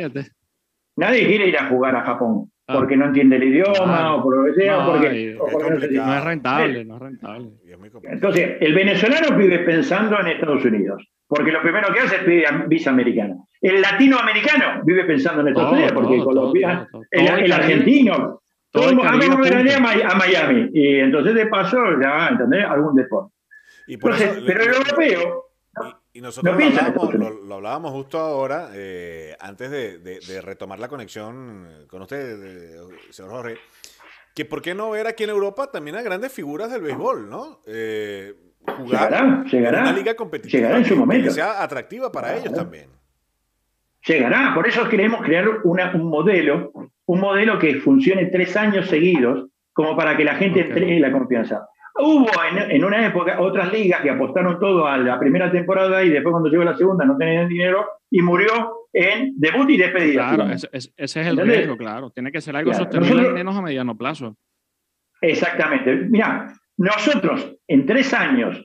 Nadie 0.98 1.28
quiere 1.28 1.48
ir 1.48 1.58
a 1.58 1.68
jugar 1.68 1.96
a 1.96 2.04
Japón 2.04 2.52
ah. 2.68 2.76
porque 2.76 2.96
no 2.96 3.06
entiende 3.06 3.38
el 3.38 3.44
idioma 3.46 4.16
o 4.16 4.24
por 4.24 4.38
lo 4.38 4.46
que 4.46 4.62
sea. 4.62 4.86
porque, 4.86 5.36
no, 5.92 6.16
es 6.16 6.24
rentable, 6.24 6.86
no 6.86 6.96
es 6.96 7.02
rentable. 7.02 7.52
Entonces, 8.04 8.58
el 8.62 8.74
venezolano 8.74 9.36
vive 9.36 9.60
pensando 9.60 10.20
en 10.20 10.28
Estados 10.28 10.64
Unidos, 10.64 11.08
porque 11.28 11.52
lo 11.52 11.62
primero 11.62 11.94
que 11.94 12.00
hace 12.00 12.16
es 12.18 12.24
pedir 12.24 12.46
visa 12.68 12.90
americana. 12.90 13.36
El 13.62 13.82
latinoamericano 13.82 14.82
vive 14.84 15.04
pensando 15.04 15.42
en 15.42 15.50
Estados 15.50 15.74
Unidos, 15.74 15.92
porque 15.94 16.24
Colombia, 16.24 16.88
el, 17.12 17.52
argentino, 17.52 18.42
todo 18.72 18.90
el 18.90 19.00
a 19.00 20.16
Miami. 20.16 20.70
Y 20.74 21.00
entonces, 21.00 21.34
de 21.36 21.48
paso, 21.48 21.78
ya, 22.02 22.30
¿entendés? 22.30 22.66
Algún 22.66 22.96
deporte. 22.96 23.34
pero 23.88 24.64
el 24.64 24.74
europeo. 24.74 25.44
Y, 26.14 26.22
nosotros 26.22 26.58
lo 26.58 26.66
hablábamos, 26.66 27.14
lo, 27.44 27.56
hablábamos, 27.56 27.92
justo 27.92 28.20
ahora, 28.20 28.70
eh, 28.74 29.36
antes 29.40 29.70
de, 29.70 30.42
retomar 30.42 30.80
la 30.80 30.88
conexión 30.88 31.86
con 31.88 32.02
usted, 32.02 32.80
señor 33.12 33.32
Jorge, 33.32 33.58
que 34.34 34.46
por 34.46 34.62
qué 34.62 34.74
no 34.74 34.92
ver 34.92 35.08
aquí 35.08 35.24
en 35.24 35.32
Europa 35.32 35.72
también 35.72 35.96
a 35.96 36.02
grandes 36.02 36.32
figuras 36.32 36.72
del 36.72 36.82
béisbol, 36.82 37.30
¿no? 37.30 37.60
Eh, 37.68 38.34
jugar 38.68 39.46
llegará, 39.46 39.82
una 39.82 39.94
liga 39.94 40.16
competitiva 40.16 40.60
llegará 40.60 40.78
en 40.78 40.86
su 40.86 40.96
momento. 40.96 41.26
que 41.26 41.32
sea 41.32 41.64
atractiva 41.64 42.12
para 42.12 42.38
ellos 42.38 42.54
también. 42.54 42.90
Llegará, 44.06 44.54
por 44.54 44.68
eso 44.68 44.88
queremos 44.88 45.22
crear 45.22 45.48
una, 45.64 45.92
un 45.94 46.10
modelo 46.10 46.72
un 47.08 47.22
modelo 47.22 47.58
que 47.58 47.76
funcione 47.76 48.28
tres 48.28 48.56
años 48.56 48.88
seguidos, 48.88 49.50
como 49.74 49.96
para 49.96 50.16
que 50.16 50.24
la 50.24 50.36
gente 50.36 50.62
entregue 50.62 51.00
la 51.00 51.12
confianza. 51.12 51.68
Hubo 52.00 52.30
en, 52.70 52.84
una 52.86 53.08
época 53.08 53.42
otras 53.42 53.74
ligas 53.74 54.02
que 54.02 54.12
apostaron 54.12 54.60
todo 54.60 54.86
a 54.86 54.98
la 54.98 55.20
primera 55.20 55.52
temporada 55.52 56.04
y 56.04 56.10
después 56.10 56.32
cuando 56.32 56.50
llegó 56.50 56.64
la 56.64 56.78
segunda 56.78 57.06
no 57.06 57.18
tenían 57.18 57.48
dinero 57.48 57.88
y 58.12 58.22
murió 58.22 58.88
en 58.94 59.34
debut 59.36 59.70
y 59.70 59.78
despedida. 59.78 60.36
Claro, 60.36 60.52
ese, 60.52 60.92
es 60.96 61.16
el 61.16 61.38
riesgo, 61.38 61.76
claro. 61.76 62.12
Tiene 62.12 62.32
que 62.32 62.42
ser 62.42 62.56
algo 62.56 62.74
sostenible 62.74 63.32
menos 63.32 63.56
a 63.56 63.62
mediano 63.62 63.98
plazo. 63.98 64.36
Exactamente. 65.22 65.96
Mira, 65.96 66.54
nosotros 66.78 67.56
en 67.68 67.86
tres 67.86 68.14
años, 68.14 68.64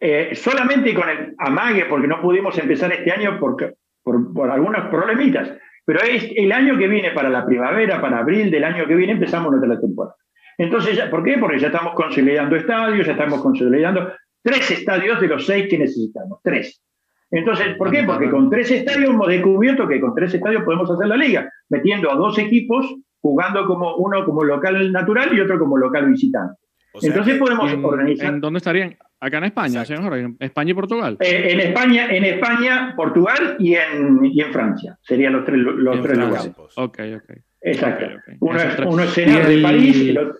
eh, 0.00 0.34
solamente 0.34 0.94
con 0.94 1.08
el 1.08 1.34
amague, 1.38 1.86
porque 1.86 2.06
no 2.06 2.20
pudimos 2.20 2.56
empezar 2.58 2.92
este 2.92 3.10
año 3.10 3.38
por, 3.38 3.74
por 4.02 4.50
algunos 4.50 4.88
problemitas, 4.88 5.52
pero 5.84 6.00
es 6.02 6.30
el 6.36 6.52
año 6.52 6.76
que 6.76 6.86
viene, 6.86 7.12
para 7.12 7.30
la 7.30 7.46
primavera, 7.46 8.00
para 8.00 8.18
abril 8.18 8.50
del 8.50 8.64
año 8.64 8.86
que 8.86 8.94
viene, 8.94 9.14
empezamos 9.14 9.50
nuestra 9.50 9.80
temporada. 9.80 10.14
Entonces, 10.58 11.00
¿por 11.08 11.24
qué? 11.24 11.38
Porque 11.38 11.58
ya 11.58 11.68
estamos 11.68 11.94
consolidando 11.94 12.56
estadios, 12.56 13.06
ya 13.06 13.12
estamos 13.12 13.40
consolidando 13.40 14.12
tres 14.42 14.70
estadios 14.70 15.20
de 15.20 15.28
los 15.28 15.46
seis 15.46 15.66
que 15.70 15.78
necesitamos, 15.78 16.40
tres. 16.42 16.82
Entonces, 17.30 17.76
¿por 17.76 17.90
qué? 17.90 18.04
Porque 18.04 18.30
con 18.30 18.50
tres 18.50 18.70
estadios 18.70 19.10
hemos 19.10 19.28
descubierto 19.28 19.86
que 19.86 20.00
con 20.00 20.14
tres 20.14 20.34
estadios 20.34 20.62
podemos 20.62 20.90
hacer 20.90 21.06
la 21.06 21.16
liga, 21.16 21.50
metiendo 21.68 22.10
a 22.10 22.16
dos 22.16 22.38
equipos, 22.38 22.94
jugando 23.20 23.66
como 23.66 23.96
uno 23.96 24.24
como 24.24 24.44
local 24.44 24.92
natural 24.92 25.36
y 25.36 25.40
otro 25.40 25.58
como 25.58 25.78
local 25.78 26.06
visitante. 26.10 26.60
Entonces 27.02 27.38
podemos 27.38 27.72
organizar. 27.72 28.34
¿En 28.34 28.40
dónde 28.40 28.58
estarían? 28.58 28.96
Acá 29.20 29.38
en 29.38 29.44
España, 29.44 29.84
señor, 29.84 30.16
en 30.16 30.36
España 30.38 30.70
y 30.70 30.74
Portugal. 30.74 31.16
Eh, 31.20 31.48
en 31.50 31.60
España, 31.60 32.06
en 32.08 32.24
España, 32.24 32.94
Portugal 32.96 33.56
y 33.58 33.74
en, 33.74 34.24
y 34.24 34.40
en 34.40 34.52
Francia. 34.52 34.96
Serían 35.02 35.32
los 35.32 35.44
tres, 35.44 35.58
los 35.58 36.02
tres 36.02 36.18
lugares. 36.18 36.52
Ok, 36.76 37.00
ok. 37.16 37.30
Exacto. 37.60 38.06
Uno, 38.38 38.60
es, 38.60 38.78
uno 38.78 39.02
es 39.02 39.16
de 39.16 39.60
París 39.60 39.96
y 39.96 40.10
el 40.10 40.18
otro. 40.18 40.38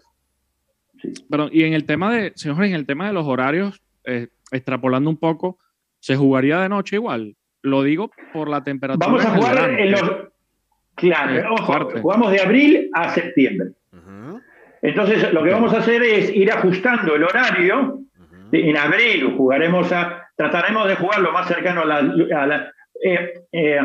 Pero, 1.29 1.49
y 1.51 1.65
en 1.65 1.75
el 1.75 1.85
tema 1.85 2.15
de, 2.15 2.33
señor, 2.37 2.65
en 2.65 2.75
el 2.75 2.87
tema 2.87 3.09
de 3.09 3.13
los 3.13 3.27
horarios, 3.27 3.83
eh, 4.05 4.29
extrapolando 4.53 5.11
un 5.11 5.17
poco, 5.17 5.59
¿se 5.99 6.17
jugaría 6.17 6.61
de 6.61 6.69
noche 6.69 6.97
igual? 6.97 7.35
Lo 7.63 7.83
digo 7.83 8.11
por 8.33 8.49
la 8.49 8.63
temperatura. 8.63 9.07
Vamos 9.07 9.25
a 9.25 9.31
jugar 9.31 9.81
en 9.81 9.91
los. 9.91 10.03
Claro, 10.95 11.55
ojo, 11.55 11.91
jugamos 12.01 12.33
de 12.33 12.41
abril 12.41 12.91
a 12.93 13.13
septiembre. 13.13 13.71
Entonces, 14.83 15.33
lo 15.33 15.43
que 15.43 15.51
vamos 15.51 15.75
a 15.75 15.79
hacer 15.79 16.03
es 16.03 16.35
ir 16.35 16.51
ajustando 16.51 17.15
el 17.15 17.25
horario. 17.25 18.01
En 18.53 18.77
abril 18.77 19.35
jugaremos 19.37 19.93
a, 19.93 20.29
trataremos 20.37 20.89
de 20.89 20.97
jugar 20.97 21.21
lo 21.21 21.33
más 21.33 21.47
cercano 21.47 21.83
a 21.83 22.47
la... 22.47 22.73
Eh, 23.03 23.35
eh, 23.53 23.81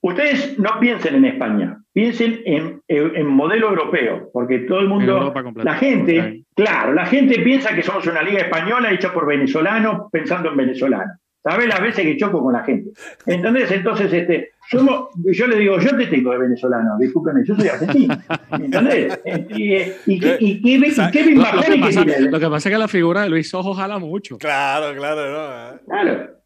ustedes 0.00 0.58
no 0.58 0.80
piensen 0.80 1.16
en 1.16 1.24
España, 1.26 1.78
piensen 1.92 2.40
en, 2.44 2.80
en, 2.88 3.26
modelo 3.26 3.68
europeo, 3.68 4.30
porque 4.32 4.60
todo 4.60 4.80
el 4.80 4.88
mundo, 4.88 5.32
la 5.56 5.74
gente, 5.74 6.42
claro, 6.54 6.94
la 6.94 7.06
gente 7.06 7.40
piensa 7.40 7.74
que 7.74 7.82
somos 7.82 8.06
una 8.06 8.22
liga 8.22 8.40
española 8.40 8.90
hecha 8.90 9.12
por 9.12 9.26
venezolanos 9.26 10.10
pensando 10.10 10.50
en 10.50 10.56
venezolanos. 10.56 11.19
¿Sabes 11.42 11.68
las 11.68 11.80
veces 11.80 12.04
que 12.04 12.16
choco 12.16 12.42
con 12.42 12.52
la 12.52 12.62
gente? 12.64 12.90
¿Entendés? 13.24 13.70
Entonces, 13.70 14.12
este, 14.12 14.50
yo 14.70 15.46
le 15.46 15.56
digo, 15.56 15.78
yo 15.78 15.96
te 15.96 16.06
tengo 16.06 16.32
de 16.32 16.38
venezolano, 16.38 16.98
discúlpeme, 16.98 17.42
yo 17.46 17.54
soy 17.56 17.68
argentino. 17.68 18.18
¿Entendés? 18.52 19.20
Y, 19.48 19.74
y, 19.74 19.90
y, 20.06 20.60
y, 20.64 21.10
Kevin 21.10 21.38
lo, 21.38 21.62
que 21.62 21.78
pasa, 21.80 22.04
lo 22.04 22.40
que 22.40 22.48
pasa 22.48 22.68
es 22.68 22.72
que 22.74 22.78
la 22.78 22.88
figura 22.88 23.22
de 23.22 23.30
Luis 23.30 23.52
Ojo 23.54 23.72
jala 23.72 23.98
mucho. 23.98 24.36
Claro, 24.38 24.94
claro, 24.94 25.30
no. 25.32 25.80
Claro. 25.86 26.40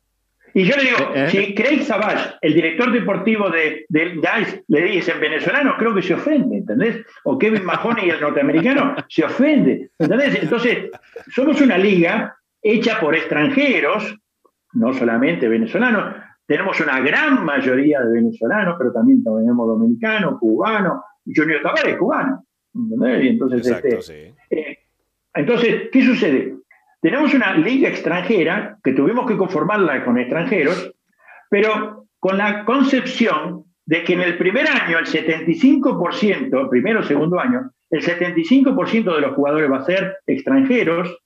Y 0.57 0.62
yo 0.62 0.77
le 0.77 0.83
digo, 0.85 0.99
eh, 1.15 1.25
eh. 1.25 1.31
si 1.31 1.55
Craig 1.55 1.83
Savage, 1.83 2.37
el 2.41 2.55
director 2.55 2.93
deportivo 2.93 3.51
de, 3.51 3.87
de 3.89 4.11
DICE, 4.11 4.65
le 4.69 4.83
dicen 4.83 5.19
venezolano, 5.19 5.75
creo 5.77 5.93
que 5.93 6.03
se 6.03 6.15
ofende, 6.15 6.59
¿entendés? 6.59 7.05
O 7.25 7.37
Kevin 7.37 7.65
Mahoney, 7.65 8.09
el 8.09 8.21
norteamericano, 8.21 8.95
se 9.09 9.25
ofende, 9.25 9.91
¿entendés? 9.99 10.41
Entonces, 10.41 10.91
somos 11.35 11.61
una 11.61 11.77
liga 11.77 12.37
hecha 12.62 13.01
por 13.01 13.16
extranjeros, 13.16 14.16
no 14.75 14.93
solamente 14.93 15.49
venezolanos, 15.49 16.15
tenemos 16.47 16.79
una 16.81 17.01
gran 17.01 17.45
mayoría 17.45 18.01
de 18.01 18.13
venezolanos, 18.13 18.77
pero 18.79 18.93
también 18.93 19.23
tenemos 19.25 19.67
dominicanos, 19.67 20.39
cubanos, 20.39 21.03
Junior 21.25 21.63
Tavares 21.63 21.97
cubano. 21.97 22.45
¿entendés? 22.75 23.31
entonces, 23.31 23.67
este, 23.67 24.35
eh, 24.51 24.79
entonces, 25.35 25.89
¿qué 25.91 26.03
sucede? 26.03 26.57
Tenemos 27.01 27.33
una 27.35 27.57
liga 27.57 27.89
extranjera 27.89 28.79
que 28.83 28.93
tuvimos 28.93 29.27
que 29.27 29.37
conformarla 29.37 30.05
con 30.05 30.19
extranjeros, 30.19 30.93
pero 31.51 32.07
con 32.19 32.39
la 32.39 32.65
concepción 32.65 33.65
de 33.87 34.03
que 34.05 34.15
en 34.15 34.23
el 34.23 34.39
primer 34.39 34.67
año 34.67 34.99
el 34.99 35.07
75%, 35.07 36.71
primero 36.71 37.01
o 37.01 37.03
segundo 37.03 37.39
año, 37.39 37.71
el 37.91 38.03
75% 38.03 39.15
de 39.15 39.21
los 39.21 39.35
jugadores 39.35 39.71
va 39.71 39.79
a 39.79 39.85
ser 39.85 40.17
extranjeros 40.27 41.17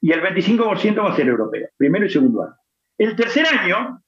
y 0.00 0.12
el 0.12 0.22
25% 0.22 1.02
va 1.02 1.12
a 1.12 1.16
ser 1.16 1.28
europeo, 1.28 1.68
primero 1.76 2.06
y 2.06 2.10
segundo 2.10 2.44
año. 2.44 2.54
El 3.00 3.16
tercer 3.16 3.46
año 3.46 4.02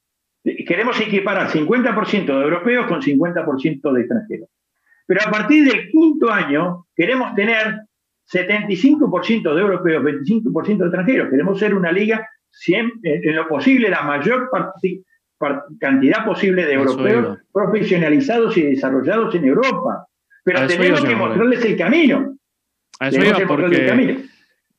queremos 0.67 1.01
equiparar 1.01 1.49
50% 1.49 2.25
de 2.25 2.43
europeos 2.43 2.85
con 2.85 3.01
50% 3.01 3.91
de 3.91 4.01
extranjeros. 4.01 4.49
Pero 5.07 5.19
a 5.25 5.31
partir 5.31 5.67
del 5.67 5.89
quinto 5.89 6.31
año 6.31 6.85
queremos 6.95 7.33
tener 7.33 7.79
75% 8.31 9.55
de 9.55 9.61
europeos, 9.61 10.03
25% 10.03 10.77
de 10.77 10.85
extranjeros. 10.85 11.29
Queremos 11.31 11.57
ser 11.57 11.73
una 11.73 11.91
liga 11.91 12.29
en 12.67 13.35
lo 13.35 13.47
posible 13.47 13.89
la 13.89 14.03
mayor 14.03 14.47
cantidad 15.79 16.23
posible 16.23 16.63
de 16.67 16.73
europeos 16.73 17.39
profesionalizados 17.51 18.55
y 18.57 18.61
desarrollados 18.61 19.33
en 19.33 19.45
Europa. 19.45 20.07
Pero 20.43 20.67
tenemos 20.67 21.03
que 21.03 21.15
mostrarles 21.15 21.65
el 21.65 21.77
camino. 21.77 22.37
A 22.99 23.07
eso 23.07 23.23
iba, 23.23 23.39
porque 23.47 24.23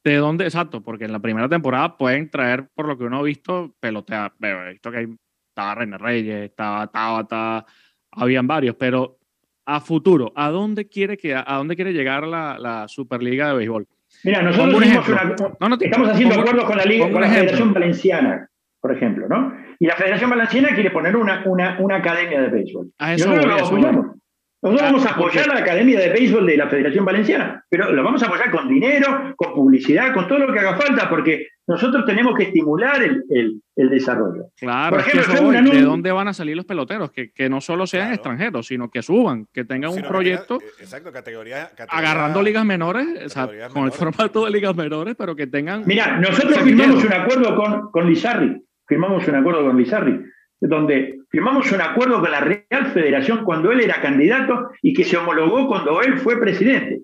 ¿De 0.04 0.16
dónde? 0.16 0.44
Exacto, 0.44 0.82
porque 0.82 1.06
en 1.06 1.12
la 1.12 1.18
primera 1.18 1.48
temporada 1.48 1.96
pueden 1.96 2.28
traer, 2.28 2.68
por 2.74 2.86
lo 2.86 2.98
que 2.98 3.04
uno 3.04 3.18
ha 3.18 3.22
visto, 3.22 3.74
pelotea. 3.80 4.34
He 4.40 4.72
visto 4.72 4.90
que 4.90 4.98
hay, 4.98 5.16
estaba 5.48 5.74
René 5.76 5.96
Reyes, 5.96 6.50
estaba 6.50 6.86
Tabata, 6.88 7.64
habían 8.12 8.46
varios, 8.46 8.76
pero 8.76 9.18
a 9.64 9.80
futuro, 9.80 10.30
¿a 10.36 10.50
dónde 10.50 10.88
quiere, 10.88 11.16
que, 11.16 11.34
a 11.34 11.54
dónde 11.56 11.74
quiere 11.74 11.94
llegar 11.94 12.26
la, 12.26 12.58
la 12.58 12.86
Superliga 12.86 13.48
de 13.48 13.54
Béisbol? 13.54 13.86
Mira, 14.22 14.42
nosotros 14.42 14.82
estamos 14.82 16.08
haciendo 16.08 16.34
acuerdos 16.40 16.64
con 16.64 16.76
la, 16.76 16.84
Liga, 16.84 17.10
con 17.10 17.20
la 17.20 17.28
Federación 17.28 17.72
Valenciana, 17.72 18.48
por 18.80 18.94
ejemplo, 18.94 19.26
¿no? 19.28 19.54
Y 19.78 19.86
la 19.86 19.96
Federación 19.96 20.30
Valenciana 20.30 20.68
quiere 20.74 20.90
poner 20.90 21.16
una, 21.16 21.42
una, 21.46 21.78
una 21.80 21.96
academia 21.96 22.42
de 22.42 22.48
béisbol. 22.48 22.92
A 22.98 23.14
eso, 23.14 23.30
voy, 23.30 23.38
a 23.38 24.04
nosotros 24.72 24.92
vamos 24.92 25.06
a 25.06 25.10
apoyar 25.10 25.50
a 25.50 25.54
la 25.54 25.60
Academia 25.60 26.00
de 26.00 26.08
Béisbol 26.08 26.46
de 26.46 26.56
la 26.56 26.68
Federación 26.68 27.04
Valenciana, 27.04 27.62
pero 27.68 27.92
lo 27.92 28.02
vamos 28.02 28.22
a 28.22 28.26
apoyar 28.26 28.50
con 28.50 28.66
dinero, 28.66 29.34
con 29.36 29.52
publicidad, 29.52 30.14
con 30.14 30.26
todo 30.26 30.38
lo 30.38 30.52
que 30.52 30.58
haga 30.58 30.76
falta, 30.76 31.08
porque 31.10 31.48
nosotros 31.66 32.06
tenemos 32.06 32.34
que 32.34 32.44
estimular 32.44 33.02
el, 33.02 33.60
desarrollo. 33.76 34.46
Claro, 34.56 34.96
¿de 34.96 35.82
dónde 35.82 36.12
van 36.12 36.28
a 36.28 36.32
salir 36.32 36.56
los 36.56 36.64
peloteros? 36.64 37.10
Que, 37.10 37.48
no 37.50 37.60
solo 37.60 37.86
sean 37.86 38.14
extranjeros, 38.14 38.66
sino 38.66 38.90
que 38.90 39.02
suban, 39.02 39.46
que 39.52 39.64
tengan 39.66 39.90
un 39.90 40.02
proyecto 40.02 40.58
eh, 40.60 40.64
exacto, 40.80 41.12
categoría, 41.12 41.70
agarrando 41.88 42.40
ligas 42.40 42.64
menores, 42.64 43.34
con 43.70 43.84
el 43.84 43.92
formato 43.92 44.46
de 44.46 44.50
ligas 44.50 44.74
menores, 44.74 45.14
pero 45.18 45.36
que 45.36 45.46
tengan... 45.46 45.82
Mira, 45.84 46.18
nosotros 46.18 46.58
firmamos 46.60 47.04
un 47.04 47.12
acuerdo 47.12 47.54
con, 47.54 47.90
con 47.90 48.08
Lizarri, 48.08 48.62
firmamos 48.86 49.28
un 49.28 49.34
acuerdo 49.34 49.62
con 49.62 49.76
Lizarri, 49.76 50.20
donde 50.68 51.18
firmamos 51.30 51.70
un 51.72 51.80
acuerdo 51.80 52.20
con 52.20 52.30
la 52.30 52.40
Real 52.40 52.86
Federación 52.92 53.44
cuando 53.44 53.70
él 53.70 53.80
era 53.80 54.00
candidato 54.00 54.70
y 54.82 54.94
que 54.94 55.04
se 55.04 55.16
homologó 55.16 55.68
cuando 55.68 56.00
él 56.00 56.18
fue 56.18 56.40
presidente. 56.40 57.00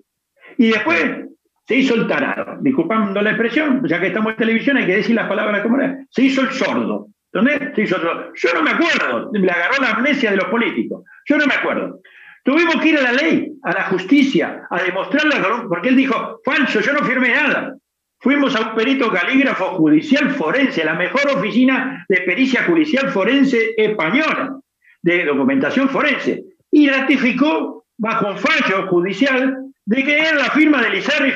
Y 0.57 0.69
después 0.69 1.27
se 1.67 1.75
hizo 1.75 1.95
el 1.95 2.07
tarado, 2.07 2.57
disculpando 2.61 3.21
la 3.21 3.31
expresión, 3.31 3.81
ya 3.87 3.99
que 3.99 4.07
estamos 4.07 4.33
en 4.33 4.37
televisión 4.37 4.77
hay 4.77 4.85
que 4.85 4.97
decir 4.97 5.15
las 5.15 5.27
palabras 5.27 5.61
como 5.61 5.77
era, 5.77 5.97
se 6.09 6.23
hizo 6.23 6.41
el 6.41 6.51
sordo. 6.51 7.07
¿Dónde? 7.31 7.71
Se 7.75 7.83
hizo 7.83 7.95
el 7.95 8.01
sordo. 8.01 8.31
Yo 8.33 8.49
no 8.53 8.63
me 8.63 8.71
acuerdo, 8.71 9.29
le 9.31 9.51
agarró 9.51 9.81
la 9.81 9.91
amnesia 9.91 10.31
de 10.31 10.37
los 10.37 10.47
políticos. 10.47 11.03
Yo 11.25 11.37
no 11.37 11.45
me 11.45 11.53
acuerdo. 11.53 11.99
Tuvimos 12.43 12.75
que 12.77 12.89
ir 12.89 12.97
a 12.97 13.03
la 13.03 13.11
ley, 13.13 13.53
a 13.63 13.71
la 13.71 13.83
justicia, 13.83 14.63
a 14.69 14.81
demostrarla, 14.81 15.65
porque 15.69 15.89
él 15.89 15.95
dijo, 15.95 16.41
falso, 16.43 16.79
yo 16.79 16.93
no 16.93 16.99
firmé 17.05 17.29
nada. 17.29 17.75
Fuimos 18.21 18.55
a 18.55 18.69
un 18.69 18.75
perito 18.75 19.11
calígrafo 19.11 19.77
judicial 19.77 20.29
forense, 20.29 20.85
la 20.85 20.93
mejor 20.93 21.27
oficina 21.31 22.05
de 22.07 22.21
pericia 22.21 22.63
judicial 22.65 23.09
forense 23.09 23.73
española, 23.75 24.59
de 25.01 25.25
documentación 25.25 25.89
forense, 25.89 26.43
y 26.69 26.87
ratificó 26.87 27.85
bajo 27.97 28.29
un 28.29 28.37
fallo 28.37 28.87
judicial 28.87 29.57
de 29.85 30.03
que 30.03 30.19
era 30.19 30.35
la 30.35 30.51
firma 30.51 30.83
de 30.83 30.91
Lizarri, 30.91 31.33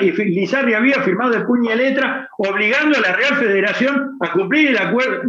y 0.00 0.10
Lizarri 0.10 0.74
había 0.74 1.02
firmado 1.02 1.30
de 1.30 1.44
puño 1.44 1.72
y 1.72 1.76
letra, 1.76 2.28
obligando 2.36 2.98
a 2.98 3.00
la 3.00 3.12
Real 3.14 3.36
Federación 3.36 4.16
a 4.20 4.32
cumplir 4.32 4.70
el 4.70 4.78
acuerdo 4.78 5.22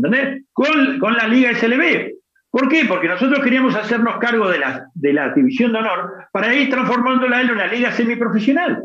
Con, 0.54 1.00
con 1.00 1.14
la 1.16 1.28
Liga 1.28 1.54
SLB. 1.54 2.16
¿Por 2.50 2.68
qué? 2.68 2.86
Porque 2.86 3.08
nosotros 3.08 3.44
queríamos 3.44 3.76
hacernos 3.76 4.18
cargo 4.18 4.50
de 4.50 4.58
la, 4.58 4.88
de 4.96 5.14
la 5.14 5.30
división 5.34 5.72
de 5.72 5.80
honor 5.80 6.14
para 6.32 6.56
ir 6.56 6.70
transformándola 6.70 7.42
en 7.42 7.52
una 7.52 7.68
liga 7.68 7.92
semiprofesional. 7.92 8.82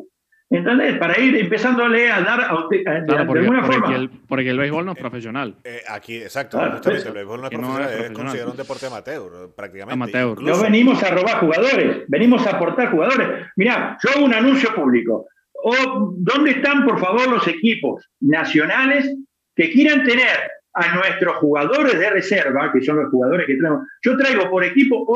¿Entendés? 0.51 0.98
Para 0.98 1.16
ir 1.20 1.36
empezándole 1.36 2.10
a 2.10 2.22
dar 2.22 2.40
a, 2.40 2.66
de, 2.68 3.14
alguna 3.14 3.62
forma. 3.62 4.10
porque 4.27 4.51
el 4.51 4.59
béisbol 4.59 4.85
no 4.85 4.93
es 4.93 4.98
profesional. 4.98 5.55
Eh, 5.62 5.82
aquí, 5.89 6.16
exacto, 6.16 6.59
justamente, 6.59 7.06
el 7.06 7.14
béisbol 7.14 7.40
no 7.40 7.47
es, 7.47 7.51
profesional, 7.52 7.90
es, 7.90 8.10
considerado 8.10 8.51
un 8.51 8.56
deporte 8.56 8.86
amateur, 8.86 9.55
prácticamente. 9.55 9.94
Amateur. 9.94 10.43
No 10.43 10.60
venimos 10.60 11.01
a 11.05 11.10
robar 11.14 11.39
jugadores, 11.39 12.02
venimos 12.09 12.44
a 12.48 12.56
aportar 12.56 12.90
jugadores. 12.90 13.28
Mirá, 13.55 13.97
yo 14.02 14.10
hago 14.10 14.24
un 14.24 14.35
anuncio 14.35 14.74
público. 14.74 15.28
O, 15.62 16.16
¿Dónde 16.16 16.51
están, 16.51 16.85
por 16.85 16.98
favor, 16.98 17.28
los 17.28 17.47
equipos 17.47 18.05
nacionales 18.18 19.14
que 19.55 19.70
quieran 19.70 20.02
tener 20.02 20.36
a 20.72 20.97
nuestros 20.97 21.36
jugadores 21.36 21.97
de 21.97 22.10
reserva, 22.10 22.72
que 22.72 22.82
son 22.82 22.97
los 22.97 23.10
jugadores 23.10 23.47
que 23.47 23.56
traemos? 23.56 23.86
Yo 24.02 24.16
traigo 24.16 24.51
por 24.51 24.64
equipo 24.64 25.06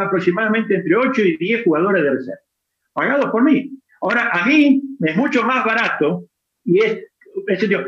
aproximadamente 0.00 0.74
entre 0.74 0.96
8 0.96 1.22
y 1.22 1.36
10 1.36 1.62
jugadores 1.62 2.02
de 2.02 2.10
reserva, 2.10 2.40
pagados 2.92 3.30
por 3.30 3.44
mí. 3.44 3.70
Ahora, 4.02 4.30
a 4.32 4.46
mí 4.46 4.82
es 5.00 5.16
mucho 5.16 5.44
más 5.44 5.64
barato 5.64 6.24
y 6.64 6.82
es, 6.82 7.06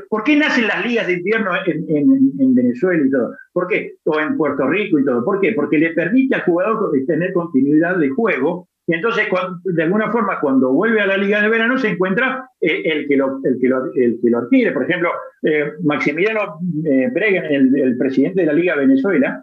¿por 0.08 0.24
qué 0.24 0.36
nacen 0.36 0.68
las 0.68 0.86
ligas 0.86 1.06
de 1.06 1.14
invierno 1.14 1.50
en, 1.66 2.54
Venezuela 2.54 3.04
y 3.04 3.10
todo? 3.10 3.34
¿Por 3.52 3.66
qué? 3.66 3.94
O 4.04 4.20
en 4.20 4.36
Puerto 4.36 4.66
Rico 4.68 4.98
y 4.98 5.04
todo. 5.04 5.24
¿Por 5.24 5.40
qué? 5.40 5.52
Porque 5.52 5.78
le 5.78 5.90
permite 5.90 6.36
al 6.36 6.44
jugador 6.44 6.90
tener 7.06 7.32
continuidad 7.32 7.96
de 7.96 8.08
juego 8.10 8.68
y 8.86 8.94
entonces, 8.94 9.26
de 9.64 9.82
alguna 9.82 10.10
forma, 10.10 10.38
cuando 10.40 10.72
vuelve 10.72 11.00
a 11.00 11.06
la 11.06 11.16
Liga 11.16 11.40
de 11.40 11.48
Verano, 11.48 11.78
se 11.78 11.88
encuentra 11.88 12.50
eh, 12.60 12.82
el, 12.84 13.08
que, 13.08 13.16
lo, 13.16 13.40
el, 13.42 13.58
que, 13.58 13.68
lo, 13.68 13.86
el 13.94 14.18
que 14.22 14.30
lo 14.30 14.38
adquiere. 14.38 14.72
Por 14.72 14.84
ejemplo, 14.84 15.10
eh, 15.42 15.72
Maximiliano 15.82 16.58
eh, 16.84 17.10
el, 17.14 17.78
el, 17.78 17.96
presidente 17.96 18.42
de 18.42 18.46
la 18.46 18.52
Liga 18.52 18.76
Venezuela, 18.76 19.42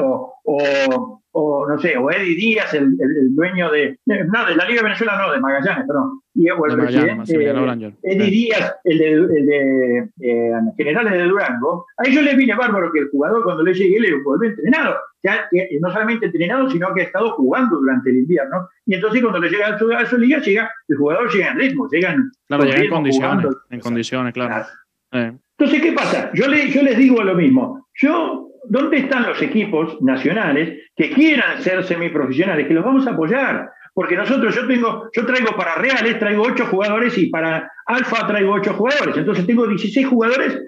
o, 0.00 0.34
o 0.44 1.22
no 1.68 1.78
sé, 1.78 1.96
o 1.96 2.10
Eddie 2.10 2.34
Díaz, 2.34 2.72
el, 2.74 2.96
dueño 3.34 3.70
de, 3.70 3.98
no, 4.06 4.46
de 4.46 4.56
la 4.56 4.64
Liga 4.64 4.80
de 4.80 4.84
Venezuela, 4.84 5.18
no, 5.18 5.32
de 5.32 5.40
Magallanes, 5.40 5.86
perdón, 5.86 6.20
y 6.34 6.50
o 6.50 6.66
el 6.66 6.76
presidente, 6.76 7.96
Eddie 8.02 8.30
Díaz, 8.30 8.76
el 8.84 8.98
de, 8.98 9.12
el 9.12 9.46
de 9.46 9.98
eh, 10.20 10.52
Generales 10.76 11.12
de 11.12 11.24
Durango, 11.24 11.86
a 11.96 12.08
ellos 12.08 12.22
les 12.22 12.36
viene 12.36 12.54
bárbaro 12.54 12.92
que 12.92 13.00
el 13.00 13.08
jugador 13.10 13.42
cuando 13.44 13.62
le 13.62 13.74
llegue 13.74 14.00
le 14.00 14.22
vuelve 14.22 14.48
entrenado, 14.48 14.96
ya, 15.22 15.48
no 15.80 15.90
solamente 15.90 16.26
entrenado, 16.26 16.70
sino 16.70 16.92
que 16.94 17.02
ha 17.02 17.04
estado 17.04 17.32
jugando 17.32 17.76
durante 17.76 18.10
el 18.10 18.18
invierno, 18.18 18.68
y 18.86 18.94
entonces 18.94 19.20
cuando 19.20 19.40
le 19.40 19.50
llega 19.50 19.68
a 19.68 19.78
su, 19.78 19.92
a 19.92 20.06
su 20.06 20.18
liga, 20.18 20.38
llega, 20.38 20.70
el 20.88 20.96
jugador 20.96 21.32
llega 21.32 21.52
en 21.52 21.58
ritmo, 21.58 21.88
llegan, 21.90 22.30
claro, 22.46 22.64
llega 22.64 22.82
en 22.82 22.90
condiciones, 22.90 23.46
en 23.70 23.80
condiciones, 23.80 24.32
claro. 24.32 24.66
Entonces, 25.12 25.82
¿qué 25.82 25.92
pasa? 25.92 26.30
Yo, 26.34 26.46
le, 26.46 26.70
yo 26.70 26.82
les 26.82 26.96
digo 26.96 27.22
lo 27.22 27.34
mismo. 27.34 27.88
Yo 27.94 28.47
¿dónde 28.68 28.98
están 28.98 29.24
los 29.24 29.40
equipos 29.42 30.00
nacionales 30.02 30.90
que 30.94 31.10
quieran 31.10 31.62
ser 31.62 31.84
semiprofesionales? 31.84 32.66
Que 32.66 32.74
los 32.74 32.84
vamos 32.84 33.06
a 33.06 33.12
apoyar. 33.12 33.70
Porque 33.94 34.16
nosotros, 34.16 34.54
yo 34.54 34.66
tengo, 34.66 35.10
yo 35.12 35.26
traigo 35.26 35.56
para 35.56 35.74
Reales, 35.74 36.18
traigo 36.18 36.44
ocho 36.44 36.66
jugadores 36.66 37.18
y 37.18 37.26
para 37.26 37.72
Alfa 37.86 38.26
traigo 38.26 38.52
ocho 38.52 38.74
jugadores. 38.74 39.16
Entonces 39.16 39.46
tengo 39.46 39.66
16 39.66 40.06
jugadores 40.06 40.62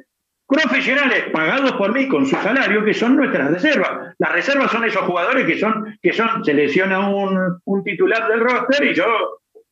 profesionales 0.49 1.27
pagados 1.33 1.73
por 1.73 1.95
mí 1.95 2.09
con 2.09 2.27
su 2.27 2.35
salario, 2.35 2.85
que 2.85 2.93
son 2.93 3.17
nuestras 3.17 3.53
reservas. 3.53 4.15
Las 4.19 4.33
reservas 4.33 4.73
son 4.73 4.85
esos 4.85 5.03
jugadores 5.03 5.47
que 5.47 5.59
son, 5.59 5.97
que 6.03 6.13
son, 6.13 6.45
selecciona 6.45 7.09
un, 7.09 7.61
un 7.65 7.85
titular 7.85 8.29
del 8.29 8.41
roster 8.41 8.85
y 8.85 8.95
yo 8.95 9.07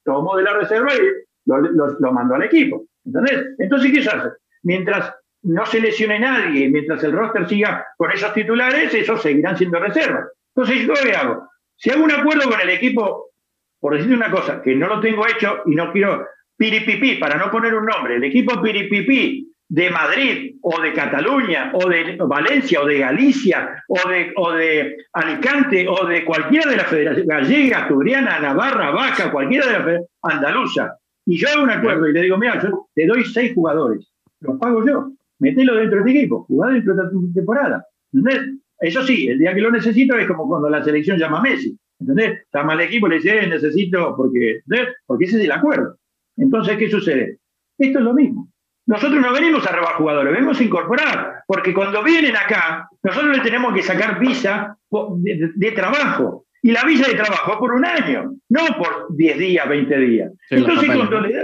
tomo 0.04 0.36
de 0.36 0.44
la 0.44 0.54
reserva 0.54 0.92
y 0.94 0.98
lo, 1.46 2.12
mando 2.12 2.34
al 2.34 2.44
equipo. 2.44 2.86
¿Entendés? 3.04 3.46
Entonces, 3.58 3.92
¿qué 3.92 4.02
se 4.02 4.10
hace? 4.10 4.28
Mientras 4.62 5.12
no 5.42 5.66
se 5.66 5.80
lesione 5.80 6.18
nadie, 6.18 6.68
mientras 6.68 7.02
el 7.04 7.12
roster 7.12 7.48
siga 7.48 7.86
con 7.96 8.10
esos 8.10 8.32
titulares, 8.34 8.92
esos 8.92 9.22
seguirán 9.22 9.56
siendo 9.56 9.78
reservas. 9.78 10.26
Entonces, 10.54 10.86
¿yo 10.86 10.94
hago? 11.16 11.48
Si 11.76 11.90
hago 11.90 12.04
un 12.04 12.10
acuerdo 12.10 12.50
con 12.50 12.60
el 12.60 12.70
equipo, 12.70 13.30
por 13.78 13.94
decirte 13.94 14.16
una 14.16 14.30
cosa, 14.30 14.60
que 14.60 14.74
no 14.74 14.88
lo 14.88 15.00
tengo 15.00 15.26
hecho 15.26 15.62
y 15.66 15.74
no 15.74 15.92
quiero 15.92 16.26
piripipí, 16.56 17.14
para 17.16 17.36
no 17.36 17.50
poner 17.50 17.74
un 17.74 17.86
nombre, 17.86 18.16
el 18.16 18.24
equipo 18.24 18.60
piripipí 18.60 19.52
de 19.68 19.90
Madrid 19.90 20.56
o 20.62 20.80
de 20.80 20.92
Cataluña 20.92 21.70
o 21.74 21.88
de 21.88 22.16
Valencia 22.26 22.80
o 22.80 22.86
de 22.86 22.98
Galicia 22.98 23.84
o 23.86 24.08
de, 24.08 24.32
o 24.34 24.52
de 24.52 24.96
Alicante 25.12 25.86
o 25.86 26.06
de 26.06 26.24
cualquiera 26.24 26.68
de 26.68 26.76
las 26.78 26.86
federaciones, 26.86 27.28
gallega, 27.28 27.78
asturiana, 27.82 28.40
navarra, 28.40 28.90
vaca, 28.90 29.30
cualquiera 29.30 29.66
de 29.66 29.72
las 29.72 30.02
andaluza, 30.22 30.96
y 31.26 31.36
yo 31.36 31.48
hago 31.48 31.62
un 31.62 31.70
acuerdo 31.70 32.08
y 32.08 32.12
le 32.12 32.22
digo, 32.22 32.38
mira, 32.38 32.60
yo 32.60 32.88
te 32.94 33.06
doy 33.06 33.24
seis 33.24 33.52
jugadores, 33.54 34.10
los 34.40 34.58
pago 34.58 34.84
yo 34.84 35.12
metelo 35.38 35.76
dentro 35.76 36.02
de 36.02 36.08
este 36.08 36.18
equipo, 36.18 36.44
jugá 36.44 36.70
dentro 36.70 36.94
de 36.94 37.02
esta 37.02 37.34
temporada. 37.34 37.86
¿Entendés? 38.12 38.58
Eso 38.80 39.02
sí, 39.02 39.28
el 39.28 39.38
día 39.38 39.54
que 39.54 39.60
lo 39.60 39.70
necesito 39.70 40.16
es 40.16 40.26
como 40.26 40.46
cuando 40.46 40.68
la 40.68 40.82
selección 40.82 41.18
llama 41.18 41.38
a 41.38 41.42
Messi. 41.42 41.76
¿Entendés? 42.00 42.44
Llama 42.52 42.74
al 42.74 42.80
equipo 42.82 43.06
y 43.06 43.10
le 43.10 43.16
dice, 43.16 43.38
eh, 43.38 43.48
necesito, 43.48 44.14
porque, 44.16 44.60
porque 45.06 45.24
ese 45.24 45.38
es 45.38 45.44
el 45.44 45.52
acuerdo. 45.52 45.96
Entonces, 46.36 46.76
¿qué 46.76 46.88
sucede? 46.88 47.38
Esto 47.76 47.98
es 47.98 48.04
lo 48.04 48.14
mismo. 48.14 48.50
Nosotros 48.86 49.20
no 49.20 49.32
venimos 49.32 49.66
a 49.66 49.72
robar 49.72 49.94
jugadores, 49.96 50.32
venimos 50.32 50.58
a 50.58 50.64
incorporar, 50.64 51.42
porque 51.46 51.74
cuando 51.74 52.02
vienen 52.02 52.34
acá, 52.36 52.88
nosotros 53.02 53.36
le 53.36 53.42
tenemos 53.42 53.74
que 53.74 53.82
sacar 53.82 54.18
visa 54.18 54.78
de, 55.18 55.72
trabajo. 55.72 56.46
Y 56.62 56.70
la 56.70 56.84
visa 56.84 57.06
de 57.06 57.14
trabajo 57.14 57.58
por 57.58 57.74
un 57.74 57.84
año, 57.84 58.32
no 58.48 58.60
por 58.78 59.14
10 59.14 59.38
días, 59.38 59.68
20 59.68 59.98
días. 59.98 60.32
Entonces, 60.50 60.86
cuando 60.86 61.20
le, 61.20 61.34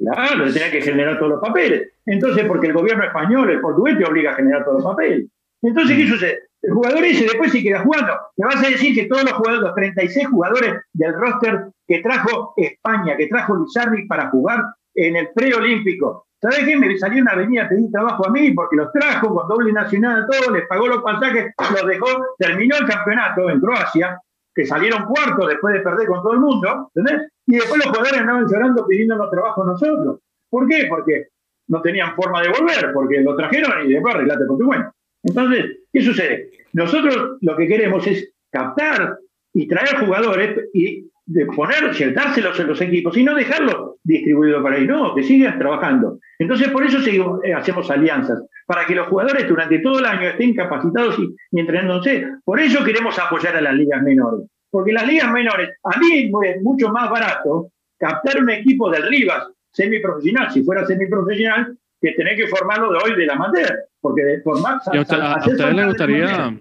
Claro, 0.00 0.46
le 0.46 0.52
tenía 0.52 0.70
que 0.70 0.80
generar 0.80 1.18
todos 1.18 1.32
los 1.32 1.40
papeles. 1.40 1.92
Entonces, 2.06 2.46
porque 2.46 2.68
el 2.68 2.72
gobierno 2.72 3.04
español, 3.04 3.50
el 3.50 3.60
portugués, 3.60 3.98
te 3.98 4.04
obliga 4.04 4.32
a 4.32 4.34
generar 4.34 4.64
todos 4.64 4.82
los 4.82 4.92
papeles. 4.92 5.26
Entonces, 5.62 5.96
¿qué 5.96 6.04
mm. 6.04 6.08
sucede? 6.08 6.38
El 6.62 6.72
jugador 6.72 7.04
ese 7.04 7.24
después 7.24 7.52
sí 7.52 7.62
queda 7.62 7.80
jugando. 7.80 8.12
Me 8.36 8.46
vas 8.46 8.64
a 8.64 8.68
decir 8.68 8.94
que 8.94 9.06
todos 9.06 9.24
los 9.24 9.32
jugadores, 9.32 9.62
los 9.62 9.74
36 9.74 10.26
jugadores 10.28 10.74
del 10.92 11.14
roster 11.14 11.68
que 11.86 12.00
trajo 12.00 12.54
España, 12.56 13.16
que 13.16 13.26
trajo 13.28 13.56
Lizarri 13.56 14.06
para 14.06 14.30
jugar 14.30 14.64
en 14.94 15.16
el 15.16 15.28
preolímpico, 15.34 16.26
¿sabes 16.40 16.64
qué? 16.66 16.76
Me 16.76 16.98
salieron 16.98 17.28
a 17.28 17.34
venir 17.34 17.60
a 17.60 17.68
pedir 17.68 17.90
trabajo 17.90 18.26
a 18.26 18.30
mí 18.30 18.50
porque 18.52 18.76
los 18.76 18.92
trajo 18.92 19.34
con 19.34 19.48
doble 19.48 19.72
nacional, 19.72 20.26
todo, 20.30 20.54
les 20.54 20.66
pagó 20.66 20.88
los 20.88 21.02
pasajes, 21.02 21.54
los 21.58 21.86
dejó, 21.86 22.06
terminó 22.38 22.76
el 22.76 22.86
campeonato 22.86 23.48
en 23.48 23.60
Croacia, 23.60 24.20
que 24.60 24.66
salieron 24.66 25.06
cuartos 25.06 25.48
después 25.48 25.72
de 25.72 25.80
perder 25.80 26.06
con 26.06 26.22
todo 26.22 26.34
el 26.34 26.40
mundo, 26.40 26.90
¿entendés? 26.94 27.30
Y 27.46 27.54
después 27.54 27.78
los 27.78 27.86
jugadores 27.86 28.20
andaban 28.20 28.46
llorando 28.46 28.86
pidiéndonos 28.86 29.30
trabajo 29.30 29.62
a 29.62 29.66
nosotros. 29.66 30.18
¿Por 30.50 30.68
qué? 30.68 30.86
Porque 30.86 31.28
no 31.68 31.80
tenían 31.80 32.14
forma 32.14 32.42
de 32.42 32.50
volver, 32.50 32.92
porque 32.92 33.20
lo 33.20 33.34
trajeron 33.36 33.88
y 33.88 33.94
después 33.94 34.14
arreglate 34.14 34.44
por 34.44 34.58
tu 34.58 34.66
cuenta. 34.66 34.92
Entonces, 35.22 35.78
¿qué 35.90 36.02
sucede? 36.02 36.50
Nosotros 36.74 37.38
lo 37.40 37.56
que 37.56 37.66
queremos 37.66 38.06
es 38.06 38.32
captar 38.50 39.18
y 39.54 39.66
traer 39.66 40.04
jugadores 40.04 40.68
y 40.74 41.10
de 41.24 41.46
poner, 41.46 42.14
dárselos 42.14 42.60
en 42.60 42.66
los 42.66 42.80
equipos 42.82 43.16
y 43.16 43.24
no 43.24 43.34
dejarlos 43.34 43.89
distribuidos 44.10 44.62
para 44.62 44.76
ahí, 44.76 44.86
no, 44.86 45.14
que 45.14 45.22
sigan 45.22 45.58
trabajando. 45.58 46.18
Entonces, 46.38 46.68
por 46.68 46.84
eso 46.84 47.00
seguimos, 47.00 47.42
eh, 47.44 47.54
hacemos 47.54 47.90
alianzas, 47.90 48.42
para 48.66 48.84
que 48.84 48.94
los 48.94 49.06
jugadores 49.08 49.48
durante 49.48 49.78
todo 49.78 50.00
el 50.00 50.04
año 50.04 50.28
estén 50.28 50.54
capacitados 50.54 51.18
y, 51.18 51.34
y, 51.52 51.60
entrenándose. 51.60 52.26
Por 52.44 52.60
eso 52.60 52.84
queremos 52.84 53.18
apoyar 53.18 53.56
a 53.56 53.60
las 53.60 53.74
ligas 53.74 54.02
menores, 54.02 54.46
porque 54.70 54.92
las 54.92 55.06
ligas 55.06 55.32
menores, 55.32 55.70
a 55.84 55.98
mí 55.98 56.30
es 56.44 56.62
mucho 56.62 56.90
más 56.90 57.08
barato 57.10 57.70
captar 57.98 58.42
un 58.42 58.50
equipo 58.50 58.90
del 58.90 59.06
Rivas 59.08 59.48
semiprofesional, 59.72 60.50
si 60.50 60.62
fuera 60.64 60.84
semiprofesional, 60.86 61.76
que 62.00 62.12
tener 62.12 62.36
que 62.36 62.48
formarlo 62.48 62.92
de 62.92 62.98
hoy 63.04 63.16
de 63.16 63.26
la 63.26 63.36
materia, 63.36 63.76
porque 64.00 64.22
de 64.22 64.40
formar... 64.40 64.80
¿Y 64.92 64.96
a, 64.96 65.00
usted, 65.02 65.20
a 65.20 65.36
ustedes 65.36 65.74
les 65.74 65.86
gustaría... 65.86 66.58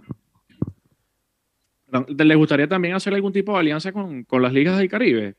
¿Les 2.17 2.37
gustaría 2.37 2.67
también 2.67 2.93
hacer 2.93 3.15
algún 3.15 3.33
tipo 3.33 3.53
de 3.53 3.59
alianza 3.59 3.91
con, 3.91 4.23
con 4.23 4.43
las 4.43 4.53
ligas 4.53 4.77
del 4.77 4.89
Caribe? 4.89 5.35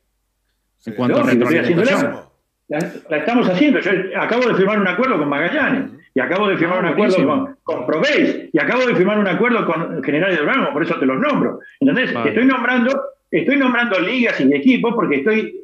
En 0.86 0.94
cuanto 0.94 1.18
no, 1.18 1.24
a 1.24 1.34
la, 1.34 2.92
la, 3.08 3.16
estamos 3.16 3.48
haciendo. 3.48 3.80
Yo 3.80 3.90
acabo 4.16 4.46
de 4.46 4.54
firmar 4.54 4.78
un 4.78 4.88
acuerdo 4.88 5.18
con 5.18 5.28
Magallanes 5.28 5.90
y 6.14 6.20
acabo 6.20 6.48
de 6.48 6.56
firmar 6.56 6.78
ah, 6.78 6.80
un 6.80 6.86
acuerdo 6.86 7.26
con, 7.26 7.56
con 7.62 7.86
Proveis 7.86 8.48
y 8.52 8.58
acabo 8.58 8.86
de 8.86 8.94
firmar 8.94 9.18
un 9.18 9.26
acuerdo 9.26 9.66
con 9.66 10.02
General 10.02 10.30
de 10.30 10.38
Durango, 10.38 10.72
por 10.72 10.82
eso 10.82 10.98
te 10.98 11.06
los 11.06 11.20
nombro. 11.20 11.60
Entonces, 11.80 12.12
vale. 12.14 12.30
estoy 12.30 12.46
nombrando, 12.46 13.02
estoy 13.30 13.56
nombrando 13.56 13.98
ligas 14.00 14.40
y 14.40 14.54
equipos 14.54 14.94
porque 14.94 15.16
estoy 15.16 15.60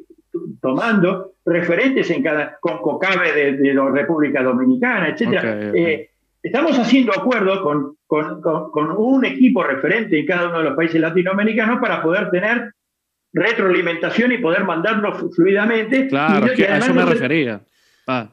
tomando 0.61 1.33
referentes 1.45 2.09
en 2.11 2.21
cada, 2.21 2.57
con 2.59 2.79
COCABE 2.79 3.31
de, 3.31 3.57
de 3.57 3.73
la 3.73 3.89
República 3.89 4.43
Dominicana, 4.43 5.09
etcétera. 5.09 5.41
Okay, 5.41 5.69
okay. 5.69 5.83
Eh, 5.83 6.09
estamos 6.43 6.77
haciendo 6.77 7.13
acuerdos 7.13 7.61
con, 7.61 7.95
con, 8.05 8.41
con, 8.41 8.71
con, 8.71 8.91
un 8.91 9.25
equipo 9.25 9.63
referente 9.63 10.19
en 10.19 10.25
cada 10.25 10.49
uno 10.49 10.59
de 10.59 10.63
los 10.65 10.75
países 10.75 10.99
latinoamericanos 10.99 11.79
para 11.79 12.01
poder 12.01 12.29
tener 12.29 12.73
retroalimentación 13.33 14.31
y 14.31 14.37
poder 14.37 14.63
mandarnos 14.63 15.35
fluidamente. 15.35 16.07
Claro, 16.07 16.47
y, 16.47 16.55
que 16.55 16.67
a 16.67 16.77
eso 16.77 16.93
me 16.93 17.05
refería. 17.05 17.61
Ah. 18.07 18.29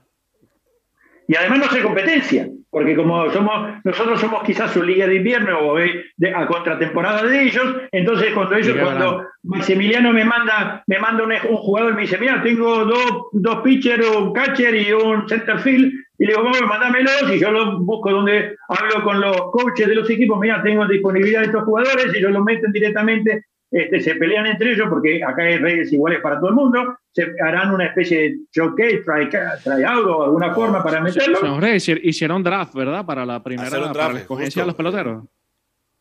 Y 1.26 1.36
además 1.36 1.58
no 1.58 1.64
hace 1.66 1.82
competencia, 1.82 2.48
porque 2.68 2.94
como 2.94 3.30
somos, 3.30 3.82
nosotros 3.82 4.20
somos 4.20 4.42
quizás 4.42 4.72
su 4.72 4.82
liga 4.82 5.06
de 5.06 5.16
invierno 5.16 5.58
o 5.58 5.76
de, 5.76 6.34
a 6.34 6.46
contratemporada 6.46 7.22
de 7.22 7.44
ellos, 7.44 7.76
entonces 7.92 8.32
cuando 8.34 8.56
ellos, 8.56 8.76
cuando 8.78 9.24
Maximiliano 9.42 10.12
me 10.12 10.24
manda, 10.24 10.84
me 10.86 10.98
manda 10.98 11.24
un, 11.24 11.32
un 11.32 11.56
jugador, 11.56 11.94
me 11.94 12.02
dice, 12.02 12.18
mira, 12.18 12.42
tengo 12.42 12.84
dos, 12.84 13.28
dos 13.32 13.60
pitchers, 13.62 14.06
un 14.14 14.34
catcher 14.34 14.74
y 14.74 14.92
un 14.92 15.26
center 15.26 15.58
field, 15.60 15.94
y 16.18 16.26
le 16.26 16.32
digo, 16.32 16.44
vamos, 16.44 16.60
mandámelos, 16.62 17.32
y 17.32 17.38
yo 17.38 17.50
los 17.50 17.78
busco 17.86 18.10
donde 18.10 18.56
hablo 18.68 19.02
con 19.02 19.18
los 19.18 19.50
coaches 19.50 19.88
de 19.88 19.94
los 19.94 20.10
equipos, 20.10 20.38
mira, 20.38 20.62
tengo 20.62 20.86
disponibilidad 20.86 21.40
de 21.40 21.46
estos 21.46 21.64
jugadores, 21.64 22.12
y 22.12 22.18
ellos 22.18 22.32
los 22.32 22.44
meten 22.44 22.70
directamente 22.70 23.46
este, 23.70 24.00
se 24.00 24.14
pelean 24.14 24.46
entre 24.46 24.72
ellos 24.72 24.86
porque 24.88 25.22
acá 25.24 25.42
hay 25.42 25.58
reglas 25.58 25.92
iguales 25.92 26.20
para 26.20 26.38
todo 26.38 26.50
el 26.50 26.54
mundo, 26.54 26.96
se 27.10 27.26
harán 27.40 27.72
una 27.74 27.86
especie 27.86 28.20
de 28.20 28.38
showcase, 28.52 29.02
tryout 29.64 30.06
o 30.06 30.24
alguna 30.24 30.52
oh, 30.52 30.54
forma 30.54 30.82
para 30.82 31.00
meterlo. 31.00 31.38
Hicieron 32.02 32.42
draft, 32.42 32.74
¿verdad? 32.74 33.04
Para 33.04 33.26
la 33.26 33.42
primera 33.42 33.92
para 33.92 34.12
la 34.12 34.18
escogencia 34.20 34.62
de 34.62 34.66
los 34.66 34.76
peloteros. 34.76 35.24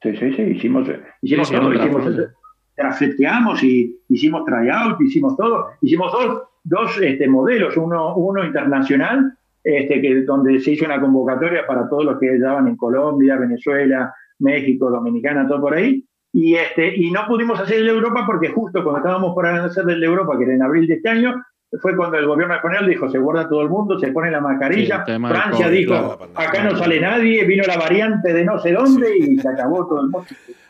Sí, 0.02 0.16
sí, 0.18 0.34
sí, 0.34 0.42
hicimos, 0.42 0.88
hicimos 1.22 1.50
todo, 1.50 1.70
draft, 1.70 1.86
hicimos, 1.86 2.30
drafteamos 2.76 3.64
y 3.64 4.00
hicimos 4.10 4.46
tryout, 4.46 5.02
hicimos 5.02 5.38
todo, 5.38 5.68
hicimos 5.82 6.12
dos, 6.12 6.42
dos 6.64 7.02
este, 7.02 7.28
modelos, 7.28 7.78
uno, 7.78 8.16
uno 8.16 8.44
internacional, 8.44 9.34
este, 9.64 10.02
que, 10.02 10.24
donde 10.24 10.60
se 10.60 10.72
hizo 10.72 10.86
una 10.86 11.00
convocatoria 11.00 11.66
para 11.66 11.88
todos 11.88 12.06
los 12.06 12.20
que 12.20 12.36
estaban 12.36 12.68
en 12.68 12.76
Colombia, 12.76 13.38
Venezuela, 13.38 14.14
México, 14.40 14.90
Dominicana, 14.90 15.48
todo 15.48 15.62
por 15.62 15.74
ahí, 15.74 16.06
y, 16.34 16.56
este, 16.56 16.96
y 16.96 17.12
no 17.12 17.26
pudimos 17.28 17.60
hacer 17.60 17.78
el 17.78 17.86
de 17.86 17.92
Europa 17.92 18.24
porque 18.26 18.50
justo 18.50 18.84
cuando 18.84 19.00
estábamos 19.00 19.34
por 19.34 19.46
hacer 19.46 19.88
el 19.88 20.00
de 20.00 20.06
Europa, 20.06 20.38
que 20.38 20.44
era 20.46 20.56
en 20.56 20.64
abril 20.64 20.88
de 20.88 20.96
este 20.96 21.08
año, 21.10 21.42
fue 21.82 21.96
cuando 21.96 22.18
el 22.18 22.28
gobierno 22.28 22.56
español 22.56 22.88
dijo, 22.88 23.10
se 23.10 23.18
guarda 23.18 23.48
todo 23.48 23.62
el 23.62 23.70
mundo, 23.70 23.98
se 24.00 24.12
pone 24.12 24.30
la 24.30 24.42
mascarilla. 24.42 25.06
Sí, 25.06 25.14
Francia 25.14 25.66
COVID, 25.66 25.78
dijo, 25.78 26.20
acá 26.36 26.64
no 26.64 26.78
sale 26.78 27.00
nadie, 27.00 27.46
vino 27.46 27.64
la 27.66 27.78
variante 27.78 28.34
de 28.34 28.46
no 28.46 28.60
sé 28.60 28.74
dónde 28.74 29.18
y 29.18 29.38
se 29.38 29.48
acabó 29.48 29.88
todo 29.88 30.02
el 30.02 30.10
mundo. 30.10 30.28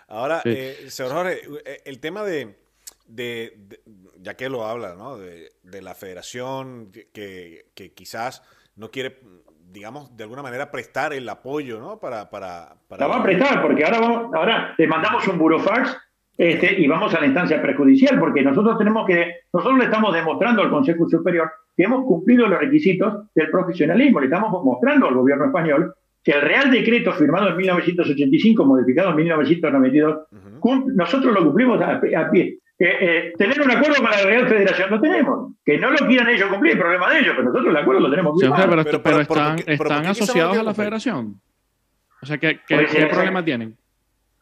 Ahora, 0.08 0.42
sí. 0.42 0.50
eh, 0.54 0.76
señor 0.88 1.14
Jorge, 1.14 1.42
eh, 1.66 1.82
el 1.86 2.00
tema 2.00 2.24
de, 2.24 2.56
de, 3.08 3.54
de, 3.58 3.80
ya 4.22 4.36
que 4.36 4.50
lo 4.50 4.66
habla, 4.66 4.96
¿no? 4.96 5.18
De, 5.18 5.54
de 5.64 5.82
la 5.82 5.96
federación 5.96 6.92
que, 7.14 7.66
que 7.74 7.94
quizás 7.94 8.44
no 8.76 8.90
quiere 8.90 9.20
digamos, 9.74 10.16
de 10.16 10.24
alguna 10.24 10.44
manera 10.44 10.70
prestar 10.72 11.14
el 11.14 11.28
apoyo, 11.28 11.80
¿no? 11.80 12.00
Para, 12.00 12.30
para, 12.30 12.76
para... 12.88 13.08
La 13.08 13.08
va 13.08 13.20
a 13.20 13.24
prestar, 13.24 13.62
porque 13.62 13.84
ahora, 13.84 14.00
vamos, 14.00 14.34
ahora 14.34 14.76
le 14.78 14.88
mandamos 14.88 15.28
un 15.28 15.38
burofax 15.38 15.98
este, 16.38 16.80
y 16.80 16.88
vamos 16.88 17.14
a 17.14 17.20
la 17.20 17.26
instancia 17.26 17.62
prejudicial, 17.62 18.20
porque 18.20 18.42
nosotros 18.44 18.78
tenemos 18.78 19.06
que, 19.06 19.34
nosotros 19.52 19.80
le 19.80 19.86
estamos 19.86 20.14
demostrando 20.14 20.62
al 20.62 20.70
Consejo 20.70 21.10
Superior 21.10 21.52
que 21.76 21.84
hemos 21.84 22.06
cumplido 22.06 22.48
los 22.48 22.60
requisitos 22.60 23.34
del 23.34 23.50
profesionalismo, 23.50 24.20
le 24.20 24.28
estamos 24.28 24.64
mostrando 24.64 25.08
al 25.08 25.16
gobierno 25.16 25.46
español 25.46 25.94
que 26.24 26.32
el 26.32 26.42
Real 26.42 26.72
Decreto 26.72 27.12
firmado 27.14 27.50
en 27.50 27.58
1985, 27.58 28.66
modificado 28.66 29.10
en 29.10 29.16
1992, 29.18 30.16
uh 30.32 30.36
-huh. 30.62 30.94
nosotros 30.96 31.34
lo 31.34 31.44
cumplimos 31.44 31.82
a, 31.82 31.96
a 31.96 32.32
pie. 32.32 32.60
Eh, 32.86 32.98
eh, 33.00 33.34
tener 33.38 33.62
un 33.62 33.72
acuerdo 33.72 33.96
con 34.02 34.12
la 34.12 34.22
Real 34.24 34.46
Federación 34.46 34.90
no 34.90 35.00
tenemos. 35.00 35.54
Que 35.64 35.78
no 35.78 35.90
lo 35.92 36.06
quieran 36.06 36.28
ellos 36.28 36.50
cumplir, 36.50 36.78
problema 36.78 37.14
de 37.14 37.20
ellos, 37.20 37.34
pero 37.38 37.44
nosotros 37.46 37.72
el 37.72 37.78
acuerdo 37.78 38.02
lo 38.02 38.10
tenemos 38.10 38.38
sí, 38.38 38.46
pero, 38.46 38.70
pero, 38.70 38.84
pero, 38.84 39.02
pero, 39.02 39.20
están, 39.22 39.60
están 39.66 40.06
asociados 40.06 40.58
a 40.58 40.64
la 40.64 40.74
Federación. 40.74 41.40
O 42.22 42.26
sea, 42.26 42.38
¿qué, 42.38 42.60
qué, 42.68 42.86
¿qué 42.86 43.06
problema 43.06 43.44
tienen? 43.46 43.78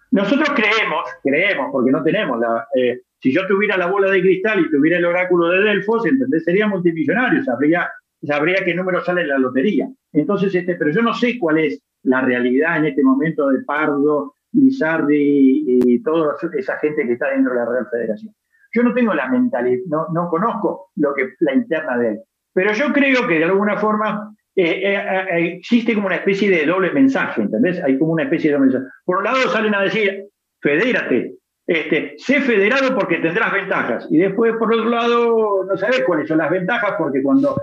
Nosotros 0.09 0.49
creemos, 0.55 1.05
creemos, 1.21 1.69
porque 1.71 1.91
no 1.91 2.01
tenemos 2.01 2.39
la. 2.39 2.67
Eh, 2.75 3.01
si 3.19 3.31
yo 3.31 3.45
tuviera 3.45 3.77
la 3.77 3.85
bola 3.85 4.09
de 4.09 4.21
cristal 4.21 4.59
y 4.59 4.71
tuviera 4.71 4.97
el 4.97 5.05
oráculo 5.05 5.49
de 5.49 5.61
Delfos, 5.61 6.07
¿entendés? 6.07 6.43
Sería 6.43 6.65
multimillonario, 6.65 7.43
sabría, 7.43 7.91
sabría 8.23 8.65
qué 8.65 8.73
número 8.73 9.03
sale 9.03 9.21
en 9.21 9.27
la 9.27 9.37
lotería. 9.37 9.87
Entonces, 10.13 10.55
este, 10.55 10.73
pero 10.73 10.89
yo 10.89 11.03
no 11.03 11.13
sé 11.13 11.37
cuál 11.37 11.59
es 11.59 11.79
la 12.01 12.21
realidad 12.21 12.77
en 12.77 12.85
este 12.85 13.03
momento 13.03 13.49
de 13.49 13.61
Pardo, 13.61 14.33
Lizardi 14.53 15.63
y 15.65 16.03
toda 16.03 16.35
esa 16.57 16.77
gente 16.79 17.05
que 17.05 17.13
está 17.13 17.29
dentro 17.29 17.53
de 17.53 17.59
la 17.59 17.65
Real 17.65 17.87
Federación. 17.89 18.33
Yo 18.73 18.83
no 18.83 18.93
tengo 18.93 19.13
la 19.13 19.27
mentalidad, 19.27 19.83
no, 19.87 20.07
no 20.13 20.29
conozco 20.29 20.91
lo 20.95 21.13
que, 21.13 21.33
la 21.39 21.53
interna 21.53 21.97
de 21.97 22.09
él, 22.09 22.19
pero 22.53 22.73
yo 22.73 22.91
creo 22.93 23.27
que 23.27 23.39
de 23.39 23.45
alguna 23.45 23.77
forma 23.77 24.33
eh, 24.55 24.81
eh, 24.83 25.25
eh, 25.31 25.53
existe 25.57 25.93
como 25.93 26.07
una 26.07 26.17
especie 26.17 26.49
de 26.49 26.65
doble 26.65 26.91
mensaje, 26.91 27.41
¿entendés? 27.41 27.81
Hay 27.83 27.97
como 27.97 28.13
una 28.13 28.23
especie 28.23 28.49
de 28.49 28.57
doble 28.57 28.71
mensaje. 28.71 28.91
Por 29.05 29.17
un 29.17 29.23
lado 29.23 29.37
salen 29.49 29.75
a 29.75 29.81
decir, 29.81 30.25
fedérate, 30.61 31.35
este, 31.67 32.15
sé 32.17 32.41
federado 32.41 32.93
porque 32.93 33.19
tendrás 33.19 33.53
ventajas. 33.53 34.07
Y 34.09 34.17
después, 34.17 34.53
por 34.57 34.73
otro 34.73 34.89
lado, 34.89 35.65
no 35.65 35.77
sabes 35.77 36.03
cuáles 36.05 36.27
son 36.27 36.39
las 36.39 36.49
ventajas, 36.49 36.95
porque 36.97 37.23
cuando 37.23 37.55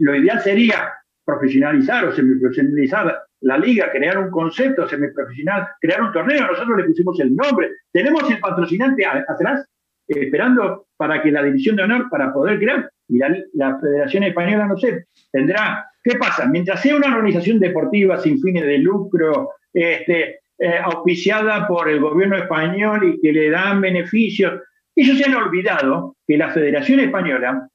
lo 0.00 0.14
ideal 0.14 0.40
sería 0.40 0.92
profesionalizar 1.24 2.04
o 2.04 2.12
semiprofesionalizar 2.12 3.23
la 3.44 3.58
liga, 3.58 3.90
crear 3.92 4.18
un 4.18 4.30
concepto 4.30 4.88
semiprofesional, 4.88 5.68
crear 5.80 6.02
un 6.02 6.12
torneo, 6.12 6.46
nosotros 6.46 6.78
le 6.78 6.84
pusimos 6.84 7.20
el 7.20 7.34
nombre, 7.34 7.70
tenemos 7.92 8.28
el 8.30 8.40
patrocinante 8.40 9.04
atrás 9.06 9.66
esperando 10.06 10.86
para 10.96 11.22
que 11.22 11.30
la 11.30 11.42
división 11.42 11.76
de 11.76 11.82
honor, 11.82 12.08
para 12.10 12.32
poder 12.32 12.58
crear, 12.58 12.90
y 13.08 13.18
la, 13.18 13.36
la, 13.52 13.78
Federación 13.78 14.24
Española, 14.24 14.66
no 14.66 14.76
sé, 14.76 15.06
tendrá, 15.30 15.86
¿qué 16.02 16.16
pasa? 16.16 16.46
Mientras 16.46 16.80
sea 16.80 16.96
una 16.96 17.14
organización 17.14 17.58
deportiva 17.58 18.18
sin 18.18 18.40
fines 18.40 18.64
de 18.64 18.78
lucro, 18.78 19.50
este, 19.72 20.40
eh, 20.58 20.78
auspiciada 20.82 21.66
por 21.66 21.88
el 21.88 22.00
gobierno 22.00 22.36
español 22.36 23.04
y 23.04 23.20
que 23.20 23.32
le 23.32 23.50
dan 23.50 23.80
beneficios, 23.80 24.62
ellos 24.96 25.18
se 25.18 25.24
han 25.24 25.34
olvidado 25.34 26.16
que 26.26 26.38
la 26.38 26.50
Federación 26.50 27.00
Española 27.00 27.68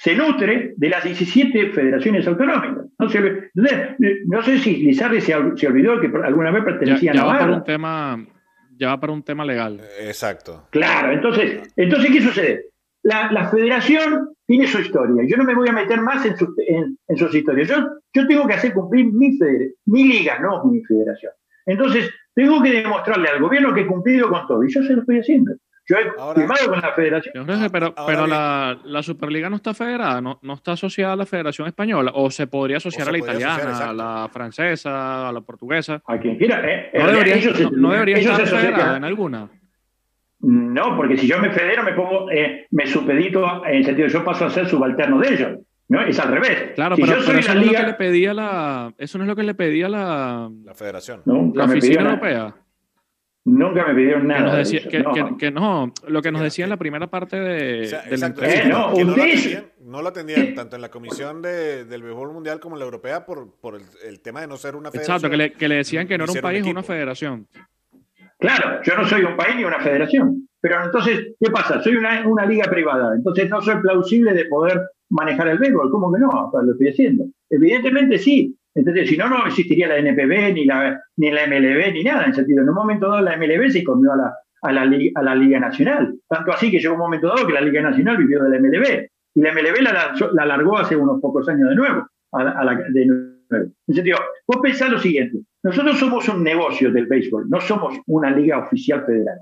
se 0.00 0.14
nutre 0.14 0.72
de 0.78 0.88
las 0.88 1.04
17 1.04 1.72
federaciones 1.72 2.26
autonómicas. 2.26 2.86
No, 2.98 3.10
se, 3.10 3.50
no 4.26 4.42
sé 4.42 4.58
si 4.58 4.76
Lizardi 4.78 5.20
se, 5.20 5.34
se, 5.56 5.66
olvidó 5.66 6.00
que 6.00 6.10
alguna 6.24 6.50
vez 6.50 6.64
pertenecía 6.64 7.12
ya, 7.12 7.16
ya 7.16 7.20
a 7.20 7.24
Navarra. 7.24 7.38
Va 7.38 7.46
para 7.46 7.56
un 7.58 7.64
tema, 7.64 8.26
ya 8.78 8.88
va 8.88 9.00
para 9.00 9.12
un 9.12 9.22
tema 9.22 9.44
legal. 9.44 9.82
Exacto. 10.00 10.68
Claro, 10.70 11.12
entonces, 11.12 11.70
entonces 11.76 12.10
¿qué 12.12 12.22
sucede? 12.22 12.64
La, 13.02 13.30
la, 13.30 13.50
federación 13.50 14.30
tiene 14.46 14.66
su 14.66 14.80
historia. 14.80 15.22
Yo 15.28 15.36
no 15.36 15.44
me 15.44 15.54
voy 15.54 15.68
a 15.68 15.72
meter 15.72 16.00
más 16.00 16.24
en, 16.24 16.34
su, 16.34 16.46
en, 16.66 16.96
en 17.06 17.16
sus 17.18 17.34
historias. 17.34 17.68
Yo, 17.68 17.86
yo, 18.14 18.26
tengo 18.26 18.46
que 18.46 18.54
hacer 18.54 18.72
cumplir 18.72 19.12
mi, 19.12 19.36
feder, 19.36 19.72
mi 19.84 20.04
liga, 20.04 20.38
no 20.38 20.64
mi 20.64 20.82
federación. 20.82 21.32
Entonces, 21.66 22.10
tengo 22.34 22.62
que 22.62 22.72
demostrarle 22.72 23.28
al 23.28 23.42
gobierno 23.42 23.74
que 23.74 23.82
he 23.82 23.86
cumplido 23.86 24.30
con 24.30 24.46
todo. 24.46 24.64
Y 24.64 24.72
yo 24.72 24.82
se 24.82 24.94
lo 24.94 25.00
estoy 25.00 25.18
haciendo. 25.18 25.52
Yo 25.90 25.96
he 25.96 26.34
firmado 26.34 26.68
con 26.68 26.80
la 26.80 26.92
federación. 26.92 27.46
pero, 27.72 27.92
pero 28.06 28.26
la, 28.28 28.78
la, 28.84 29.02
Superliga 29.02 29.50
no 29.50 29.56
está 29.56 29.74
federada, 29.74 30.20
no, 30.20 30.38
no 30.40 30.54
está 30.54 30.72
asociada 30.72 31.14
a 31.14 31.16
la 31.16 31.26
Federación 31.26 31.66
Española, 31.66 32.12
o 32.14 32.30
se 32.30 32.46
podría 32.46 32.76
asociar 32.76 33.08
a 33.08 33.12
la 33.12 33.18
italiana, 33.18 33.90
a 33.90 33.92
la 33.92 34.28
francesa, 34.32 35.28
a 35.28 35.32
la 35.32 35.40
portuguesa. 35.40 36.00
A 36.06 36.18
quien 36.18 36.36
quiera. 36.36 36.62
Eh, 36.64 36.92
no, 36.94 37.06
debería, 37.08 37.36
no, 37.72 37.90
debería 37.90 38.18
estar 38.18 38.46
federada 38.46 38.96
en 38.98 39.04
alguna. 39.04 39.48
No, 40.42 40.96
porque 40.96 41.16
si 41.16 41.26
yo 41.26 41.40
me 41.40 41.50
federo, 41.50 41.82
me 41.82 41.92
pongo, 41.92 42.30
eh, 42.30 42.66
me 42.70 42.86
supedito 42.86 43.66
en 43.66 43.74
el 43.74 43.84
sentido 43.84 44.06
de 44.06 44.14
yo 44.14 44.24
paso 44.24 44.46
a 44.46 44.50
ser 44.50 44.68
subalterno 44.68 45.18
de 45.18 45.34
ellos. 45.34 45.58
¿no? 45.88 46.02
Es 46.02 46.20
al 46.20 46.28
revés. 46.28 46.70
Claro, 46.76 46.94
pero, 46.94 47.18
eso, 47.18 47.32
no 47.32 47.38
es 47.40 47.66
lo 47.66 47.72
que 47.72 47.82
le 47.82 47.94
pedía 47.94 48.32
la, 48.32 48.94
eso 48.96 49.18
no 49.18 49.24
es 49.24 49.28
lo 49.28 49.34
que 49.34 49.42
le 49.42 49.54
pedía 49.54 49.88
la, 49.88 50.48
la 50.64 50.74
federación. 50.74 51.22
la 51.26 51.64
oficina 51.64 52.02
europea. 52.02 52.54
Nunca 53.44 53.86
me 53.86 53.94
pidieron 53.94 54.26
nada. 54.26 54.62
Que, 55.38 55.50
no. 55.50 55.92
lo 56.06 56.22
que 56.22 56.30
nos 56.30 56.42
decía 56.42 56.64
en 56.64 56.70
la 56.70 56.76
primera 56.76 57.06
parte 57.06 57.40
de, 57.40 57.84
eh, 57.84 58.68
no, 58.68 58.92
que 58.92 59.04
no, 59.04 59.16
la 59.16 59.24
atendían, 59.24 59.64
no, 59.80 60.02
lo 60.02 60.08
atendían, 60.08 60.54
tanto 60.54 60.76
en 60.76 60.82
la 60.82 60.90
comisión 60.90 61.40
de, 61.40 61.86
del 61.86 62.02
béisbol 62.02 62.32
mundial 62.32 62.60
como 62.60 62.76
en 62.76 62.80
la 62.80 62.84
europea 62.84 63.24
por, 63.24 63.54
por 63.60 63.80
el, 64.04 64.20
tema 64.20 64.42
de 64.42 64.46
no 64.46 64.56
ser 64.58 64.76
una 64.76 64.90
federación. 64.90 65.16
Exacto, 65.16 65.30
que 65.30 65.36
le, 65.36 65.52
que 65.52 65.68
le 65.68 65.76
decían 65.76 66.06
que 66.06 66.18
no 66.18 66.24
era 66.24 66.32
un 66.34 66.40
país 66.40 66.66
o 66.66 66.70
una 66.70 66.82
federación. 66.82 67.48
Claro, 68.38 68.80
yo 68.82 68.96
no 68.96 69.06
soy 69.06 69.22
un 69.22 69.36
país 69.36 69.56
ni 69.56 69.64
una 69.64 69.80
federación. 69.80 70.48
Pero 70.60 70.84
entonces, 70.84 71.34
¿qué 71.40 71.50
pasa? 71.50 71.82
Soy 71.82 71.96
una, 71.96 72.26
una 72.26 72.44
liga 72.44 72.70
privada, 72.70 73.14
entonces 73.14 73.48
no 73.48 73.62
soy 73.62 73.76
plausible 73.80 74.34
de 74.34 74.44
poder 74.46 74.80
manejar 75.08 75.48
el 75.48 75.58
béisbol. 75.58 75.90
¿Cómo 75.90 76.12
que 76.12 76.20
no? 76.20 76.50
lo 76.52 76.72
estoy 76.72 76.88
haciendo. 76.88 77.24
Evidentemente 77.48 78.18
sí. 78.18 78.56
Entonces, 78.74 79.08
si 79.08 79.16
no, 79.16 79.28
no 79.28 79.46
existiría 79.46 79.88
la 79.88 79.98
NPB, 79.98 80.54
ni 80.54 80.64
la, 80.64 81.02
ni 81.16 81.30
la 81.30 81.46
MLB, 81.46 81.92
ni 81.92 82.04
nada. 82.04 82.24
En 82.24 82.34
sentido, 82.34 82.62
en 82.62 82.68
un 82.68 82.74
momento 82.74 83.08
dado 83.08 83.22
la 83.22 83.36
MLB 83.36 83.70
se 83.70 83.82
comió 83.82 84.12
a 84.12 84.16
la, 84.16 84.34
a 84.62 84.72
la, 84.72 84.98
a 85.14 85.22
la 85.22 85.34
Liga 85.34 85.58
Nacional. 85.58 86.14
Tanto 86.28 86.52
así 86.52 86.70
que 86.70 86.78
llegó 86.78 86.94
un 86.94 87.00
momento 87.00 87.28
dado 87.28 87.46
que 87.46 87.52
la 87.52 87.60
Liga 87.60 87.82
Nacional 87.82 88.16
vivió 88.16 88.42
de 88.42 88.50
la 88.50 88.58
MLB. 88.58 89.08
Y 89.34 89.40
la 89.40 89.52
MLB 89.52 89.80
la, 89.82 90.14
la 90.32 90.46
largó 90.46 90.78
hace 90.78 90.96
unos 90.96 91.20
pocos 91.20 91.48
años 91.48 91.68
de 91.68 91.76
nuevo. 91.76 92.06
A 92.32 92.64
la, 92.64 92.84
de 92.88 93.06
nuevo. 93.06 93.40
En 93.50 93.94
sentido, 93.94 94.18
vos 94.46 94.58
pensás 94.62 94.90
lo 94.90 94.98
siguiente. 94.98 95.38
Nosotros 95.62 95.98
somos 95.98 96.28
un 96.28 96.42
negocio 96.42 96.92
del 96.92 97.06
béisbol, 97.06 97.48
no 97.48 97.60
somos 97.60 97.98
una 98.06 98.30
liga 98.30 98.58
oficial 98.58 99.04
federal. 99.04 99.38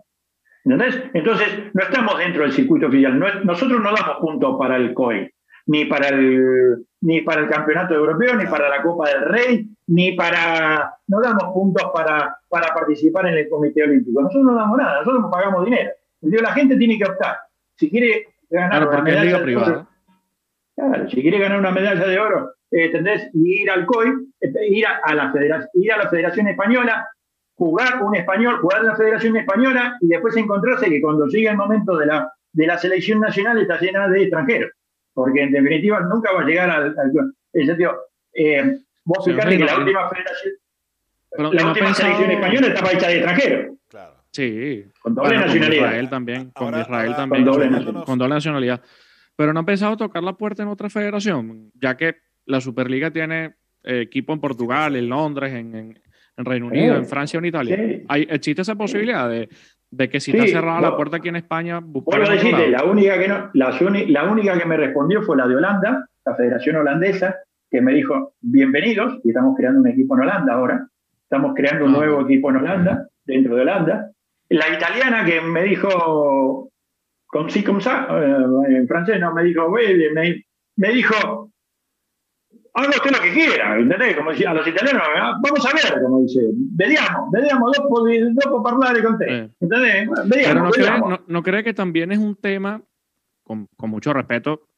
¿Entendés? 0.64 1.02
Entonces, 1.14 1.48
no 1.74 1.82
estamos 1.82 2.18
dentro 2.18 2.42
del 2.42 2.52
circuito 2.52 2.86
oficial. 2.86 3.18
nosotros 3.44 3.80
no 3.82 3.92
damos 3.94 4.16
puntos 4.20 4.56
para 4.58 4.76
el 4.76 4.94
COE, 4.94 5.34
ni 5.66 5.84
para 5.84 6.08
el, 6.08 6.86
ni 7.00 7.20
para 7.20 7.42
el 7.42 7.48
campeonato 7.48 7.94
europeo, 7.94 8.34
ni 8.34 8.46
para 8.46 8.68
la 8.68 8.82
Copa 8.82 9.08
del 9.08 9.22
Rey, 9.22 9.68
ni 9.88 10.12
para. 10.12 10.94
No 11.06 11.20
damos 11.20 11.52
puntos 11.52 11.90
para, 11.94 12.38
para 12.48 12.74
participar 12.74 13.26
en 13.28 13.34
el 13.34 13.48
Comité 13.48 13.84
Olímpico. 13.84 14.20
Nosotros 14.20 14.44
no 14.44 14.54
damos 14.54 14.78
nada, 14.78 14.98
nosotros 14.98 15.22
no 15.22 15.30
pagamos 15.30 15.64
dinero. 15.64 15.90
La 16.20 16.52
gente 16.52 16.76
tiene 16.76 16.98
que 16.98 17.04
optar. 17.04 17.36
Si 17.76 17.90
quiere 17.90 18.28
ganar 18.50 18.88
una 18.88 19.02
medalla 19.02 19.38
de 19.38 19.56
oro, 19.56 19.88
claro, 20.74 21.08
si 21.08 21.22
quiere 21.22 21.38
ganar 21.38 21.60
una 21.60 21.70
medalla 21.70 22.06
de 22.06 22.18
oro, 22.18 22.52
eh, 22.70 22.90
Y 23.32 23.62
ir 23.62 23.70
al 23.70 23.86
COI, 23.86 24.08
eh, 24.40 24.52
ir 24.68 24.84
a, 24.86 25.14
la 25.14 25.32
federación, 25.32 25.70
ir 25.74 25.92
a 25.92 25.98
la 25.98 26.10
Federación 26.10 26.48
Española, 26.48 27.08
jugar 27.54 28.02
un 28.02 28.16
español, 28.16 28.58
jugar 28.60 28.80
en 28.80 28.86
la 28.88 28.96
Federación 28.96 29.36
Española 29.36 29.96
y 30.00 30.08
después 30.08 30.36
encontrarse 30.36 30.88
que 30.88 31.00
cuando 31.00 31.26
llega 31.26 31.52
el 31.52 31.56
momento 31.56 31.96
de 31.96 32.06
la, 32.06 32.32
de 32.52 32.66
la 32.66 32.78
selección 32.78 33.20
nacional 33.20 33.58
está 33.58 33.78
llena 33.78 34.08
de 34.08 34.22
extranjeros. 34.22 34.70
Porque 35.18 35.42
en 35.42 35.50
definitiva 35.50 35.98
nunca 35.98 36.30
va 36.32 36.42
a 36.42 36.44
llegar 36.44 36.70
al. 36.70 36.94
al 36.96 37.66
sentido, 37.66 37.92
eh, 38.32 38.78
vos 39.04 39.24
fijate 39.24 39.58
que 39.58 39.64
la 39.64 39.76
última 39.76 40.08
federación. 40.08 40.52
la 41.38 41.66
última 41.66 41.92
selección 41.92 42.30
española 42.30 42.66
estaba 42.68 42.92
hecha 42.92 43.08
de 43.08 43.14
extranjeros. 43.16 43.76
Claro. 43.88 44.14
Sí. 44.30 44.84
Con 45.02 45.16
doble 45.16 45.38
nacionalidad. 45.38 45.80
Con 45.80 45.88
Israel 45.88 46.08
también. 46.08 46.50
con 46.50 46.80
Israel 46.80 47.16
también. 47.16 47.44
Con 47.44 47.52
doble, 47.52 48.04
con 48.04 48.18
doble 48.20 48.34
nacionalidad. 48.34 48.80
Pero 49.34 49.52
no 49.52 49.58
han 49.58 49.66
pensado 49.66 49.96
tocar 49.96 50.22
la 50.22 50.34
puerta 50.34 50.62
en 50.62 50.68
otra 50.68 50.88
federación, 50.88 51.72
ya 51.74 51.96
que 51.96 52.18
la 52.44 52.60
Superliga 52.60 53.10
tiene 53.10 53.56
eh, 53.82 54.02
equipo 54.02 54.32
en 54.32 54.38
Portugal, 54.38 54.94
en 54.94 55.08
Londres, 55.08 55.52
en, 55.52 55.74
en 55.74 56.44
Reino 56.44 56.68
Unido, 56.68 56.94
en 56.94 57.06
Francia 57.06 57.38
o 57.38 57.42
en 57.42 57.46
Italia. 57.46 57.76
Hay, 58.06 58.24
¿Existe 58.30 58.62
esa 58.62 58.76
posibilidad 58.76 59.28
de, 59.28 59.48
de 59.90 60.08
que 60.08 60.20
si 60.20 60.32
está 60.32 60.46
cerrada 60.46 60.80
la 60.80 60.96
puerta 60.96 61.16
aquí 61.16 61.28
en 61.28 61.36
España, 61.36 61.80
buscar 61.82 62.20
lo 62.20 62.30
deciste, 62.30 62.68
la 62.68 62.84
única 62.84 63.18
que 63.18 63.28
no, 63.28 63.50
la, 63.54 63.76
la, 64.08 64.30
única 64.30 64.58
que 64.58 64.66
me 64.66 64.76
respondió 64.76 65.22
fue 65.22 65.36
la 65.36 65.48
de 65.48 65.56
Holanda, 65.56 66.06
la 66.24 66.34
Federación 66.34 66.76
Holandesa, 66.76 67.36
que 67.70 67.80
me 67.80 67.94
dijo, 67.94 68.34
bienvenidos, 68.40 69.18
y 69.24 69.28
estamos 69.28 69.56
creando 69.56 69.80
un 69.80 69.88
equipo 69.88 70.14
en 70.14 70.22
Holanda 70.22 70.54
ahora, 70.54 70.86
estamos 71.22 71.54
creando 71.54 71.86
un 71.86 71.94
ah, 71.94 71.98
nuevo 71.98 72.22
equipo 72.22 72.50
en 72.50 72.56
Holanda, 72.56 73.08
dentro 73.24 73.54
de 73.56 73.62
Holanda. 73.62 74.10
La 74.50 74.74
italiana 74.74 75.24
que 75.24 75.40
me 75.40 75.62
dijo, 75.62 76.70
con 77.26 77.50
sí, 77.50 77.62
como 77.62 77.80
eh, 77.80 78.76
en 78.76 78.88
francés 78.88 79.20
no, 79.20 79.34
me 79.34 79.44
dijo, 79.44 79.70
me, 79.70 80.44
me 80.76 80.88
dijo, 80.92 81.50
haga 82.74 82.90
usted 82.90 83.10
lo 83.10 83.20
que 83.20 83.32
quiera, 83.32 83.78
¿entendés? 83.78 84.16
Como 84.16 84.30
decía 84.30 84.50
a 84.50 84.54
los 84.54 84.66
italianos, 84.66 85.02
ah, 85.16 85.38
vamos 85.42 85.66
a 85.66 85.74
ver, 85.74 86.02
como 86.02 86.20
dice, 86.22 86.40
vediamo, 86.52 87.30
vediamo, 87.32 87.70
dopo, 87.72 88.06
dopo 88.08 88.62
parlare 88.62 89.02
con 89.02 89.18
te. 89.18 89.50
¿Entendés? 89.60 90.08
Vediamo, 90.26 90.70
Pero 90.70 91.24
no 91.26 91.42
cree, 91.42 91.64
que 91.64 91.74
también 91.74 92.12
es 92.12 92.18
un 92.18 92.36
tema, 92.36 92.82
con, 93.42 93.66
con 93.76 93.90
mucho 93.90 94.12
respeto, 94.12 94.68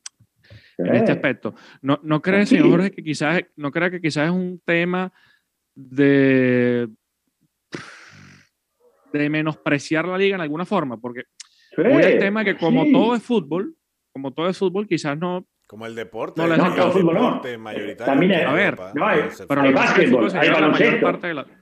en 0.78 0.94
este 0.94 1.12
aspecto. 1.12 1.54
¿No, 1.82 2.00
no 2.02 2.22
cree, 2.22 2.46
señor 2.46 2.70
Jorge, 2.70 2.90
que 2.90 3.02
quizás, 3.02 3.42
no 3.56 3.70
cree 3.70 3.90
que 3.90 4.00
quizás 4.00 4.26
es 4.26 4.32
un 4.32 4.60
tema 4.64 5.12
de, 5.74 6.88
de 9.12 9.30
menospreciar 9.30 10.06
la 10.06 10.18
liga 10.18 10.36
en 10.36 10.40
alguna 10.40 10.64
forma? 10.64 10.98
Porque 10.98 11.24
sí, 11.76 11.82
hoy 11.82 12.02
el 12.02 12.18
tema 12.18 12.44
que 12.44 12.56
como 12.56 12.90
todo 12.90 13.14
es 13.14 13.22
fútbol, 13.22 13.76
como 14.12 14.32
todo 14.32 14.48
es 14.48 14.58
fútbol, 14.58 14.86
quizás 14.86 15.18
no, 15.18 15.46
como 15.70 15.86
el 15.86 15.94
deporte. 15.94 16.42
No, 16.42 16.48
no, 16.48 16.56
no, 16.56 16.66
el 16.66 16.90
fútbol 16.90 17.14
deporte 17.14 17.52
no. 17.56 17.62
mayoritario. 17.62 18.04
También 18.04 18.32
hay, 18.32 18.42
a 18.42 18.52
ver, 18.52 18.76
no 18.92 19.06
hay, 19.06 19.20
pero 19.46 19.60
hay 19.60 19.72
básquetbol, 19.72 20.28
hay 20.34 20.50
baloncesto. 20.50 21.18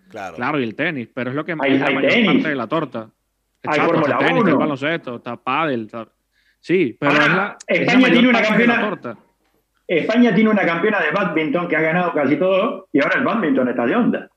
Claro. 0.08 0.36
claro, 0.36 0.58
y 0.58 0.62
el 0.62 0.74
tenis, 0.74 1.10
pero 1.12 1.28
es 1.28 1.36
lo 1.36 1.44
que 1.44 1.54
hay, 1.60 1.74
es 1.74 1.80
la 1.80 1.90
mayor 1.90 2.10
tenis. 2.10 2.26
parte 2.26 2.48
de 2.48 2.54
la 2.54 2.66
torta. 2.66 3.10
Hay 3.64 3.80
Fórmula 3.80 4.14
está 4.14 4.18
tenis, 4.18 4.38
está 4.38 4.50
el 4.50 4.56
baloncesto, 4.56 5.16
está 5.16 5.36
pádel, 5.36 5.82
está... 5.82 6.08
Sí, 6.58 6.96
pero 6.98 7.12
Ahora, 7.12 7.58
es 7.66 7.76
la, 7.80 7.84
España 7.84 8.06
es 8.06 8.12
tiene 8.14 8.28
una 8.30 8.40
campeona. 8.42 9.18
España 9.86 10.34
tiene 10.34 10.50
una 10.50 10.64
campeona 10.64 11.00
de 11.00 11.10
badminton 11.10 11.68
que 11.68 11.76
ha 11.76 11.80
ganado 11.82 12.14
casi 12.14 12.36
todo 12.36 12.88
y 12.90 13.02
ahora 13.02 13.18
el 13.18 13.24
badminton 13.24 13.68
está 13.68 13.84
de 13.84 13.94
onda. 13.94 14.30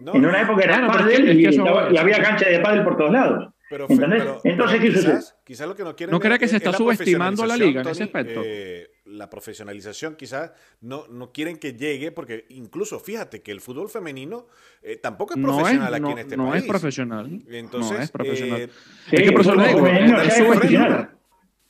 No, 0.00 0.14
en 0.14 0.26
una 0.26 0.42
época 0.42 0.62
era 0.62 0.86
pádel 0.86 1.10
es 1.10 1.36
que, 1.36 1.48
es 1.48 1.56
que 1.56 1.62
y, 1.62 1.94
y, 1.94 1.96
había 1.96 2.22
cancha 2.22 2.50
de 2.50 2.60
pádel 2.60 2.84
por 2.84 2.98
todos 2.98 3.12
lados. 3.12 3.53
Pero, 3.74 3.88
pero, 3.88 4.40
Entonces, 4.44 4.80
¿qué 4.80 4.92
quizás, 4.92 5.36
quizás 5.42 5.66
lo 5.66 5.74
que 5.74 5.82
no 5.82 5.96
quieren 5.96 6.12
¿No 6.12 6.20
cree 6.20 6.38
que 6.38 6.46
se 6.46 6.58
está 6.58 6.72
subestimando 6.72 7.44
la 7.44 7.56
liga 7.56 7.82
en 7.82 7.88
ese 7.88 8.04
aspecto? 8.04 8.40
Eh, 8.44 8.88
la 9.06 9.28
profesionalización 9.28 10.14
quizás 10.14 10.52
no, 10.80 11.08
no 11.08 11.32
quieren 11.32 11.58
que 11.58 11.72
llegue, 11.72 12.12
porque 12.12 12.46
incluso 12.50 13.00
fíjate 13.00 13.42
que 13.42 13.50
el 13.50 13.60
fútbol 13.60 13.88
femenino 13.88 14.46
eh, 14.80 14.94
tampoco 14.96 15.34
es 15.34 15.42
profesional 15.42 15.90
no 15.90 15.96
es, 15.96 16.02
aquí 16.02 16.02
no, 16.02 16.10
en 16.12 16.18
este 16.18 16.36
no 16.36 16.50
país. 16.50 16.62
Es 16.62 16.68
profesional. 16.68 17.42
Entonces, 17.48 17.98
no 17.98 18.04
es 18.04 18.10
profesional. 18.12 18.60
Eh, 18.60 18.70
es 19.10 19.22
que 19.22 19.32
por 19.32 19.40
eso 19.40 19.54
le 19.56 19.66
digo, 19.66 19.88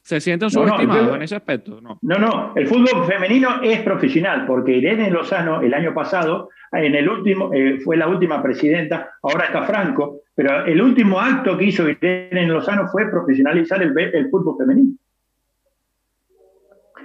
se 0.05 0.21
sienten 0.21 0.51
subestimados 0.51 1.17
en 1.17 1.23
ese 1.23 1.37
aspecto. 1.37 1.81
No. 1.81 1.99
no, 2.03 2.19
no, 2.19 2.53
el 2.55 2.69
fútbol 2.69 3.07
femenino 3.07 3.63
es 3.63 3.81
profesional, 3.81 4.45
porque 4.47 4.77
Irene 4.77 5.11
Lozano 5.11 5.63
el 5.63 5.73
año 5.73 5.95
pasado, 5.95 6.51
en 6.73 6.95
el 6.95 7.09
último, 7.09 7.51
eh, 7.55 7.81
fue 7.83 7.97
la 7.97 8.07
última 8.07 8.43
presidenta, 8.43 9.15
ahora 9.23 9.47
está 9.47 9.63
Franco, 9.63 10.21
pero 10.35 10.67
el 10.67 10.81
último 10.83 11.19
acto 11.19 11.57
que 11.57 11.65
hizo 11.65 11.89
Irene 11.89 12.47
Lozano 12.47 12.87
fue 12.89 13.11
profesionalizar 13.11 13.83
el, 13.83 13.99
el 13.99 14.29
fútbol 14.29 14.57
femenino. 14.59 14.95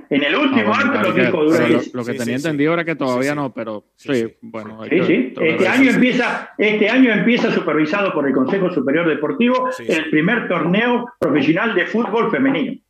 En 0.10 0.24
el 0.24 0.36
último 0.36 0.74
ah, 0.74 0.80
acto 0.80 1.10
lo 1.10 1.16
que 1.16 1.22
dijo 1.22 1.44
Durán. 1.44 1.72
Lo, 1.94 2.04
que 2.04 2.14
tenía 2.16 2.36
entendido 2.36 2.74
era 2.74 2.84
que 2.84 2.96
todavía 2.96 3.36
no, 3.36 3.54
pero 3.54 3.86
sí, 3.96 4.36
bueno. 4.42 4.84
Sí, 4.90 5.04
sí. 5.04 5.34
Este 5.40 5.68
año, 5.68 5.92
empieza, 5.92 6.50
este 6.58 6.90
año 6.90 7.14
empieza 7.14 7.52
supervisado 7.52 8.12
por 8.12 8.28
el 8.28 8.34
Consejo 8.34 8.72
Superior 8.72 9.08
Deportivo 9.08 9.70
el 9.88 10.10
primer 10.10 10.48
torneo 10.48 11.14
profesional 11.20 11.76
de 11.76 11.86
fútbol 11.86 12.32
femenino. 12.32 12.82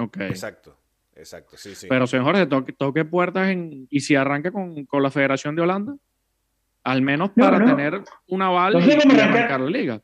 Ok. 0.00 0.20
Exacto. 0.20 0.76
Exacto, 1.16 1.56
sí, 1.58 1.74
sí. 1.74 1.86
Pero, 1.86 2.06
señor 2.06 2.24
Jorge, 2.24 2.46
toque, 2.78 3.04
puertas 3.04 3.50
en, 3.50 3.86
y 3.90 4.00
si 4.00 4.14
arranca 4.14 4.50
con, 4.50 4.86
con, 4.86 5.02
la 5.02 5.10
Federación 5.10 5.54
de 5.54 5.60
Holanda, 5.60 5.94
al 6.82 7.02
menos 7.02 7.30
para 7.36 7.62
tener 7.62 8.00
una 8.28 8.46
aval 8.46 8.76
y, 8.82 9.20
arrancar 9.20 9.60
la 9.60 9.70
liga. 9.70 10.00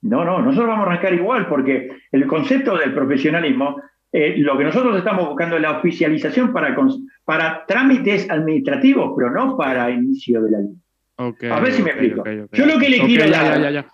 No, 0.00 0.24
no, 0.24 0.40
nosotros 0.40 0.68
vamos 0.68 0.86
a 0.86 0.90
arrancar 0.90 1.12
igual, 1.12 1.48
porque 1.48 1.90
el 2.10 2.26
concepto 2.26 2.78
del 2.78 2.94
profesionalismo 2.94 3.76
eh, 4.14 4.34
lo 4.38 4.58
que 4.58 4.64
nosotros 4.64 4.98
estamos 4.98 5.26
buscando 5.26 5.56
es 5.56 5.62
la 5.62 5.78
oficialización 5.78 6.52
para, 6.52 6.76
para 7.24 7.64
trámites 7.66 8.28
administrativos, 8.28 9.14
pero 9.16 9.30
no 9.30 9.56
para 9.56 9.90
inicio 9.90 10.42
de 10.42 10.50
la 10.50 10.58
ley. 10.58 11.50
a 11.50 11.60
ver 11.60 11.72
si 11.72 11.82
me 11.82 11.90
explico. 11.90 12.22
yo 12.52 12.66
lo 12.66 12.78
que 12.78 12.90
le 12.90 13.00
quiero 13.00 13.30
dar, 13.30 13.86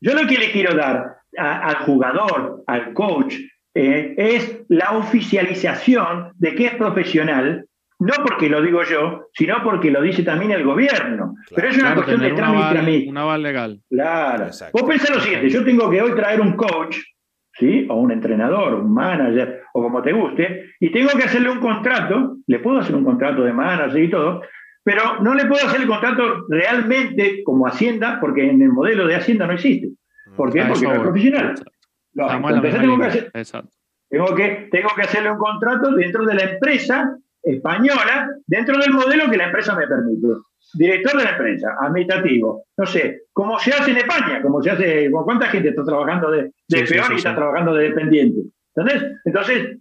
yo 0.00 0.14
lo 0.14 0.26
que 0.28 0.38
le 0.38 0.52
quiero 0.52 0.74
dar 0.76 1.16
al 1.36 1.76
jugador, 1.78 2.62
al 2.68 2.92
coach, 2.92 3.34
eh, 3.74 4.14
es 4.16 4.64
la 4.68 4.92
oficialización 4.92 6.32
de 6.36 6.54
que 6.54 6.66
es 6.66 6.74
profesional 6.76 7.66
no 7.98 8.12
porque 8.22 8.48
lo 8.48 8.60
digo 8.60 8.82
yo, 8.82 9.28
sino 9.32 9.62
porque 9.62 9.90
lo 9.90 10.02
dice 10.02 10.22
también 10.24 10.50
el 10.50 10.64
gobierno. 10.64 11.36
Pero 11.54 11.68
es 11.68 11.78
una 11.78 11.94
cuestión 11.94 12.20
de 12.20 12.32
trámite. 12.32 13.08
Un 13.08 13.16
aval 13.16 13.42
legal. 13.42 13.80
Claro. 13.88 14.46
Vos 14.72 14.82
pensás 14.82 15.10
lo 15.10 15.20
siguiente, 15.20 15.48
yo 15.48 15.64
tengo 15.64 15.88
que 15.88 16.02
hoy 16.02 16.12
traer 16.14 16.40
un 16.40 16.54
coach, 16.54 16.98
¿sí? 17.52 17.86
O 17.88 17.94
un 17.96 18.10
entrenador, 18.10 18.74
un 18.74 18.92
manager, 18.92 19.62
o 19.72 19.82
como 19.82 20.02
te 20.02 20.12
guste, 20.12 20.72
y 20.80 20.90
tengo 20.90 21.10
que 21.16 21.24
hacerle 21.24 21.50
un 21.50 21.60
contrato, 21.60 22.38
le 22.46 22.58
puedo 22.58 22.80
hacer 22.80 22.94
un 22.94 23.04
contrato 23.04 23.42
de 23.44 23.52
manager 23.52 24.02
y 24.02 24.10
todo, 24.10 24.42
pero 24.82 25.22
no 25.22 25.34
le 25.34 25.46
puedo 25.46 25.66
hacer 25.66 25.80
el 25.80 25.88
contrato 25.88 26.44
realmente 26.48 27.42
como 27.42 27.66
Hacienda, 27.66 28.18
porque 28.20 28.50
en 28.50 28.60
el 28.60 28.70
modelo 28.70 29.06
de 29.06 29.14
Hacienda 29.14 29.46
no 29.46 29.54
existe. 29.54 29.88
¿Por 30.36 30.52
qué? 30.52 30.62
Porque 30.64 30.86
no 30.86 30.94
es 30.94 31.00
profesional. 31.00 31.54
Entonces 32.14 32.80
tengo 32.80 32.98
que, 32.98 33.06
hacer, 33.06 33.30
tengo, 34.08 34.34
que, 34.34 34.68
tengo 34.70 34.88
que 34.94 35.02
hacerle 35.02 35.32
un 35.32 35.38
contrato 35.38 35.94
dentro 35.94 36.24
de 36.24 36.34
la 36.34 36.42
empresa 36.44 37.16
española, 37.42 38.30
dentro 38.46 38.78
del 38.78 38.92
modelo 38.92 39.30
que 39.30 39.36
la 39.36 39.46
empresa 39.46 39.74
me 39.74 39.86
permite. 39.86 40.28
Director 40.74 41.18
de 41.18 41.24
la 41.24 41.30
empresa, 41.30 41.76
administrativo, 41.80 42.64
no 42.76 42.86
sé, 42.86 43.22
como 43.32 43.58
se 43.58 43.72
hace 43.72 43.90
en 43.90 43.98
España, 43.98 44.40
como 44.42 44.62
se 44.62 44.70
hace, 44.70 45.10
¿cuánta 45.10 45.46
gente 45.46 45.68
está 45.68 45.84
trabajando 45.84 46.30
de, 46.30 46.52
de 46.68 46.82
peón 46.84 47.12
y 47.12 47.16
está 47.16 47.34
trabajando 47.34 47.74
de 47.74 47.90
dependiente? 47.90 48.40
¿Entendés? 48.74 49.20
Entonces, 49.24 49.78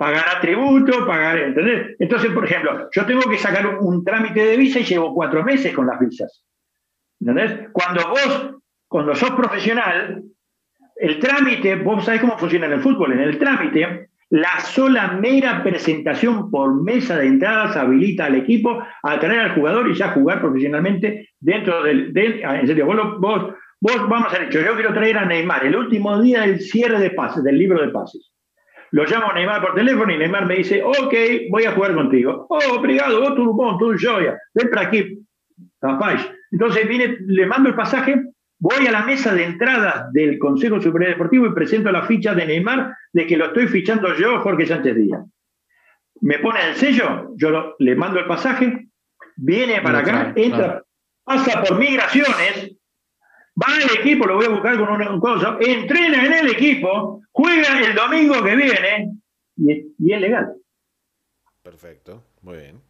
pagará 0.00 0.40
tributo, 0.40 1.06
pagaré, 1.06 1.48
¿entendés? 1.48 1.96
Entonces, 1.98 2.30
por 2.32 2.44
ejemplo, 2.44 2.88
yo 2.90 3.04
tengo 3.04 3.22
que 3.28 3.36
sacar 3.36 3.66
un, 3.66 4.02
trámite 4.02 4.42
de 4.44 4.56
visa 4.56 4.80
y 4.80 4.84
llevo 4.84 5.14
cuatro 5.14 5.44
meses 5.44 5.74
con 5.74 5.86
las 5.86 5.98
visas. 6.00 6.42
¿Entendés? 7.20 7.68
Cuando 7.72 8.08
vos, 8.08 8.54
cuando 8.88 9.14
sos 9.14 9.32
profesional, 9.32 10.22
el 11.00 11.18
trámite, 11.18 11.76
vos 11.76 12.04
sabés 12.04 12.20
cómo 12.20 12.38
funciona 12.38 12.66
en 12.66 12.72
el 12.72 12.80
fútbol, 12.80 13.12
en 13.12 13.20
el 13.20 13.38
trámite, 13.38 14.10
la 14.28 14.60
sola 14.60 15.18
mera 15.20 15.62
presentación 15.62 16.50
por 16.50 16.82
mesa 16.82 17.18
de 17.18 17.26
entradas 17.26 17.76
habilita 17.76 18.26
al 18.26 18.36
equipo 18.36 18.80
a 19.02 19.18
traer 19.18 19.40
al 19.40 19.54
jugador 19.54 19.88
y 19.88 19.94
ya 19.94 20.12
jugar 20.12 20.40
profesionalmente 20.40 21.30
dentro 21.40 21.82
del... 21.82 22.12
Ah, 22.46 22.60
en 22.60 22.66
serio, 22.66 22.86
vos, 22.86 23.54
vamos 23.80 24.32
a 24.32 24.44
hecho, 24.44 24.60
yo 24.60 24.74
quiero 24.74 24.92
traer 24.92 25.18
a 25.18 25.24
Neymar 25.24 25.66
el 25.66 25.74
último 25.74 26.20
día 26.20 26.42
del 26.42 26.60
cierre 26.60 27.00
de 27.00 27.10
pases, 27.10 27.42
del 27.42 27.58
libro 27.58 27.80
de 27.80 27.88
pases. 27.88 28.30
Lo 28.92 29.04
llamo 29.04 29.30
a 29.30 29.34
Neymar 29.34 29.62
por 29.62 29.74
teléfono 29.74 30.12
y 30.12 30.18
Neymar 30.18 30.46
me 30.46 30.56
dice, 30.56 30.82
ok, 30.82 31.14
voy 31.50 31.64
a 31.64 31.72
jugar 31.72 31.94
contigo. 31.94 32.46
Oh, 32.50 32.76
obrigado, 32.76 33.20
vos 33.20 33.34
tu 33.34 33.52
bom, 33.54 33.78
tu 33.78 33.96
joya, 33.98 34.38
ven 34.54 34.68
para 34.68 34.86
aquí, 34.86 35.18
rapaz. 35.80 36.30
Entonces 36.52 36.86
viene, 36.86 37.16
le 37.26 37.46
mando 37.46 37.70
el 37.70 37.74
pasaje, 37.74 38.22
voy 38.60 38.86
a 38.86 38.92
la 38.92 39.02
mesa 39.02 39.34
de 39.34 39.44
entrada 39.44 40.08
del 40.12 40.38
Consejo 40.38 40.80
Superior 40.80 41.12
Deportivo 41.12 41.46
y 41.46 41.54
presento 41.54 41.90
la 41.90 42.06
ficha 42.06 42.34
de 42.34 42.46
Neymar 42.46 42.94
de 43.12 43.26
que 43.26 43.36
lo 43.36 43.46
estoy 43.46 43.66
fichando 43.66 44.14
yo, 44.16 44.40
Jorge 44.40 44.66
Sánchez 44.66 44.94
Díaz. 44.94 45.24
Me 46.20 46.38
pone 46.38 46.60
el 46.68 46.76
sello, 46.76 47.32
yo 47.36 47.74
le 47.78 47.96
mando 47.96 48.20
el 48.20 48.26
pasaje, 48.26 48.88
viene 49.36 49.80
para 49.80 50.00
acá, 50.00 50.32
entra, 50.36 50.84
pasa 51.24 51.62
por 51.62 51.78
migraciones, 51.78 52.76
va 53.60 53.74
al 53.74 53.98
equipo, 53.98 54.26
lo 54.26 54.36
voy 54.36 54.44
a 54.44 54.50
buscar 54.50 54.78
con 54.78 55.00
un 55.00 55.20
cosa, 55.20 55.56
entrena 55.60 56.26
en 56.26 56.32
el 56.32 56.50
equipo, 56.50 57.22
juega 57.32 57.80
el 57.80 57.94
domingo 57.94 58.42
que 58.44 58.54
viene 58.54 59.12
y, 59.56 60.12
es 60.12 60.20
legal. 60.20 60.52
Perfecto, 61.62 62.22
muy 62.42 62.58
bien. 62.58 62.89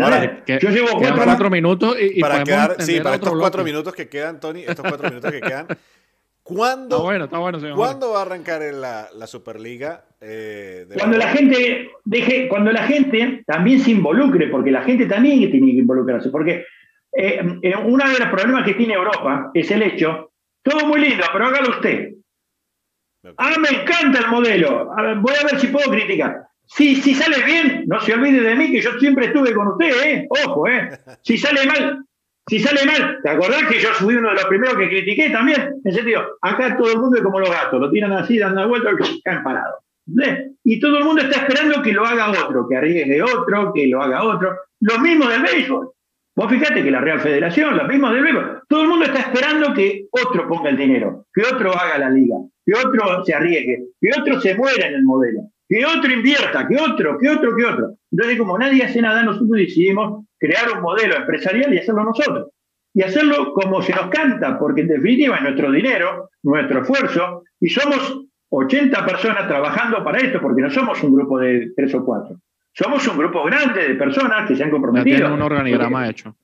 Ahora, 0.00 0.44
yo 0.46 0.70
llevo 0.70 0.88
cuatro, 0.98 1.50
minutos 1.50 1.96
y, 2.00 2.20
para 2.20 2.44
quedar, 2.44 2.76
sí, 2.80 3.00
para 3.00 3.16
estos 3.16 3.38
cuatro 3.38 3.64
minutos 3.64 3.94
que 3.94 4.08
quedan, 4.08 4.40
Tony, 4.40 4.62
estos 4.62 4.84
cuatro 4.86 5.08
minutos 5.08 5.30
que 5.30 5.40
quedan, 5.40 5.66
¿cuándo, 6.42 7.04
va 7.04 8.18
a 8.18 8.22
arrancar 8.22 8.62
la, 8.74 9.08
la 9.14 9.26
Superliga? 9.26 10.04
Eh, 10.20 10.86
cuando 10.96 11.16
la 11.16 11.28
gente 11.28 11.90
deje, 12.04 12.48
cuando 12.48 12.70
la 12.70 12.84
gente 12.84 13.42
también 13.46 13.80
se 13.80 13.90
involucre, 13.90 14.46
porque 14.48 14.70
la 14.70 14.82
gente 14.82 15.06
también 15.06 15.50
tiene 15.50 15.72
que 15.72 15.78
involucrarse, 15.78 16.30
porque 16.30 16.64
eh, 17.12 17.40
eh, 17.62 17.74
uno 17.76 18.08
de 18.08 18.18
los 18.18 18.28
problemas 18.28 18.64
que 18.64 18.74
tiene 18.74 18.94
Europa 18.94 19.50
es 19.52 19.70
el 19.72 19.82
hecho, 19.82 20.32
todo 20.62 20.86
muy 20.86 21.00
lindo, 21.00 21.24
pero 21.32 21.46
hágalo 21.46 21.70
usted. 21.70 22.10
Ah, 23.36 23.54
me 23.58 23.82
encanta 23.82 24.20
el 24.20 24.28
modelo. 24.28 24.90
voy 25.20 25.34
a 25.34 25.44
ver 25.44 25.60
si 25.60 25.68
puedo 25.68 25.90
criticar. 25.90 26.46
Si, 26.66 26.96
si 26.96 27.14
sale 27.14 27.42
bien, 27.44 27.84
no 27.86 28.00
se 28.00 28.14
olvide 28.14 28.40
de 28.40 28.54
mí, 28.56 28.70
que 28.70 28.80
yo 28.80 28.98
siempre 28.98 29.26
estuve 29.26 29.52
con 29.52 29.68
usted, 29.68 29.90
¿eh? 30.04 30.26
Ojo, 30.46 30.68
¿eh? 30.68 30.90
Si 31.22 31.36
sale 31.36 31.66
mal, 31.66 32.04
si 32.48 32.58
sale 32.58 32.84
mal, 32.84 33.20
¿te 33.22 33.30
acordás 33.30 33.64
que 33.64 33.78
yo 33.78 33.90
fui 33.90 34.16
uno 34.16 34.30
de 34.30 34.34
los 34.34 34.44
primeros 34.46 34.76
que 34.76 34.88
critiqué 34.88 35.30
también? 35.30 35.74
En 35.84 35.92
sentido, 35.92 36.38
acá 36.40 36.76
todo 36.76 36.92
el 36.92 36.98
mundo 36.98 37.18
es 37.18 37.22
como 37.22 37.38
los 37.38 37.50
gatos, 37.50 37.80
lo 37.80 37.90
tiran 37.90 38.12
así, 38.12 38.38
dan 38.38 38.56
la 38.56 38.66
vuelta 38.66 38.90
y 38.90 39.44
parados. 39.44 39.84
Y 40.64 40.80
todo 40.80 40.98
el 40.98 41.04
mundo 41.04 41.22
está 41.22 41.42
esperando 41.42 41.82
que 41.82 41.92
lo 41.92 42.04
haga 42.04 42.30
otro, 42.30 42.66
que 42.68 42.76
arriesgue 42.76 43.22
otro, 43.22 43.72
que 43.72 43.86
lo 43.86 44.02
haga 44.02 44.24
otro. 44.24 44.56
Lo 44.80 44.98
mismo 44.98 45.28
del 45.28 45.42
béisbol. 45.42 45.90
Vos 46.34 46.50
fíjate 46.50 46.82
que 46.82 46.90
la 46.90 47.00
Real 47.00 47.20
Federación, 47.20 47.76
lo 47.76 47.86
mismo 47.86 48.10
del 48.10 48.24
béisbol, 48.24 48.62
todo 48.68 48.82
el 48.82 48.88
mundo 48.88 49.04
está 49.04 49.20
esperando 49.20 49.72
que 49.74 50.06
otro 50.10 50.48
ponga 50.48 50.70
el 50.70 50.76
dinero, 50.76 51.26
que 51.32 51.42
otro 51.42 51.72
haga 51.72 51.98
la 51.98 52.10
liga, 52.10 52.36
que 52.64 52.72
otro 52.74 53.24
se 53.24 53.34
arriesgue, 53.34 53.84
que 54.00 54.10
otro 54.18 54.40
se 54.40 54.54
muera 54.56 54.88
en 54.88 54.94
el 54.94 55.04
modelo, 55.04 55.42
que 55.72 55.86
otro 55.86 56.12
invierta, 56.12 56.68
que 56.68 56.76
otro, 56.76 57.18
que 57.18 57.30
otro, 57.30 57.56
que 57.56 57.64
otro. 57.64 57.94
Entonces, 58.10 58.38
como 58.38 58.58
nadie 58.58 58.84
hace 58.84 59.00
nada, 59.00 59.22
nosotros 59.22 59.52
decidimos 59.52 60.26
crear 60.38 60.70
un 60.70 60.82
modelo 60.82 61.16
empresarial 61.16 61.72
y 61.72 61.78
hacerlo 61.78 62.04
nosotros. 62.04 62.48
Y 62.92 63.02
hacerlo 63.02 63.54
como 63.54 63.80
se 63.80 63.94
nos 63.94 64.08
canta, 64.08 64.58
porque 64.58 64.82
en 64.82 64.88
definitiva 64.88 65.36
es 65.36 65.42
nuestro 65.42 65.72
dinero, 65.72 66.28
nuestro 66.42 66.82
esfuerzo, 66.82 67.44
y 67.58 67.70
somos 67.70 68.26
80 68.50 69.06
personas 69.06 69.48
trabajando 69.48 70.04
para 70.04 70.18
esto, 70.18 70.42
porque 70.42 70.60
no 70.60 70.70
somos 70.70 71.02
un 71.02 71.14
grupo 71.14 71.38
de 71.38 71.72
tres 71.74 71.94
o 71.94 72.04
cuatro. 72.04 72.36
Somos 72.74 73.08
un 73.08 73.16
grupo 73.16 73.42
grande 73.44 73.88
de 73.88 73.94
personas 73.94 74.46
que 74.46 74.54
se 74.54 74.64
han 74.64 74.70
comprometido. 74.70 75.20
Ya 75.20 75.32
un 75.32 75.40
organigrama 75.40 76.06
hecho. 76.06 76.36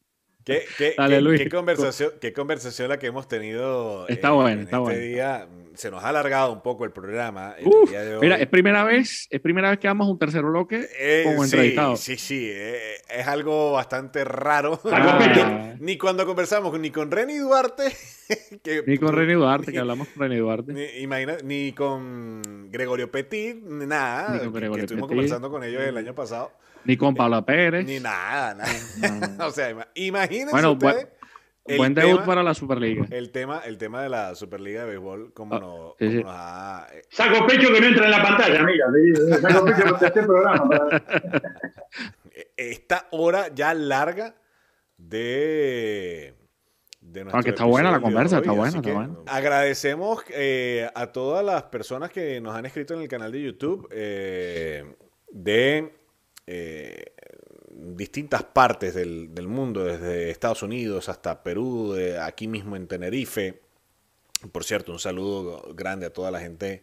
¿Qué, 0.42 0.62
qué, 0.78 1.48
conversación, 1.50 2.12
¿Qué 2.18 2.32
conversación 2.32 2.88
la 2.88 2.98
que 2.98 3.08
hemos 3.08 3.28
tenido 3.28 4.08
está 4.08 4.30
bueno, 4.30 4.62
está 4.62 4.78
este 4.78 5.00
día? 5.00 5.46
Se 5.78 5.92
nos 5.92 6.02
ha 6.02 6.08
alargado 6.08 6.52
un 6.52 6.60
poco 6.60 6.84
el 6.84 6.90
programa. 6.90 7.54
Mira, 8.20 8.34
es 8.34 8.48
primera 8.48 8.82
vez, 8.82 9.28
es 9.30 9.40
primera 9.40 9.70
vez 9.70 9.78
que 9.78 9.86
damos 9.86 10.08
un 10.08 10.18
tercer 10.18 10.42
bloque 10.42 10.88
eh, 10.98 11.22
como 11.24 11.44
entrevistado. 11.44 11.94
Sí, 11.94 12.16
sí, 12.16 12.50
eh, 12.50 12.96
es 13.08 13.28
algo 13.28 13.70
bastante 13.70 14.24
raro. 14.24 14.80
Ah. 14.90 15.76
ni 15.78 15.96
cuando 15.96 16.26
conversamos 16.26 16.76
ni 16.80 16.90
con 16.90 17.12
Reni 17.12 17.36
Duarte. 17.36 17.92
ni 18.88 18.98
con 18.98 19.14
Reni 19.14 19.34
Duarte, 19.34 19.70
que 19.70 19.78
hablamos 19.78 20.08
con 20.08 20.22
Reni 20.24 20.38
Duarte. 20.38 20.72
Ni, 20.72 20.84
imagina, 21.00 21.36
ni 21.44 21.70
con 21.70 22.68
Gregorio 22.72 23.08
Petit, 23.08 23.62
nada. 23.62 24.32
Ni 24.32 24.38
con 24.40 24.52
Gregorio 24.52 24.74
que 24.74 24.80
estuvimos 24.80 25.08
conversando 25.08 25.48
con 25.48 25.62
ellos 25.62 25.80
el 25.82 25.96
año 25.96 26.12
pasado. 26.12 26.50
Ni 26.86 26.96
con 26.96 27.14
Paula 27.14 27.44
Pérez. 27.44 27.86
Ni 27.86 28.00
nada, 28.00 28.56
nada. 28.56 29.46
o 29.46 29.52
sea, 29.52 29.88
imagínense 29.94 30.50
bueno, 30.50 30.72
ustedes. 30.72 31.06
Buen 31.76 31.94
debut 31.94 32.24
para 32.24 32.42
la 32.42 32.54
Superliga. 32.54 33.06
El 33.10 33.30
tema, 33.30 33.60
el 33.64 33.78
tema 33.78 34.02
de 34.02 34.08
la 34.08 34.34
Superliga 34.34 34.82
de 34.82 34.90
béisbol, 34.90 35.32
como 35.32 35.54
ah, 35.54 35.60
no, 35.60 35.96
eh. 35.98 36.24
Saco 37.10 37.46
pecho 37.46 37.72
que 37.72 37.80
no 37.80 37.86
entra 37.86 38.06
en 38.06 38.10
la 38.10 38.22
pantalla, 38.22 38.64
mira. 38.64 38.86
Saco 39.40 39.64
pecho 39.64 39.98
que 39.98 40.06
este 40.06 40.22
programa. 40.22 40.68
Esta 42.56 43.08
hora 43.10 43.48
ya 43.54 43.74
larga 43.74 44.34
de. 44.96 46.34
de 47.00 47.26
Aunque 47.32 47.50
está 47.50 47.64
buena 47.64 47.90
la 47.90 48.00
conversa, 48.00 48.38
está 48.38 48.52
buena, 48.52 48.78
está 48.78 48.92
buena. 48.92 49.14
Agradecemos 49.26 50.24
eh, 50.30 50.88
a 50.94 51.08
todas 51.08 51.44
las 51.44 51.64
personas 51.64 52.10
que 52.10 52.40
nos 52.40 52.54
han 52.54 52.66
escrito 52.66 52.94
en 52.94 53.00
el 53.00 53.08
canal 53.08 53.32
de 53.32 53.42
YouTube 53.42 53.88
eh, 53.90 54.94
de 55.30 55.92
distintas 57.78 58.42
partes 58.42 58.94
del, 58.94 59.48
mundo, 59.48 59.84
desde 59.84 60.30
Estados 60.30 60.62
Unidos 60.62 61.08
hasta 61.08 61.42
Perú, 61.42 61.94
aquí 62.20 62.48
mismo 62.48 62.76
en 62.76 62.86
Tenerife. 62.88 63.62
Por 64.52 64.64
cierto, 64.64 64.92
un 64.92 64.98
saludo 64.98 65.74
grande 65.74 66.06
a 66.06 66.12
toda 66.12 66.30
la 66.30 66.40
gente 66.40 66.82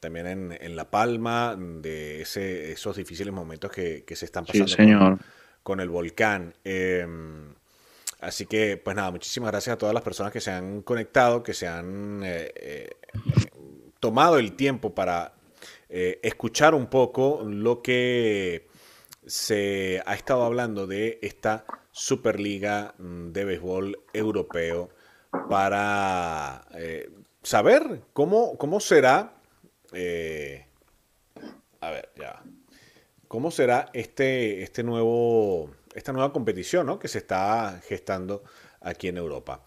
también 0.00 0.52
en, 0.52 0.76
La 0.76 0.90
Palma, 0.90 1.56
de 1.58 2.22
ese, 2.22 2.72
esos 2.72 2.96
difíciles 2.96 3.32
momentos 3.32 3.70
que, 3.72 4.04
se 4.14 4.24
están 4.24 4.44
pasando 4.44 5.18
Con, 5.62 5.80
el 5.80 5.88
volcán. 5.88 6.54
Em, 6.62 7.54
así 8.20 8.46
que, 8.46 8.76
pues 8.76 8.94
nada, 8.94 9.10
muchísimas 9.10 9.50
gracias 9.50 9.74
a 9.74 9.78
todas 9.78 9.94
las 9.94 10.04
personas 10.04 10.32
que 10.32 10.40
se 10.40 10.50
han 10.50 10.82
conectado, 10.82 11.42
que 11.42 11.54
se 11.54 11.66
han 11.66 12.22
eh, 12.24 12.52
eh, 12.54 12.90
tomado 13.98 14.38
el 14.38 14.52
tiempo 14.52 14.94
para 14.94 15.32
eh, 15.88 16.20
escuchar 16.22 16.74
un 16.74 16.86
poco 16.86 17.42
lo 17.44 17.82
que 17.82 18.68
se 19.26 20.02
ha 20.06 20.14
estado 20.14 20.44
hablando 20.44 20.86
de 20.86 21.18
esta 21.22 21.64
Superliga 21.90 22.94
mm, 22.98 23.32
de 23.32 23.44
Béisbol 23.44 23.98
Europeo 24.12 24.90
para 25.48 26.66
eh, 26.74 27.10
saber 27.42 28.02
cómo, 28.12 28.56
cómo 28.56 28.80
será. 28.80 29.34
Eh, 29.92 30.66
a 31.80 31.90
ver, 31.90 32.10
ya. 32.16 32.42
¿Cómo 33.28 33.50
será 33.50 33.90
este, 33.92 34.62
este 34.62 34.84
nuevo, 34.84 35.70
esta 35.94 36.12
nueva 36.12 36.32
competición 36.32 36.86
¿no? 36.86 36.98
que 36.98 37.08
se 37.08 37.18
está 37.18 37.80
gestando 37.86 38.44
aquí 38.80 39.08
en 39.08 39.16
Europa? 39.16 39.62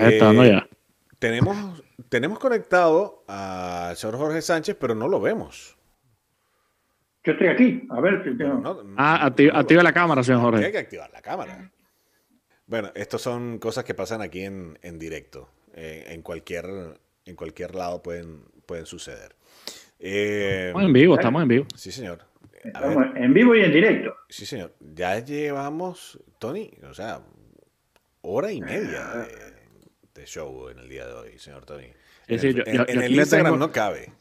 Eh, 0.00 0.18
ya. 0.20 0.66
Tenemos, 1.18 1.82
tenemos 2.08 2.38
conectado 2.38 3.22
al 3.28 3.96
señor 3.96 4.16
Jorge 4.16 4.42
Sánchez, 4.42 4.76
pero 4.80 4.94
no 4.94 5.08
lo 5.08 5.20
vemos. 5.20 5.76
Yo 7.24 7.32
estoy 7.32 7.48
aquí. 7.48 7.86
A 7.90 8.00
ver. 8.00 8.22
ah, 8.96 9.26
activa, 9.26 9.82
la 9.82 9.92
cámara, 9.92 10.22
señor 10.22 10.40
Jorge. 10.40 10.64
Hay 10.66 10.72
que 10.72 10.78
activar 10.78 11.10
la 11.12 11.22
cámara. 11.22 11.70
Bueno, 12.66 12.90
estas 12.94 13.20
son 13.20 13.58
cosas 13.58 13.84
que 13.84 13.94
pasan 13.94 14.22
aquí 14.22 14.42
en, 14.44 14.98
directo. 14.98 15.48
Eh, 15.74 16.06
en, 16.08 16.22
cualquier, 16.22 16.66
en 17.24 17.36
cualquier 17.36 17.74
lado 17.74 18.02
pueden, 18.02 18.42
pueden 18.66 18.86
suceder. 18.86 19.36
Eh, 19.98 20.66
estamos 20.68 20.86
en 20.86 20.92
vivo, 20.92 21.14
estamos 21.14 21.42
en 21.42 21.48
vivo. 21.48 21.66
Sí, 21.76 21.92
señor. 21.92 22.20
Estamos 22.64 23.06
en 23.14 23.34
vivo 23.34 23.54
y 23.54 23.60
en 23.60 23.72
directo. 23.72 24.16
Sí, 24.28 24.46
señor. 24.46 24.74
Ya 24.80 25.18
llevamos, 25.20 26.18
Tony, 26.38 26.70
o 26.88 26.94
sea, 26.94 27.20
hora 28.22 28.52
y 28.52 28.60
media 28.60 29.28
de, 30.14 30.24
show 30.24 30.68
en 30.68 30.78
el 30.78 30.88
día 30.88 31.06
de 31.06 31.12
hoy, 31.12 31.38
señor 31.38 31.64
Tony. 31.64 31.86
En, 32.28 33.00
el, 33.02 33.12
Instagram 33.12 33.58
no 33.58 33.70
cabe. 33.70 34.12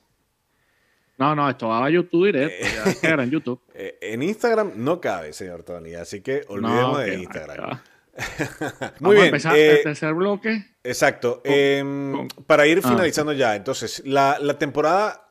No, 1.22 1.35
no, 1.35 1.48
esto 1.48 1.68
va 1.68 1.85
a 1.85 1.89
YouTube 1.91 2.26
directo. 2.26 2.89
Eh, 2.89 2.98
era 3.03 3.23
en 3.23 3.30
YouTube. 3.30 3.61
en 3.76 4.23
Instagram 4.23 4.72
no 4.77 4.99
cabe, 4.99 5.34
señor 5.34 5.61
Tony, 5.61 5.93
así 5.93 6.22
que 6.22 6.43
olvidemos 6.48 6.98
de 6.98 7.14
Instagram. 7.14 7.80
Muy 8.99 9.14
bien. 9.14 9.26
A 9.26 9.27
empezar 9.27 9.56
el 9.56 9.77
eh, 9.77 9.80
tercer 9.84 10.15
bloque. 10.15 10.65
Exacto. 10.84 11.43
Em, 11.43 12.27
para 12.48 12.65
ir 12.65 12.81
ah. 12.84 12.89
finalizando 12.89 13.34
ya, 13.34 13.56
entonces, 13.56 14.02
la, 14.03 14.57
temporada, 14.57 15.30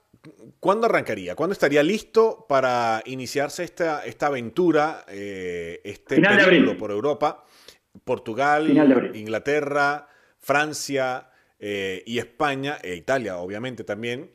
¿cuándo 0.61 0.87
arrancaría? 0.87 1.35
¿Cuándo 1.35 1.55
estaría 1.55 1.83
listo 1.83 2.47
para 2.49 3.03
iniciarse 3.07 3.65
esta, 3.65 4.05
esta 4.05 4.27
aventura, 4.27 5.05
eh, 5.09 5.81
este 5.83 6.21
periplo 6.21 6.79
por 6.79 6.93
Europa? 6.93 7.45
Portugal, 8.05 8.71
Inglaterra, 9.17 10.07
Francia 10.39 11.31
eh, 11.59 12.03
y 12.07 12.19
España, 12.19 12.79
e 12.83 12.95
Italia, 12.95 13.39
obviamente 13.39 13.85
también, 13.85 14.31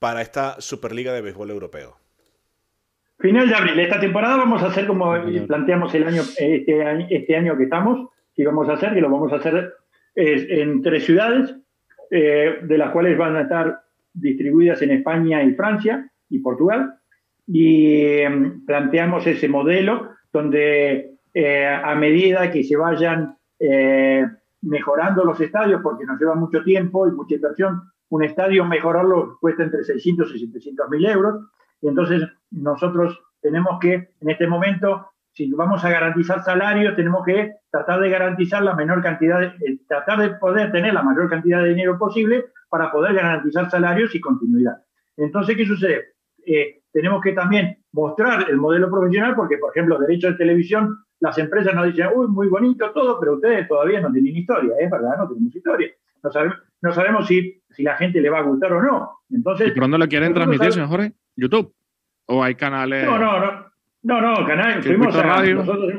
para 0.00 0.22
esta 0.22 0.60
Superliga 0.60 1.12
de 1.12 1.20
Béisbol 1.20 1.50
Europeo. 1.50 1.96
Final 3.20 3.48
de 3.48 3.54
abril. 3.54 3.78
Esta 3.78 4.00
temporada 4.00 4.38
vamos 4.38 4.62
a 4.62 4.68
hacer 4.68 4.86
como 4.86 5.14
planteamos 5.46 5.94
el 5.94 6.08
año, 6.08 6.22
este, 6.22 6.82
año, 6.82 7.06
este 7.10 7.36
año 7.36 7.56
que 7.56 7.64
estamos, 7.64 8.08
que 8.34 8.46
vamos 8.46 8.68
a 8.70 8.72
hacer, 8.72 8.94
que 8.94 9.00
lo 9.02 9.10
vamos 9.10 9.30
a 9.32 9.36
hacer 9.36 9.74
en 10.14 10.82
tres 10.82 11.04
ciudades, 11.04 11.54
eh, 12.10 12.60
de 12.62 12.78
las 12.78 12.90
cuales 12.90 13.16
van 13.16 13.36
a 13.36 13.42
estar 13.42 13.82
distribuidas 14.14 14.80
en 14.82 14.92
España 14.92 15.42
y 15.42 15.52
Francia 15.52 16.10
y 16.30 16.38
Portugal. 16.38 16.94
Y 17.46 18.20
em, 18.20 18.64
planteamos 18.64 19.26
ese 19.26 19.48
modelo 19.48 20.12
donde 20.32 21.18
eh, 21.34 21.66
a 21.66 21.94
medida 21.94 22.50
que 22.50 22.64
se 22.64 22.76
vayan 22.76 23.36
eh, 23.58 24.26
mejorando 24.62 25.24
los 25.24 25.40
estadios, 25.40 25.82
porque 25.82 26.06
nos 26.06 26.18
lleva 26.18 26.34
mucho 26.34 26.62
tiempo 26.64 27.06
y 27.06 27.12
mucha 27.12 27.34
inversión, 27.34 27.82
un 28.10 28.24
estadio 28.24 28.64
mejorarlo 28.64 29.38
cuesta 29.40 29.62
entre 29.62 29.84
600 29.84 30.34
y 30.34 30.46
700 30.46 30.88
mil 30.90 31.06
euros, 31.06 31.46
y 31.80 31.88
entonces 31.88 32.28
nosotros 32.50 33.20
tenemos 33.40 33.78
que, 33.80 33.94
en 34.20 34.30
este 34.30 34.46
momento, 34.46 35.06
si 35.32 35.50
vamos 35.52 35.84
a 35.84 35.90
garantizar 35.90 36.42
salarios, 36.42 36.96
tenemos 36.96 37.24
que 37.24 37.52
tratar 37.70 38.00
de 38.00 38.10
garantizar 38.10 38.62
la 38.62 38.74
menor 38.74 39.02
cantidad, 39.02 39.42
eh, 39.42 39.78
tratar 39.88 40.18
de 40.18 40.30
poder 40.36 40.72
tener 40.72 40.92
la 40.92 41.02
mayor 41.02 41.30
cantidad 41.30 41.62
de 41.62 41.70
dinero 41.70 41.98
posible 41.98 42.46
para 42.68 42.90
poder 42.90 43.14
garantizar 43.14 43.70
salarios 43.70 44.14
y 44.14 44.20
continuidad. 44.20 44.82
Entonces, 45.16 45.56
¿qué 45.56 45.64
sucede? 45.64 46.04
Eh, 46.44 46.82
tenemos 46.92 47.22
que 47.22 47.32
también 47.32 47.78
mostrar 47.92 48.50
el 48.50 48.56
modelo 48.56 48.90
profesional, 48.90 49.34
porque, 49.36 49.58
por 49.58 49.70
ejemplo, 49.70 49.98
derechos 49.98 50.32
de 50.32 50.38
televisión, 50.38 51.04
las 51.20 51.38
empresas 51.38 51.74
nos 51.74 51.86
dicen, 51.86 52.08
uy, 52.14 52.26
muy 52.28 52.48
bonito 52.48 52.90
todo, 52.90 53.20
pero 53.20 53.34
ustedes 53.34 53.68
todavía 53.68 54.00
no 54.00 54.10
tienen 54.10 54.36
historia, 54.36 54.74
es 54.80 54.90
verdad, 54.90 55.16
no 55.18 55.28
tenemos 55.28 55.54
historia. 55.54 55.90
No 56.22 56.30
sabemos, 56.30 56.58
no 56.82 56.92
sabemos 56.92 57.26
si, 57.26 57.62
si 57.70 57.82
la 57.82 57.96
gente 57.96 58.20
le 58.20 58.30
va 58.30 58.38
a 58.38 58.42
gustar 58.42 58.72
o 58.72 58.82
no. 58.82 59.10
Entonces, 59.30 59.68
¿Y 59.68 59.70
por 59.72 59.82
dónde 59.82 59.98
lo 59.98 60.08
quieren 60.08 60.34
transmitir, 60.34 60.72
señor 60.72 60.88
Jorge? 60.88 61.12
¿YouTube? 61.36 61.74
¿O 62.26 62.42
hay 62.42 62.54
canales? 62.54 63.04
No, 63.04 63.18
no, 63.18 63.40
no. 63.40 63.70
No, 64.02 64.20
no, 64.20 64.46
canales. 64.46 64.86
nosotros 64.98 65.92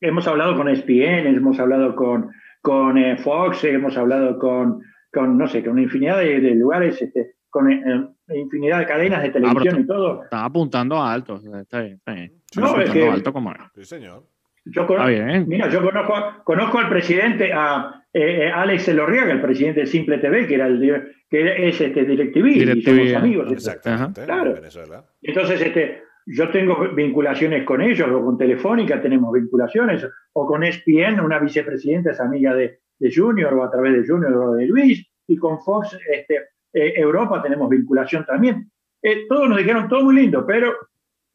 hemos 0.00 0.26
hablado 0.26 0.56
con 0.56 0.68
ESPN, 0.68 1.26
hemos 1.26 1.58
hablado 1.58 1.94
con, 1.94 2.30
con 2.62 2.96
eh, 2.96 3.18
Fox, 3.18 3.64
hemos 3.64 3.96
hablado 3.96 4.38
con, 4.38 4.80
con, 5.12 5.36
no 5.36 5.46
sé, 5.46 5.62
con 5.62 5.72
una 5.72 5.82
infinidad 5.82 6.18
de, 6.18 6.54
lugares, 6.54 7.00
este, 7.02 7.34
con 7.50 7.70
eh, 7.70 8.08
infinidad 8.34 8.78
de 8.78 8.86
cadenas 8.86 9.22
de 9.22 9.28
ah, 9.28 9.32
televisión 9.32 9.80
y 9.80 9.86
todo. 9.86 10.24
Estaba 10.24 10.44
apuntando 10.44 11.02
alto. 11.02 11.36
Está 11.36 11.80
bien, 11.80 11.94
está 11.94 12.12
bien. 12.12 12.32
No, 12.56 12.80
es 12.80 12.90
que, 12.90 13.08
alto 13.08 13.32
como 13.32 13.52
Sí, 13.74 13.84
señor. 13.84 14.24
Yo 14.66 14.86
conozco, 14.86 15.10
Mira, 15.46 15.68
yo 15.68 15.80
conozco, 15.80 16.14
conozco 16.44 16.78
al 16.78 16.88
presidente, 16.88 17.52
a 17.52 18.04
eh, 18.12 18.50
Alex 18.52 18.88
Elorriaga, 18.88 19.32
el 19.32 19.40
presidente 19.40 19.80
de 19.80 19.86
Simple 19.86 20.18
TV, 20.18 20.46
que 20.46 20.54
era 20.54 20.66
el 20.66 21.14
que 21.28 21.68
es 21.68 21.80
este 21.80 22.04
DirecTV, 22.04 22.46
y 22.46 22.82
somos 22.82 23.12
amigos. 23.14 23.52
Exactamente, 23.52 24.24
claro. 24.24 24.54
Venezuela. 24.54 25.04
Entonces, 25.22 25.60
este, 25.60 26.02
yo 26.26 26.50
tengo 26.50 26.88
vinculaciones 26.94 27.64
con 27.64 27.80
ellos, 27.82 28.08
o 28.10 28.24
con 28.24 28.36
Telefónica 28.36 29.00
tenemos 29.00 29.32
vinculaciones, 29.32 30.06
o 30.32 30.46
con 30.46 30.64
ESPN, 30.64 31.20
una 31.20 31.38
vicepresidenta 31.38 32.10
es 32.10 32.20
amiga 32.20 32.54
de, 32.54 32.80
Junior, 33.14 33.52
o 33.54 33.62
a 33.62 33.70
través 33.70 33.92
de 33.92 34.06
Junior 34.06 34.32
o 34.32 34.54
de 34.54 34.66
Luis, 34.66 35.06
y 35.28 35.36
con 35.36 35.60
Fox 35.60 35.96
este, 36.10 36.36
eh, 36.72 36.94
Europa 36.96 37.42
tenemos 37.42 37.68
vinculación 37.68 38.24
también. 38.24 38.70
Eh, 39.02 39.26
todos 39.28 39.48
nos 39.48 39.58
dijeron, 39.58 39.88
todo 39.88 40.02
muy 40.02 40.16
lindo, 40.16 40.44
pero 40.46 40.74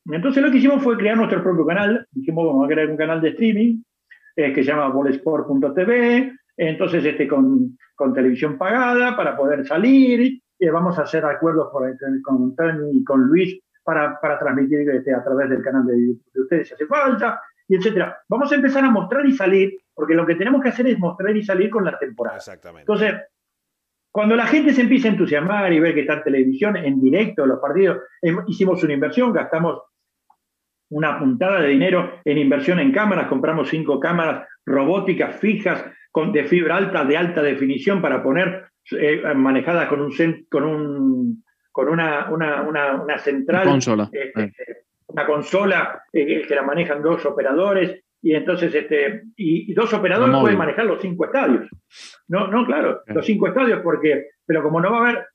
entonces 0.05 0.43
lo 0.43 0.51
que 0.51 0.57
hicimos 0.57 0.83
fue 0.83 0.97
crear 0.97 1.17
nuestro 1.17 1.43
propio 1.43 1.65
canal, 1.65 2.07
dijimos, 2.11 2.45
vamos 2.47 2.65
a 2.65 2.69
crear 2.69 2.89
un 2.89 2.97
canal 2.97 3.21
de 3.21 3.29
streaming 3.29 3.81
que 4.35 4.55
se 4.55 4.63
llama 4.63 4.87
bolesport.tv, 4.89 6.33
entonces 6.57 7.05
este, 7.05 7.27
con, 7.27 7.77
con 7.95 8.13
televisión 8.13 8.57
pagada 8.57 9.15
para 9.15 9.35
poder 9.35 9.65
salir, 9.65 10.41
y 10.57 10.69
vamos 10.69 10.97
a 10.99 11.03
hacer 11.03 11.25
acuerdos 11.25 11.69
con 12.23 12.55
Tony 12.55 12.91
y 12.93 13.03
con 13.03 13.21
Luis 13.21 13.59
para, 13.83 14.19
para 14.19 14.39
transmitir 14.39 14.89
este, 14.89 15.13
a 15.13 15.23
través 15.23 15.49
del 15.49 15.61
canal 15.61 15.85
de, 15.85 15.95
de 15.95 16.41
ustedes 16.41 16.67
si 16.67 16.73
hace 16.73 16.85
falta, 16.85 17.41
y 17.67 17.75
etcétera. 17.75 18.17
Vamos 18.27 18.51
a 18.51 18.55
empezar 18.55 18.83
a 18.83 18.89
mostrar 18.89 19.25
y 19.25 19.33
salir, 19.33 19.77
porque 19.93 20.13
lo 20.13 20.25
que 20.25 20.35
tenemos 20.35 20.61
que 20.61 20.69
hacer 20.69 20.87
es 20.87 20.99
mostrar 20.99 21.35
y 21.35 21.43
salir 21.43 21.69
con 21.69 21.85
la 21.85 21.97
temporada. 21.97 22.37
Exactamente. 22.37 22.81
Entonces, 22.81 23.21
cuando 24.11 24.35
la 24.35 24.45
gente 24.45 24.73
se 24.73 24.81
empieza 24.81 25.07
a 25.07 25.11
entusiasmar 25.11 25.71
y 25.71 25.79
ver 25.79 25.93
que 25.93 26.01
está 26.01 26.15
en 26.15 26.23
televisión, 26.23 26.75
en 26.75 27.01
directo, 27.01 27.45
los 27.45 27.59
partidos, 27.59 27.99
hicimos 28.47 28.83
una 28.83 28.93
inversión, 28.93 29.31
gastamos 29.31 29.81
una 30.91 31.17
puntada 31.17 31.61
de 31.61 31.69
dinero 31.69 32.19
en 32.25 32.37
inversión 32.37 32.79
en 32.79 32.91
cámaras, 32.91 33.27
compramos 33.27 33.69
cinco 33.69 33.99
cámaras 33.99 34.47
robóticas 34.65 35.39
fijas 35.39 35.83
con, 36.11 36.31
de 36.31 36.43
fibra 36.43 36.77
alta, 36.77 37.05
de 37.05 37.17
alta 37.17 37.41
definición, 37.41 38.01
para 38.01 38.21
poner 38.21 38.65
eh, 38.91 39.21
manejadas 39.35 39.87
con 39.87 40.01
un, 40.01 40.13
con 40.49 40.63
un 40.63 41.43
con 41.71 41.87
una, 41.87 42.29
una, 42.29 42.63
una, 42.63 43.17
central, 43.17 43.65
consola. 43.65 44.09
Eh, 44.11 44.33
eh. 44.35 44.51
una 45.07 45.25
consola 45.25 46.03
que 46.11 46.45
la 46.49 46.63
manejan 46.63 47.01
dos 47.01 47.25
operadores 47.25 48.03
y 48.21 48.35
entonces 48.35 48.75
este 48.75 49.23
y, 49.37 49.73
dos 49.73 49.93
operadores 49.93 50.35
pueden 50.37 50.57
manejar 50.57 50.85
los 50.85 51.01
cinco 51.01 51.25
estadios. 51.25 51.69
No, 52.27 52.47
no, 52.47 52.65
claro, 52.65 53.01
los 53.07 53.25
cinco 53.25 53.47
estadios 53.47 53.79
porque, 53.81 54.27
pero 54.45 54.61
como 54.61 54.81
no 54.81 54.91
va 54.91 54.97
a 54.97 55.09
haber, 55.09 55.27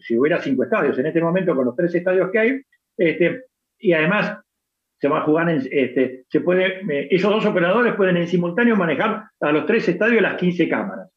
si 0.00 0.18
hubiera 0.18 0.38
cinco 0.42 0.64
estadios 0.64 0.98
en 0.98 1.06
este 1.06 1.22
momento 1.22 1.56
con 1.56 1.64
los 1.64 1.74
tres 1.74 1.94
estadios 1.94 2.30
que 2.30 2.38
hay, 2.38 2.60
este, 2.98 3.44
y 3.78 3.94
además 3.94 4.43
se 5.04 5.08
va 5.10 5.18
a 5.18 5.24
jugar 5.24 5.50
en, 5.50 5.62
este, 5.70 6.24
se 6.30 6.40
puede, 6.40 6.80
eh, 6.90 7.08
esos 7.10 7.30
dos 7.30 7.44
operadores 7.44 7.92
pueden 7.94 8.16
en 8.16 8.26
simultáneo 8.26 8.74
manejar 8.74 9.24
a 9.38 9.52
los 9.52 9.66
tres 9.66 9.86
estadios 9.86 10.22
las 10.22 10.36
15 10.36 10.66
cámaras. 10.66 11.10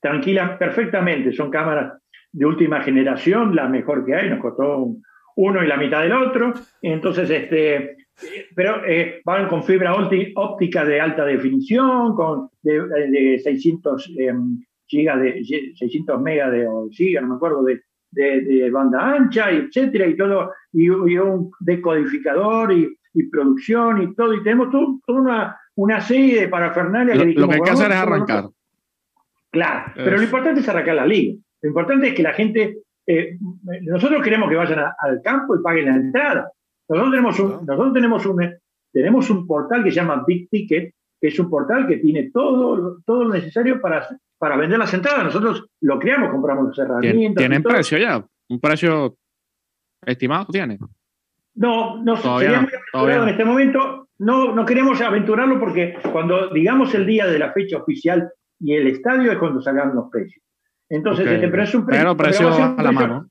Tranquila, 0.00 0.58
perfectamente, 0.58 1.30
son 1.30 1.48
cámaras 1.48 2.02
de 2.32 2.44
última 2.44 2.80
generación, 2.80 3.54
la 3.54 3.68
mejor 3.68 4.04
que 4.04 4.16
hay, 4.16 4.28
nos 4.28 4.40
costó 4.40 4.88
uno 5.36 5.62
y 5.62 5.68
la 5.68 5.76
mitad 5.76 6.02
del 6.02 6.14
otro, 6.14 6.52
entonces 6.82 7.30
este, 7.30 7.98
pero 8.56 8.84
eh, 8.84 9.20
van 9.24 9.46
con 9.46 9.62
fibra 9.62 9.94
óptica 9.94 10.84
de 10.84 11.00
alta 11.00 11.24
definición, 11.24 12.16
con 12.16 12.48
de, 12.60 13.38
600 13.38 14.14
em, 14.18 14.58
gigas 14.84 15.20
de 15.20 15.44
600 15.76 16.20
megas 16.20 16.50
de 16.50 16.66
o 16.66 16.88
no 17.20 17.28
me 17.28 17.34
acuerdo 17.36 17.62
de, 17.62 17.82
de, 18.10 18.68
banda 18.72 19.14
ancha, 19.14 19.48
etcétera, 19.52 20.08
y 20.08 20.16
todo, 20.16 20.50
y, 20.72 20.88
un 20.88 21.52
decodificador 21.60 22.72
y, 22.72 22.88
producción 23.24 24.02
y 24.02 24.14
todo, 24.14 24.34
y 24.34 24.42
tenemos 24.42 24.70
toda 24.70 25.20
una, 25.20 25.56
una 25.74 26.00
serie 26.00 26.42
de 26.42 26.48
parafernalia 26.48 27.14
lo, 27.14 27.24
que 27.24 27.32
Lo 27.34 27.48
que 27.48 27.54
hay 27.54 27.60
que 27.60 27.70
hacer 27.70 27.90
es 27.90 27.96
arrancar. 27.96 28.48
Claro, 29.50 29.92
pero 29.94 30.16
lo 30.16 30.22
importante 30.22 30.60
es 30.60 30.68
arrancar 30.68 30.94
la 30.94 31.06
liga. 31.06 31.38
Lo 31.62 31.68
importante 31.68 32.08
es 32.08 32.14
que 32.14 32.22
la 32.22 32.32
gente, 32.32 32.78
eh, 33.06 33.38
nosotros 33.82 34.22
queremos 34.22 34.48
que 34.48 34.56
vayan 34.56 34.80
al 34.98 35.22
campo 35.22 35.56
y 35.56 35.62
paguen 35.62 35.86
la 35.86 35.96
entrada. 35.96 36.52
Nosotros 36.88 37.12
tenemos 37.12 37.40
un, 37.40 37.66
nosotros 37.66 37.92
tenemos 37.92 38.26
un, 38.26 38.54
tenemos 38.92 39.30
un 39.30 39.46
portal 39.46 39.84
que 39.84 39.90
se 39.90 39.96
llama 39.96 40.24
Big 40.26 40.48
Ticket, 40.50 40.94
que 41.20 41.28
es 41.28 41.38
un 41.38 41.50
portal 41.50 41.86
que 41.86 41.96
tiene 41.96 42.30
todo, 42.30 42.98
todo 43.04 43.24
lo 43.24 43.34
necesario 43.34 43.80
para, 43.80 44.06
para 44.38 44.56
vender 44.56 44.78
las 44.78 44.92
entradas. 44.94 45.24
Nosotros 45.24 45.66
lo 45.80 45.98
creamos, 45.98 46.30
compramos 46.30 46.68
las 46.68 46.78
herramientas. 46.78 47.40
¿Tienen 47.40 47.62
precio 47.62 47.98
ya? 47.98 48.24
¿Un 48.48 48.60
precio 48.60 49.16
estimado 50.06 50.46
tiene? 50.46 50.78
No, 51.58 52.00
no 52.04 52.16
sería 52.16 52.60
muy 52.60 52.70
aventurado 52.72 53.22
en 53.24 53.28
este 53.30 53.44
momento. 53.44 54.08
No, 54.18 54.54
no 54.54 54.64
queremos 54.64 55.00
aventurarlo 55.00 55.58
porque 55.58 55.98
cuando 56.12 56.50
digamos 56.50 56.94
el 56.94 57.04
día 57.04 57.26
de 57.26 57.38
la 57.38 57.52
fecha 57.52 57.78
oficial 57.78 58.30
y 58.60 58.74
el 58.74 58.86
estadio 58.86 59.32
es 59.32 59.38
cuando 59.38 59.60
salgan 59.60 59.94
los 59.94 60.08
precios. 60.08 60.42
Entonces, 60.88 61.26
este, 61.26 61.48
pero 61.48 61.64
es 61.64 61.74
un 61.74 61.84
precio, 61.84 62.02
pero 62.02 62.16
precio 62.16 62.48
a 62.48 62.82
la 62.82 62.92
mano. 62.92 63.28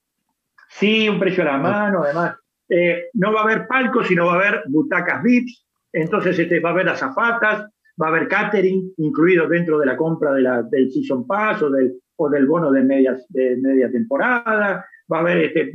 Sí, 0.69 1.07
un 1.07 1.19
precio 1.19 1.43
a 1.43 1.53
la 1.53 1.57
mano, 1.57 2.03
además. 2.03 2.35
eh, 2.69 3.05
no 3.13 3.31
va 3.33 3.41
a 3.41 3.43
haber 3.43 3.65
palcos, 3.65 4.07
sino 4.07 4.25
va 4.25 4.33
a 4.33 4.35
haber 4.35 4.63
butacas 4.67 5.23
VIPs, 5.23 5.65
entonces 5.93 6.37
este, 6.37 6.59
va 6.59 6.69
a 6.69 6.73
haber 6.73 6.89
azafatas, 6.89 7.61
va 8.01 8.07
a 8.07 8.09
haber 8.09 8.27
catering 8.27 8.91
incluido 8.97 9.47
dentro 9.47 9.79
de 9.79 9.85
la 9.85 9.95
compra 9.95 10.33
de 10.33 10.41
la, 10.41 10.63
del 10.63 10.91
Season 10.91 11.25
Pass 11.25 11.61
o 11.63 11.69
del, 11.69 11.93
o 12.17 12.29
del 12.29 12.45
bono 12.45 12.71
de, 12.71 12.83
medias, 12.83 13.25
de 13.29 13.55
media 13.55 13.89
temporada, 13.89 14.85
va 15.11 15.17
a 15.17 15.21
haber 15.21 15.37
este, 15.45 15.71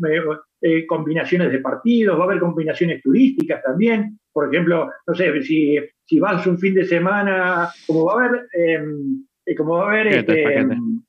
eh, 0.62 0.78
eh, 0.78 0.86
combinaciones 0.86 1.50
de 1.50 1.58
partidos, 1.58 2.18
va 2.18 2.22
a 2.22 2.26
haber 2.26 2.40
combinaciones 2.40 3.02
turísticas 3.02 3.62
también. 3.62 4.18
Por 4.32 4.48
ejemplo, 4.48 4.90
no 5.06 5.14
sé, 5.14 5.42
si, 5.42 5.78
si 6.04 6.20
vas 6.20 6.46
un 6.46 6.58
fin 6.58 6.74
de 6.74 6.84
semana, 6.84 7.68
como 7.86 8.06
va 8.06 8.12
a 8.12 8.26
haber, 8.26 8.46
em, 8.54 9.26
como 9.56 9.76
va 9.76 9.84
a 9.84 9.90
haber, 9.90 10.06
este, 10.08 10.58
em, 10.58 11.02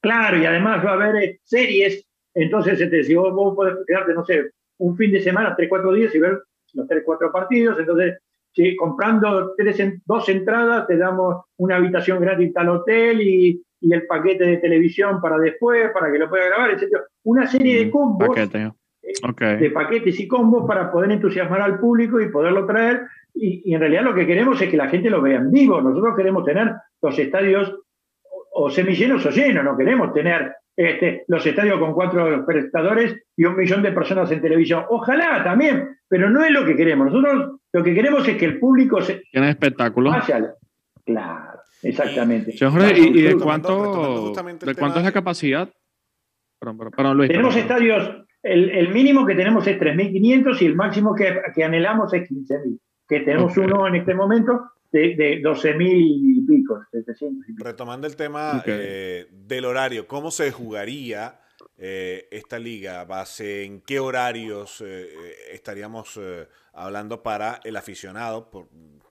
claro, 0.00 0.38
y 0.38 0.46
además 0.46 0.84
va 0.84 0.90
a 0.90 0.94
haber 0.94 1.38
series, 1.44 2.04
entonces 2.34 2.80
este, 2.80 3.04
si 3.04 3.14
vos, 3.14 3.32
vos 3.32 3.54
podés 3.54 3.76
quedarte, 3.86 4.14
no 4.14 4.24
sé, 4.24 4.50
un 4.78 4.96
fin 4.96 5.12
de 5.12 5.20
semana, 5.20 5.54
tres, 5.56 5.68
cuatro 5.68 5.92
días 5.92 6.14
y 6.14 6.18
ver 6.18 6.42
los 6.74 6.88
tres, 6.88 7.02
cuatro 7.04 7.30
partidos. 7.32 7.78
Entonces, 7.78 8.18
si 8.52 8.76
comprando 8.76 9.54
tres, 9.56 9.78
dos 10.04 10.28
entradas, 10.28 10.86
te 10.86 10.96
damos 10.96 11.44
una 11.58 11.76
habitación 11.76 12.20
gratis 12.20 12.56
al 12.56 12.68
hotel 12.68 13.20
y, 13.20 13.62
y, 13.80 13.92
el 13.92 14.06
paquete 14.06 14.44
de 14.44 14.56
televisión 14.58 15.20
para 15.20 15.38
después, 15.38 15.90
para 15.92 16.10
que 16.10 16.18
lo 16.18 16.28
pueda 16.28 16.46
grabar, 16.46 16.70
etc. 16.70 16.98
Una 17.24 17.46
serie 17.46 17.78
de 17.78 17.86
mm, 17.86 17.90
combos. 17.90 18.36
Eh, 18.36 19.56
de 19.58 19.70
paquetes 19.70 20.20
y 20.20 20.28
combos 20.28 20.66
para 20.66 20.92
poder 20.92 21.10
entusiasmar 21.10 21.62
al 21.62 21.80
público 21.80 22.20
y 22.20 22.28
poderlo 22.28 22.66
traer. 22.66 23.02
Y, 23.34 23.62
y, 23.64 23.74
en 23.74 23.80
realidad 23.80 24.02
lo 24.02 24.14
que 24.14 24.26
queremos 24.26 24.60
es 24.60 24.68
que 24.68 24.76
la 24.76 24.88
gente 24.88 25.10
lo 25.10 25.20
vea 25.20 25.38
en 25.38 25.50
vivo. 25.50 25.80
Nosotros 25.80 26.14
queremos 26.16 26.44
tener 26.44 26.72
los 27.02 27.18
estadios 27.18 27.74
o 28.52 28.70
semillenos 28.70 29.24
o 29.24 29.30
llenos, 29.30 29.64
no 29.64 29.76
queremos 29.76 30.12
tener 30.12 30.54
este, 30.76 31.24
los 31.28 31.44
estadios 31.44 31.78
con 31.78 31.92
cuatro 31.92 32.34
espectadores 32.34 33.14
y 33.36 33.44
un 33.44 33.56
millón 33.56 33.82
de 33.82 33.92
personas 33.92 34.30
en 34.30 34.40
televisión. 34.40 34.84
Ojalá 34.88 35.42
también, 35.44 35.98
pero 36.08 36.30
no 36.30 36.44
es 36.44 36.50
lo 36.50 36.64
que 36.64 36.76
queremos. 36.76 37.12
Nosotros 37.12 37.60
lo 37.72 37.82
que 37.82 37.94
queremos 37.94 38.26
es 38.26 38.36
que 38.36 38.46
el 38.46 38.58
público 38.58 39.00
se. 39.02 39.22
Tiene 39.30 39.50
espectáculo. 39.50 40.10
Claro, 41.04 41.59
exactamente. 41.82 42.54
¿y, 42.54 43.22
de 43.22 43.36
cuánto, 43.36 44.32
de 44.32 44.74
cuánto 44.74 44.98
es 44.98 45.04
la 45.04 45.12
capacidad? 45.12 45.68
tenemos 47.26 47.56
estadios, 47.56 48.26
el, 48.42 48.88
mínimo 48.90 49.24
que 49.26 49.34
tenemos 49.34 49.66
es 49.66 49.78
3.500 49.78 50.60
y 50.60 50.66
el 50.66 50.74
máximo 50.74 51.14
que, 51.14 51.40
que 51.54 51.64
anhelamos 51.64 52.12
es 52.12 52.28
15.000. 52.28 52.78
Que 53.08 53.20
tenemos 53.20 53.56
uno 53.56 53.88
en 53.88 53.96
este 53.96 54.14
momento 54.14 54.70
de, 54.92 55.14
de 55.16 55.40
12 55.40 55.74
mil 55.74 56.38
y 56.38 56.46
pico, 56.46 56.84
Retomando 57.58 58.06
el 58.06 58.16
tema 58.16 58.62
eh, 58.66 59.26
del 59.30 59.64
horario, 59.64 60.06
¿cómo 60.06 60.30
se 60.30 60.50
jugaría 60.50 61.40
eh, 61.76 62.28
esta 62.30 62.58
liga? 62.58 63.04
¿Base 63.04 63.64
en 63.64 63.80
qué 63.82 64.00
horarios 64.00 64.82
eh, 64.84 65.08
estaríamos 65.52 66.20
hablando 66.72 67.22
para 67.22 67.60
el 67.64 67.76
aficionado? 67.76 68.50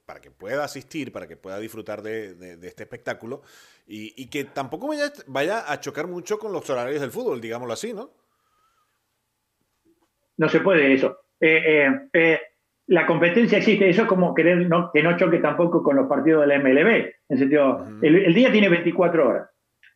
Para 0.10 0.22
que 0.22 0.32
pueda 0.32 0.64
asistir, 0.64 1.12
para 1.12 1.28
que 1.28 1.38
pueda 1.38 1.60
disfrutar 1.60 2.02
de, 2.02 2.58
este 2.64 2.82
espectáculo 2.82 3.44
y, 3.86 4.26
que 4.30 4.44
tampoco 4.44 4.88
vaya, 4.88 5.12
vaya, 5.28 5.72
a 5.72 5.80
chocar 5.80 6.08
mucho 6.08 6.40
con 6.40 6.52
los 6.52 6.68
horarios 6.68 7.00
del 7.00 7.12
fútbol, 7.12 7.40
digámoslo 7.40 7.74
así, 7.76 7.94
¿no? 7.94 8.10
No 10.38 10.50
se 10.50 10.62
puede 10.62 10.94
eso 10.94 11.20
la 12.90 13.06
competencia 13.06 13.60
existe, 13.60 13.88
eso 13.88 14.02
es 14.02 14.08
como 14.08 14.34
querer 14.34 14.68
que 14.92 15.04
no 15.04 15.18
choque 15.18 15.38
tampoco 15.38 15.84
con 15.84 15.96
los 15.96 16.08
partidos 16.08 16.42
de 16.42 16.48
la 16.48 16.58
MLB. 16.58 17.12
En 17.30 17.38
sentido, 17.38 17.86
el, 18.02 18.34
día 18.34 18.52
tiene 18.52 18.68
24 18.68 19.28
horas 19.28 19.50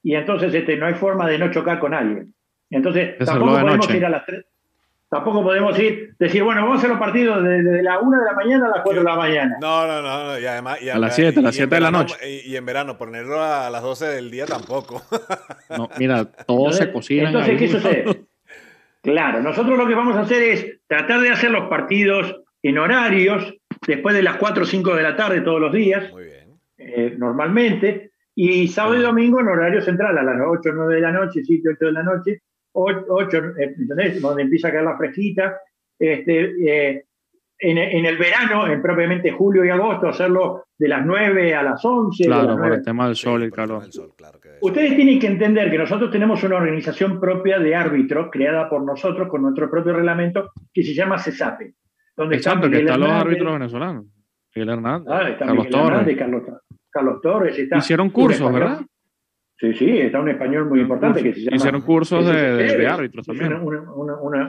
y 0.03 0.13
entonces 0.13 0.53
este, 0.53 0.77
no 0.77 0.85
hay 0.85 0.93
forma 0.93 1.27
de 1.27 1.39
no 1.39 1.49
chocar 1.49 1.79
con 1.79 1.95
alguien. 1.95 2.35
Entonces, 2.69 3.17
tampoco 3.25 3.59
podemos 3.59 3.95
ir 3.95 4.05
a 4.05 4.09
las 4.09 4.25
3. 4.27 4.45
Tampoco 5.13 5.43
podemos 5.43 5.77
ir, 5.77 6.15
decir, 6.17 6.41
bueno, 6.41 6.61
vamos 6.61 6.77
a 6.77 6.79
hacer 6.79 6.89
los 6.89 6.97
partidos 6.97 7.43
desde 7.43 7.83
la 7.83 7.99
1 7.99 8.17
de 8.17 8.25
la 8.25 8.33
mañana 8.33 8.65
a 8.65 8.69
las 8.69 8.81
4 8.81 9.03
de 9.03 9.07
la 9.07 9.15
mañana. 9.15 9.57
No, 9.61 9.85
no, 9.85 10.01
no, 10.01 10.39
y 10.39 10.45
además. 10.47 10.79
a 10.91 10.97
las 10.97 11.15
7, 11.15 11.39
a 11.39 11.43
las 11.43 11.55
7 11.55 11.75
de 11.75 11.81
la 11.81 11.91
noche. 11.91 12.15
Y, 12.43 12.55
en 12.55 12.65
verano, 12.65 12.97
ponerlo 12.97 13.39
a 13.39 13.69
las 13.69 13.83
12 13.83 14.07
del 14.07 14.31
día 14.31 14.47
tampoco. 14.47 15.03
No, 15.69 15.89
mira, 15.97 16.25
todo 16.25 16.71
se 16.71 16.91
cocina. 16.91 17.27
Entonces, 17.27 17.57
¿qué 17.57 17.67
sucede? 17.67 18.25
Claro, 19.01 19.41
nosotros 19.41 19.77
lo 19.77 19.87
que 19.87 19.95
vamos 19.95 20.15
a 20.15 20.21
hacer 20.21 20.41
es 20.43 20.79
tratar 20.87 21.21
de 21.21 21.29
hacer 21.29 21.51
los 21.51 21.67
partidos 21.67 22.41
en 22.61 22.77
horarios, 22.77 23.55
después 23.85 24.15
de 24.15 24.23
las 24.23 24.37
4 24.37 24.63
o 24.63 24.65
5 24.65 24.95
de 24.95 25.03
la 25.03 25.15
tarde 25.15 25.41
todos 25.41 25.59
los 25.59 25.73
días, 25.73 26.11
eh, 26.77 27.15
normalmente, 27.17 28.11
y 28.35 28.67
sábado 28.67 28.95
y 28.95 29.01
domingo 29.01 29.39
en 29.39 29.47
horario 29.47 29.81
central, 29.81 30.17
a 30.17 30.23
las 30.23 30.35
8 30.47 30.69
o 30.69 30.73
9 30.73 30.95
de 30.95 31.01
la 31.01 31.11
noche, 31.11 31.43
7 31.43 31.69
8 31.75 31.85
de 31.85 31.91
la 31.91 32.03
noche, 32.03 32.41
8, 32.73 33.37
eh, 33.59 33.75
Donde 34.19 34.41
empieza 34.41 34.67
a 34.67 34.71
caer 34.71 34.83
la 34.83 34.97
fresquita. 34.97 35.59
Este, 35.97 36.53
eh, 36.67 37.05
en, 37.59 37.77
en, 37.77 38.05
el 38.05 38.17
verano, 38.17 38.67
en 38.67 38.81
propiamente 38.81 39.31
julio 39.31 39.63
y 39.63 39.69
agosto, 39.69 40.09
hacerlo 40.09 40.65
de 40.77 40.87
las 40.87 41.05
9 41.05 41.55
a 41.55 41.63
las 41.63 41.85
11. 41.85 42.25
Claro, 42.25 42.57
por 42.57 42.73
el 42.73 42.83
tema 42.83 43.05
del 43.05 43.15
sol 43.15 43.41
y 43.41 43.45
el 43.45 43.51
calor. 43.51 43.83
Ustedes 44.61 44.95
tienen 44.95 45.19
que 45.19 45.27
entender 45.27 45.71
que 45.71 45.77
nosotros 45.77 46.11
tenemos 46.11 46.43
una 46.43 46.57
organización 46.57 47.19
propia 47.19 47.59
de 47.59 47.73
árbitros, 47.73 48.27
creada 48.31 48.69
por 48.69 48.83
nosotros 48.83 49.29
con 49.29 49.43
nuestro 49.43 49.69
propio 49.69 49.93
reglamento, 49.93 50.51
que 50.73 50.83
se 50.83 50.93
llama 50.93 51.17
CESAPE. 51.17 51.75
Donde 52.17 52.35
Exacto, 52.35 52.69
que 52.69 52.79
están 52.79 52.99
los 52.99 53.09
árbitros 53.09 53.53
venezolanos. 53.53 54.05
Miguel 54.55 54.69
Hernández. 54.69 55.07
Ah, 55.09 55.35
Carlos, 55.39 55.69
Torres. 55.69 56.17
Carlos, 56.89 57.21
Torres. 57.21 57.67
Hicieron 57.77 58.09
cursos, 58.09 58.51
¿verdad? 58.51 58.81
Sí, 59.63 59.73
sí, 59.75 59.97
está 59.97 60.19
un 60.19 60.27
español 60.27 60.67
muy 60.67 60.81
importante 60.81 61.23
que 61.23 61.33
se 61.33 61.39
llama. 61.43 61.55
Hicieron 61.55 61.81
cursos 61.83 62.25
de, 62.25 62.85
árbitros 62.85 63.25
también. 63.25 63.53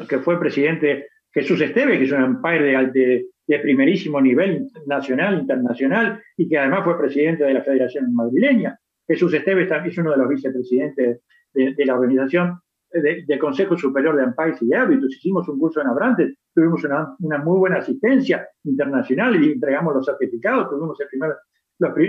que 0.08 0.18
fue 0.18 0.40
presidente 0.40 1.06
Jesús 1.32 1.60
Esteve, 1.60 1.98
que 1.98 2.04
es 2.04 2.10
un 2.10 2.24
empire 2.24 2.90
de, 2.92 3.26
de, 3.46 3.58
primerísimo 3.60 4.20
nivel 4.20 4.66
nacional, 4.86 5.38
internacional, 5.38 6.20
y 6.36 6.48
que 6.48 6.58
además 6.58 6.82
fue 6.82 6.98
presidente 6.98 7.44
de 7.44 7.54
la 7.54 7.62
Federación 7.62 8.12
Madrileña. 8.12 8.76
Jesús 9.06 9.32
Esteve 9.34 9.68
es 9.86 9.98
uno 9.98 10.10
de 10.10 10.16
los 10.16 10.28
vicepresidentes 10.28 11.20
de, 11.52 11.84
la 11.86 11.94
organización 11.94 12.58
del 12.90 13.38
Consejo 13.38 13.78
Superior 13.78 14.16
de 14.16 14.24
Ampais 14.24 14.60
y 14.62 14.74
Árbitros. 14.74 15.14
Hicimos 15.14 15.48
un 15.48 15.60
curso 15.60 15.80
en 15.80 15.86
Abrantes, 15.86 16.34
tuvimos 16.52 16.82
una, 16.82 17.14
una, 17.20 17.38
muy 17.38 17.58
buena 17.58 17.76
asistencia 17.76 18.48
internacional 18.64 19.40
y 19.40 19.52
entregamos 19.52 19.94
los 19.94 20.06
certificados, 20.06 20.68
tuvimos 20.70 20.98
el 21.00 21.06
primer, 21.06 21.34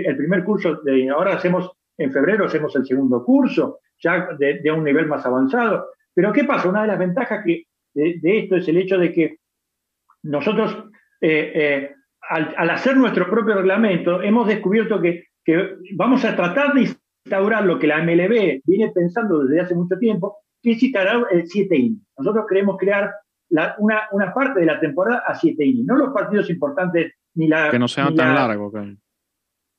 el 0.04 0.16
primer 0.16 0.42
curso, 0.42 0.80
de, 0.82 1.08
ahora 1.08 1.34
hacemos, 1.36 1.70
en 1.98 2.12
febrero 2.12 2.46
hacemos 2.46 2.74
el 2.76 2.86
segundo 2.86 3.24
curso, 3.24 3.80
ya 3.98 4.28
de, 4.38 4.60
de 4.60 4.70
un 4.70 4.84
nivel 4.84 5.06
más 5.06 5.24
avanzado. 5.24 5.88
Pero 6.14 6.32
¿qué 6.32 6.44
pasa? 6.44 6.68
Una 6.68 6.82
de 6.82 6.88
las 6.88 6.98
ventajas 6.98 7.42
que, 7.44 7.64
de, 7.94 8.38
esto 8.38 8.56
es 8.56 8.68
el 8.68 8.78
hecho 8.78 8.98
de 8.98 9.12
que 9.12 9.36
nosotros, 10.22 10.76
eh, 11.20 11.52
eh, 11.54 11.94
al, 12.28 12.54
al, 12.56 12.70
hacer 12.70 12.96
nuestro 12.96 13.28
propio 13.30 13.54
reglamento, 13.54 14.22
hemos 14.22 14.46
descubierto 14.46 15.00
que, 15.00 15.24
que 15.44 15.76
vamos 15.94 16.24
a 16.24 16.34
tratar 16.34 16.74
de 16.74 16.94
instaurar 17.26 17.64
lo 17.64 17.78
que 17.78 17.86
la 17.86 18.02
MLB 18.02 18.60
viene 18.64 18.92
pensando 18.92 19.44
desde 19.44 19.60
hace 19.60 19.74
mucho 19.74 19.98
tiempo, 19.98 20.38
que 20.62 20.72
es 20.72 20.82
instaurar 20.82 21.26
el 21.30 21.46
7 21.46 21.76
innings. 21.76 22.06
Nosotros 22.18 22.46
queremos 22.48 22.76
crear 22.76 23.12
una, 23.78 24.08
una, 24.10 24.34
parte 24.34 24.60
de 24.60 24.66
la 24.66 24.80
temporada 24.80 25.22
a 25.26 25.34
7 25.34 25.64
innings, 25.64 25.86
no 25.86 25.96
los 25.96 26.12
partidos 26.12 26.50
importantes 26.50 27.12
ni 27.34 27.46
la... 27.48 27.70
Que 27.70 27.78
no 27.78 27.88
sean 27.88 28.14
tan 28.14 28.34
largos. 28.34 28.72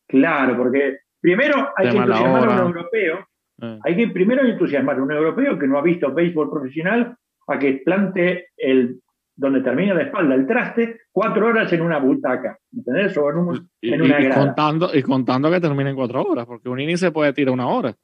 Claro, 0.07 0.55
porque 0.55 0.99
primero 1.19 1.69
hay 1.75 1.89
que 1.89 1.97
entusiasmar 1.97 2.49
a 2.49 2.51
un 2.51 2.67
europeo, 2.67 3.27
eh. 3.61 3.79
hay 3.83 3.95
que 3.95 4.07
primero 4.07 4.45
entusiasmar 4.45 4.97
a 4.97 5.03
un 5.03 5.11
europeo 5.11 5.57
que 5.57 5.67
no 5.67 5.77
ha 5.77 5.81
visto 5.81 6.13
béisbol 6.13 6.49
profesional 6.49 7.15
a 7.47 7.59
que 7.59 7.81
plante 7.83 8.49
el 8.57 8.99
donde 9.37 9.61
termina 9.61 9.93
la 9.93 10.01
espalda 10.01 10.33
el 10.33 10.47
traste, 10.47 11.01
cuatro 11.11 11.47
horas 11.47 11.71
en 11.71 11.83
una 11.83 11.99
butaca, 11.99 12.57
¿entendés? 12.75 13.15
O 13.17 13.29
en, 13.29 13.37
un, 13.37 13.69
y, 13.79 13.93
una 13.93 14.19
y, 14.19 14.29
contando, 14.29 14.89
y 14.93 15.03
contando 15.03 15.51
que 15.51 15.61
terminen 15.61 15.95
cuatro 15.95 16.23
horas, 16.23 16.45
porque 16.47 16.67
un 16.67 16.79
inning 16.79 16.97
se 16.97 17.11
puede 17.11 17.33
tirar 17.33 17.53
una 17.53 17.67
hora. 17.67 17.95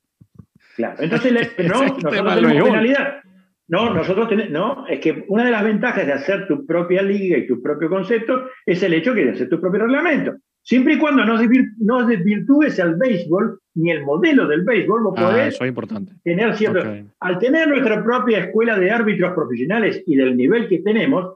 Claro, 0.76 0.96
entonces 1.00 1.34
no, 1.58 1.82
nosotros 1.82 2.12
tenemos 2.12 2.36
penalidad. 2.36 3.24
No, 3.68 3.92
nosotros 3.92 4.30
tenemos, 4.30 4.52
no, 4.52 4.88
es 4.88 5.00
que 5.00 5.26
una 5.28 5.46
de 5.46 5.52
las 5.52 5.64
ventajas 5.64 6.06
de 6.06 6.14
hacer 6.14 6.48
tu 6.48 6.66
propia 6.68 7.02
liga 7.02 7.38
y 7.38 7.48
tu 7.48 7.62
propio 7.62 7.90
concepto 7.90 8.50
es 8.66 8.84
el 8.84 8.94
hecho 8.94 9.16
que 9.16 9.26
de 9.26 9.32
hacer 9.32 9.50
tu 9.50 9.60
propio 9.60 9.82
reglamento. 9.82 10.36
Siempre 10.64 10.94
y 10.94 10.98
cuando 10.98 11.26
no, 11.26 11.38
no 11.80 12.08
desvirtúes 12.08 12.80
al 12.80 12.96
béisbol 12.96 13.60
ni 13.76 13.92
el 13.92 14.04
modelo 14.04 14.48
del 14.48 14.64
béisbol, 14.64 15.04
vos 15.04 15.14
ah, 15.18 15.46
eso 15.46 15.66
es 15.66 15.70
importante. 15.70 16.14
tener 16.24 16.56
cierto. 16.56 16.80
Al 17.20 17.40
tener 17.40 17.68
nuestra 17.68 18.02
propia 18.02 18.40
escuela 18.40 18.80
de 18.80 18.90
árbitros 18.90 19.34
profesionales 19.34 20.02
y 20.08 20.16
del 20.16 20.38
nivel 20.38 20.70
que 20.70 20.80
tenemos, 20.80 21.36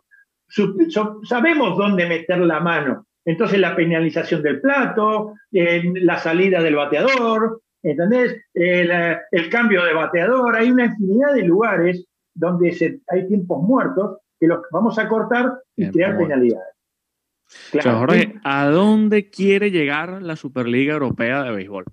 sabemos 1.23 1.77
dónde 1.77 2.07
meter 2.07 2.39
la 2.39 2.61
mano. 2.61 3.05
Entonces, 3.25 3.59
la 3.59 3.75
penalización 3.75 4.41
del 4.41 4.61
plato, 4.61 5.33
la 5.51 6.17
salida 6.17 6.63
del 6.63 6.75
bateador, 6.75 7.61
¿entendés? 7.83 8.41
El, 8.53 9.49
cambio 9.49 9.83
de 9.83 9.93
bateador, 9.93 10.55
hay 10.55 10.71
una 10.71 10.85
infinidad 10.85 11.33
de 11.33 11.43
lugares 11.43 12.05
donde 12.33 12.71
se, 12.71 13.01
hay 13.09 13.27
tiempos 13.27 13.61
muertos 13.61 14.19
que 14.39 14.47
los 14.47 14.59
vamos 14.71 14.97
a 14.97 15.09
cortar 15.09 15.51
y 15.75 15.89
crear 15.89 16.17
penalidades. 16.17 16.76
Jorge, 17.82 18.36
¿a 18.44 18.65
dónde 18.65 19.30
quiere 19.30 19.72
llegar 19.72 20.22
la 20.22 20.36
Superliga 20.36 20.94
Europea 20.94 21.44
de 21.44 21.52
Béisbol? 21.52 21.86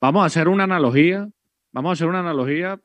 Vamos 0.00 0.22
a 0.22 0.26
hacer 0.26 0.48
una 0.48 0.64
analogía, 0.64 1.28
vamos 1.72 1.90
a 1.90 1.92
hacer 1.92 2.08
una 2.08 2.20
analogía 2.20 2.80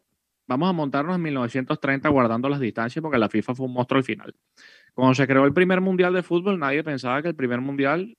vamos 0.52 0.70
a 0.70 0.74
montarnos 0.74 1.16
en 1.16 1.22
1930 1.22 2.10
guardando 2.10 2.50
las 2.50 2.60
distancias 2.60 3.02
porque 3.02 3.18
la 3.18 3.30
FIFA 3.30 3.56
fue 3.56 3.66
un 3.68 3.74
monstruo 3.74 4.00
al 4.00 4.04
final. 4.04 4.36
Cuando 4.94 5.16
se 5.16 5.26
creó 5.26 5.46
el 5.46 5.54
primer 5.54 5.80
mundial 5.80 6.14
de 6.14 6.24
fútbol, 6.24 6.60
nadie 6.60 6.84
pensaba 6.84 7.22
que 7.22 7.30
el 7.30 7.36
primer 7.36 7.62
mundial 7.62 8.18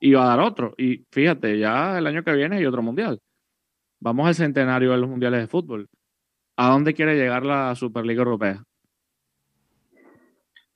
iba 0.00 0.24
a 0.24 0.28
dar 0.28 0.40
otro. 0.40 0.74
Y 0.76 1.06
fíjate, 1.12 1.56
ya 1.56 1.98
el 1.98 2.06
año 2.08 2.24
que 2.24 2.32
viene 2.32 2.56
hay 2.56 2.66
otro 2.66 2.82
mundial. 2.82 3.20
Vamos 4.00 4.26
al 4.26 4.34
centenario 4.34 4.90
de 4.90 4.98
los 4.98 5.08
mundiales 5.08 5.40
de 5.40 5.46
fútbol. 5.46 5.88
¿A 6.56 6.70
dónde 6.70 6.94
quiere 6.94 7.16
llegar 7.16 7.46
la 7.46 7.76
Superliga 7.76 8.22
Europea? 8.22 8.64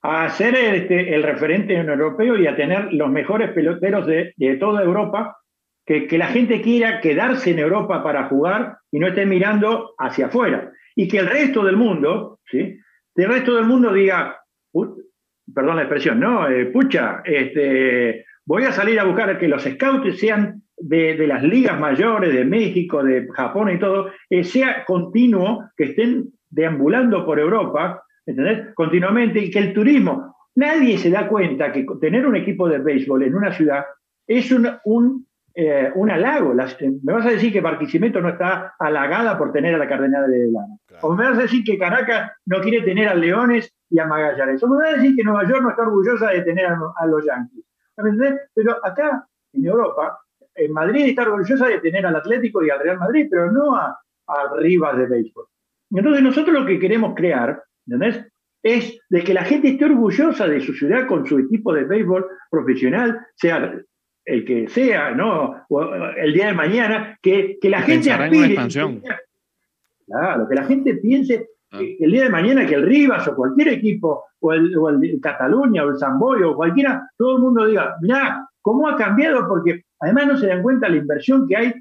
A 0.03 0.29
ser 0.29 0.55
este, 0.55 1.15
el 1.15 1.23
referente 1.23 1.75
en 1.75 1.89
europeo 1.89 2.35
y 2.35 2.45
a 2.45 2.55
tener 2.55 2.93
los 2.93 3.09
mejores 3.09 3.51
peloteros 3.51 4.05
de, 4.05 4.33
toda 4.59 4.83
Europa, 4.83 5.37
que, 5.85 6.07
que, 6.07 6.17
la 6.17 6.27
gente 6.27 6.61
quiera 6.61 6.99
quedarse 7.01 7.51
en 7.51 7.59
Europa 7.59 8.03
para 8.03 8.25
jugar 8.25 8.77
y 8.91 8.99
no 8.99 9.07
esté 9.07 9.25
mirando 9.25 9.95
hacia 9.97 10.27
afuera. 10.27 10.71
Y 10.95 11.07
que 11.07 11.19
el 11.19 11.27
resto 11.27 11.63
del 11.63 11.77
mundo, 11.77 12.39
¿sí? 12.45 12.77
El 13.15 13.29
resto 13.29 13.55
del 13.55 13.65
mundo 13.65 13.93
diga, 13.93 14.37
perdón 15.53 15.75
la 15.75 15.83
expresión, 15.83 16.19
¿no? 16.19 16.49
Eh, 16.49 16.65
pucha, 16.67 17.21
este, 17.25 18.25
voy 18.45 18.63
a 18.63 18.71
salir 18.71 18.99
a 18.99 19.03
buscar 19.03 19.37
que 19.37 19.47
los 19.47 19.63
scouts 19.63 20.19
sean 20.19 20.63
de, 20.77 21.27
las 21.27 21.43
ligas 21.43 21.79
mayores 21.79 22.33
de 22.33 22.45
México, 22.45 23.03
de 23.03 23.27
Japón 23.33 23.69
y 23.69 23.79
todo, 23.79 24.11
eh, 24.29 24.43
sea 24.43 24.83
continuo, 24.85 25.69
que 25.77 25.85
estén 25.85 26.33
deambulando 26.49 27.25
por 27.25 27.39
Europa, 27.39 28.02
¿entendés? 28.25 28.73
Continuamente, 28.73 29.39
y 29.39 29.51
que 29.51 29.59
el 29.59 29.73
turismo, 29.73 30.35
nadie 30.55 30.97
se 30.97 31.09
da 31.09 31.27
cuenta 31.27 31.71
que 31.71 31.85
tener 31.99 32.25
un 32.25 32.35
equipo 32.35 32.67
de 32.67 32.79
béisbol 32.79 33.23
en 33.23 33.35
una 33.35 33.51
ciudad 33.53 33.85
es 34.27 34.51
un, 34.51 34.69
un, 34.85 35.27
eh, 35.55 35.91
un 35.95 36.09
halago. 36.09 36.53
me 36.53 37.13
vas 37.13 37.25
a 37.25 37.31
decir 37.31 37.51
que 37.51 37.61
Barquisimeto 37.61 38.21
no 38.21 38.29
está 38.29 38.73
halagada 38.79 39.37
por 39.37 39.51
tener 39.51 39.75
a 39.75 39.77
la 39.77 39.87
Cardenal 39.87 40.29
de 40.29 40.51
Lana. 40.51 40.77
O 41.01 41.13
me 41.15 41.25
vas 41.25 41.37
a 41.37 41.43
decir 41.43 41.63
que 41.63 41.77
Caracas 41.77 42.31
no 42.45 42.61
quiere 42.61 42.81
tener 42.81 43.07
a 43.07 43.15
Leones 43.15 43.71
y 43.89 43.99
a 43.99 44.05
Magallanes. 44.05 44.63
O 44.63 44.67
me 44.67 44.77
vas 44.77 44.93
a 44.93 44.97
decir 44.97 45.15
que 45.15 45.23
Nueva 45.23 45.47
York 45.47 45.61
no 45.61 45.69
está 45.69 45.83
orgullosa 45.83 46.29
de 46.29 46.41
tener 46.41 46.65
a, 46.65 47.05
los 47.05 47.25
Yankees. 47.25 47.65
¿Entendés? 47.97 48.39
Pero 48.55 48.83
acá, 48.83 49.27
en 49.53 49.65
Europa, 49.65 50.19
en 50.55 50.71
Madrid 50.71 51.07
está 51.07 51.23
orgullosa 51.23 51.67
de 51.67 51.79
tener 51.79 52.05
al 52.05 52.15
Atlético 52.15 52.63
y 52.63 52.69
al 52.69 52.79
Real 52.79 52.97
Madrid, 52.97 53.27
pero 53.29 53.51
no 53.51 53.75
a, 53.75 53.99
a 54.27 54.55
Rivas 54.57 54.97
de 54.97 55.05
béisbol. 55.05 55.45
Entonces 55.91 56.23
nosotros 56.23 56.59
lo 56.59 56.65
que 56.65 56.79
queremos 56.79 57.13
crear, 57.15 57.61
¿entendés? 57.85 58.27
Es 58.61 58.99
de 59.09 59.23
que 59.23 59.33
la 59.33 59.43
gente 59.43 59.69
esté 59.69 59.85
orgullosa 59.85 60.47
de 60.47 60.61
su 60.61 60.73
ciudad 60.73 61.07
con 61.07 61.25
su 61.25 61.37
equipo 61.39 61.73
de 61.73 61.83
béisbol 61.83 62.25
profesional, 62.49 63.19
sea 63.35 63.73
el 64.25 64.45
que 64.45 64.69
sea, 64.69 65.11
¿no? 65.11 65.65
el 66.17 66.33
día 66.33 66.47
de 66.47 66.53
mañana, 66.53 67.17
que, 67.21 67.57
que 67.61 67.69
la 67.69 67.81
gente 67.81 68.11
aspire. 68.11 68.55
Claro, 70.05 70.47
que 70.47 70.55
la 70.55 70.63
gente 70.63 70.95
piense 70.95 71.49
ah. 71.71 71.79
que 71.79 71.97
el 71.99 72.11
día 72.11 72.23
de 72.23 72.29
mañana 72.29 72.65
que 72.65 72.75
el 72.75 72.83
Rivas 72.83 73.27
o 73.27 73.35
cualquier 73.35 73.69
equipo, 73.69 74.25
o 74.39 74.53
el, 74.53 74.77
o 74.77 74.89
el 74.89 75.19
Cataluña 75.21 75.83
o 75.83 75.89
el 75.89 75.97
Zamboyo 75.97 76.51
o 76.51 76.55
cualquiera, 76.55 77.09
todo 77.17 77.37
el 77.37 77.41
mundo 77.41 77.65
diga, 77.65 77.97
mirá, 78.01 78.47
¿cómo 78.61 78.87
ha 78.87 78.95
cambiado? 78.95 79.45
Porque 79.47 79.83
Además, 80.03 80.27
no 80.27 80.37
se 80.37 80.47
dan 80.47 80.61
cuenta 80.61 80.89
la 80.89 80.97
inversión 80.97 81.47
que 81.47 81.55
hay 81.55 81.73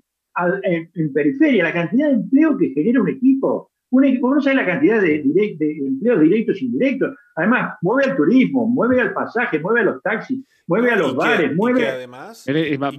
en, 0.63 1.13
periferia, 1.13 1.65
la 1.65 1.73
cantidad 1.73 2.07
de 2.07 2.15
empleo 2.15 2.57
que 2.57 2.71
genera 2.71 3.03
un 3.03 3.09
equipo. 3.09 3.72
Un 3.93 4.05
equipo 4.07 4.35
no 4.35 4.41
sabe 4.41 4.57
la 4.57 4.65
cantidad 4.65 5.03
de, 5.03 5.17
empleos 5.17 6.21
directos 6.23 6.57
e 6.57 6.65
indirectos. 6.65 7.15
Además, 7.37 7.77
mueve 7.83 8.11
al 8.11 8.17
turismo, 8.17 8.67
mueve 8.67 9.03
al 9.03 9.13
pasaje, 9.13 9.59
mueve 9.59 9.81
a 9.81 9.85
los 9.85 10.03
taxis, 10.03 10.41
mueve 10.67 10.91
a 10.91 10.97
los 10.97 11.15
bares, 11.15 11.55
mueve. 11.55 11.81
Y 11.81 11.83
que 11.83 11.89
además, 11.91 12.47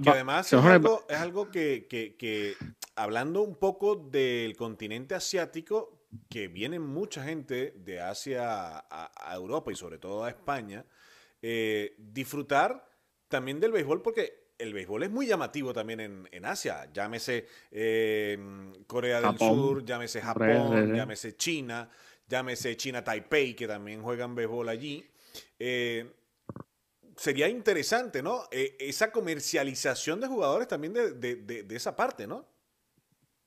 además 0.06 0.52
es 0.52 1.16
algo, 1.20 1.50
que, 1.50 2.54
hablando 2.94 3.42
un 3.42 3.56
poco 3.56 3.96
del 3.96 4.54
continente 4.54 5.16
asiático, 5.16 6.06
que 6.30 6.46
viene 6.46 6.78
mucha 6.78 7.24
gente 7.24 7.74
de 7.76 8.00
Asia 8.00 8.78
a, 8.88 9.34
Europa 9.34 9.72
y 9.72 9.74
sobre 9.74 9.98
todo 9.98 10.22
a 10.22 10.28
España, 10.28 10.84
eh, 11.42 11.96
disfrutar 11.98 12.86
también 13.26 13.58
del 13.58 13.72
béisbol 13.72 14.00
porque 14.00 14.43
el 14.58 14.72
béisbol 14.72 15.02
es 15.02 15.10
muy 15.10 15.26
llamativo 15.26 15.72
también 15.72 16.00
en, 16.30 16.44
Asia. 16.44 16.86
Llámese 16.92 17.46
eh, 17.70 18.38
Corea 18.86 19.20
del 19.20 19.38
Sur, 19.38 19.84
llámese 19.84 20.20
Japón, 20.20 20.94
llámese 20.94 21.36
China, 21.36 21.88
llámese 22.28 22.76
China 22.76 23.02
Taipei, 23.02 23.54
que 23.54 23.66
también 23.66 24.02
juegan 24.02 24.34
béisbol 24.34 24.68
allí. 24.68 25.04
Eh, 25.58 26.06
sería 27.16 27.48
interesante, 27.48 28.22
¿no? 28.22 28.42
E, 28.50 28.76
esa 28.78 29.10
comercialización 29.10 30.20
de 30.20 30.26
jugadores 30.28 30.68
también 30.68 30.94
de, 30.94 31.66
esa 31.70 31.96
parte, 31.96 32.26
¿no? 32.26 32.46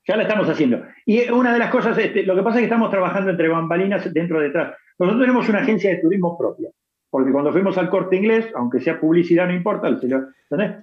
Ya 0.06 0.16
la 0.16 0.22
estamos 0.22 0.48
haciendo. 0.48 0.82
Y 1.04 1.28
una 1.30 1.52
de 1.52 1.58
las 1.58 1.70
cosas, 1.70 1.96
este, 1.98 2.22
lo 2.22 2.34
que 2.34 2.42
pasa 2.42 2.56
es 2.56 2.62
que 2.62 2.66
estamos 2.66 2.90
trabajando 2.90 3.30
entre 3.30 3.48
bambalinas 3.48 4.12
dentro 4.12 4.40
detrás. 4.40 4.74
Nosotros 4.98 5.22
tenemos 5.22 5.48
una 5.48 5.60
agencia 5.60 5.90
de 5.90 6.00
turismo 6.00 6.36
propia 6.36 6.70
porque 7.10 7.32
cuando 7.32 7.52
fuimos 7.52 7.78
al 7.78 7.88
corte 7.88 8.16
inglés, 8.16 8.46
aunque 8.54 8.80
sea 8.80 9.00
publicidad, 9.00 9.46
no 9.46 9.54
importa, 9.54 9.88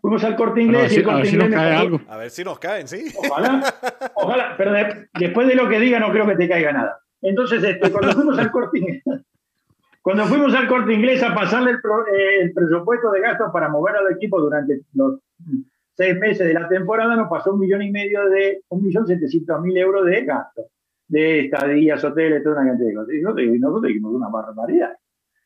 fuimos 0.01 0.23
al 0.23 0.35
corte 0.35 0.61
inglés 0.61 0.93
y 0.93 0.97
el 0.97 1.03
corte 1.03 1.29
inglés. 1.29 1.53
algo. 1.55 2.01
A 2.07 2.17
ver 2.17 2.31
si 2.31 2.43
nos 2.43 2.57
caen, 2.57 2.87
sí. 2.87 3.05
Ojalá, 3.17 3.63
ojalá, 4.15 4.55
pero 4.57 4.73
después 5.19 5.47
de 5.47 5.55
lo 5.55 5.69
que 5.69 5.79
diga, 5.79 5.99
no 5.99 6.11
creo 6.11 6.25
que 6.25 6.35
te 6.35 6.49
caiga 6.49 6.71
nada. 6.71 6.99
Entonces, 7.21 7.63
este, 7.63 7.91
cuando 7.91 8.13
fuimos 8.13 8.39
al 8.39 8.51
corte 8.51 8.79
inglés, 8.79 9.03
cuando 10.01 10.25
fuimos 10.25 10.53
al 10.55 10.67
corte 10.67 10.93
inglés 10.93 11.21
a 11.21 11.35
pasarle 11.35 11.71
eh, 11.71 12.41
el, 12.41 12.53
presupuesto 12.53 13.11
de 13.11 13.21
gastos 13.21 13.51
para 13.53 13.69
mover 13.69 13.95
al 13.95 14.11
equipo 14.11 14.41
durante 14.41 14.81
los 14.93 15.19
seis 15.93 16.17
meses 16.17 16.47
de 16.47 16.53
la 16.53 16.67
temporada, 16.67 17.15
nos 17.15 17.29
pasó 17.29 17.53
un 17.53 17.59
millón 17.59 17.83
y 17.83 17.91
medio 17.91 18.27
de, 18.29 18.63
un 18.69 18.83
millón 18.83 19.05
setecientos 19.05 19.61
mil 19.61 19.77
euros 19.77 20.05
de 20.07 20.25
gastos, 20.25 20.65
de 21.07 21.41
estadías, 21.41 22.03
hoteles, 22.03 22.43
toda 22.43 22.61
una 22.61 22.71
cantidad 22.71 22.89
de 22.89 22.95
cosas. 22.95 23.13
Y 23.13 23.21
nosotros 23.59 23.83
dijimos 23.83 24.13
una 24.13 24.27
barbaridad. 24.29 24.91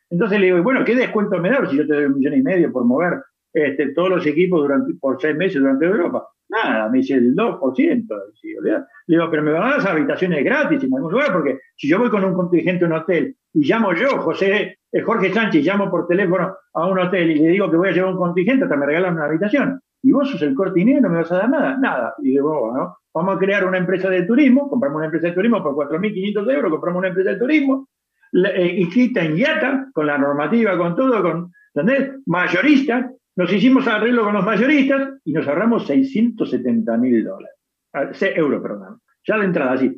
Entonces 0.10 0.40
le 0.40 0.48
digo, 0.48 0.64
bueno, 0.64 0.84
¿qué 0.84 0.95
descuento 0.95 1.38
me 1.40 1.49
da 1.49 1.65
si 1.69 1.77
yo 1.77 1.88
te 1.88 1.94
doy 1.94 2.06
un 2.06 2.15
millón 2.15 2.34
y 2.34 2.41
medio 2.41 2.72
por 2.72 2.86
mover 2.86 3.22
este, 3.53 3.94
todos 3.94 4.10
los 4.10 4.26
equipos 4.26 4.69
por 4.99 5.22
seis 5.22 5.36
meses 5.36 5.61
durante 5.61 5.86
Europa? 5.86 6.27
Nada, 6.49 6.90
me 6.90 6.98
dice 6.98 7.14
el 7.14 7.36
2%. 7.36 8.07
le 8.44 8.86
digo, 9.07 9.30
pero 9.30 9.44
me 9.44 9.52
van 9.52 9.64
a 9.64 9.65
dar 9.68 9.77
las 9.77 9.86
habitaciones 9.86 10.44
gratis 10.44 10.84
en 10.84 10.95
algún 10.95 11.11
lugar, 11.11 11.31
porque 11.31 11.60
si 11.76 11.88
yo 11.88 11.99
voy 11.99 12.10
con 12.10 12.26
un 12.26 12.34
contingente 12.34 12.86
a 12.86 12.88
un 12.88 12.94
hotel 12.94 13.36
y 13.53 13.68
llamo 13.68 13.94
yo, 13.94 14.18
José, 14.18 14.80
eh, 14.91 15.02
Jorge 15.02 15.31
Sánchez, 15.31 15.64
llamo 15.64 15.91
por 15.91 16.07
teléfono 16.07 16.56
a 16.73 16.88
un 16.88 16.98
hotel 16.98 17.30
y 17.31 17.36
le 17.36 17.49
digo 17.49 17.69
que 17.69 17.77
voy 17.77 17.90
a 17.90 17.91
llevar 17.91 18.14
un 18.14 18.18
contingente, 18.18 18.64
hasta 18.64 18.76
me 18.76 18.88
regalan 18.88 19.14
una 19.14 19.26
habitación. 19.26 19.80
Y 20.02 20.11
vos 20.11 20.30
sos 20.31 20.41
el 20.41 20.56
corte 20.56 20.80
y 20.80 20.86
no 20.86 21.10
me 21.10 21.18
vas 21.18 21.31
a 21.31 21.38
dar 21.38 21.49
nada. 21.49 21.77
Nada. 21.77 22.15
Y 22.19 22.30
digo, 22.30 22.72
bueno, 22.72 22.98
vamos 23.14 23.36
a 23.36 23.40
crear 23.40 23.65
una 23.65 23.77
empresa 23.77 24.10
de 24.10 24.23
turismo, 24.23 24.69
compramos 24.69 24.98
una 24.98 25.06
empresa 25.06 25.27
de 25.27 25.34
turismo 25.34 25.61
por 25.61 25.76
4.500 25.76 26.52
euros, 26.52 26.72
compramos 26.72 26.99
una 26.99 27.10
empresa 27.10 27.31
de 27.31 27.38
turismo, 27.38 27.88
eh, 28.32 28.76
inscrita 28.78 29.24
en 29.24 29.38
IATA, 29.38 29.90
con 29.94 30.08
la 30.08 30.18
normativa, 30.18 30.78
con 30.78 30.96
todo, 30.96 31.22
con, 31.22 31.52
¿entendés? 31.74 32.20
Mayorista, 32.26 33.12
nos 33.36 33.54
hicimos 33.54 33.88
arreglo 33.88 34.24
con 34.24 34.34
los 34.34 34.46
mayoristas 34.46 35.20
y 35.24 35.34
nos 35.34 35.48
ahorramos 35.48 35.86
670 35.88 36.98
mil 36.98 37.24
dólares, 37.24 37.56
ah, 37.94 38.10
euros, 38.36 38.62
perdón, 38.62 39.00
ya 39.26 39.38
la 39.38 39.46
entrada 39.46 39.72
así. 39.74 39.96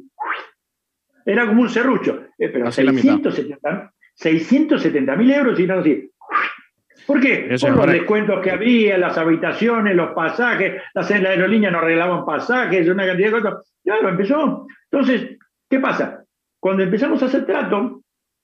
Era 1.26 1.48
como 1.48 1.62
un 1.62 1.70
serrucho, 1.70 2.26
eh, 2.38 2.50
pero 2.50 2.72
670 2.72 5.16
mil 5.16 5.32
euros 5.32 5.60
y 5.60 5.68
no 5.68 5.80
así. 5.80 6.12
¿Por 7.06 7.20
qué? 7.20 7.56
Por 7.60 7.76
los 7.76 7.88
descuentos 7.88 8.40
que 8.42 8.52
había, 8.52 8.98
las 8.98 9.18
habitaciones, 9.18 9.96
los 9.96 10.12
pasajes, 10.12 10.82
las, 10.94 11.10
aerolíneas 11.10 11.74
nos 11.74 11.84
regalaban 11.84 12.26
pasajes, 12.26 12.88
una 12.88 13.06
cantidad 13.06 13.32
de 13.32 13.42
cosas. 13.42 13.74
Ya 13.84 13.98
lo 13.98 14.10
empezó. 14.10 14.68
Entonces, 14.90 15.38
¿qué 15.70 15.80
pasa? 15.80 16.24
Cuando 16.60 16.84
empezamos 16.84 17.22
a 17.24 17.26
hacer 17.26 17.46
trato, 17.46 18.01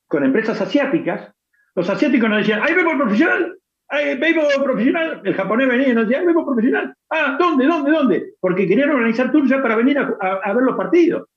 con 0.08 0.24
empresas 0.24 0.60
asiáticas, 0.62 1.34
los 1.76 1.90
asiáticos 1.90 2.30
nos 2.30 2.40
decían, 2.40 2.62
¿hay 2.64 2.74
béisbol 2.74 2.98
profesional? 2.98 3.58
¿Hay 3.90 4.18
béisbol 4.18 4.64
profesional? 4.64 5.22
El 5.24 5.34
japonés 5.36 5.68
venía 5.68 5.90
y 5.90 5.94
nos 5.94 6.08
decía, 6.08 6.20
¿hay 6.20 6.26
béisbol 6.26 6.46
profesional? 6.46 6.96
Ah, 7.10 7.38
¿dónde, 7.40 7.66
dónde, 7.66 7.92
dónde? 7.92 8.34
Porque 8.40 8.68
querían 8.68 8.90
organizar 8.90 9.32
tours 9.32 9.50
ya 9.50 9.62
para 9.62 9.76
venir 9.76 9.98
a, 10.00 10.54
ver 10.54 10.64
los 10.64 10.76
partidos. 10.76 11.28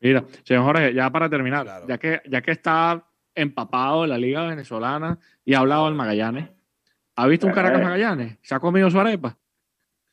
Mira, 0.00 0.24
señor 0.44 0.64
Jorge, 0.64 0.94
ya 0.94 1.10
para 1.10 1.28
terminar, 1.28 1.66
ya, 1.86 1.98
que, 1.98 2.22
ya 2.26 2.40
que 2.40 2.52
está 2.52 3.04
empapado 3.34 4.04
en 4.04 4.10
la 4.10 4.18
Liga 4.18 4.46
Venezolana 4.46 5.18
y 5.44 5.54
ha 5.54 5.58
hablado 5.58 5.84
del 5.86 5.94
Magallanes, 5.94 6.48
¿ha 7.16 7.26
visto 7.26 7.46
un 7.46 7.52
Caracas 7.52 7.82
Magallanes? 7.82 8.38
¿Se 8.40 8.54
ha 8.54 8.60
comido 8.60 8.90
su 8.90 8.98
arepa? 8.98 9.36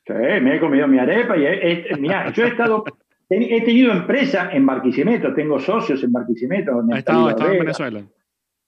Sí, 0.06 0.14
me 0.14 0.56
he 0.56 0.60
comido 0.60 0.88
mi 0.88 1.00
arepa 1.00 1.38
y 1.38 2.00
mira, 2.00 2.32
yo 2.32 2.46
he 2.46 2.50
estado 2.50 2.84
He 3.30 3.62
tenido 3.62 3.92
empresa 3.92 4.50
en 4.54 4.66
Barquisimeto, 4.66 5.34
tengo 5.34 5.60
socios 5.60 6.02
en 6.04 6.12
Barquisimeto. 6.14 6.82
Ha 6.92 7.00
estado, 7.00 7.30
en 7.30 7.60
Venezuela. 7.60 8.04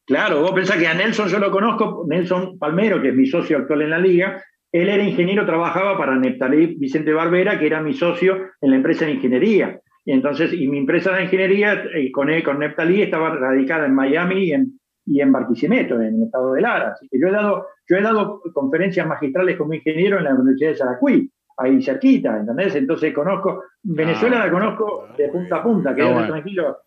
Claro, 0.06 0.42
vos 0.42 0.52
pensás 0.52 0.78
que 0.78 0.88
a 0.88 0.94
Nelson 0.94 1.30
yo 1.30 1.40
lo 1.40 1.50
conozco, 1.50 2.06
Nelson 2.08 2.58
Palmero, 2.60 3.02
que 3.02 3.10
es 3.10 3.16
mi 3.16 3.26
socio 3.26 3.58
actual 3.58 3.84
en 3.84 3.92
la 3.92 4.00
liga, 4.00 4.44
él 4.72 4.90
era 4.90 5.04
ingeniero, 5.04 5.46
trabajaba 5.46 5.98
para 5.98 6.16
Neptalí 6.16 6.76
Vicente 6.78 7.14
Barbera, 7.14 7.58
que 7.58 7.68
era 7.68 7.82
mi 7.82 7.94
socio 7.94 8.38
en 8.60 8.72
la 8.72 8.76
empresa 8.76 9.06
de 9.06 9.14
ingeniería. 9.14 9.80
Y 10.04 10.12
entonces, 10.12 10.54
y 10.54 10.68
mi 10.68 10.80
empresa 10.80 11.14
de 11.14 11.24
ingeniería 11.24 11.84
eh, 11.96 12.12
con 12.12 12.30
él, 12.30 12.44
con 12.44 12.60
Neptalí 12.60 13.02
estaba 13.02 13.36
radicada 13.36 13.86
en 13.86 13.96
Miami 13.96 14.46
y 14.46 14.52
en, 14.52 14.80
y 15.06 15.22
en 15.22 15.32
Barquisimeto, 15.32 15.96
en 16.02 16.16
el 16.16 16.24
estado 16.24 16.54
de 16.54 16.62
Lara. 16.62 16.92
Así 16.92 17.08
que 17.10 17.20
yo 17.20 17.28
he 17.28 17.32
dado, 17.32 17.66
yo 17.88 17.96
he 17.96 18.02
dado 18.02 18.42
conferencias 18.54 19.08
magistrales 19.08 19.58
como 19.58 19.74
ingeniero 19.74 20.18
en 20.18 20.26
la 20.26 20.36
Universidad 20.36 20.72
de 20.72 20.76
Saracuí 20.76 21.32
ahí 21.60 21.82
cerquita, 21.84 22.38
¿entendés? 22.38 22.76
Entonces 22.76 23.14
conozco, 23.14 23.64
Venezuela 23.84 24.46
la 24.46 24.52
conozco 24.52 25.08
Ah, 25.10 25.16
de 25.18 25.28
punta 25.30 25.56
a 25.58 25.64
punta, 25.64 25.94
que 25.96 26.02
Ah, 26.02 26.06
era 26.06 26.14
bueno. 26.14 26.28
tranquilo. 26.34 26.78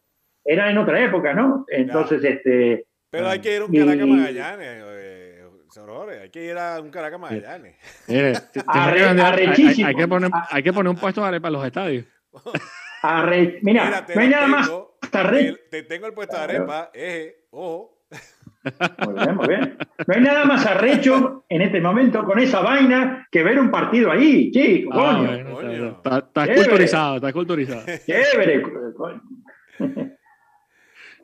Era 0.45 0.71
en 0.71 0.79
otra 0.79 1.01
época, 1.05 1.35
¿no? 1.35 1.65
Entonces, 1.69 2.23
este... 2.25 2.87
Pero 3.11 3.29
hay 3.29 3.41
que 3.41 3.55
ir 3.57 3.63
a 3.63 3.65
un 3.67 3.73
Caracas 3.73 4.07
Magallanes, 4.07 4.83
eh, 4.87 5.45
señor 5.71 5.91
Jorge, 5.91 6.19
hay 6.21 6.31
que 6.31 6.45
ir 6.47 6.57
a 6.59 6.81
un 6.81 6.91
Caracas 6.91 7.21
Magallanes. 7.21 7.77
Mire, 8.09 8.33
Arre- 8.67 9.03
hay- 9.05 9.19
hay, 9.19 9.21
arrechísimo. 9.21 9.89
hay 9.89 9.95
que 9.95 10.09
poner, 10.09 10.31
Ah. 10.33 10.49
hay 10.51 10.63
que 10.63 10.73
poner 10.73 10.91
un 10.91 10.97
puesto 10.97 11.21
de 11.21 11.29
arepa 11.29 11.49
en 11.49 11.53
los 11.53 11.65
estadios. 11.67 12.07
arre- 13.03 13.59
Mira, 13.63 13.85
Mira, 13.85 14.07
te 14.07 14.15
no 14.17 14.27
nada 14.29 14.47
más 14.47 14.71
te, 15.11 15.59
te 15.71 15.83
tengo 15.83 16.07
el 16.07 16.15
puesto 16.15 16.37
de 16.37 16.43
arepa, 16.43 16.91
eje, 16.95 17.47
ojo. 17.51 17.92
Muy 19.05 19.15
bien, 19.15 19.37
muy 19.37 19.49
bien. 19.49 19.77
No 20.07 20.15
hay 20.15 20.21
nada 20.21 20.45
más 20.45 20.65
arrecho 20.67 21.45
en 21.49 21.63
este 21.63 21.81
momento 21.81 22.25
con 22.25 22.39
esa 22.39 22.61
vaina 22.61 23.27
que 23.31 23.43
ver 23.43 23.59
un 23.59 23.71
partido 23.71 24.11
ahí, 24.11 24.51
chico, 24.51 24.91
Ah, 24.93 25.15
coño. 25.17 25.27
bueno, 25.29 25.55
coño. 25.55 25.87
está, 25.97 26.19
está- 26.19 26.55
culturizado, 26.55 27.17
está 27.17 27.33
culturizado. 27.33 27.83
Chévere, 28.07 28.63
coño. 28.97 29.23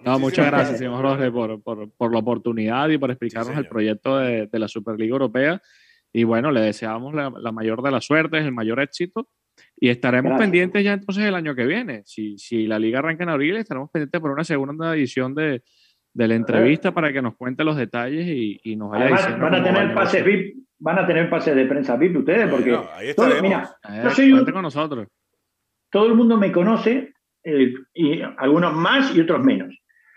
No, 0.04 0.16
muchas 0.20 0.46
gracias, 0.46 0.78
señor 0.78 1.02
Jorge, 1.02 1.28
por, 1.32 1.60
por, 1.60 1.90
por 1.90 2.12
la 2.12 2.20
oportunidad 2.20 2.88
y 2.88 2.98
por 2.98 3.10
explicarnos 3.10 3.48
el 3.50 3.54
señor. 3.56 3.68
proyecto 3.68 4.16
de, 4.18 4.46
de 4.46 4.58
la 4.60 4.68
Superliga 4.68 5.10
Europea. 5.12 5.60
Y 6.12 6.22
bueno, 6.22 6.52
le 6.52 6.60
deseamos 6.60 7.12
la, 7.14 7.30
la 7.36 7.50
mayor 7.50 7.82
de 7.82 7.90
las 7.90 8.04
suertes, 8.04 8.44
el 8.44 8.52
mayor 8.52 8.78
éxito. 8.80 9.28
Y 9.76 9.88
estaremos 9.88 10.30
Gracias. 10.30 10.44
pendientes 10.46 10.84
ya 10.84 10.92
entonces 10.92 11.24
el 11.24 11.34
año 11.34 11.52
que 11.56 11.66
viene. 11.66 12.02
Si, 12.06 12.38
si 12.38 12.68
la 12.68 12.78
liga 12.78 13.00
arranca 13.00 13.24
en 13.24 13.30
abril, 13.30 13.56
estaremos 13.56 13.90
pendientes 13.90 14.20
por 14.20 14.30
una 14.30 14.44
segunda 14.44 14.94
edición 14.94 15.34
de, 15.34 15.62
de 16.14 16.28
la 16.28 16.34
entrevista 16.34 16.92
para 16.92 17.12
que 17.12 17.22
nos 17.22 17.36
cuente 17.36 17.64
los 17.64 17.76
detalles 17.76 18.26
y, 18.26 18.60
y 18.64 18.76
nos 18.76 18.90
vaya 18.90 19.04
Además, 19.04 19.20
diciendo. 19.22 19.44
van 19.44 19.54
a 19.54 19.62
tener 19.64 19.86
negocio. 19.88 20.24
VIP, 20.24 20.56
van 20.80 20.98
a 20.98 21.06
tener 21.06 21.30
pases 21.30 21.54
de 21.56 21.66
prensa 21.66 21.96
VIP 21.96 22.16
ustedes, 22.18 22.48
porque 22.48 22.76
ahí 22.94 23.14
todo- 23.14 23.42
mira, 23.42 23.68
Eh, 23.88 24.00
yo 24.04 24.10
soy 24.10 24.52
con 24.52 24.62
nosotros. 24.62 25.06
todo 25.90 26.06
el 26.06 26.14
mundo 26.14 26.36
me 26.36 26.50
conoce, 26.52 27.12
eh, 27.44 27.72
y 27.94 28.20
algunos 28.38 28.72
más 28.74 29.14
y 29.14 29.20
otros 29.20 29.44
menos. 29.44 29.74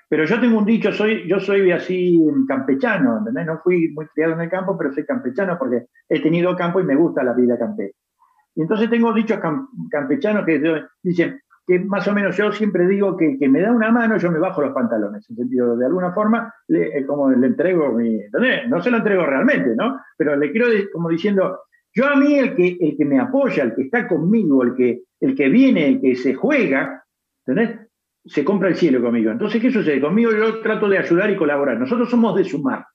Pero 0.10 0.26
yo 0.26 0.42
tengo 0.42 0.58
un 0.58 0.66
dicho, 0.66 0.92
soy, 0.92 1.26
yo 1.30 1.40
soy 1.40 1.72
así 1.72 2.20
campechano, 2.48 3.20
¿entendés? 3.20 3.46
No 3.46 3.60
fui 3.64 3.90
muy 3.94 4.06
criado 4.08 4.34
en 4.34 4.42
el 4.42 4.50
campo, 4.50 4.78
pero 4.78 4.92
soy 4.92 5.06
campechano 5.06 5.58
porque 5.58 5.86
he 6.10 6.20
tenido 6.22 6.54
campo 6.58 6.82
y 6.82 6.84
me 6.84 6.96
gusta 6.96 7.24
la 7.24 7.32
vida 7.34 7.58
campestre. 7.58 7.96
Y 8.56 8.62
entonces 8.64 8.90
tengo 8.90 9.14
dichos 9.14 9.40
cam- 9.40 9.68
campechanos 9.90 10.46
que 10.46 10.62
dicen 11.02 11.40
que 11.66 11.80
más 11.80 12.08
o 12.08 12.14
menos 12.14 12.36
yo 12.38 12.52
siempre 12.52 12.88
digo 12.88 13.16
que, 13.16 13.38
que 13.38 13.48
me 13.48 13.62
da 13.62 13.72
una 13.72 13.92
mano, 13.92 14.18
yo 14.18 14.32
me 14.32 14.40
bajo 14.40 14.62
los 14.62 14.74
pantalones, 14.74 15.30
en 15.30 15.36
sentido, 15.36 15.76
de 15.78 15.86
alguna 15.86 16.12
forma, 16.12 16.54
le, 16.68 16.98
eh, 16.98 17.06
como 17.06 17.30
le 17.30 17.48
entrego 17.48 17.92
mi, 17.94 18.16
¿entendés? 18.16 18.68
No 18.68 18.82
se 18.82 18.92
lo 18.92 18.98
entrego 18.98 19.26
realmente, 19.26 19.76
¿no? 19.76 20.00
Pero 20.18 20.36
le 20.36 20.52
quiero, 20.52 20.68
como 20.92 21.10
diciendo, 21.10 21.60
yo 21.94 22.08
a 22.08 22.16
mí 22.16 22.38
el 22.38 22.56
que, 22.56 22.78
el 22.80 22.98
que 22.98 23.06
me 23.06 23.20
apoya, 23.20 23.64
el 23.64 23.76
que 23.76 23.84
está 23.84 24.08
conmigo, 24.08 24.64
el 24.64 24.76
que, 24.76 25.04
el 25.20 25.36
que 25.36 25.50
viene, 25.50 25.88
el 25.88 26.02
que 26.02 26.16
se 26.16 26.34
juega, 26.34 27.04
¿entendés? 27.46 27.88
Se 28.26 28.44
compra 28.44 28.70
el 28.70 28.76
cielo 28.76 29.02
conmigo. 29.02 29.32
Entonces, 29.32 29.62
¿qué 29.62 29.72
sucede? 29.72 30.00
Conmigo 30.00 30.32
yo 30.32 30.62
trato 30.62 30.88
de 30.88 30.98
ayudar 30.98 31.30
y 31.32 31.36
colaborar. 31.36 31.80
Nosotros 31.80 32.10
somos 32.10 32.36
de 32.36 32.44
sumar 32.44 32.86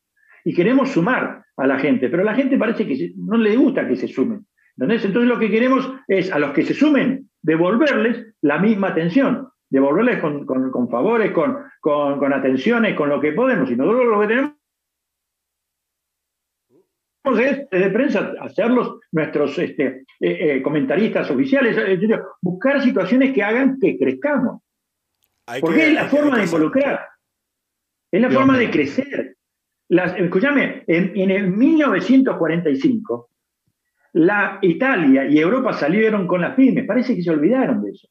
y 0.44 0.54
queremos 0.54 0.90
sumar 0.90 1.44
a 1.56 1.66
la 1.66 1.78
gente, 1.78 2.08
pero 2.08 2.22
a 2.22 2.26
la 2.26 2.34
gente 2.34 2.56
parece 2.56 2.86
que 2.86 3.12
no 3.16 3.36
le 3.36 3.56
gusta 3.56 3.86
que 3.86 3.96
se 3.96 4.06
sumen. 4.06 4.46
¿Entendés? 4.76 5.04
Entonces 5.04 5.28
lo 5.28 5.38
que 5.38 5.50
queremos 5.50 5.90
es 6.08 6.30
a 6.32 6.38
los 6.38 6.52
que 6.52 6.64
se 6.64 6.74
sumen 6.74 7.30
devolverles 7.42 8.34
la 8.42 8.58
misma 8.58 8.88
atención, 8.88 9.48
devolverles 9.70 10.20
con, 10.20 10.44
con- 10.46 10.70
con 10.70 10.88
favores, 10.90 11.32
con, 11.32 11.56
atenciones, 12.32 12.94
con 12.94 13.08
lo 13.08 13.20
que 13.20 13.32
podemos. 13.32 13.70
Y 13.70 13.76
nosotros 13.76 14.06
lo 14.06 14.20
que 14.20 14.26
tenemos 14.26 14.52
es 17.40 17.68
desde 17.70 17.90
prensa 17.90 18.34
hacerlos 18.40 19.00
nuestros 19.12 19.58
este, 19.58 19.86
eh, 19.86 20.04
eh, 20.20 20.62
comentaristas 20.62 21.28
oficiales, 21.30 21.76
eh, 21.76 21.98
buscar 22.40 22.80
situaciones 22.82 23.32
que 23.34 23.42
hagan 23.42 23.78
que 23.80 23.98
crezcamos. 23.98 24.62
Hay 25.48 25.60
Porque 25.60 25.76
que- 25.78 25.86
es 25.88 25.94
la 25.94 26.04
forma 26.08 26.38
de 26.38 26.44
involucrar, 26.44 27.08
es 28.12 28.20
la 28.20 28.28
Dios 28.28 28.40
forma 28.40 28.58
de 28.58 28.70
crecer. 28.70 29.36
Las, 29.88 30.16
escúchame, 30.18 30.82
en, 30.88 31.12
en 31.16 31.30
el 31.30 31.48
1945, 31.48 33.30
la 34.16 34.58
Italia 34.62 35.28
y 35.28 35.38
Europa 35.38 35.74
salieron 35.74 36.26
con 36.26 36.40
las 36.40 36.54
pymes, 36.54 36.86
parece 36.86 37.14
que 37.14 37.22
se 37.22 37.30
olvidaron 37.30 37.82
de 37.82 37.90
eso. 37.90 38.08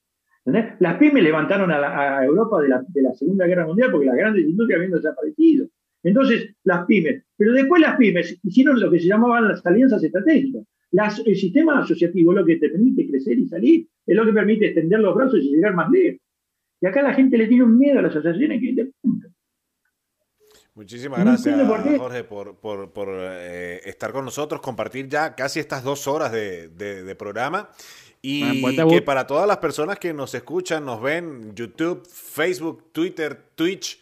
Las 0.79 0.97
pymes 0.99 1.23
levantaron 1.23 1.71
a, 1.71 2.23
Europa 2.23 2.61
de 2.61 3.01
la, 3.01 3.13
Segunda 3.15 3.47
Guerra 3.47 3.65
Mundial 3.65 3.89
porque 3.89 4.05
las 4.05 4.15
grandes 4.15 4.47
industrias 4.47 4.77
habían 4.77 4.91
desaparecido. 4.91 5.67
Entonces, 6.03 6.53
las 6.63 6.85
pymes, 6.85 7.23
pero 7.35 7.53
después 7.53 7.81
las 7.81 7.97
pymes 7.97 8.39
hicieron 8.43 8.79
lo 8.79 8.91
que 8.91 8.99
se 8.99 9.07
llamaban 9.07 9.47
las 9.47 9.65
alianzas 9.65 10.03
estratégicas. 10.03 10.63
El 10.91 11.35
sistema 11.35 11.79
asociativo 11.79 12.33
es 12.33 12.37
lo 12.37 12.45
que 12.45 12.57
te 12.57 12.69
permite 12.69 13.07
crecer 13.07 13.39
y 13.39 13.47
salir, 13.47 13.87
es 14.05 14.15
lo 14.15 14.25
que 14.25 14.33
permite 14.33 14.67
extender 14.67 14.99
los 14.99 15.15
brazos 15.15 15.39
y 15.41 15.55
llegar 15.55 15.73
más 15.73 15.89
lejos. 15.89 16.21
Y 16.81 16.85
acá 16.85 17.01
la 17.01 17.15
gente 17.15 17.35
le 17.35 17.47
tiene 17.47 17.63
un 17.63 17.79
miedo 17.79 17.97
a 17.97 18.03
las 18.03 18.15
asociaciones 18.15 18.61
que. 18.61 18.91
Muchísimas 20.75 21.19
gracias. 21.21 21.55
Jorge, 21.97 22.23
por, 22.25 22.55
por- 22.57 22.91
por, 22.91 23.07
eh, 23.11 23.81
estar 23.85 24.11
con 24.11 24.25
nosotros, 24.25 24.61
compartir 24.61 25.07
ya 25.07 25.33
casi 25.33 25.59
estas 25.59 25.83
dos 25.83 26.05
horas 26.07 26.31
de, 26.31 26.67
de- 26.67 27.03
de 27.03 27.15
programa. 27.15 27.69
Y 28.21 28.43
Ah, 28.43 28.85
que 28.89 29.01
para 29.01 29.25
todas 29.27 29.47
las 29.47 29.57
personas 29.57 29.99
que 29.99 30.13
nos 30.13 30.33
escuchan, 30.35 30.83
nos 30.85 31.01
ven, 31.01 31.53
YouTube, 31.55 32.05
Facebook, 32.07 32.91
Twitter, 32.91 33.49
Twitch, 33.55 34.01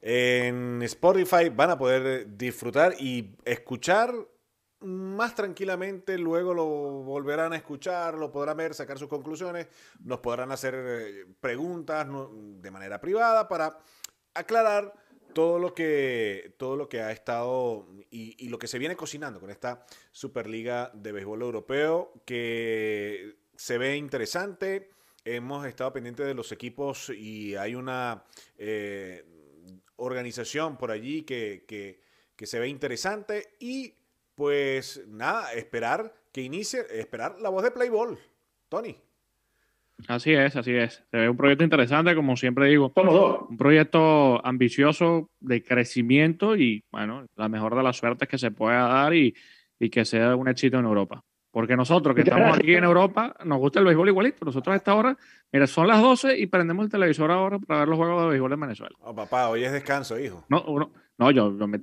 en 0.00 0.80
Spotify, 0.82 1.50
van 1.50 1.70
a 1.70 1.78
poder 1.78 2.36
disfrutar 2.36 2.94
y 2.98 3.30
escuchar 3.44 4.12
más 4.80 5.34
tranquilamente, 5.34 6.16
luego 6.18 6.54
lo 6.54 6.64
volverán 6.66 7.52
a 7.52 7.56
escuchar, 7.56 8.14
lo 8.14 8.30
podrán 8.30 8.56
ver, 8.56 8.74
sacar 8.74 8.96
sus 8.98 9.08
conclusiones, 9.08 9.66
nos 10.04 10.20
podrán 10.20 10.52
hacer 10.52 10.74
eh, 10.76 11.26
preguntas 11.40 12.06
de 12.32 12.70
manera 12.70 13.00
privada 13.00 13.48
para 13.48 13.76
aclarar 14.34 14.94
todo 15.38 15.60
lo 15.60 15.72
que 15.72 16.56
todo 16.58 16.74
lo 16.74 16.88
que 16.88 17.00
ha 17.00 17.12
estado 17.12 17.86
y, 18.10 18.34
y 18.44 18.48
lo 18.48 18.58
que 18.58 18.66
se 18.66 18.76
viene 18.76 18.96
cocinando 18.96 19.38
con 19.38 19.50
esta 19.50 19.86
Superliga 20.10 20.90
de 20.94 21.12
Béisbol 21.12 21.42
Europeo 21.42 22.12
que 22.26 23.36
se 23.54 23.78
ve 23.78 23.94
interesante. 23.96 24.90
Hemos 25.24 25.64
estado 25.64 25.92
pendientes 25.92 26.26
de 26.26 26.34
los 26.34 26.50
equipos 26.50 27.10
y 27.10 27.54
hay 27.54 27.76
una 27.76 28.24
eh, 28.56 29.24
organización 29.94 30.76
por 30.76 30.90
allí 30.90 31.22
que, 31.22 31.64
que- 31.68 32.00
se 32.44 32.58
ve 32.58 32.66
interesante 32.66 33.54
y 33.60 33.94
pues 34.34 35.02
nada, 35.06 35.52
esperar 35.52 36.14
que 36.32 36.40
inicie, 36.42 36.84
esperar 36.90 37.40
la 37.40 37.48
voz 37.50 37.62
de 37.62 37.70
Playball. 37.70 38.18
Tony. 38.68 39.00
Así 40.06 40.32
es, 40.32 40.54
así 40.54 40.72
es. 40.74 41.02
Se 41.10 41.16
ve 41.16 41.28
un 41.28 41.36
proyecto 41.36 41.64
interesante, 41.64 42.14
como 42.14 42.36
siempre 42.36 42.66
digo. 42.68 42.92
Somos 42.94 43.14
dos. 43.14 43.40
Un 43.50 43.56
proyecto 43.56 44.44
ambicioso 44.46 45.28
de 45.40 45.62
crecimiento 45.64 46.56
y, 46.56 46.84
bueno, 46.92 47.26
la 47.36 47.48
mejor 47.48 47.74
de 47.76 47.82
las 47.82 47.96
suertes 47.96 48.28
que 48.28 48.38
se 48.38 48.50
pueda 48.52 48.86
dar 48.86 49.12
y, 49.14 49.34
y 49.80 49.90
que 49.90 50.04
sea 50.04 50.36
un 50.36 50.48
éxito 50.48 50.78
en 50.78 50.84
Europa. 50.84 51.24
Porque 51.50 51.76
nosotros 51.76 52.14
que 52.14 52.20
estamos 52.22 52.56
aquí 52.56 52.74
en 52.74 52.84
Europa 52.84 53.34
nos 53.44 53.58
gusta 53.58 53.80
el 53.80 53.86
béisbol 53.86 54.08
igualito. 54.08 54.44
Nosotros 54.44 54.72
a 54.74 54.76
esta 54.76 54.94
hora, 54.94 55.16
mira, 55.50 55.66
son 55.66 55.88
las 55.88 56.00
12 56.00 56.38
y 56.38 56.46
prendemos 56.46 56.84
el 56.84 56.90
televisor 56.90 57.30
ahora 57.32 57.58
para 57.58 57.80
ver 57.80 57.88
los 57.88 57.96
juegos 57.98 58.22
de 58.22 58.28
béisbol 58.28 58.52
en 58.52 58.60
Venezuela. 58.60 58.94
Oh, 59.00 59.14
papá, 59.14 59.48
hoy 59.48 59.64
es 59.64 59.72
descanso, 59.72 60.18
hijo. 60.18 60.44
No, 60.48 60.62
uno- 60.68 60.92
no 61.18 61.30
yo, 61.32 61.58
yo 61.58 61.66
me 61.66 61.78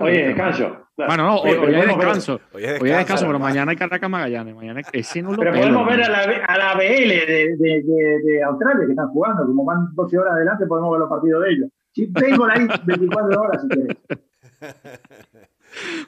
Oye, 0.00 0.28
descanso. 0.28 0.86
Bueno, 0.96 1.16
no, 1.24 1.36
hoy, 1.38 1.50
hoy 1.50 1.74
hay 1.74 1.86
descanso. 1.88 2.40
Hoy 2.52 2.62
es 2.62 2.68
descanso. 2.68 2.84
Hoy 2.84 2.90
hay 2.90 2.96
descanso, 2.98 3.26
pero 3.26 3.38
mañana 3.40 3.70
hay 3.72 3.76
Caracas 3.76 4.08
Magallanes. 4.08 4.54
Mañana 4.54 4.80
ese 4.92 5.20
no 5.22 5.32
lo 5.32 5.38
Pero 5.38 5.50
pelo, 5.52 5.62
podemos 5.62 5.86
ver 5.88 6.02
a 6.04 6.08
la, 6.08 6.18
a 6.46 6.58
la 6.58 6.74
BL 6.74 7.08
de, 7.08 7.56
de- 7.58 7.82
de- 7.82 8.20
de 8.24 8.42
Australia 8.44 8.84
que 8.86 8.92
están 8.92 9.08
jugando, 9.08 9.44
como 9.44 9.64
van 9.64 9.88
12 9.94 10.16
horas 10.18 10.34
adelante, 10.34 10.66
podemos 10.66 10.92
ver 10.92 11.00
los 11.00 11.08
partidos 11.08 11.42
de 11.42 11.50
ellos. 11.50 11.70
Si 11.92 12.12
tengo 12.12 12.44
ahí 12.46 12.66
24 12.84 13.40
horas 13.40 13.62
si 13.62 13.68
querés. 13.68 13.96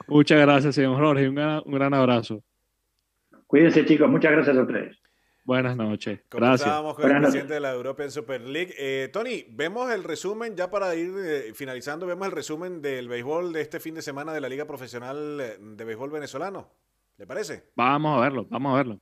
Muchas 0.07 0.39
gracias, 0.39 0.75
señor 0.75 0.95
Jorge. 0.97 1.27
Un 1.27 1.35
gran, 1.35 1.61
un 1.65 1.73
gran 1.73 1.93
abrazo. 1.93 2.41
Cuídense, 3.47 3.85
chicos. 3.85 4.09
Muchas 4.09 4.31
gracias 4.31 4.55
a 4.57 4.61
ustedes. 4.61 4.97
Buenas 5.47 5.77
noches. 5.77 6.19
Gracias. 6.29 6.69
Con 6.69 7.05
el 7.05 7.13
noches. 7.13 7.21
presidente 7.21 7.53
de 7.53 7.59
la 7.61 7.71
European 7.71 8.11
Super 8.11 8.41
League. 8.41 8.73
Eh, 8.77 9.07
Tony, 9.13 9.45
vemos 9.49 9.89
el 9.93 10.03
resumen, 10.03 10.57
ya 10.57 10.69
para 10.69 10.93
ir 10.93 11.13
eh, 11.17 11.53
finalizando, 11.53 12.05
vemos 12.05 12.27
el 12.27 12.33
resumen 12.33 12.81
del 12.81 13.07
béisbol 13.07 13.53
de 13.53 13.61
este 13.61 13.79
fin 13.79 13.95
de 13.95 14.01
semana 14.01 14.33
de 14.33 14.41
la 14.41 14.49
Liga 14.49 14.65
Profesional 14.65 15.39
eh, 15.39 15.57
de 15.57 15.85
Béisbol 15.85 16.11
Venezolano. 16.11 16.69
¿Le 17.15 17.25
parece? 17.25 17.63
Vamos 17.77 18.17
a 18.17 18.21
verlo, 18.21 18.45
vamos 18.49 18.73
a 18.73 18.75
verlo. 18.75 18.99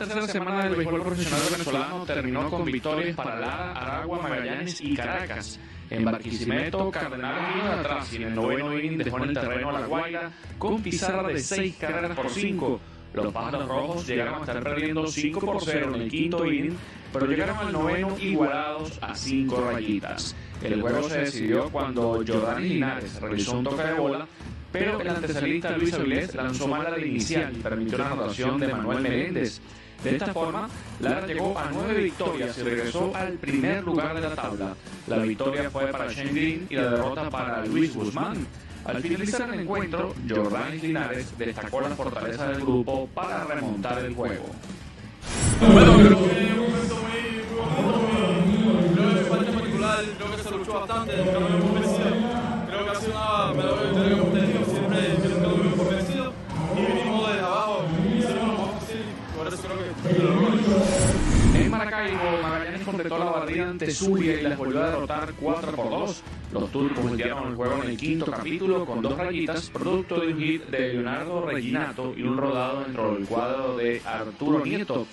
Tercera 0.00 0.28
semana 0.28 0.64
del 0.64 0.76
béisbol 0.76 1.02
profesional 1.02 1.40
venezolano 1.50 2.04
terminó 2.06 2.48
con 2.48 2.64
victorias 2.64 3.14
para 3.14 3.38
Lara, 3.38 3.72
Aragua, 3.72 4.22
Magallanes 4.22 4.80
y 4.80 4.94
Caracas. 4.94 5.60
En 5.90 6.04
Barquisimeto, 6.04 6.90
Cardenal 6.90 7.54
vino 7.54 7.68
de 7.68 7.80
atrás 7.80 8.12
y 8.12 8.16
en 8.16 8.22
el 8.22 8.34
noveno 8.34 8.78
inning 8.78 8.96
dejó 8.96 9.18
en 9.18 9.30
el 9.30 9.34
terreno 9.34 9.68
a 9.68 9.72
la 9.72 9.86
Guaira 9.86 10.30
con 10.56 10.80
pizarra 10.82 11.28
de 11.28 11.38
6 11.38 11.76
carreras 11.76 12.16
por 12.16 12.30
5. 12.30 12.80
Los 13.12 13.32
pájaros 13.32 13.68
rojos 13.68 14.06
llegaron 14.06 14.36
a 14.36 14.40
estar 14.40 14.62
perdiendo 14.62 15.06
5 15.06 15.40
por 15.40 15.62
0 15.62 15.92
en 15.94 16.02
el 16.02 16.10
quinto 16.10 16.46
inning, 16.46 16.76
pero 17.12 17.26
llegaron 17.26 17.58
al 17.58 17.72
noveno 17.72 18.16
igualados 18.18 18.98
a 19.02 19.14
5 19.14 19.70
rayitas. 19.72 20.34
El 20.62 20.80
juego 20.80 21.08
se 21.08 21.18
decidió 21.18 21.68
cuando 21.70 22.22
Jordán 22.26 22.62
Linares 22.62 23.20
realizó 23.20 23.58
un 23.58 23.64
toque 23.64 23.82
de 23.82 23.94
bola, 23.94 24.26
pero 24.72 25.00
el 25.00 25.08
antesalista 25.08 25.76
Luis 25.76 25.92
Avilés 25.92 26.34
lanzó 26.34 26.68
mal 26.68 26.90
la 26.90 27.04
inicial 27.04 27.52
y 27.54 27.60
permitió 27.60 27.98
la 27.98 28.12
anotación 28.12 28.60
de 28.60 28.68
Manuel 28.68 29.00
Meléndez. 29.00 29.60
De 30.02 30.16
esta 30.16 30.32
forma, 30.32 30.68
Lara 31.00 31.26
llegó 31.26 31.58
a 31.58 31.70
nueve 31.72 32.02
victorias 32.02 32.56
y 32.56 32.62
regresó 32.62 33.12
al 33.14 33.34
primer 33.34 33.84
lugar 33.84 34.14
de 34.14 34.20
la 34.22 34.34
tabla. 34.34 34.74
La 35.06 35.18
victoria 35.18 35.70
fue 35.70 35.88
para 35.88 36.10
Shane 36.10 36.30
Green 36.30 36.66
y 36.70 36.76
la 36.76 36.90
derrota 36.90 37.28
para 37.28 37.66
Luis 37.66 37.94
Guzmán. 37.94 38.46
Al 38.84 39.02
finalizar 39.02 39.52
el 39.52 39.60
encuentro, 39.60 40.14
Jordán 40.28 40.78
Linares 40.80 41.36
destacó 41.36 41.82
la 41.82 41.90
fortaleza 41.90 42.48
del 42.48 42.62
grupo 42.62 43.06
para 43.14 43.44
remontar 43.44 43.98
el 44.04 44.14
juego. 44.14 44.46
Bueno, 45.60 45.96
creo 45.98 46.28
que 46.28 46.50
La 63.18 63.24
barrida 63.24 63.68
ante 63.68 63.90
Zulia 63.90 64.40
y 64.40 64.42
las 64.42 64.56
volvió 64.56 64.84
a 64.84 64.86
derrotar 64.90 65.32
4 65.40 65.72
por 65.72 65.90
2. 65.90 66.22
Los 66.52 66.70
turcos 66.70 67.02
volvieron 67.02 67.48
el 67.48 67.56
juego 67.56 67.82
en 67.82 67.90
el 67.90 67.96
quinto 67.96 68.26
capítulo 68.26 68.86
con 68.86 69.02
dos 69.02 69.18
rayitas, 69.18 69.68
producto 69.68 70.20
de 70.20 70.32
un 70.32 70.38
hit 70.38 70.66
de 70.66 70.94
Leonardo 70.94 71.44
Reginato 71.44 72.14
y 72.16 72.22
un 72.22 72.36
rodado 72.36 72.84
dentro 72.84 73.14
del 73.14 73.26
cuadro 73.26 73.76
de 73.76 74.00
Arturo 74.04 74.64
Nieto. 74.64 75.06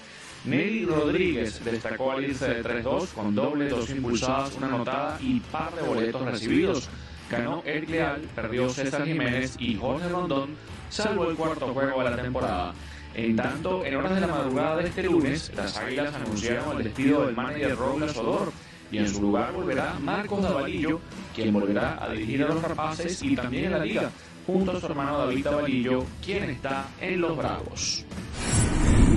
Nelly 0.46 0.86
Rodríguez 0.86 1.64
destacó 1.66 2.12
al 2.12 2.24
irse 2.24 2.48
de 2.48 2.64
3-2 2.64 3.14
con 3.14 3.34
doble, 3.34 3.68
dos 3.68 3.90
impulsadas, 3.90 4.56
una 4.56 4.68
anotada 4.68 5.18
y 5.20 5.40
par 5.40 5.74
de 5.74 5.82
boletos 5.82 6.22
recibidos. 6.24 6.90
Ganó 7.32 7.64
Eric 7.66 7.90
Leal, 7.90 8.22
perdió 8.36 8.70
César 8.70 9.06
Jiménez 9.06 9.56
y 9.60 9.76
Jorge 9.76 10.08
Rondón, 10.08 10.56
salvo 10.90 11.30
el 11.30 11.36
cuarto 11.36 11.74
juego 11.74 12.04
de 12.04 12.10
la 12.12 12.22
temporada. 12.22 12.74
En 13.18 13.36
tanto, 13.36 13.84
en 13.84 13.96
horas 13.96 14.14
de 14.14 14.22
la 14.22 14.28
madrugada 14.28 14.78
de 14.78 14.90
este 14.90 15.02
lunes, 15.02 15.52
las 15.56 15.76
Águilas 15.76 16.14
anunciaron 16.14 16.78
el 16.78 16.84
despido 16.84 17.26
del 17.26 17.36
manager 17.36 17.76
Robles 17.76 18.16
Odor 18.16 18.54
y 18.92 19.00
en 19.00 19.10
su 19.10 19.20
lugar 19.24 19.52
volverá 19.54 19.96
Marcos 20.00 20.44
Davalillo, 20.44 21.02
quien 21.34 21.52
volverá 21.52 21.98
a 22.00 22.12
dirigir 22.12 22.44
a 22.44 22.50
los 22.50 22.62
rapaces 22.62 23.24
y 23.24 23.36
también 23.36 23.66
en 23.66 23.72
la 23.72 23.80
liga, 23.80 24.12
junto 24.46 24.72
a 24.72 24.80
su 24.80 24.86
hermano 24.86 25.18
David 25.18 25.46
Davalillo, 25.46 26.06
quien 26.24 26.44
está 26.52 26.90
en 27.02 27.20
los 27.20 27.36
Bravos. 27.36 28.06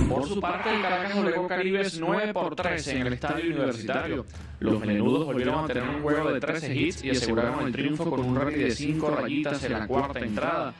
Por 0.09 0.27
su 0.27 0.41
parte, 0.41 0.75
el 0.75 0.81
Caracas 0.81 1.15
doblegó 1.15 1.47
Caribes 1.47 1.99
9 1.99 2.33
por 2.33 2.55
13 2.55 2.97
en 2.97 3.07
el 3.07 3.13
estadio 3.13 3.45
universitario. 3.45 4.25
Los 4.59 4.79
menudos 4.79 5.25
volvieron 5.27 5.63
a 5.63 5.67
tener 5.67 5.87
un 5.87 6.01
juego 6.01 6.33
de 6.33 6.39
13 6.39 6.75
hits 6.75 7.03
y 7.03 7.11
aseguraron 7.11 7.67
el 7.67 7.71
triunfo 7.71 8.09
con 8.09 8.19
un 8.21 8.35
rally 8.35 8.63
de 8.63 8.71
5 8.71 9.11
rayitas 9.11 9.63
en 9.63 9.73
la 9.73 9.85
cuarta 9.85 10.19
entrada. 10.19 10.73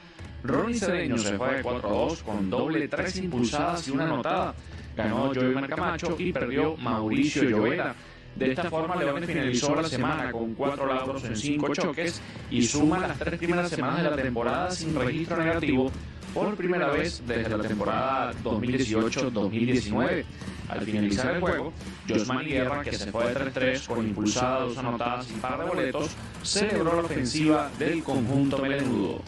Ronnie 0.44 0.78
Cedeño 0.78 1.18
se 1.18 1.36
fue 1.36 1.56
de 1.56 1.64
4-2 1.64 2.22
con 2.22 2.50
doble, 2.50 2.88
3 2.88 3.16
impulsadas 3.18 3.86
y 3.88 3.90
una 3.92 4.04
anotada. 4.04 4.54
Ganó 4.96 5.32
Joey 5.34 5.54
Marcamacho 5.54 6.16
y 6.18 6.32
perdió 6.32 6.76
Mauricio 6.76 7.44
Llovera. 7.44 7.94
De 8.34 8.50
esta 8.50 8.64
forma, 8.70 8.96
Leones 8.96 9.26
finalizó 9.26 9.74
la 9.74 9.88
semana 9.88 10.32
con 10.32 10.54
4 10.54 10.86
logros 10.86 11.24
en 11.24 11.36
5 11.36 11.74
choques 11.74 12.20
y 12.50 12.62
suma 12.62 12.98
las 12.98 13.18
tres 13.18 13.38
primeras 13.38 13.70
semanas 13.70 14.02
de 14.02 14.10
la 14.10 14.16
temporada 14.16 14.70
sin 14.70 14.94
registro 14.94 15.36
negativo 15.36 15.92
por 16.32 16.56
primera 16.56 16.88
vez 16.88 17.22
desde 17.26 17.56
la 17.56 17.62
temporada 17.62 18.32
2018-2019. 18.42 20.24
Al 20.68 20.80
finalizar 20.80 21.34
el 21.34 21.40
juego, 21.40 21.72
Josman 22.08 22.46
Guerra, 22.46 22.82
que 22.82 22.92
se 22.92 23.12
fue 23.12 23.34
de 23.34 23.52
3-3 23.52 23.86
con 23.86 24.06
impulsadas, 24.06 24.68
dos 24.68 24.78
anotadas 24.78 25.30
y 25.30 25.34
par 25.34 25.58
de 25.58 25.64
boletos, 25.66 26.10
celebró 26.42 26.96
la 26.96 27.02
ofensiva 27.02 27.70
del 27.78 28.02
conjunto 28.02 28.58
melenudo. 28.58 29.20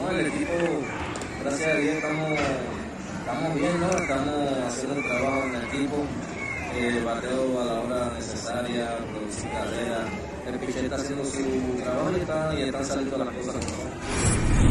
No, 0.00 0.10
el 0.10 0.26
equipo, 0.26 0.52
gracias 1.42 1.68
a 1.68 1.78
Dios, 1.78 1.94
estamos, 1.96 2.30
estamos 3.20 3.54
bien, 3.54 3.80
¿no? 3.80 3.90
Estamos 3.90 4.58
haciendo 4.66 4.94
el 4.96 5.06
trabajo 5.06 5.42
en 5.44 5.54
el 5.54 5.64
equipo, 5.64 6.06
el 6.76 7.04
bateo 7.04 7.60
a 7.60 7.64
la 7.64 7.80
hora 7.80 8.12
necesaria, 8.14 8.98
producir 9.12 9.50
carrera. 9.50 10.04
El 10.46 10.58
pichón 10.58 10.84
está 10.84 10.96
haciendo 10.96 11.24
su 11.24 11.82
trabajo 11.82 12.10
y, 12.16 12.20
está, 12.20 12.54
y 12.54 12.62
están 12.62 12.84
saliendo 12.84 13.18
las 13.18 13.34
cosas 13.34 13.54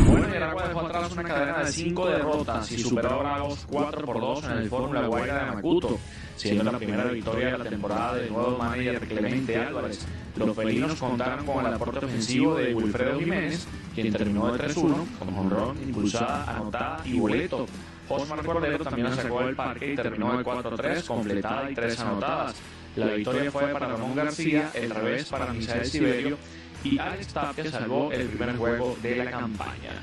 bueno, 0.07 0.27
y 0.31 0.35
el 0.35 0.43
Agua 0.43 0.67
dejó 0.67 0.79
atrás 0.81 1.11
una 1.11 1.23
cadena 1.23 1.63
de 1.63 1.71
5 1.71 2.09
derrotas 2.09 2.71
y 2.71 2.77
superó 2.79 3.09
a 3.11 3.17
Bravos 3.17 3.65
4 3.69 4.05
por 4.05 4.19
2 4.19 4.43
en 4.45 4.51
el 4.51 4.69
Fórmula 4.69 5.07
Guaira 5.07 5.45
de 5.45 5.51
Macuto, 5.55 5.99
siendo 6.35 6.63
la 6.63 6.77
primera 6.77 7.05
victoria 7.05 7.51
de 7.51 7.57
la 7.57 7.69
temporada 7.69 8.15
del 8.15 8.31
nuevo 8.31 8.57
manager 8.57 8.99
Clemente 9.07 9.57
Álvarez. 9.57 10.05
Los 10.35 10.55
felinos 10.55 10.99
contaron 10.99 11.45
con 11.45 11.65
el 11.65 11.73
aporte 11.73 12.05
ofensivo 12.05 12.55
de 12.55 12.73
Wilfredo 12.73 13.19
Jiménez, 13.19 13.67
quien 13.93 14.11
terminó 14.11 14.51
de 14.51 14.67
3-1 14.67 15.17
con 15.17 15.37
honrón, 15.37 15.77
impulsada, 15.81 16.55
anotada 16.55 17.01
y 17.05 17.19
boleto. 17.19 17.65
Osmar 18.09 18.45
Cordero 18.45 18.83
también 18.83 19.15
sacó 19.15 19.41
el 19.41 19.55
parque 19.55 19.93
y 19.93 19.95
terminó 19.95 20.37
de 20.37 20.43
4-3, 20.43 21.05
completada 21.05 21.71
y 21.71 21.75
3 21.75 21.99
anotadas. 21.99 22.55
La 22.95 23.07
victoria 23.07 23.51
fue 23.51 23.67
para 23.67 23.87
Ramón 23.87 24.15
García, 24.15 24.69
el 24.73 24.89
revés 24.89 25.25
para 25.29 25.51
Misael 25.53 25.85
Siberio 25.85 26.37
y 26.83 26.99
Alex 26.99 27.27
Tapia 27.33 27.71
salvó 27.71 28.11
el 28.11 28.27
primer 28.27 28.57
juego 28.57 28.97
de 29.01 29.15
la 29.15 29.31
campaña. 29.31 30.01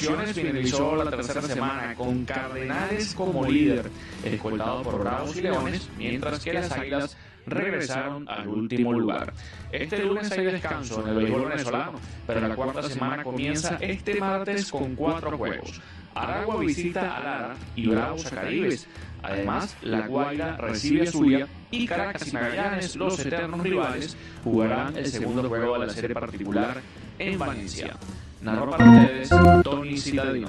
Posiciones 0.00 0.34
finalizó 0.34 0.96
la 0.96 1.10
tercera 1.10 1.42
semana 1.42 1.94
con 1.94 2.24
Cardenales 2.24 3.14
como 3.14 3.44
líder, 3.46 3.90
escoltado 4.24 4.82
por 4.82 4.98
Bravos 4.98 5.36
y 5.36 5.42
Leones, 5.42 5.88
mientras 5.98 6.42
que 6.42 6.54
las 6.54 6.72
Águilas 6.72 7.16
regresaron 7.46 8.28
al 8.28 8.48
último 8.48 8.92
lugar. 8.92 9.32
Este 9.70 10.02
lunes 10.02 10.30
hay 10.32 10.46
descanso 10.46 11.02
en 11.02 11.08
el 11.08 11.16
béisbol 11.16 11.48
venezolano, 11.48 12.00
pero 12.26 12.40
la 12.40 12.54
cuarta 12.54 12.82
semana 12.82 13.22
comienza 13.22 13.76
este 13.80 14.14
martes 14.14 14.70
con 14.70 14.94
cuatro 14.94 15.36
juegos. 15.36 15.80
Aragua 16.14 16.60
visita 16.60 17.16
a 17.16 17.20
Lara 17.22 17.56
y 17.76 17.86
Bravos 17.86 18.26
a 18.26 18.30
Caribes. 18.30 18.88
Además, 19.22 19.76
La 19.82 20.06
Guaira 20.06 20.56
recibe 20.56 21.02
a 21.02 21.12
Zulia 21.12 21.46
y 21.70 21.86
Caracas 21.86 22.26
y 22.26 22.32
Magallanes, 22.32 22.96
los 22.96 23.18
eternos 23.20 23.60
rivales, 23.60 24.16
jugarán 24.42 24.96
el 24.96 25.06
segundo 25.06 25.46
juego 25.46 25.78
de 25.78 25.86
la 25.86 25.92
serie 25.92 26.14
particular 26.14 26.80
en 27.18 27.38
Valencia. 27.38 27.96
Narro 28.42 28.70
para 28.70 28.84
ustedes 28.90 29.28
Tony 29.62 29.98
Citadino. 29.98 30.48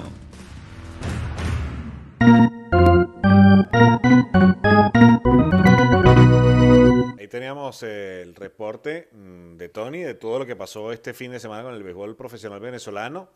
Ahí 7.18 7.28
teníamos 7.28 7.82
el 7.82 8.34
reporte 8.34 9.08
mm, 9.12 9.56
de 9.56 9.68
Tony 9.68 10.00
de 10.00 10.14
todo 10.14 10.38
lo 10.38 10.46
que 10.46 10.56
pasó 10.56 10.90
este 10.90 11.12
fin 11.12 11.32
de 11.32 11.40
semana 11.40 11.64
con 11.64 11.74
el 11.74 11.82
béisbol 11.82 12.16
profesional 12.16 12.60
venezolano. 12.60 13.28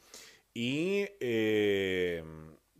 Y 0.54 1.04
eh, 1.20 2.24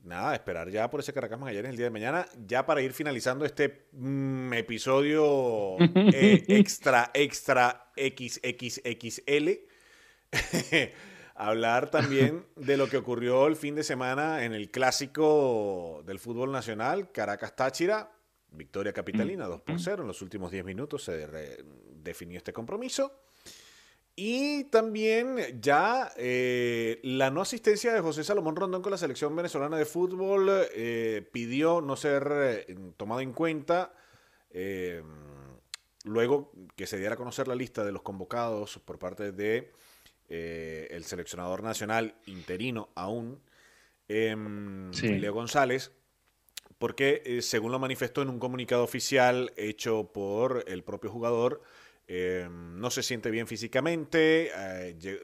nada, 0.03 0.35
esperar 0.35 0.71
ya 0.71 0.89
por 0.89 1.01
ese 1.01 1.13
Caracas 1.13 1.39
Magallanes 1.39 1.73
el 1.73 1.77
día 1.77 1.87
de 1.87 1.91
mañana, 1.91 2.27
ya 2.47 2.65
para 2.65 2.81
ir 2.81 2.95
finalizando 2.95 3.45
este 3.45 3.89
mm, 3.93 4.55
episodio 4.55 5.77
eh, 5.95 6.43
extra, 6.49 7.11
extra 7.13 7.91
XXXL. 7.97 9.51
Hablar 11.39 11.91
también 11.91 12.47
de 12.57 12.77
lo 12.79 12.89
que 12.89 12.97
ocurrió 12.97 13.47
el 13.47 13.57
fin 13.57 13.75
de 13.75 13.85
semana 13.85 14.45
en 14.45 14.55
el 14.55 14.71
clásico 14.71 16.03
del 16.07 16.19
fútbol 16.19 16.51
nacional, 16.51 17.13
Caracas 17.13 17.55
Táchira, 17.55 18.11
victoria 18.51 18.93
capitalina 18.93 19.47
2 19.47 19.61
por 19.61 19.79
0. 19.79 20.03
En 20.03 20.09
los 20.09 20.23
últimos 20.23 20.51
10 20.51 20.65
minutos 20.65 21.05
se 21.05 21.29
definió 22.03 22.39
este 22.39 22.55
compromiso. 22.55 23.13
Y 24.19 24.65
también 24.65 25.61
ya 25.61 26.11
eh, 26.17 27.01
la 27.03 27.31
no 27.31 27.43
asistencia 27.43 27.93
de 27.93 28.01
José 28.01 28.25
Salomón 28.25 28.57
Rondón 28.57 28.81
con 28.81 28.93
la 28.93 28.97
selección 28.97 29.37
venezolana 29.37 29.77
de 29.77 29.85
fútbol 29.85 30.49
eh, 30.75 31.29
pidió 31.33 31.83
no 31.83 31.97
ser 31.97 32.33
eh, 32.67 32.77
tomado 32.97 33.21
en 33.21 33.35
cuenta 33.35 33.93
luego 36.05 36.51
que 36.77 36.87
se 36.87 36.97
diera 36.97 37.13
a 37.13 37.19
conocer 37.19 37.47
la 37.47 37.55
lista 37.55 37.85
de 37.85 37.93
los 37.93 38.01
convocados 38.01 38.79
por 38.79 38.99
parte 38.99 39.33
de 39.33 39.71
el 40.29 41.05
seleccionador 41.05 41.63
nacional 41.63 42.15
interino 42.27 42.89
aún, 42.95 43.41
em, 44.09 44.91
Leo 44.93 45.33
González, 45.33 45.93
porque 46.79 47.39
según 47.43 47.73
lo 47.73 47.79
manifestó 47.79 48.23
en 48.23 48.29
un 48.29 48.39
comunicado 48.39 48.85
oficial 48.85 49.53
hecho 49.57 50.11
por 50.13 50.65
el 50.67 50.85
propio 50.85 51.11
jugador, 51.11 51.63
eh, 52.09 52.49
no 52.51 52.91
se 52.91 53.03
siente 53.03 53.31
bien 53.31 53.47
físicamente. 53.47 54.51
Eh, 54.55 55.23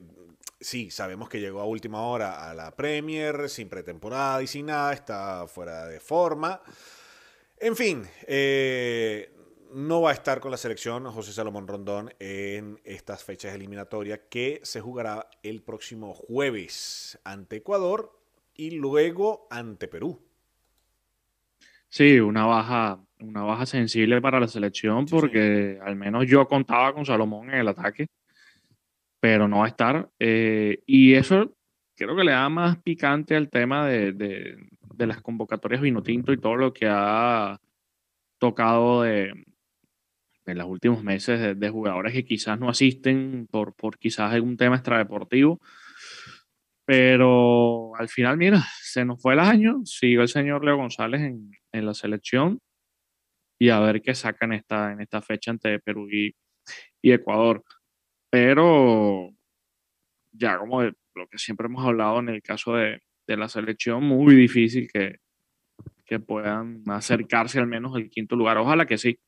sí, 0.61 0.91
sabemos 0.91 1.29
que 1.29 1.41
llegó 1.41 1.61
a 1.61 1.65
última 1.65 2.03
hora 2.03 2.51
a 2.51 2.55
la 2.55 2.75
Premier, 2.75 3.49
sin 3.49 3.69
pretemporada 3.69 4.43
y 4.43 4.47
sin 4.47 4.67
nada, 4.67 4.93
está 4.93 5.47
fuera 5.47 5.87
de 5.87 6.01
forma. 6.01 6.61
En 7.59 7.77
fin, 7.77 8.05
eh, 8.27 9.32
no 9.75 10.03
va 10.03 10.11
a 10.11 10.15
estar 10.15 10.41
con 10.41 10.51
la 10.51 10.57
selección 10.57 11.05
José 11.11 11.33
Salomón 11.33 11.67
Rondón 11.67 12.11
en 12.19 12.81
estas 12.85 13.25
fechas 13.25 13.55
eliminatorias 13.55 14.21
que 14.31 14.61
se 14.63 14.81
jugará 14.81 15.29
el 15.43 15.63
próximo 15.63 16.15
jueves 16.15 17.19
ante 17.25 17.57
Ecuador 17.57 18.19
y 18.55 18.73
luego 18.73 19.47
ante 19.51 19.89
Perú. 19.89 20.21
Sí, 21.89 22.21
una 22.21 22.47
baja, 22.47 23.01
una 23.21 23.43
baja 23.43 23.67
sensible 23.67 24.21
para 24.21 24.41
la 24.41 24.49
selección 24.49 25.07
Sí, 25.07 25.15
porque 25.15 25.79
al 25.83 25.97
menos 25.97 26.27
yo 26.27 26.47
contaba 26.49 26.95
con 26.95 27.05
Salomón 27.05 27.51
en 27.51 27.57
el 27.61 27.69
ataque, 27.69 28.07
pero 29.21 29.47
no 29.49 29.59
va 29.59 29.67
a 29.67 29.69
estar. 29.69 30.11
Eh, 30.19 30.83
y 30.87 31.15
eso 31.15 31.55
creo 31.95 32.17
que 32.17 32.25
le 32.25 32.33
da 32.33 32.49
más 32.49 32.79
picante 32.83 33.37
al 33.37 33.49
tema 33.51 33.87
de, 33.87 34.13
de- 34.13 34.57
de 34.95 35.07
las 35.07 35.21
convocatorias 35.23 35.81
Vinotinto 35.81 36.33
y 36.33 36.39
todo 36.39 36.57
lo 36.57 36.73
que 36.73 36.87
ha 36.89 37.59
tocado 38.39 39.03
de, 39.03 39.33
en 40.47 40.59
los 40.59 40.67
últimos 40.67 41.03
meses 41.05 41.59
de, 41.59 41.71
jugadores 41.71 42.13
que 42.13 42.25
quizás 42.25 42.59
no 42.59 42.69
asisten 42.69 43.47
por, 43.51 43.75
por 43.75 43.99
quizás 43.99 44.33
algún 44.33 44.57
tema 44.57 44.77
extradeportivo. 44.77 45.61
Pero 46.85 47.95
al 47.97 48.09
final, 48.09 48.37
mira, 48.37 48.63
se 48.81 49.05
nos 49.05 49.23
fue 49.23 49.35
el 49.35 49.41
año, 49.41 49.81
siguió 49.85 50.23
el 50.23 50.29
señor 50.29 50.65
Leo 50.65 50.77
González 50.77 51.21
en, 51.21 51.51
en 51.73 51.87
la 51.87 51.95
selección 51.95 52.61
y 53.59 53.69
a 53.71 53.79
ver 53.81 54.03
qué 54.03 54.15
saca 54.15 54.45
en 54.47 54.55
esta, 54.55 54.93
en 54.93 55.01
esta 55.01 55.23
fecha 55.23 55.53
ante 55.53 55.79
Perú 55.79 56.09
y, 56.11 56.35
Ecuador. 57.03 57.63
Pero 58.31 59.31
ya 60.33 60.59
como 60.59 60.83
lo 60.83 61.29
que 61.31 61.39
siempre 61.39 61.67
hemos 61.67 61.85
hablado 61.87 62.19
en 62.21 62.31
el 62.31 62.43
caso 62.43 62.75
de, 62.75 63.01
de 63.29 63.37
la 63.37 63.49
selección, 63.49 64.03
muy 64.03 64.35
difícil 64.35 64.89
que, 64.93 65.19
que 66.05 66.19
puedan 66.19 66.83
acercarse 66.89 67.59
al 67.59 67.67
menos 67.67 67.95
al 67.95 68.11
quinto 68.11 68.37
lugar. 68.37 68.59
Ojalá 68.59 68.87
que 68.87 68.99
sí. 68.99 69.19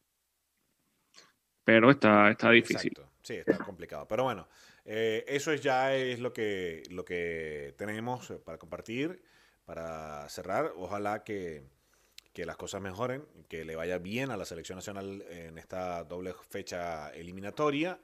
Pero 1.64 1.90
está, 1.90 2.30
está 2.30 2.50
difícil. 2.50 2.92
Exacto. 2.92 3.12
Sí, 3.22 3.34
está 3.34 3.58
complicado. 3.64 4.06
Pero 4.06 4.24
bueno, 4.24 4.48
eh, 4.84 5.24
eso 5.26 5.50
es 5.52 5.62
ya 5.62 5.94
es 5.94 6.20
lo 6.20 6.32
que, 6.32 6.82
lo 6.90 7.04
que 7.04 7.74
tenemos 7.78 8.32
para 8.44 8.58
compartir, 8.58 9.22
para 9.64 10.28
cerrar. 10.28 10.72
Ojalá 10.76 11.24
que, 11.24 11.64
que 12.34 12.44
las 12.44 12.56
cosas 12.56 12.82
mejoren, 12.82 13.24
que 13.48 13.64
le 13.64 13.76
vaya 13.76 13.98
bien 13.98 14.30
a 14.30 14.36
la 14.36 14.44
selección 14.44 14.76
nacional 14.76 15.24
en 15.30 15.56
esta 15.56 16.04
doble 16.04 16.34
fecha 16.50 17.10
eliminatoria. 17.10 17.98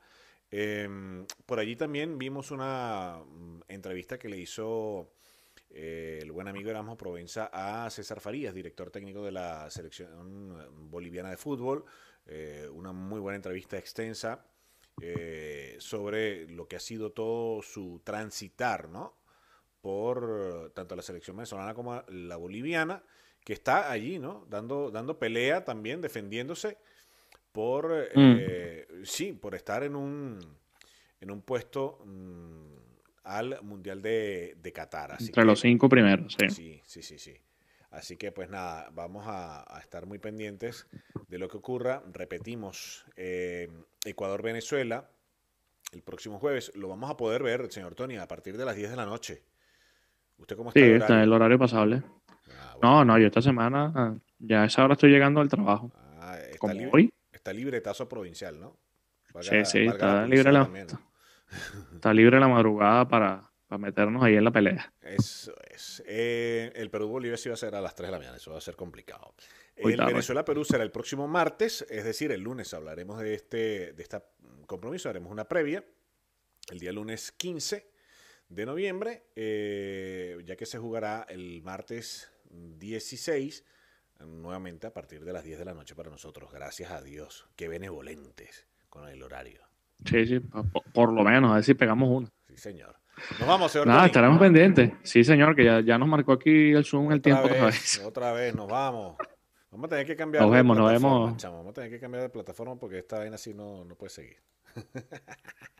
Em, 0.51 1.27
por 1.47 1.61
allí 1.61 1.77
también 1.77 2.19
vimos 2.19 2.51
una 2.51 3.19
mm, 3.25 3.61
entrevista 3.69 4.19
que 4.19 4.29
le 4.29 4.39
hizo 4.39 5.13
eh, 5.69 6.19
el 6.23 6.33
buen 6.33 6.49
amigo 6.49 6.71
Erasmo 6.71 6.97
Provenza 6.97 7.51
a 7.53 7.89
César 7.91 8.21
Farías, 8.21 8.53
director 8.53 8.91
técnico 8.91 9.25
de 9.25 9.31
la 9.33 9.71
selección 9.71 10.59
eh, 10.61 10.67
boliviana 10.71 11.31
de 11.31 11.37
fútbol. 11.37 11.85
Eh, 12.33 12.69
una 12.73 12.93
muy 12.93 13.19
buena 13.19 13.35
entrevista 13.37 13.77
extensa 13.77 14.47
eh, 15.03 15.75
sobre 15.81 16.47
lo 16.49 16.69
que 16.69 16.77
ha 16.77 16.81
sido 16.81 17.11
todo 17.11 17.61
su 17.61 18.01
transitar, 18.05 18.89
¿no? 18.89 19.17
Por 19.81 20.67
eh, 20.69 20.71
tanto 20.73 20.95
la 20.95 21.03
selección 21.03 21.37
venezolana 21.37 21.75
como 21.75 22.05
la 22.09 22.37
boliviana, 22.37 23.03
que 23.45 23.53
está 23.53 23.91
allí, 23.91 24.21
¿no? 24.21 24.47
Dando, 24.49 24.93
dando 24.93 25.19
pelea 25.19 25.65
también, 25.65 26.01
defendiéndose 26.01 26.79
por, 27.51 27.91
eh, 28.13 28.87
sí, 29.03 29.33
por 29.33 29.57
estar 29.57 29.83
en 29.83 29.97
un, 29.97 30.39
en 31.21 31.31
un 31.33 31.43
puesto 31.43 31.99
mm, 32.05 32.75
al 33.25 33.61
Mundial 33.63 34.03
de, 34.03 34.55
de 34.57 34.73
Qatar. 34.73 35.13
Así 35.13 35.27
Entre 35.27 35.43
que- 35.43 35.47
los 35.47 35.61
cinco 35.61 35.89
primeros, 35.89 36.37
sí. 36.39 36.49
Sí, 36.49 36.81
sí, 36.87 37.03
sí, 37.03 37.19
sí. 37.19 37.37
Así 37.91 38.17
que 38.17 38.31
pues 38.33 38.49
nada, 38.49 38.89
vamos 38.93 39.27
a, 39.27 39.65
a 39.77 39.81
estar 39.81 40.07
muy 40.07 40.19
pendientes 40.19 40.87
de 41.29 41.39
lo 41.39 41.49
que 41.49 41.57
ocurra. 41.57 42.03
Repetimos, 42.13 43.05
eh, 43.17 43.69
Ecuador-Venezuela, 44.05 45.11
el 45.93 46.03
próximo 46.03 46.39
jueves, 46.39 46.71
lo 46.77 46.89
vamos 46.89 47.11
a 47.11 47.17
poder 47.17 47.43
ver, 47.43 47.71
señor 47.73 47.95
Tony, 47.97 48.17
a 48.17 48.29
partir 48.29 48.57
de 48.57 48.65
las 48.65 48.77
10 48.77 48.91
de 48.91 48.97
la 48.97 49.07
noche. 49.07 49.43
¿Usted 50.39 50.57
cómo 50.57 50.71
está? 50.71 50.81
Sí, 50.81 50.87
está 50.87 50.95
en 50.95 51.03
horario? 51.03 51.25
el 51.25 51.33
horario 51.33 51.59
pasable. 51.59 52.03
Ah, 52.59 52.77
bueno. 52.77 52.95
No, 52.97 53.05
no, 53.05 53.19
yo 53.19 53.27
esta 53.27 53.43
semana 53.43 53.93
ah, 53.95 54.15
ya 54.39 54.63
a 54.63 54.67
esa 54.67 54.85
hora 54.85 54.95
estoy 54.95 55.11
llegando 55.11 55.41
al 55.41 55.49
trabajo. 55.49 55.91
Ah, 56.21 56.39
está, 56.39 56.59
Como 56.59 56.75
libre, 56.75 56.91
hoy, 56.93 57.13
está 57.33 57.53
libretazo 57.53 58.09
provincial, 58.09 58.61
¿no? 58.61 58.77
Sí, 59.41 59.65
sí, 59.65 59.79
está 59.87 60.27
libre 60.27 60.53
la- 60.53 60.63
también, 60.63 60.87
¿no? 60.87 61.01
está 61.95 62.15
libre 62.15 62.39
la 62.41 62.49
madrugada 62.49 63.09
para, 63.09 63.50
para 63.71 63.79
meternos 63.79 64.21
ahí 64.25 64.35
en 64.35 64.43
la 64.43 64.51
pelea. 64.51 64.93
Eso 65.01 65.55
es. 65.73 66.03
Eh, 66.05 66.73
el 66.75 66.91
Perú-Bolivia 66.91 67.37
sí 67.37 67.49
va 67.49 67.55
a 67.55 67.57
ser 67.57 67.73
a 67.77 67.81
las 67.81 67.95
3 67.95 68.09
de 68.09 68.13
la 68.13 68.19
mañana, 68.19 68.37
eso 68.37 68.51
va 68.51 68.59
a 68.59 68.61
ser 68.61 68.75
complicado. 68.75 69.33
Muy 69.81 69.93
El. 69.93 70.05
Venezuela-Perú 70.07 70.65
será 70.65 70.83
el 70.83 70.91
próximo 70.91 71.29
martes, 71.29 71.87
es 71.89 72.03
decir, 72.05 72.33
el 72.33 72.41
lunes 72.41 72.75
hablaremos 72.75 73.21
de 73.21 73.35
este 73.35 73.93
de 73.93 74.03
esta 74.03 74.25
compromiso, 74.67 75.09
haremos 75.09 75.31
una 75.31 75.45
previa, 75.47 75.85
el 76.73 76.81
día 76.81 76.91
lunes 76.91 77.31
15 77.31 77.89
de 78.49 78.67
noviembre, 78.67 79.23
eh, 79.37 80.37
ya 80.45 80.57
que 80.57 80.67
se 80.67 80.79
jugará 80.79 81.25
el 81.29 81.63
martes 81.63 82.29
16, 82.51 83.65
nuevamente 84.27 84.89
a 84.89 84.93
partir 84.93 85.25
de 85.25 85.33
las 85.33 85.45
10 85.45 85.61
de 85.61 85.65
la 85.65 85.75
noche 85.75 85.95
para 85.95 86.11
nosotros. 86.11 86.51
Gracias 86.53 86.91
a 86.91 87.01
Dios, 87.03 87.49
qué 87.55 87.69
benevolentes 87.69 88.67
con 88.89 89.09
el 89.09 89.23
horario. 89.23 89.63
Sí, 90.05 90.27
sí, 90.27 90.41
po- 90.41 90.65
po- 90.65 90.83
por, 90.93 91.13
lo 91.13 91.23
menos, 91.23 91.53
a 91.53 91.55
ver 91.55 91.65
si 91.65 91.75
pegamos 91.75 92.09
uno. 92.11 92.29
Sí, 92.49 92.57
señor. 92.57 92.97
Nos 93.39 93.49
vamos, 93.49 93.73
señor. 93.73 93.87
Nada, 93.87 94.07
estaremos 94.07 94.39
pendientes. 94.39 94.93
Sí, 95.03 95.23
señor, 95.25 95.55
que 95.55 95.65
ya, 95.65 95.81
ya 95.81 95.99
nos 95.99 96.09
marcó 96.09 96.33
aquí 96.33 96.73
el 96.73 96.85
Zoom 96.85 97.13
el 97.13 97.21
tiempo 97.21 97.45
otra 97.45 97.67
vez, 97.67 98.03
otra 98.05 98.33
vez, 98.33 98.55
nos 98.55 98.69
vamos. 98.69 99.17
Vamos 99.71 99.87
a 99.87 99.89
tener 99.91 100.07
que 100.07 100.17
cambiar 100.17 100.43
Nos 100.43 100.51
de 100.51 100.57
vemos, 100.57 100.77
nos 100.77 100.87
plataforma, 100.91 101.25
vemos. 101.27 101.37
chamo. 101.37 101.57
Vamos 101.59 101.71
a 101.71 101.75
tener 101.75 101.91
que 101.91 102.01
cambiar 102.01 102.23
de 102.25 102.29
plataforma 102.31 102.77
porque 102.77 102.99
esta 102.99 103.19
vaina 103.19 103.37
así 103.37 103.55
no, 103.55 103.85
no 103.85 103.95
puede 103.95 104.11
seguir. 104.11 104.37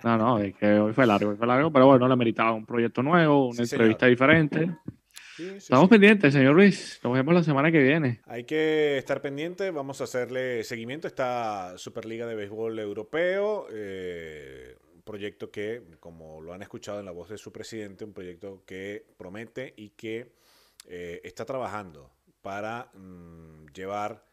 No, 0.03 0.17
no, 0.17 0.39
es 0.39 0.55
que 0.57 0.67
hoy 0.79 0.95
fue 0.95 1.07
largo, 1.07 1.31
hoy 1.31 1.37
fue 1.37 1.47
largo, 1.47 1.71
pero 1.71 1.87
bueno, 1.87 2.09
le 2.09 2.17
meritaba 2.17 2.53
un 2.53 2.65
proyecto 2.65 3.03
nuevo, 3.03 3.49
una 3.49 3.57
Sí, 3.57 3.67
señor. 3.67 3.83
entrevista 3.83 4.07
diferente. 4.07 4.71
Sí, 5.37 5.45
sí, 5.51 5.57
Estamos 5.57 5.91
pendientes, 5.91 6.33
señor 6.33 6.55
Luis. 6.55 6.99
Nos 7.05 7.13
vemos 7.13 7.35
la 7.35 7.43
semana 7.43 7.71
que 7.71 7.83
viene. 7.83 8.21
Hay 8.27 8.45
que 8.45 8.97
estar 8.97 9.21
pendiente, 9.21 9.71
vamos 9.71 10.01
a 10.01 10.05
hacerle 10.05 10.65
seguimiento 10.65 11.07
a 11.07 11.11
esta 11.11 11.79
Superliga 11.79 12.27
de 12.27 12.35
Béisbol 12.35 12.79
Europeo, 12.79 13.67
eh, 13.71 14.77
proyecto 15.11 15.51
que, 15.51 15.83
como 15.99 16.41
lo 16.41 16.53
han 16.53 16.63
escuchado 16.63 17.01
en 17.01 17.05
la 17.05 17.11
voz 17.11 17.29
de 17.31 17.37
su 17.37 17.51
presidente, 17.51 18.05
un 18.05 18.13
proyecto 18.13 18.63
que 18.65 19.05
promete 19.17 19.75
y 19.77 19.91
que 19.91 20.33
eh, 20.87 21.21
está 21.25 21.45
trabajando 21.45 22.13
para 22.43 22.91
mm, 22.95 23.67
llevar 23.75 24.25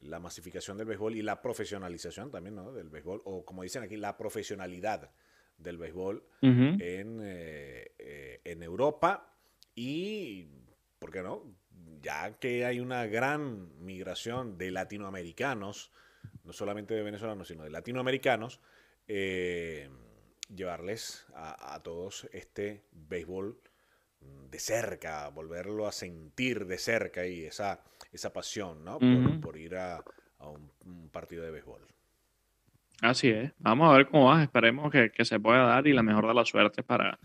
la 0.00 0.18
masificación 0.18 0.76
del 0.76 0.88
béisbol 0.88 1.14
y 1.14 1.22
la 1.22 1.40
profesionalización 1.40 2.32
también 2.32 2.56
¿no? 2.56 2.72
del 2.72 2.88
béisbol, 2.88 3.22
o 3.24 3.44
como 3.44 3.62
dicen 3.62 3.84
aquí, 3.84 3.96
la 3.96 4.16
profesionalidad 4.16 5.12
del 5.56 5.78
béisbol 5.78 6.16
Ujú. 6.42 6.50
en, 6.80 7.20
eh, 7.22 7.92
eh, 7.98 8.40
en 8.44 8.62
Europa 8.64 9.36
y, 9.74 10.48
¿por 10.98 11.12
qué 11.12 11.22
no? 11.22 11.44
Ya 12.02 12.32
que 12.38 12.64
hay 12.64 12.80
una 12.80 13.06
gran 13.06 13.84
migración 13.84 14.58
de 14.58 14.72
latinoamericanos, 14.72 15.92
no 16.42 16.52
solamente 16.52 16.92
de 16.92 17.02
venezolanos, 17.02 17.46
sino 17.48 17.62
de 17.62 17.70
latinoamericanos, 17.70 18.60
eh, 19.06 19.88
llevarles 20.48 21.26
a, 21.34 21.74
a 21.74 21.82
todos 21.82 22.28
este 22.32 22.84
béisbol 22.92 23.58
de 24.50 24.58
cerca, 24.58 25.28
volverlo 25.28 25.86
a 25.86 25.92
sentir 25.92 26.66
de 26.66 26.78
cerca 26.78 27.26
y 27.26 27.44
esa, 27.44 27.82
esa 28.12 28.32
pasión, 28.32 28.84
¿no? 28.84 28.98
Por, 29.40 29.56
ir 29.56 29.76
a, 29.76 30.02
a 30.38 30.48
un, 30.48 30.70
un 30.84 31.10
partido 31.10 31.44
de 31.44 31.50
béisbol. 31.50 31.86
Así 33.02 33.28
es. 33.28 33.52
Vamos 33.58 33.92
a 33.92 33.96
ver 33.96 34.08
cómo 34.08 34.26
va. 34.26 34.42
Esperemos 34.42 34.90
que, 34.90 35.10
que 35.10 35.24
se 35.24 35.40
pueda 35.40 35.66
dar 35.66 35.86
y 35.86 35.92
la 35.92 36.02
mejor 36.02 36.26
de 36.26 36.34
las 36.34 36.48
suertes 36.48 36.84
para 36.84 37.18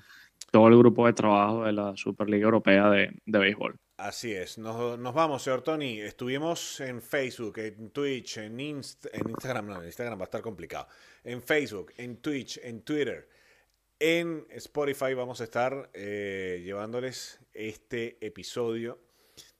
todo 0.51 0.67
el 0.67 0.77
grupo 0.77 1.05
de 1.07 1.13
trabajo 1.13 1.63
de 1.65 1.73
la 1.73 1.95
Superliga 1.95 2.45
Europea 2.45 2.89
de, 2.89 3.11
de 3.25 3.39
Béisbol. 3.39 3.75
Así 3.97 4.31
es, 4.33 4.57
nos, 4.57 4.97
nos 4.97 5.13
vamos, 5.13 5.43
señor 5.43 5.61
Tony. 5.61 5.99
Estuvimos 5.99 6.79
en 6.79 7.01
Facebook, 7.01 7.57
en 7.57 7.89
Twitch, 7.89 8.37
en, 8.37 8.57
Inst- 8.57 9.09
en 9.11 9.29
Instagram, 9.29 9.67
no, 9.67 9.79
en 9.81 9.87
Instagram 9.87 10.17
va 10.17 10.23
a 10.23 10.25
estar 10.25 10.41
complicado. 10.41 10.87
En 11.23 11.41
Facebook, 11.41 11.91
en 11.97 12.17
Twitch, 12.17 12.59
en 12.63 12.81
Twitter, 12.81 13.27
en 13.99 14.45
Spotify 14.51 15.13
vamos 15.13 15.41
a 15.41 15.43
estar 15.43 15.89
eh, 15.93 16.61
llevándoles 16.63 17.41
este 17.53 18.17
episodio 18.25 18.99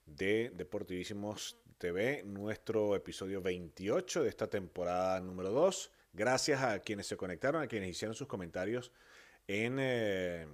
de 0.06 0.52
Deportivísimos 0.56 1.58
TV, 1.78 2.24
nuestro 2.24 2.96
episodio 2.96 3.42
28 3.42 4.24
de 4.24 4.30
esta 4.30 4.48
temporada 4.48 5.20
número 5.20 5.50
2. 5.50 5.92
Gracias 6.14 6.62
a 6.64 6.80
quienes 6.80 7.08
se 7.08 7.18
conectaron, 7.18 7.62
a 7.62 7.68
quienes 7.68 7.90
hicieron 7.90 8.16
sus 8.16 8.28
comentarios 8.28 8.92
en 9.48 9.78
eh, 9.80 10.48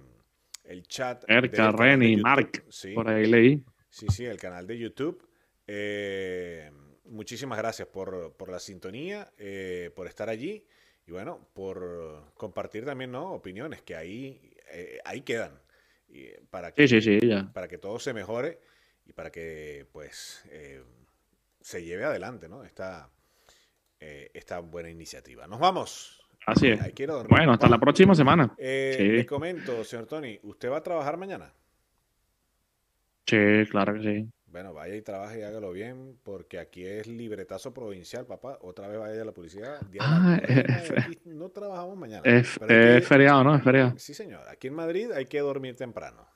el 0.68 0.82
chat. 0.86 1.24
de 1.26 1.72
Reni. 1.72 2.16
Mark, 2.16 2.64
Sí. 2.68 2.92
por 2.94 3.08
ahí 3.08 3.26
leí. 3.26 3.64
Sí, 3.88 4.06
sí, 4.10 4.24
el 4.24 4.36
canal 4.38 4.66
de 4.66 4.78
YouTube. 4.78 5.26
Eh, 5.66 6.70
muchísimas 7.04 7.58
gracias 7.58 7.88
por, 7.88 8.34
por 8.36 8.50
la 8.50 8.58
sintonía, 8.58 9.32
eh, 9.38 9.90
por 9.94 10.06
estar 10.06 10.28
allí 10.28 10.64
y 11.06 11.12
bueno, 11.12 11.48
por 11.54 12.32
compartir 12.34 12.84
también 12.84 13.10
¿no? 13.12 13.32
opiniones 13.32 13.82
que 13.82 13.96
ahí, 13.96 14.54
eh, 14.70 14.98
ahí 15.04 15.22
quedan. 15.22 15.60
Y, 16.08 16.24
eh, 16.24 16.40
para 16.50 16.72
que, 16.72 16.86
Sí, 16.86 17.00
sí, 17.00 17.18
sí, 17.20 17.26
ya. 17.28 17.50
para 17.52 17.68
que 17.68 17.78
todo 17.78 17.98
se 17.98 18.12
mejore 18.12 18.60
y 19.04 19.12
para 19.12 19.30
que 19.30 19.86
pues 19.92 20.44
se 21.60 21.84
lleve 21.84 22.04
adelante 22.04 22.48
¿no? 22.48 22.64
esta, 22.64 23.10
esta 23.98 24.58
buena 24.60 24.90
iniciativa. 24.90 25.46
Nos 25.46 25.58
vamos. 25.60 26.25
Así 26.46 26.68
es. 26.68 26.78
Dormir, 27.06 27.26
Bueno, 27.28 27.52
hasta 27.52 27.68
la 27.68 27.78
próxima 27.78 28.14
semana. 28.14 28.54
Eh, 28.56 28.94
Sí. 28.96 29.04
Le 29.08 29.26
comento, 29.26 29.82
señor 29.84 30.06
Tony, 30.06 30.38
¿usted 30.44 30.70
va 30.70 30.78
a 30.78 30.82
trabajar 30.82 31.16
mañana? 31.16 31.52
Sí, 33.26 33.36
claro 33.70 33.94
que 33.94 34.00
sí. 34.02 34.28
Bueno, 34.46 34.72
vaya 34.72 34.94
y 34.94 35.02
trabaje 35.02 35.40
y 35.40 35.42
hágalo 35.42 35.72
bien, 35.72 36.16
porque 36.22 36.58
aquí 36.58 36.86
es 36.86 37.06
libretazo 37.08 37.74
provincial, 37.74 38.24
papá. 38.26 38.58
Otra 38.62 38.86
vez 38.88 38.98
vaya 38.98 39.20
a 39.20 39.24
la 39.24 39.32
de 39.32 39.98
la 39.98 40.00
Ah, 40.00 40.40
aquí 41.10 41.18
no 41.26 41.48
trabajamos 41.50 41.98
mañana. 41.98 42.22
Es, 42.24 42.48
feriado, 43.06 43.42
¿no? 43.44 43.54
Es 43.56 43.62
feriado. 43.62 43.98
Sí, 43.98 44.14
señor. 44.14 44.48
Aquí 44.48 44.68
en 44.68 44.74
Madrid 44.74 45.10
hay 45.12 45.26
que 45.26 45.40
dormir 45.40 45.76
temprano. 45.76 46.26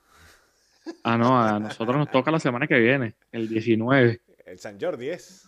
Ah, 1.03 1.17
no, 1.17 1.41
a 1.41 1.57
nosotros 1.59 1.95
nos 1.95 2.11
toca 2.11 2.29
la 2.31 2.39
semana 2.39 2.67
que 2.67 2.77
viene, 2.77 3.15
el 3.31 3.47
19. 3.47 4.21
El 4.45 4.59
San 4.59 4.79
Jordi 4.79 5.09
es. 5.09 5.47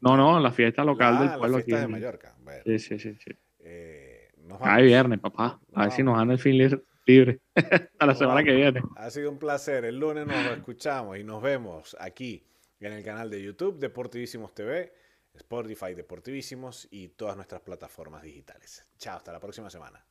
No, 0.00 0.16
no, 0.16 0.38
la 0.38 0.52
fiesta 0.52 0.84
local 0.84 1.16
Ah, 1.16 1.20
del 1.20 1.28
la 1.30 1.38
pueblo 1.38 1.56
aquí. 1.58 1.64
fiesta 1.66 1.78
de 1.80 1.84
en- 1.86 1.90
Mallorca. 1.90 2.34
Bueno, 2.40 2.62
Sí, 2.64 2.78
sí, 2.78 2.98
sí. 2.98 3.14
sí. 3.16 3.30
Eh, 3.62 4.28
vamos. 4.36 4.82
viernes, 4.82 5.18
papá. 5.20 5.60
A 5.74 5.82
ver 5.84 5.92
si 5.92 6.02
nos 6.02 6.16
dan 6.16 6.30
el 6.30 6.38
fin 6.38 6.56
li- 6.58 6.82
libre. 7.06 7.40
A 7.98 8.06
la 8.06 8.14
semana 8.14 8.42
que 8.44 8.52
viene. 8.54 8.82
Ha 8.96 9.10
sido 9.10 9.30
un 9.30 9.38
placer. 9.38 9.84
El 9.84 9.98
lunes 9.98 10.26
nos 10.26 10.36
escuchamos 10.56 11.18
y 11.18 11.24
nos 11.24 11.42
vemos 11.42 11.96
aquí 12.00 12.44
en 12.80 12.92
el 12.92 13.04
canal 13.04 13.28
de 13.30 13.42
YouTube 13.42 13.78
Deportivísimos 13.78 14.54
TV, 14.54 14.92
Spotify 15.34 15.94
Deportivísimos 15.94 16.88
y 16.90 17.08
todas 17.08 17.36
nuestras 17.36 17.60
plataformas 17.60 18.22
digitales. 18.22 18.86
Chao, 18.98 19.16
hasta 19.18 19.32
la 19.32 19.40
próxima 19.40 19.68
semana. 19.70 20.04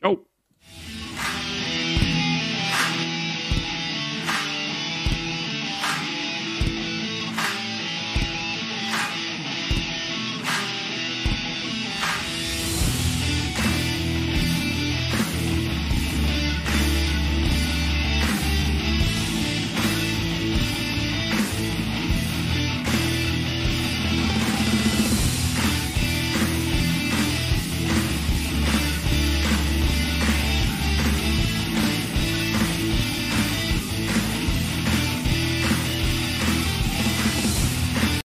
Chau. 0.00 0.26